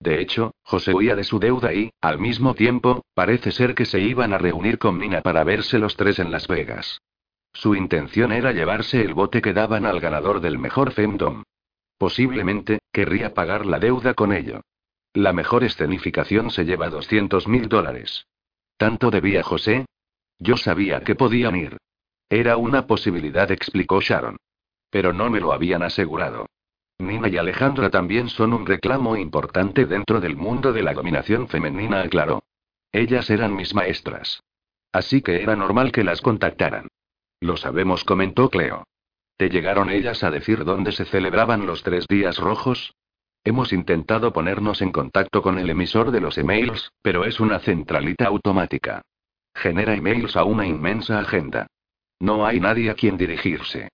De 0.00 0.20
hecho, 0.20 0.52
José 0.62 0.94
huía 0.94 1.16
de 1.16 1.24
su 1.24 1.38
deuda 1.38 1.72
y, 1.72 1.90
al 2.00 2.18
mismo 2.18 2.54
tiempo, 2.54 3.04
parece 3.14 3.50
ser 3.50 3.74
que 3.74 3.84
se 3.84 4.00
iban 4.00 4.32
a 4.32 4.38
reunir 4.38 4.78
con 4.78 4.98
Nina 4.98 5.22
para 5.22 5.44
verse 5.44 5.78
los 5.78 5.96
tres 5.96 6.18
en 6.18 6.30
Las 6.30 6.46
Vegas. 6.46 7.00
Su 7.52 7.74
intención 7.74 8.30
era 8.32 8.52
llevarse 8.52 9.02
el 9.02 9.14
bote 9.14 9.42
que 9.42 9.52
daban 9.52 9.86
al 9.86 10.00
ganador 10.00 10.40
del 10.40 10.58
mejor 10.58 10.92
Femdom. 10.92 11.42
Posiblemente, 11.96 12.78
querría 12.92 13.34
pagar 13.34 13.66
la 13.66 13.80
deuda 13.80 14.14
con 14.14 14.32
ello. 14.32 14.60
La 15.14 15.32
mejor 15.32 15.64
escenificación 15.64 16.50
se 16.50 16.64
lleva 16.64 16.90
200 16.90 17.48
mil 17.48 17.68
dólares. 17.68 18.26
¿Tanto 18.76 19.10
debía 19.10 19.42
José? 19.42 19.86
Yo 20.38 20.56
sabía 20.56 21.00
que 21.00 21.16
podían 21.16 21.56
ir. 21.56 21.76
Era 22.30 22.56
una 22.56 22.86
posibilidad, 22.86 23.50
explicó 23.50 24.00
Sharon. 24.00 24.36
Pero 24.90 25.12
no 25.12 25.28
me 25.30 25.40
lo 25.40 25.52
habían 25.52 25.82
asegurado. 25.82 26.46
Nina 26.98 27.28
y 27.28 27.36
Alejandra 27.36 27.90
también 27.90 28.28
son 28.28 28.52
un 28.52 28.66
reclamo 28.66 29.16
importante 29.16 29.86
dentro 29.86 30.20
del 30.20 30.36
mundo 30.36 30.72
de 30.72 30.82
la 30.82 30.92
dominación 30.92 31.46
femenina, 31.48 32.00
aclaró. 32.00 32.42
Ellas 32.90 33.30
eran 33.30 33.54
mis 33.54 33.74
maestras. 33.74 34.42
Así 34.92 35.22
que 35.22 35.42
era 35.42 35.54
normal 35.54 35.92
que 35.92 36.02
las 36.02 36.20
contactaran. 36.20 36.88
Lo 37.40 37.56
sabemos, 37.56 38.02
comentó 38.02 38.50
Cleo. 38.50 38.84
¿Te 39.36 39.48
llegaron 39.48 39.90
ellas 39.90 40.24
a 40.24 40.30
decir 40.32 40.64
dónde 40.64 40.90
se 40.90 41.04
celebraban 41.04 41.66
los 41.66 41.84
tres 41.84 42.06
días 42.08 42.38
rojos? 42.38 42.94
Hemos 43.44 43.72
intentado 43.72 44.32
ponernos 44.32 44.82
en 44.82 44.90
contacto 44.90 45.42
con 45.42 45.58
el 45.58 45.70
emisor 45.70 46.10
de 46.10 46.20
los 46.20 46.36
emails, 46.36 46.90
pero 47.02 47.24
es 47.24 47.38
una 47.38 47.60
centralita 47.60 48.26
automática. 48.26 49.02
Genera 49.54 49.94
emails 49.94 50.36
a 50.36 50.42
una 50.42 50.66
inmensa 50.66 51.20
agenda. 51.20 51.68
No 52.18 52.44
hay 52.44 52.58
nadie 52.58 52.90
a 52.90 52.94
quien 52.94 53.16
dirigirse. 53.16 53.88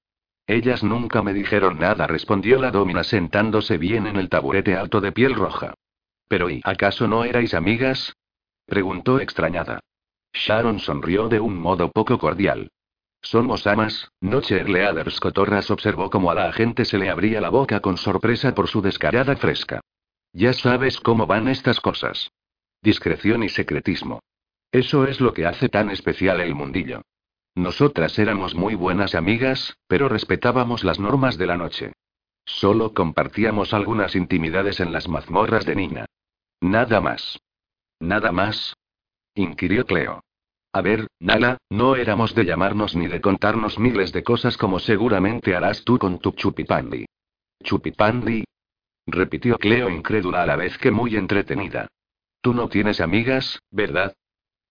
Ellas 0.46 0.82
nunca 0.82 1.22
me 1.22 1.32
dijeron 1.32 1.78
nada, 1.78 2.06
respondió 2.06 2.60
la 2.60 2.70
domina 2.70 3.02
sentándose 3.02 3.78
bien 3.78 4.06
en 4.06 4.16
el 4.16 4.28
taburete 4.28 4.76
alto 4.76 5.00
de 5.00 5.12
piel 5.12 5.34
roja. 5.34 5.74
Pero 6.28 6.50
¿y 6.50 6.60
acaso 6.64 7.08
no 7.08 7.24
erais 7.24 7.54
amigas? 7.54 8.14
preguntó 8.66 9.20
extrañada. 9.20 9.80
Sharon 10.32 10.80
sonrió 10.80 11.28
de 11.28 11.40
un 11.40 11.58
modo 11.58 11.90
poco 11.90 12.18
cordial. 12.18 12.70
Somos 13.22 13.66
amas, 13.66 14.10
no 14.20 14.42
cheerleaders 14.42 15.18
cotorras 15.18 15.70
observó 15.70 16.10
como 16.10 16.30
a 16.30 16.34
la 16.34 16.52
gente 16.52 16.84
se 16.84 16.98
le 16.98 17.08
abría 17.08 17.40
la 17.40 17.48
boca 17.48 17.80
con 17.80 17.96
sorpresa 17.96 18.54
por 18.54 18.68
su 18.68 18.82
descarada 18.82 19.36
fresca. 19.36 19.80
Ya 20.32 20.52
sabes 20.52 21.00
cómo 21.00 21.26
van 21.26 21.48
estas 21.48 21.80
cosas. 21.80 22.32
Discreción 22.82 23.42
y 23.42 23.48
secretismo. 23.48 24.20
Eso 24.72 25.06
es 25.06 25.20
lo 25.20 25.32
que 25.32 25.46
hace 25.46 25.70
tan 25.70 25.88
especial 25.88 26.40
el 26.40 26.54
mundillo. 26.54 27.02
Nosotras 27.54 28.18
éramos 28.18 28.54
muy 28.54 28.74
buenas 28.74 29.14
amigas, 29.14 29.76
pero 29.86 30.08
respetábamos 30.08 30.82
las 30.82 30.98
normas 30.98 31.38
de 31.38 31.46
la 31.46 31.56
noche. 31.56 31.92
Solo 32.44 32.92
compartíamos 32.92 33.72
algunas 33.72 34.16
intimidades 34.16 34.80
en 34.80 34.92
las 34.92 35.08
mazmorras 35.08 35.64
de 35.64 35.76
Nina. 35.76 36.06
Nada 36.60 37.00
más. 37.00 37.40
¿Nada 38.00 38.32
más? 38.32 38.74
inquirió 39.34 39.86
Cleo. 39.86 40.22
A 40.72 40.80
ver, 40.80 41.06
Nala, 41.20 41.58
no 41.70 41.94
éramos 41.94 42.34
de 42.34 42.44
llamarnos 42.44 42.96
ni 42.96 43.06
de 43.06 43.20
contarnos 43.20 43.78
miles 43.78 44.12
de 44.12 44.24
cosas 44.24 44.56
como 44.56 44.80
seguramente 44.80 45.54
harás 45.54 45.84
tú 45.84 45.98
con 45.98 46.18
tu 46.18 46.32
chupipandi. 46.32 47.06
¿Chupipandi? 47.62 48.44
repitió 49.06 49.58
Cleo 49.58 49.88
incrédula 49.88 50.42
a 50.42 50.46
la 50.46 50.56
vez 50.56 50.76
que 50.78 50.90
muy 50.90 51.16
entretenida. 51.16 51.86
Tú 52.40 52.52
no 52.52 52.68
tienes 52.68 53.00
amigas, 53.00 53.60
¿verdad? 53.70 54.14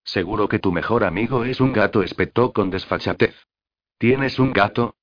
Seguro 0.04 0.48
que 0.48 0.60
tu 0.60 0.72
mejor 0.72 1.04
amigo 1.04 1.46
es 1.46 1.62
un 1.62 1.74
gato, 1.74 2.04
espetó 2.04 2.52
con 2.52 2.70
desfachatez. 2.70 3.36
¿Tienes 3.98 4.40
un 4.40 4.54
gato? 4.54 4.96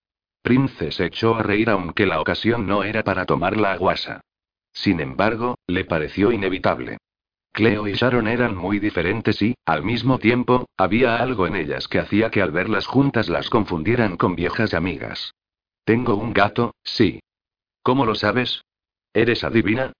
Prince 0.42 0.92
se 0.92 1.06
echó 1.06 1.34
a 1.34 1.42
reír 1.42 1.70
aunque 1.70 2.06
la 2.06 2.20
ocasión 2.20 2.66
no 2.66 2.82
era 2.84 3.02
para 3.02 3.26
tomar 3.26 3.56
la 3.56 3.72
aguasa. 3.72 4.20
Sin 4.72 5.00
embargo, 5.00 5.56
le 5.66 5.84
pareció 5.84 6.32
inevitable. 6.32 6.98
Cleo 7.52 7.88
y 7.88 7.94
Sharon 7.94 8.28
eran 8.28 8.54
muy 8.56 8.78
diferentes 8.78 9.42
y, 9.42 9.54
al 9.66 9.82
mismo 9.82 10.18
tiempo, 10.18 10.66
había 10.76 11.16
algo 11.16 11.46
en 11.46 11.56
ellas 11.56 11.88
que 11.88 11.98
hacía 11.98 12.30
que 12.30 12.42
al 12.42 12.52
verlas 12.52 12.86
juntas 12.86 13.28
las 13.28 13.50
confundieran 13.50 14.16
con 14.16 14.36
viejas 14.36 14.72
amigas. 14.72 15.34
Tengo 15.84 16.14
un 16.14 16.32
gato, 16.32 16.74
sí. 16.84 17.20
¿Cómo 17.82 18.06
lo 18.06 18.14
sabes? 18.14 18.62
¿Eres 19.12 19.42
adivina? 19.42 19.92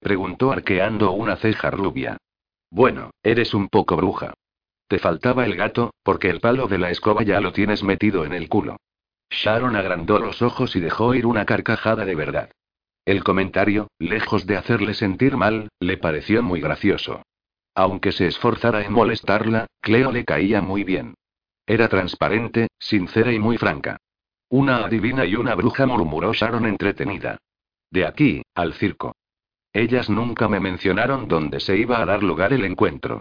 preguntó 0.00 0.52
arqueando 0.52 1.12
una 1.12 1.36
ceja 1.36 1.70
rubia. 1.70 2.16
Bueno, 2.70 3.10
eres 3.22 3.52
un 3.52 3.68
poco 3.68 3.96
bruja. 3.96 4.34
Te 4.88 4.98
faltaba 4.98 5.44
el 5.44 5.56
gato, 5.56 5.94
porque 6.02 6.30
el 6.30 6.40
palo 6.40 6.68
de 6.68 6.78
la 6.78 6.90
escoba 6.90 7.22
ya 7.22 7.40
lo 7.40 7.52
tienes 7.52 7.82
metido 7.82 8.24
en 8.24 8.32
el 8.32 8.48
culo. 8.48 8.76
Sharon 9.30 9.76
agrandó 9.76 10.18
los 10.18 10.42
ojos 10.42 10.76
y 10.76 10.80
dejó 10.80 11.14
ir 11.14 11.26
una 11.26 11.44
carcajada 11.44 12.04
de 12.04 12.14
verdad. 12.14 12.50
El 13.04 13.24
comentario, 13.24 13.88
lejos 13.98 14.46
de 14.46 14.56
hacerle 14.56 14.94
sentir 14.94 15.36
mal, 15.36 15.68
le 15.80 15.96
pareció 15.96 16.42
muy 16.42 16.60
gracioso. 16.60 17.22
Aunque 17.74 18.12
se 18.12 18.26
esforzara 18.26 18.84
en 18.84 18.92
molestarla, 18.92 19.66
Cleo 19.80 20.12
le 20.12 20.24
caía 20.24 20.62
muy 20.62 20.84
bien. 20.84 21.14
Era 21.66 21.88
transparente, 21.88 22.68
sincera 22.78 23.32
y 23.32 23.38
muy 23.38 23.58
franca. 23.58 23.96
Una 24.48 24.84
adivina 24.84 25.24
y 25.24 25.34
una 25.34 25.54
bruja 25.54 25.86
murmuró 25.86 26.32
Sharon 26.32 26.66
entretenida. 26.66 27.38
De 27.90 28.06
aquí, 28.06 28.42
al 28.54 28.74
circo. 28.74 29.14
Ellas 29.72 30.08
nunca 30.08 30.48
me 30.48 30.60
mencionaron 30.60 31.26
dónde 31.26 31.58
se 31.58 31.76
iba 31.76 32.00
a 32.00 32.06
dar 32.06 32.22
lugar 32.22 32.52
el 32.52 32.64
encuentro. 32.64 33.20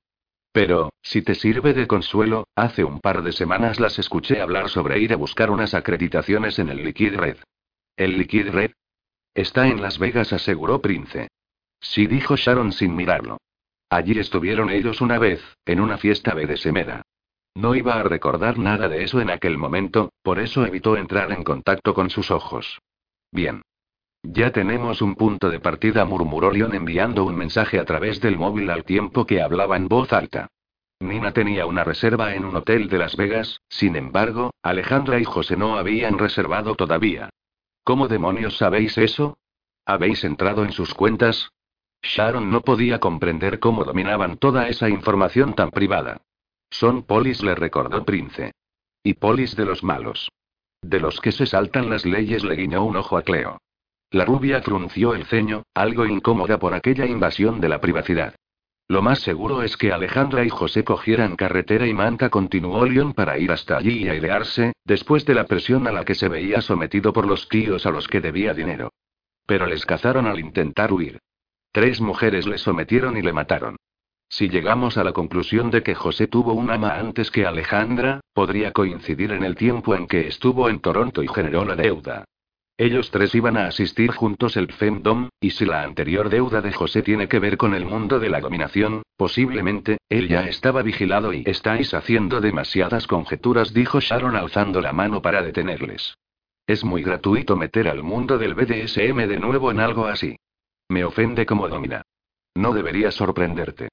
Pero, 0.53 0.93
si 1.01 1.23
te 1.23 1.33
sirve 1.33 1.73
de 1.73 1.87
consuelo, 1.87 2.47
hace 2.55 2.83
un 2.83 3.01
par 3.01 3.23
de 3.23 3.31
semanas 3.31 3.79
las 3.79 3.97
escuché 3.97 4.39
hablar 4.39 4.69
sobre 4.69 4.99
ir 4.99 5.11
a 5.11 5.17
buscar 5.17 5.49
unas 5.49 5.73
acreditaciones 5.73 6.59
en 6.59 6.69
el 6.69 6.83
Liquid 6.83 7.15
Red. 7.15 7.37
¿El 7.97 8.19
Liquid 8.19 8.49
Red? 8.49 8.71
Está 9.33 9.67
en 9.67 9.81
Las 9.81 9.97
Vegas, 9.97 10.31
aseguró 10.31 10.79
Prince. 10.79 11.27
Sí, 11.81 12.05
dijo 12.05 12.35
Sharon 12.35 12.71
sin 12.71 12.95
mirarlo. 12.95 13.39
Allí 13.89 14.17
estuvieron 14.19 14.69
ellos 14.69 15.01
una 15.01 15.17
vez, 15.17 15.41
en 15.65 15.79
una 15.79 15.97
fiesta 15.97 16.35
BDSMera. 16.35 17.01
No 17.55 17.73
iba 17.73 17.95
a 17.95 18.03
recordar 18.03 18.59
nada 18.59 18.87
de 18.89 19.03
eso 19.03 19.21
en 19.21 19.31
aquel 19.31 19.57
momento, 19.57 20.13
por 20.21 20.39
eso 20.39 20.65
evitó 20.65 20.97
entrar 20.97 21.31
en 21.31 21.43
contacto 21.43 21.95
con 21.95 22.11
sus 22.11 22.29
ojos. 22.29 22.79
Bien. 23.31 23.63
Ya 24.23 24.51
tenemos 24.51 25.01
un 25.01 25.15
punto 25.15 25.49
de 25.49 25.59
partida, 25.59 26.05
murmuró 26.05 26.49
Leon 26.49 26.73
enviando 26.73 27.25
un 27.25 27.35
mensaje 27.35 27.77
a 27.77 27.85
través 27.85 28.21
del 28.21 28.37
móvil 28.37 28.69
al 28.69 28.85
tiempo 28.85 29.25
que 29.25 29.41
hablaba 29.41 29.75
en 29.75 29.89
voz 29.89 30.13
alta. 30.13 30.47
Nina 31.01 31.33
tenía 31.33 31.65
una 31.65 31.83
reserva 31.83 32.33
en 32.33 32.45
un 32.45 32.55
hotel 32.55 32.87
de 32.87 32.97
Las 32.97 33.17
Vegas, 33.17 33.59
sin 33.67 33.97
embargo, 33.97 34.51
Alejandra 34.61 35.19
y 35.19 35.25
José 35.25 35.57
no 35.57 35.77
habían 35.77 36.17
reservado 36.17 36.75
todavía. 36.75 37.29
¿Cómo 37.83 38.07
demonios 38.07 38.57
sabéis 38.57 38.97
eso? 38.97 39.37
¿Habéis 39.85 40.23
entrado 40.23 40.63
en 40.63 40.71
sus 40.71 40.93
cuentas? 40.93 41.49
Sharon 42.01 42.49
no 42.49 42.61
podía 42.61 42.99
comprender 42.99 43.59
cómo 43.59 43.83
dominaban 43.83 44.37
toda 44.37 44.69
esa 44.69 44.87
información 44.87 45.53
tan 45.53 45.69
privada. 45.69 46.21
Son 46.69 47.03
polis, 47.03 47.43
le 47.43 47.55
recordó 47.55 48.05
Prince. 48.05 48.53
Y 49.03 49.15
polis 49.15 49.57
de 49.57 49.65
los 49.65 49.83
malos. 49.83 50.31
De 50.81 51.01
los 51.01 51.19
que 51.19 51.33
se 51.33 51.45
saltan 51.45 51.89
las 51.89 52.05
leyes, 52.05 52.45
le 52.45 52.55
guiñó 52.55 52.85
un 52.85 52.95
ojo 52.95 53.17
a 53.17 53.23
Cleo. 53.23 53.59
La 54.13 54.25
rubia 54.25 54.61
frunció 54.61 55.15
el 55.15 55.25
ceño, 55.25 55.63
algo 55.73 56.05
incómoda 56.05 56.59
por 56.59 56.75
aquella 56.75 57.07
invasión 57.07 57.59
de 57.59 57.67
la 57.67 57.81
privacidad. 57.81 58.35
Lo 58.87 59.01
más 59.01 59.21
seguro 59.21 59.63
es 59.63 59.75
que 59.75 59.91
Alejandra 59.91 60.45
y 60.45 60.49
José 60.49 60.83
cogieran 60.83 61.35
carretera 61.35 61.87
y 61.87 61.95
manta, 61.95 62.29
continuó 62.29 62.85
León 62.85 63.13
para 63.13 63.39
ir 63.39 63.51
hasta 63.51 63.75
allí 63.75 64.03
y 64.03 64.09
airearse, 64.09 64.73
después 64.85 65.25
de 65.25 65.33
la 65.33 65.45
presión 65.45 65.87
a 65.87 65.91
la 65.91 66.05
que 66.05 66.13
se 66.13 66.29
veía 66.29 66.61
sometido 66.61 67.11
por 67.11 67.25
los 67.25 67.49
tíos 67.49 67.87
a 67.87 67.89
los 67.89 68.07
que 68.07 68.21
debía 68.21 68.53
dinero. 68.53 68.91
Pero 69.47 69.65
les 69.65 69.83
cazaron 69.83 70.27
al 70.27 70.39
intentar 70.39 70.93
huir. 70.93 71.17
Tres 71.71 71.99
mujeres 71.99 72.45
le 72.45 72.59
sometieron 72.59 73.17
y 73.17 73.23
le 73.23 73.33
mataron. 73.33 73.77
Si 74.29 74.47
llegamos 74.47 74.95
a 74.99 75.03
la 75.03 75.13
conclusión 75.13 75.71
de 75.71 75.81
que 75.81 75.95
José 75.95 76.27
tuvo 76.27 76.53
un 76.53 76.69
ama 76.69 76.99
antes 76.99 77.31
que 77.31 77.47
Alejandra, 77.47 78.19
podría 78.31 78.73
coincidir 78.73 79.31
en 79.31 79.43
el 79.43 79.55
tiempo 79.55 79.95
en 79.95 80.05
que 80.05 80.27
estuvo 80.27 80.69
en 80.69 80.81
Toronto 80.81 81.23
y 81.23 81.27
generó 81.27 81.65
la 81.65 81.75
deuda. 81.75 82.25
Ellos 82.77 83.11
tres 83.11 83.35
iban 83.35 83.55
a 83.55 83.67
asistir 83.67 84.11
juntos 84.11 84.57
el 84.57 84.71
Femdom, 84.73 85.29
y 85.39 85.51
si 85.51 85.65
la 85.65 85.83
anterior 85.83 86.29
deuda 86.29 86.61
de 86.61 86.73
José 86.73 87.03
tiene 87.03 87.27
que 87.27 87.37
ver 87.37 87.55
con 87.55 87.75
el 87.75 87.85
mundo 87.85 88.19
de 88.19 88.29
la 88.29 88.41
dominación, 88.41 89.03
posiblemente, 89.15 89.97
él 90.09 90.27
ya 90.27 90.47
estaba 90.47 90.81
vigilado 90.81 91.33
y 91.33 91.43
estáis 91.45 91.93
haciendo 91.93 92.41
demasiadas 92.41 93.05
conjeturas, 93.05 93.73
dijo 93.73 93.99
Sharon 93.99 94.35
alzando 94.35 94.81
la 94.81 94.91
mano 94.91 95.21
para 95.21 95.43
detenerles. 95.43 96.15
Es 96.65 96.83
muy 96.83 97.03
gratuito 97.03 97.55
meter 97.55 97.87
al 97.87 98.01
mundo 98.01 98.39
del 98.39 98.55
BDSM 98.55 99.27
de 99.27 99.39
nuevo 99.39 99.69
en 99.69 99.79
algo 99.79 100.07
así. 100.07 100.37
Me 100.89 101.03
ofende 101.03 101.45
como 101.45 101.69
domina. 101.69 102.01
No 102.55 102.73
debería 102.73 103.11
sorprenderte. 103.11 103.89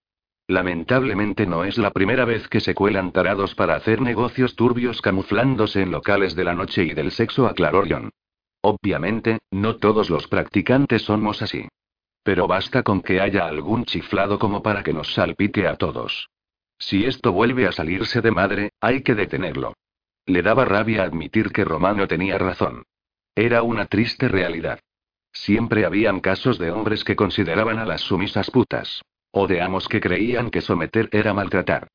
Lamentablemente 0.46 1.46
no 1.46 1.64
es 1.64 1.76
la 1.76 1.90
primera 1.90 2.24
vez 2.24 2.48
que 2.48 2.60
se 2.60 2.74
cuelan 2.74 3.12
tarados 3.12 3.54
para 3.54 3.74
hacer 3.74 4.00
negocios 4.00 4.56
turbios 4.56 5.02
camuflándose 5.02 5.82
en 5.82 5.90
locales 5.90 6.34
de 6.34 6.44
la 6.44 6.54
noche 6.54 6.84
y 6.84 6.94
del 6.94 7.10
sexo, 7.10 7.46
aclaró 7.46 7.84
John. 7.88 8.10
Obviamente, 8.62 9.38
no 9.50 9.76
todos 9.76 10.10
los 10.10 10.28
practicantes 10.28 11.02
somos 11.02 11.42
así. 11.42 11.68
Pero 12.22 12.46
basta 12.46 12.82
con 12.82 13.00
que 13.00 13.20
haya 13.20 13.46
algún 13.46 13.84
chiflado 13.84 14.38
como 14.38 14.62
para 14.62 14.82
que 14.82 14.92
nos 14.92 15.14
salpique 15.14 15.66
a 15.66 15.76
todos. 15.76 16.28
Si 16.78 17.04
esto 17.04 17.32
vuelve 17.32 17.66
a 17.66 17.72
salirse 17.72 18.20
de 18.20 18.30
madre, 18.30 18.70
hay 18.80 19.02
que 19.02 19.14
detenerlo. 19.14 19.74
Le 20.26 20.42
daba 20.42 20.64
rabia 20.64 21.02
admitir 21.02 21.52
que 21.52 21.64
Romano 21.64 22.06
tenía 22.06 22.38
razón. 22.38 22.84
Era 23.34 23.62
una 23.62 23.86
triste 23.86 24.28
realidad. 24.28 24.80
Siempre 25.32 25.84
habían 25.84 26.20
casos 26.20 26.58
de 26.58 26.70
hombres 26.70 27.04
que 27.04 27.16
consideraban 27.16 27.78
a 27.78 27.86
las 27.86 28.02
sumisas 28.02 28.50
putas. 28.50 29.02
O 29.32 29.46
de 29.46 29.62
amos 29.62 29.88
que 29.88 30.00
creían 30.00 30.50
que 30.50 30.60
someter 30.60 31.08
era 31.12 31.32
maltratar. 31.32 31.88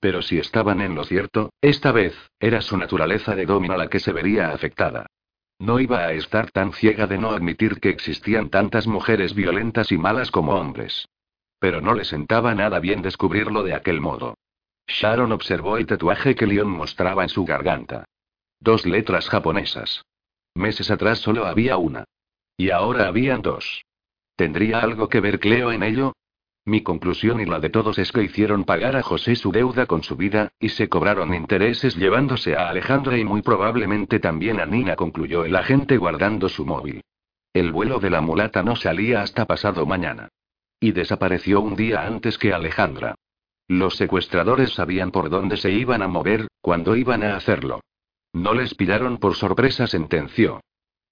Pero 0.00 0.22
si 0.22 0.38
estaban 0.38 0.80
en 0.80 0.94
lo 0.94 1.04
cierto, 1.04 1.50
esta 1.60 1.92
vez, 1.92 2.14
era 2.38 2.62
su 2.62 2.76
naturaleza 2.76 3.34
de 3.34 3.44
domina 3.44 3.76
la 3.76 3.88
que 3.88 4.00
se 4.00 4.12
vería 4.12 4.50
afectada. 4.50 5.07
No 5.58 5.80
iba 5.80 5.98
a 5.98 6.12
estar 6.12 6.50
tan 6.50 6.72
ciega 6.72 7.06
de 7.06 7.18
no 7.18 7.30
admitir 7.30 7.80
que 7.80 7.88
existían 7.88 8.48
tantas 8.48 8.86
mujeres 8.86 9.34
violentas 9.34 9.90
y 9.90 9.98
malas 9.98 10.30
como 10.30 10.54
hombres. 10.54 11.08
Pero 11.58 11.80
no 11.80 11.94
le 11.94 12.04
sentaba 12.04 12.54
nada 12.54 12.78
bien 12.78 13.02
descubrirlo 13.02 13.64
de 13.64 13.74
aquel 13.74 14.00
modo. 14.00 14.34
Sharon 14.86 15.32
observó 15.32 15.76
el 15.76 15.86
tatuaje 15.86 16.34
que 16.34 16.46
Leon 16.46 16.70
mostraba 16.70 17.24
en 17.24 17.28
su 17.28 17.44
garganta. 17.44 18.04
Dos 18.60 18.86
letras 18.86 19.28
japonesas. 19.28 20.02
Meses 20.54 20.90
atrás 20.90 21.18
solo 21.18 21.46
había 21.46 21.76
una. 21.76 22.04
Y 22.56 22.70
ahora 22.70 23.08
habían 23.08 23.42
dos. 23.42 23.84
¿Tendría 24.36 24.80
algo 24.80 25.08
que 25.08 25.20
ver 25.20 25.40
Cleo 25.40 25.72
en 25.72 25.82
ello? 25.82 26.12
Mi 26.68 26.82
conclusión 26.82 27.40
y 27.40 27.46
la 27.46 27.60
de 27.60 27.70
todos 27.70 27.98
es 27.98 28.12
que 28.12 28.22
hicieron 28.22 28.64
pagar 28.64 28.94
a 28.94 29.02
José 29.02 29.36
su 29.36 29.52
deuda 29.52 29.86
con 29.86 30.02
su 30.02 30.16
vida, 30.16 30.52
y 30.60 30.68
se 30.68 30.90
cobraron 30.90 31.32
intereses 31.32 31.96
llevándose 31.96 32.56
a 32.56 32.68
Alejandra 32.68 33.16
y 33.16 33.24
muy 33.24 33.40
probablemente 33.40 34.20
también 34.20 34.60
a 34.60 34.66
Nina, 34.66 34.94
concluyó 34.94 35.46
el 35.46 35.56
agente 35.56 35.96
guardando 35.96 36.50
su 36.50 36.66
móvil. 36.66 37.00
El 37.54 37.72
vuelo 37.72 38.00
de 38.00 38.10
la 38.10 38.20
mulata 38.20 38.62
no 38.62 38.76
salía 38.76 39.22
hasta 39.22 39.46
pasado 39.46 39.86
mañana. 39.86 40.28
Y 40.78 40.92
desapareció 40.92 41.62
un 41.62 41.74
día 41.74 42.06
antes 42.06 42.36
que 42.36 42.52
Alejandra. 42.52 43.14
Los 43.66 43.96
secuestradores 43.96 44.74
sabían 44.74 45.10
por 45.10 45.30
dónde 45.30 45.56
se 45.56 45.70
iban 45.70 46.02
a 46.02 46.06
mover, 46.06 46.48
cuando 46.60 46.96
iban 46.96 47.22
a 47.22 47.36
hacerlo. 47.36 47.80
No 48.34 48.52
les 48.52 48.74
pillaron 48.74 49.16
por 49.16 49.36
sorpresa, 49.36 49.86
sentenció. 49.86 50.60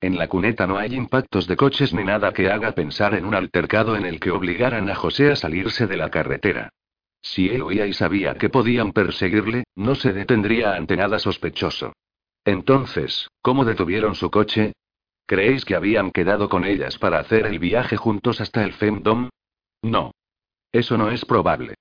En 0.00 0.18
la 0.18 0.28
cuneta 0.28 0.66
no 0.66 0.76
hay 0.76 0.94
impactos 0.94 1.46
de 1.46 1.56
coches 1.56 1.94
ni 1.94 2.04
nada 2.04 2.32
que 2.32 2.50
haga 2.50 2.72
pensar 2.72 3.14
en 3.14 3.24
un 3.24 3.34
altercado 3.34 3.96
en 3.96 4.04
el 4.04 4.20
que 4.20 4.30
obligaran 4.30 4.90
a 4.90 4.94
José 4.94 5.30
a 5.30 5.36
salirse 5.36 5.86
de 5.86 5.96
la 5.96 6.10
carretera. 6.10 6.70
Si 7.22 7.48
él 7.48 7.62
oía 7.62 7.86
y 7.86 7.92
sabía 7.92 8.34
que 8.34 8.50
podían 8.50 8.92
perseguirle, 8.92 9.64
no 9.74 9.94
se 9.94 10.12
detendría 10.12 10.74
ante 10.74 10.96
nada 10.96 11.18
sospechoso. 11.18 11.92
Entonces, 12.44 13.28
¿cómo 13.42 13.64
detuvieron 13.64 14.14
su 14.14 14.30
coche? 14.30 14.74
¿Creéis 15.26 15.64
que 15.64 15.74
habían 15.74 16.12
quedado 16.12 16.48
con 16.48 16.64
ellas 16.64 16.98
para 16.98 17.18
hacer 17.18 17.46
el 17.46 17.58
viaje 17.58 17.96
juntos 17.96 18.40
hasta 18.40 18.62
el 18.62 18.74
Femdom? 18.74 19.30
No. 19.82 20.12
Eso 20.70 20.96
no 20.96 21.10
es 21.10 21.24
probable. 21.24 21.74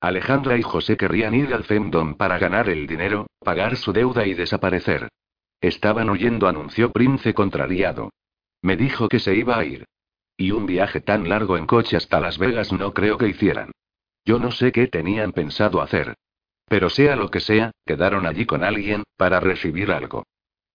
Alejandra 0.00 0.58
y 0.58 0.62
José 0.62 0.96
querrían 0.96 1.34
ir 1.34 1.54
al 1.54 1.64
Femdom 1.64 2.14
para 2.14 2.38
ganar 2.38 2.68
el 2.68 2.86
dinero, 2.86 3.26
pagar 3.38 3.76
su 3.76 3.92
deuda 3.92 4.26
y 4.26 4.34
desaparecer. 4.34 5.08
Estaban 5.60 6.08
huyendo, 6.08 6.48
anunció 6.48 6.90
Prince 6.90 7.34
contrariado. 7.34 8.10
Me 8.62 8.76
dijo 8.76 9.08
que 9.08 9.18
se 9.18 9.34
iba 9.34 9.58
a 9.58 9.64
ir. 9.64 9.84
Y 10.36 10.52
un 10.52 10.66
viaje 10.66 11.00
tan 11.00 11.28
largo 11.28 11.58
en 11.58 11.66
coche 11.66 11.96
hasta 11.96 12.20
Las 12.20 12.38
Vegas 12.38 12.72
no 12.72 12.94
creo 12.94 13.18
que 13.18 13.28
hicieran. 13.28 13.72
Yo 14.24 14.38
no 14.38 14.50
sé 14.52 14.72
qué 14.72 14.86
tenían 14.86 15.32
pensado 15.32 15.82
hacer. 15.82 16.14
Pero 16.66 16.88
sea 16.88 17.16
lo 17.16 17.30
que 17.30 17.40
sea, 17.40 17.72
quedaron 17.84 18.26
allí 18.26 18.46
con 18.46 18.64
alguien, 18.64 19.02
para 19.16 19.40
recibir 19.40 19.90
algo. 19.90 20.24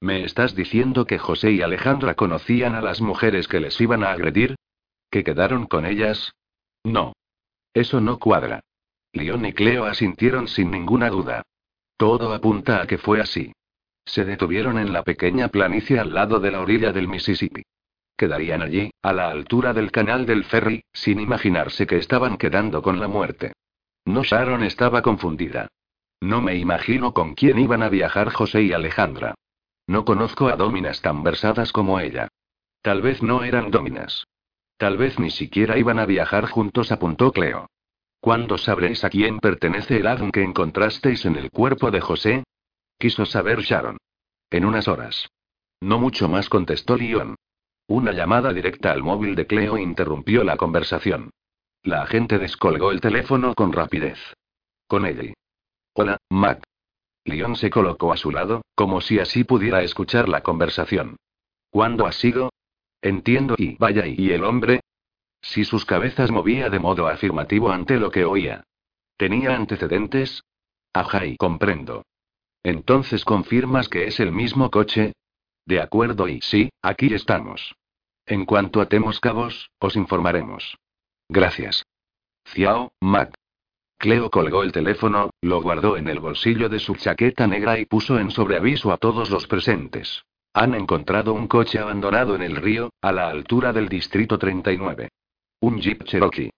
¿Me 0.02 0.24
estás 0.24 0.56
diciendo 0.56 1.06
que 1.06 1.18
José 1.18 1.52
y 1.52 1.62
Alejandra 1.62 2.16
conocían 2.16 2.76
a 2.76 2.82
las 2.82 3.02
mujeres 3.02 3.48
que 3.48 3.60
les 3.60 3.80
iban 3.80 4.04
a 4.04 4.12
agredir? 4.12 4.56
¿Que 5.10 5.24
quedaron 5.24 5.66
con 5.66 5.86
ellas? 5.86 6.34
No. 6.84 7.14
Eso 7.74 8.02
no 8.02 8.20
cuadra. 8.20 8.62
León 9.14 9.46
y 9.46 9.54
Cleo 9.54 9.86
asintieron 9.86 10.48
sin 10.48 10.70
ninguna 10.70 11.10
duda. 11.10 11.44
Todo 11.98 12.34
apunta 12.34 12.82
a 12.82 12.88
que 12.88 12.98
fue 12.98 13.22
así. 13.22 13.54
Se 14.06 14.24
detuvieron 14.24 14.78
en 14.78 14.94
la 14.94 15.04
pequeña 15.04 15.48
planicie 15.50 16.00
al 16.00 16.14
lado 16.14 16.40
de 16.40 16.52
la 16.52 16.62
orilla 16.62 16.92
del 16.94 17.08
Mississippi. 17.08 17.64
Quedarían 18.16 18.62
allí, 18.62 18.92
a 19.02 19.12
la 19.12 19.30
altura 19.30 19.74
del 19.74 19.92
canal 19.92 20.26
del 20.26 20.46
ferry, 20.46 20.84
sin 20.94 21.20
imaginarse 21.20 21.86
que 21.86 21.98
estaban 21.98 22.38
quedando 22.38 22.82
con 22.82 23.00
la 23.00 23.08
muerte. 23.08 23.54
No 24.06 24.24
Sharon 24.24 24.64
estaba 24.64 25.02
confundida. 25.02 25.68
No 26.22 26.42
me 26.42 26.56
imagino 26.56 27.14
con 27.14 27.34
quién 27.34 27.60
iban 27.60 27.84
a 27.84 27.90
viajar 27.90 28.32
José 28.32 28.62
y 28.64 28.72
Alejandra. 28.72 29.36
No 29.88 30.06
conozco 30.06 30.48
a 30.48 30.56
dominas 30.56 31.02
tan 31.02 31.24
versadas 31.24 31.72
como 31.72 32.00
ella. 32.00 32.30
Tal 32.82 33.02
vez 33.02 33.22
no 33.22 33.44
eran 33.44 33.72
dominas. 33.72 34.26
Tal 34.78 34.98
vez 34.98 35.20
ni 35.20 35.32
siquiera 35.32 35.78
iban 35.78 36.00
a 36.00 36.06
viajar 36.06 36.46
juntos, 36.48 36.92
apuntó 36.92 37.32
Cleo. 37.32 37.68
¿Cuándo 38.20 38.58
sabréis 38.58 39.04
a 39.04 39.10
quién 39.10 39.40
pertenece 39.40 39.98
el 39.98 40.08
ADN 40.08 40.32
que 40.32 40.44
encontrasteis 40.44 41.26
en 41.26 41.36
el 41.36 41.52
cuerpo 41.52 41.92
de 41.92 42.02
José? 42.02 42.44
Quiso 42.98 43.26
saber 43.26 43.62
Sharon. 43.62 43.98
En 44.50 44.66
unas 44.66 44.88
horas. 44.88 45.28
No 45.82 46.00
mucho 46.00 46.30
más 46.30 46.50
contestó 46.50 46.96
Leon. 46.96 47.36
Una 47.88 48.12
llamada 48.12 48.54
directa 48.54 48.92
al 48.92 49.04
móvil 49.04 49.36
de 49.36 49.46
Cleo 49.46 49.78
interrumpió 49.78 50.44
la 50.44 50.58
conversación. 50.58 51.30
La 51.84 52.02
agente 52.02 52.40
descolgó 52.40 52.92
el 52.92 53.02
teléfono 53.02 53.54
con 53.54 53.72
rapidez. 53.74 54.18
Con 54.88 55.06
ella. 55.06 55.34
Hola, 55.94 56.18
Mac. 56.30 56.64
Leon 57.26 57.56
se 57.56 57.70
colocó 57.70 58.12
a 58.14 58.18
su 58.18 58.32
lado, 58.32 58.62
como 58.76 59.02
si 59.02 59.20
así 59.20 59.44
pudiera 59.44 59.84
escuchar 59.84 60.30
la 60.30 60.42
conversación. 60.42 61.18
¿Cuándo 61.70 62.06
ha 62.06 62.12
sido? 62.12 62.52
Entiendo 63.02 63.56
y 63.58 63.76
vaya 63.78 64.06
y 64.08 64.32
el 64.32 64.44
hombre. 64.44 64.82
Si 65.42 65.64
sus 65.64 65.86
cabezas 65.86 66.32
movía 66.32 66.70
de 66.70 66.80
modo 66.80 67.08
afirmativo 67.08 67.70
ante 67.72 68.00
lo 68.00 68.10
que 68.10 68.26
oía. 68.26 68.64
¿Tenía 69.18 69.56
antecedentes? 69.56 70.44
Ajá, 70.94 71.26
y 71.26 71.38
comprendo. 71.38 72.04
Entonces 72.66 73.24
confirmas 73.24 73.90
que 73.90 74.08
es 74.08 74.20
el 74.20 74.32
mismo 74.32 74.72
coche. 74.72 75.14
De 75.68 75.80
acuerdo 75.80 76.28
y 76.28 76.42
sí, 76.42 76.70
aquí 76.82 77.14
estamos. 77.14 77.76
En 78.26 78.46
cuanto 78.46 78.82
atemos 78.82 79.20
cabos, 79.20 79.70
os 79.78 79.96
informaremos. 79.96 80.76
Gracias. 81.30 81.86
Ciao, 82.44 82.92
Mac. 83.00 83.36
Cleo 84.00 84.32
colgó 84.32 84.64
el 84.64 84.72
teléfono, 84.72 85.30
lo 85.42 85.62
guardó 85.62 85.96
en 85.96 86.08
el 86.08 86.20
bolsillo 86.20 86.68
de 86.68 86.80
su 86.80 86.96
chaqueta 86.96 87.46
negra 87.46 87.78
y 87.78 87.86
puso 87.86 88.18
en 88.18 88.32
sobreaviso 88.32 88.92
a 88.92 88.98
todos 88.98 89.30
los 89.30 89.46
presentes. 89.46 90.24
Han 90.52 90.74
encontrado 90.74 91.34
un 91.34 91.48
coche 91.48 91.78
abandonado 91.78 92.34
en 92.36 92.42
el 92.42 92.56
río, 92.56 92.90
a 93.00 93.12
la 93.12 93.30
altura 93.30 93.74
del 93.74 93.90
distrito 93.90 94.40
39. 94.40 95.10
Un 95.60 95.82
Jeep 95.82 96.04
Cherokee. 96.04 96.50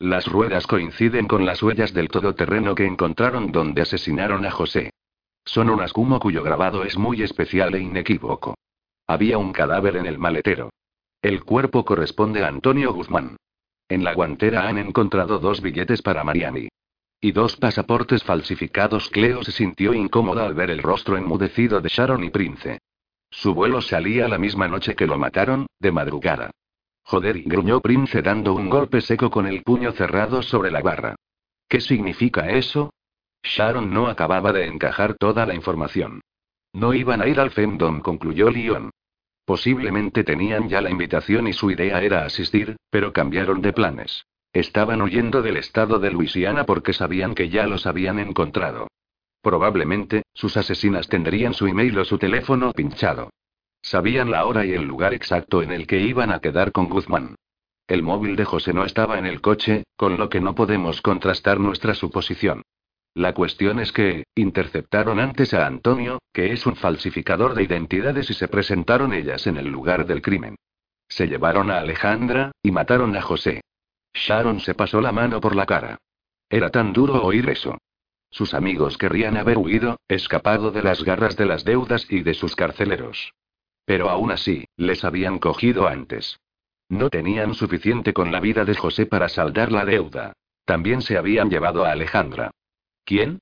Las 0.00 0.26
ruedas 0.26 0.66
coinciden 0.66 1.28
con 1.28 1.46
las 1.46 1.62
huellas 1.62 1.94
del 1.94 2.08
todoterreno 2.08 2.74
que 2.74 2.84
encontraron 2.84 3.52
donde 3.52 3.82
asesinaron 3.82 4.44
a 4.44 4.50
José. 4.50 4.90
Son 5.44 5.70
un 5.70 5.80
ascumo 5.80 6.20
cuyo 6.20 6.42
grabado 6.42 6.84
es 6.84 6.96
muy 6.96 7.22
especial 7.22 7.74
e 7.74 7.80
inequívoco. 7.80 8.54
Había 9.06 9.38
un 9.38 9.52
cadáver 9.52 9.96
en 9.96 10.06
el 10.06 10.18
maletero. 10.18 10.70
El 11.20 11.44
cuerpo 11.44 11.84
corresponde 11.84 12.44
a 12.44 12.48
Antonio 12.48 12.92
Guzmán. 12.92 13.36
En 13.88 14.04
la 14.04 14.14
guantera 14.14 14.68
han 14.68 14.78
encontrado 14.78 15.38
dos 15.38 15.60
billetes 15.60 16.02
para 16.02 16.24
Miami. 16.24 16.68
Y 17.20 17.32
dos 17.32 17.56
pasaportes 17.56 18.24
falsificados. 18.24 19.08
Cleo 19.10 19.44
se 19.44 19.52
sintió 19.52 19.94
incómoda 19.94 20.44
al 20.44 20.54
ver 20.54 20.70
el 20.70 20.82
rostro 20.82 21.16
enmudecido 21.16 21.80
de 21.80 21.88
Sharon 21.88 22.24
y 22.24 22.30
Prince. 22.30 22.78
Su 23.30 23.54
vuelo 23.54 23.80
salía 23.80 24.28
la 24.28 24.38
misma 24.38 24.68
noche 24.68 24.94
que 24.94 25.06
lo 25.06 25.18
mataron, 25.18 25.66
de 25.78 25.92
madrugada. 25.92 26.50
Joder, 27.04 27.36
y 27.36 27.42
gruñó 27.42 27.80
Prince 27.80 28.22
dando 28.22 28.54
un 28.54 28.68
golpe 28.68 29.00
seco 29.00 29.30
con 29.30 29.46
el 29.46 29.62
puño 29.62 29.92
cerrado 29.92 30.42
sobre 30.42 30.70
la 30.70 30.80
barra. 30.80 31.16
¿Qué 31.68 31.80
significa 31.80 32.50
eso? 32.50 32.92
Sharon 33.42 33.92
no 33.92 34.06
acababa 34.06 34.52
de 34.52 34.66
encajar 34.66 35.14
toda 35.14 35.46
la 35.46 35.54
información. 35.54 36.20
No 36.72 36.94
iban 36.94 37.20
a 37.20 37.26
ir 37.26 37.40
al 37.40 37.50
Femdom, 37.50 38.00
concluyó 38.00 38.50
Leon. 38.50 38.90
Posiblemente 39.44 40.24
tenían 40.24 40.68
ya 40.68 40.80
la 40.80 40.90
invitación 40.90 41.48
y 41.48 41.52
su 41.52 41.70
idea 41.70 42.00
era 42.00 42.24
asistir, 42.24 42.76
pero 42.90 43.12
cambiaron 43.12 43.60
de 43.60 43.72
planes. 43.72 44.24
Estaban 44.52 45.02
huyendo 45.02 45.42
del 45.42 45.56
estado 45.56 45.98
de 45.98 46.10
Luisiana 46.10 46.64
porque 46.64 46.92
sabían 46.92 47.34
que 47.34 47.48
ya 47.48 47.66
los 47.66 47.86
habían 47.86 48.18
encontrado. 48.18 48.88
Probablemente, 49.40 50.22
sus 50.34 50.56
asesinas 50.56 51.08
tendrían 51.08 51.54
su 51.54 51.66
email 51.66 51.98
o 51.98 52.04
su 52.04 52.18
teléfono 52.18 52.72
pinchado. 52.72 53.30
Sabían 53.82 54.30
la 54.30 54.46
hora 54.46 54.64
y 54.64 54.72
el 54.72 54.84
lugar 54.84 55.12
exacto 55.12 55.62
en 55.62 55.72
el 55.72 55.88
que 55.88 55.98
iban 55.98 56.30
a 56.30 56.38
quedar 56.38 56.70
con 56.70 56.88
Guzmán. 56.88 57.34
El 57.88 58.04
móvil 58.04 58.36
de 58.36 58.44
José 58.44 58.72
no 58.72 58.84
estaba 58.84 59.18
en 59.18 59.26
el 59.26 59.40
coche, 59.40 59.82
con 59.96 60.16
lo 60.16 60.28
que 60.28 60.40
no 60.40 60.54
podemos 60.54 61.02
contrastar 61.02 61.58
nuestra 61.58 61.94
suposición. 61.94 62.62
La 63.14 63.34
cuestión 63.34 63.78
es 63.78 63.92
que, 63.92 64.24
interceptaron 64.34 65.20
antes 65.20 65.52
a 65.52 65.66
Antonio, 65.66 66.18
que 66.32 66.52
es 66.52 66.64
un 66.64 66.76
falsificador 66.76 67.54
de 67.54 67.62
identidades 67.62 68.30
y 68.30 68.34
se 68.34 68.48
presentaron 68.48 69.12
ellas 69.12 69.46
en 69.46 69.58
el 69.58 69.68
lugar 69.68 70.06
del 70.06 70.22
crimen. 70.22 70.56
Se 71.08 71.28
llevaron 71.28 71.70
a 71.70 71.78
Alejandra, 71.78 72.52
y 72.62 72.70
mataron 72.70 73.14
a 73.14 73.20
José. 73.20 73.60
Sharon 74.14 74.60
se 74.60 74.74
pasó 74.74 75.00
la 75.02 75.12
mano 75.12 75.40
por 75.40 75.54
la 75.54 75.66
cara. 75.66 75.98
Era 76.48 76.70
tan 76.70 76.94
duro 76.94 77.22
oír 77.22 77.48
eso. 77.50 77.76
Sus 78.30 78.54
amigos 78.54 78.96
querrían 78.96 79.36
haber 79.36 79.58
huido, 79.58 79.98
escapado 80.08 80.70
de 80.70 80.82
las 80.82 81.04
garras 81.04 81.36
de 81.36 81.44
las 81.44 81.64
deudas 81.64 82.06
y 82.10 82.22
de 82.22 82.32
sus 82.32 82.56
carceleros. 82.56 83.34
Pero 83.84 84.08
aún 84.08 84.30
así, 84.30 84.64
les 84.76 85.04
habían 85.04 85.38
cogido 85.38 85.86
antes. 85.86 86.40
No 86.88 87.10
tenían 87.10 87.52
suficiente 87.52 88.14
con 88.14 88.32
la 88.32 88.40
vida 88.40 88.64
de 88.64 88.74
José 88.74 89.04
para 89.04 89.28
saldar 89.28 89.70
la 89.70 89.84
deuda. 89.84 90.32
También 90.64 91.02
se 91.02 91.18
habían 91.18 91.50
llevado 91.50 91.84
a 91.84 91.92
Alejandra. 91.92 92.50
¿Quién? 93.04 93.40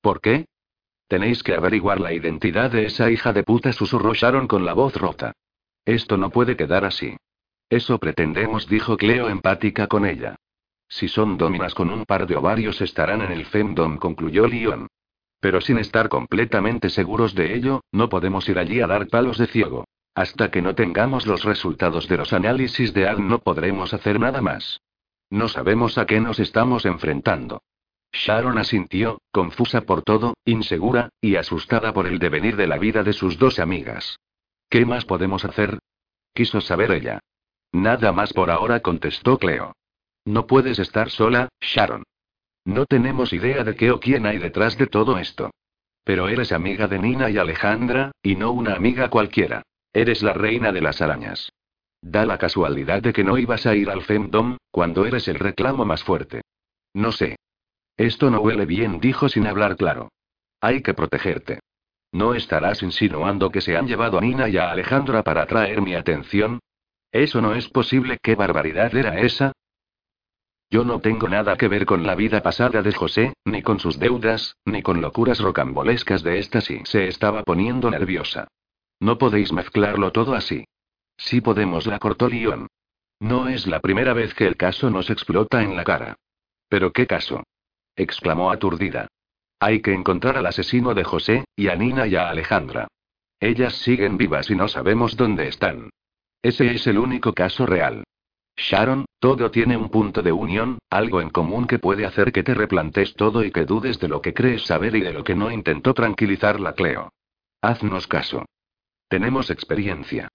¿Por 0.00 0.20
qué? 0.20 0.46
Tenéis 1.08 1.42
que 1.42 1.54
averiguar 1.54 2.00
la 2.00 2.12
identidad 2.12 2.70
de 2.70 2.86
esa 2.86 3.10
hija 3.10 3.32
de 3.32 3.42
puta, 3.42 3.72
susurró 3.72 4.14
Sharon 4.14 4.48
con 4.48 4.64
la 4.64 4.72
voz 4.72 4.96
rota. 4.96 5.32
Esto 5.84 6.16
no 6.16 6.30
puede 6.30 6.56
quedar 6.56 6.84
así. 6.84 7.16
Eso 7.68 7.98
pretendemos, 7.98 8.68
dijo 8.68 8.96
Cleo 8.96 9.28
empática 9.28 9.86
con 9.86 10.06
ella. 10.06 10.36
Si 10.88 11.08
son 11.08 11.38
dominas 11.38 11.74
con 11.74 11.90
un 11.90 12.04
par 12.04 12.26
de 12.26 12.36
ovarios 12.36 12.80
estarán 12.80 13.22
en 13.22 13.32
el 13.32 13.46
femdom, 13.46 13.96
concluyó 13.96 14.46
Leon. 14.46 14.88
Pero 15.40 15.60
sin 15.60 15.78
estar 15.78 16.08
completamente 16.08 16.90
seguros 16.90 17.34
de 17.34 17.54
ello, 17.54 17.80
no 17.90 18.08
podemos 18.08 18.48
ir 18.48 18.58
allí 18.58 18.80
a 18.80 18.86
dar 18.86 19.08
palos 19.08 19.38
de 19.38 19.46
ciego. 19.46 19.84
Hasta 20.14 20.50
que 20.50 20.60
no 20.60 20.74
tengamos 20.74 21.26
los 21.26 21.44
resultados 21.44 22.08
de 22.08 22.18
los 22.18 22.32
análisis 22.32 22.92
de 22.92 23.08
AD 23.08 23.18
no 23.18 23.38
podremos 23.38 23.94
hacer 23.94 24.20
nada 24.20 24.42
más. 24.42 24.80
No 25.30 25.48
sabemos 25.48 25.96
a 25.96 26.04
qué 26.04 26.20
nos 26.20 26.38
estamos 26.38 26.84
enfrentando. 26.84 27.62
Sharon 28.12 28.58
asintió, 28.58 29.20
confusa 29.30 29.82
por 29.82 30.02
todo, 30.02 30.34
insegura, 30.44 31.08
y 31.20 31.36
asustada 31.36 31.92
por 31.92 32.06
el 32.06 32.18
devenir 32.18 32.56
de 32.56 32.66
la 32.66 32.78
vida 32.78 33.02
de 33.02 33.14
sus 33.14 33.38
dos 33.38 33.58
amigas. 33.58 34.18
¿Qué 34.68 34.84
más 34.84 35.04
podemos 35.04 35.44
hacer? 35.44 35.78
Quiso 36.34 36.60
saber 36.60 36.92
ella. 36.92 37.20
Nada 37.72 38.12
más 38.12 38.32
por 38.32 38.50
ahora, 38.50 38.80
contestó 38.80 39.38
Cleo. 39.38 39.74
No 40.24 40.46
puedes 40.46 40.78
estar 40.78 41.10
sola, 41.10 41.48
Sharon. 41.60 42.04
No 42.64 42.86
tenemos 42.86 43.32
idea 43.32 43.64
de 43.64 43.74
qué 43.74 43.90
o 43.90 43.98
quién 43.98 44.26
hay 44.26 44.38
detrás 44.38 44.78
de 44.78 44.86
todo 44.86 45.18
esto. 45.18 45.50
Pero 46.04 46.28
eres 46.28 46.52
amiga 46.52 46.86
de 46.86 46.98
Nina 46.98 47.30
y 47.30 47.38
Alejandra, 47.38 48.12
y 48.22 48.36
no 48.36 48.52
una 48.52 48.74
amiga 48.74 49.08
cualquiera. 49.08 49.62
Eres 49.92 50.22
la 50.22 50.32
reina 50.32 50.70
de 50.70 50.80
las 50.80 51.00
arañas. 51.00 51.50
Da 52.00 52.26
la 52.26 52.38
casualidad 52.38 53.02
de 53.02 53.12
que 53.12 53.24
no 53.24 53.38
ibas 53.38 53.66
a 53.66 53.74
ir 53.74 53.88
al 53.90 54.02
Femdom, 54.02 54.58
cuando 54.70 55.06
eres 55.06 55.28
el 55.28 55.36
reclamo 55.36 55.84
más 55.84 56.02
fuerte. 56.02 56.42
No 56.94 57.12
sé. 57.12 57.36
Esto 57.96 58.30
no 58.30 58.40
huele 58.40 58.66
bien, 58.66 59.00
dijo 59.00 59.28
sin 59.28 59.46
hablar 59.46 59.76
claro. 59.76 60.10
Hay 60.60 60.82
que 60.82 60.94
protegerte. 60.94 61.60
¿No 62.12 62.34
estarás 62.34 62.82
insinuando 62.82 63.50
que 63.50 63.60
se 63.60 63.76
han 63.76 63.86
llevado 63.86 64.18
a 64.18 64.20
Nina 64.20 64.48
y 64.48 64.58
a 64.58 64.70
Alejandra 64.70 65.22
para 65.22 65.42
atraer 65.42 65.80
mi 65.80 65.94
atención? 65.94 66.60
Eso 67.10 67.40
no 67.40 67.54
es 67.54 67.68
posible. 67.68 68.18
¿Qué 68.22 68.34
barbaridad 68.34 68.94
era 68.94 69.18
esa? 69.18 69.52
Yo 70.70 70.84
no 70.84 71.00
tengo 71.00 71.28
nada 71.28 71.56
que 71.56 71.68
ver 71.68 71.84
con 71.84 72.06
la 72.06 72.14
vida 72.14 72.42
pasada 72.42 72.82
de 72.82 72.92
José, 72.92 73.34
ni 73.44 73.62
con 73.62 73.78
sus 73.78 73.98
deudas, 73.98 74.56
ni 74.64 74.82
con 74.82 75.02
locuras 75.02 75.38
rocambolescas 75.38 76.22
de 76.22 76.38
esta 76.38 76.62
sí. 76.62 76.80
Se 76.84 77.08
estaba 77.08 77.42
poniendo 77.42 77.90
nerviosa. 77.90 78.48
No 78.98 79.18
podéis 79.18 79.52
mezclarlo 79.52 80.12
todo 80.12 80.34
así. 80.34 80.64
Sí 81.18 81.40
podemos, 81.40 81.86
la 81.86 81.98
cortó 81.98 82.28
León. 82.28 82.68
No 83.20 83.48
es 83.48 83.66
la 83.66 83.80
primera 83.80 84.14
vez 84.14 84.34
que 84.34 84.46
el 84.46 84.56
caso 84.56 84.90
nos 84.90 85.10
explota 85.10 85.62
en 85.62 85.76
la 85.76 85.84
cara. 85.84 86.16
¿Pero 86.68 86.92
qué 86.92 87.06
caso? 87.06 87.42
Exclamó 87.96 88.50
aturdida. 88.50 89.08
Hay 89.60 89.80
que 89.80 89.92
encontrar 89.92 90.36
al 90.36 90.46
asesino 90.46 90.94
de 90.94 91.04
José, 91.04 91.44
y 91.54 91.68
a 91.68 91.76
Nina 91.76 92.06
y 92.06 92.16
a 92.16 92.28
Alejandra. 92.28 92.88
Ellas 93.38 93.74
siguen 93.74 94.16
vivas 94.16 94.50
y 94.50 94.54
no 94.54 94.68
sabemos 94.68 95.16
dónde 95.16 95.48
están. 95.48 95.90
Ese 96.42 96.72
es 96.72 96.86
el 96.86 96.98
único 96.98 97.32
caso 97.32 97.66
real. 97.66 98.04
Sharon, 98.56 99.06
todo 99.18 99.50
tiene 99.50 99.76
un 99.76 99.88
punto 99.88 100.22
de 100.22 100.32
unión, 100.32 100.78
algo 100.90 101.20
en 101.20 101.30
común 101.30 101.66
que 101.66 101.78
puede 101.78 102.04
hacer 102.04 102.32
que 102.32 102.42
te 102.42 102.54
replantes 102.54 103.14
todo 103.14 103.44
y 103.44 103.50
que 103.50 103.64
dudes 103.64 103.98
de 103.98 104.08
lo 104.08 104.20
que 104.20 104.34
crees 104.34 104.64
saber 104.66 104.94
y 104.96 105.00
de 105.00 105.12
lo 105.12 105.24
que 105.24 105.34
no 105.34 105.50
intentó 105.50 105.94
tranquilizarla 105.94 106.74
Cleo. 106.74 107.12
Haznos 107.62 108.06
caso. 108.06 108.44
Tenemos 109.08 109.50
experiencia. 109.50 110.28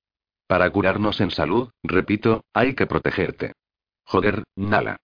Para 0.47 0.69
curarnos 0.69 1.19
en 1.19 1.31
salud, 1.31 1.69
repito, 1.83 2.43
hay 2.53 2.73
que 2.73 2.87
protegerte. 2.87 3.53
Joder, 4.05 4.43
Nala. 4.55 4.97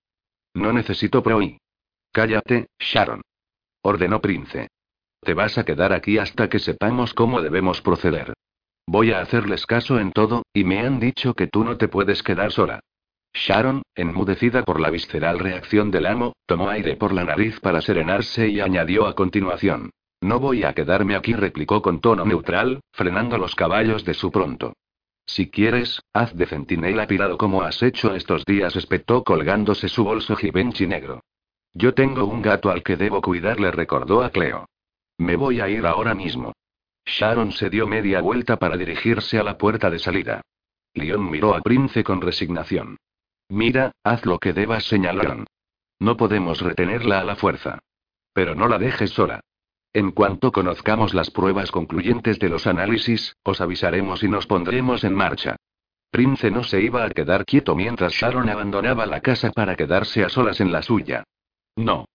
No 0.53 0.71
necesito 0.71 1.21
proí. 1.21 1.57
Cállate, 2.13 2.67
Sharon. 2.77 3.23
Ordenó 3.81 4.21
Prince. 4.21 4.67
Te 5.19 5.33
vas 5.33 5.57
a 5.57 5.65
quedar 5.65 5.93
aquí 5.93 6.19
hasta 6.19 6.47
que 6.47 6.59
sepamos 6.59 7.15
cómo 7.15 7.41
debemos 7.41 7.81
proceder. 7.81 8.33
Voy 8.85 9.11
a 9.11 9.19
hacerles 9.19 9.65
caso 9.65 9.99
en 9.99 10.11
todo, 10.11 10.43
y 10.53 10.63
me 10.63 10.81
han 10.81 10.99
dicho 10.99 11.33
que 11.33 11.47
tú 11.47 11.63
no 11.63 11.75
te 11.77 11.87
puedes 11.87 12.21
quedar 12.21 12.51
sola. 12.51 12.81
Sharon, 13.33 13.81
enmudecida 13.95 14.63
por 14.63 14.79
la 14.79 14.91
visceral 14.91 15.39
reacción 15.39 15.89
del 15.89 16.05
amo, 16.05 16.33
tomó 16.45 16.69
aire 16.69 16.97
por 16.97 17.13
la 17.13 17.23
nariz 17.23 17.59
para 17.61 17.81
serenarse 17.81 18.47
y 18.47 18.59
añadió 18.59 19.07
a 19.07 19.15
continuación. 19.15 19.89
No 20.21 20.39
voy 20.39 20.65
a 20.65 20.73
quedarme 20.73 21.15
aquí, 21.15 21.33
replicó 21.33 21.81
con 21.81 21.99
tono 21.99 22.25
neutral, 22.25 22.81
frenando 22.91 23.39
los 23.39 23.55
caballos 23.55 24.05
de 24.05 24.13
su 24.13 24.31
pronto. 24.31 24.73
Si 25.25 25.49
quieres, 25.49 25.99
haz 26.13 26.35
de 26.35 26.45
centinela 26.45 27.07
pirado 27.07 27.39
como 27.39 27.63
has 27.63 27.81
hecho 27.81 28.13
estos 28.13 28.45
días, 28.45 28.75
espetó 28.75 29.23
colgándose 29.23 29.89
su 29.89 30.03
bolso 30.03 30.35
Givenchy 30.35 30.85
negro. 30.85 31.21
Yo 31.73 31.93
tengo 31.93 32.25
un 32.25 32.41
gato 32.41 32.69
al 32.69 32.83
que 32.83 32.97
debo 32.97 33.21
cuidar, 33.21 33.59
le 33.59 33.71
recordó 33.71 34.23
a 34.23 34.29
Cleo. 34.29 34.67
Me 35.17 35.35
voy 35.35 35.59
a 35.59 35.69
ir 35.69 35.85
ahora 35.85 36.13
mismo. 36.13 36.53
Sharon 37.05 37.51
se 37.51 37.69
dio 37.69 37.87
media 37.87 38.21
vuelta 38.21 38.57
para 38.57 38.77
dirigirse 38.77 39.39
a 39.39 39.43
la 39.43 39.57
puerta 39.57 39.89
de 39.89 39.99
salida. 39.99 40.41
Leon 40.93 41.29
miró 41.29 41.55
a 41.55 41.61
Prince 41.61 42.03
con 42.03 42.21
resignación. 42.21 42.97
Mira, 43.49 43.91
haz 44.03 44.25
lo 44.25 44.39
que 44.39 44.53
debas, 44.53 44.85
señalaron. 44.85 45.45
No 45.99 46.17
podemos 46.17 46.61
retenerla 46.61 47.19
a 47.19 47.23
la 47.23 47.35
fuerza. 47.35 47.79
Pero 48.33 48.55
no 48.55 48.67
la 48.67 48.77
dejes 48.77 49.11
sola. 49.11 49.41
En 49.93 50.11
cuanto 50.11 50.51
conozcamos 50.51 51.13
las 51.13 51.29
pruebas 51.29 51.71
concluyentes 51.71 52.39
de 52.39 52.49
los 52.49 52.65
análisis, 52.67 53.35
os 53.43 53.61
avisaremos 53.61 54.23
y 54.23 54.27
nos 54.27 54.47
pondremos 54.47 55.03
en 55.03 55.13
marcha. 55.13 55.55
Prince 56.09 56.51
no 56.51 56.63
se 56.63 56.81
iba 56.81 57.03
a 57.03 57.09
quedar 57.09 57.45
quieto 57.45 57.75
mientras 57.75 58.13
Sharon 58.13 58.49
abandonaba 58.49 59.05
la 59.05 59.21
casa 59.21 59.51
para 59.51 59.75
quedarse 59.75 60.23
a 60.23 60.29
solas 60.29 60.61
en 60.61 60.71
la 60.71 60.81
suya. 60.81 61.23
No. 61.75 62.05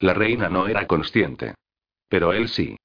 La 0.00 0.14
reina 0.14 0.48
no 0.48 0.66
era 0.68 0.86
consciente. 0.86 1.54
Pero 2.08 2.32
él 2.32 2.48
sí. 2.48 2.76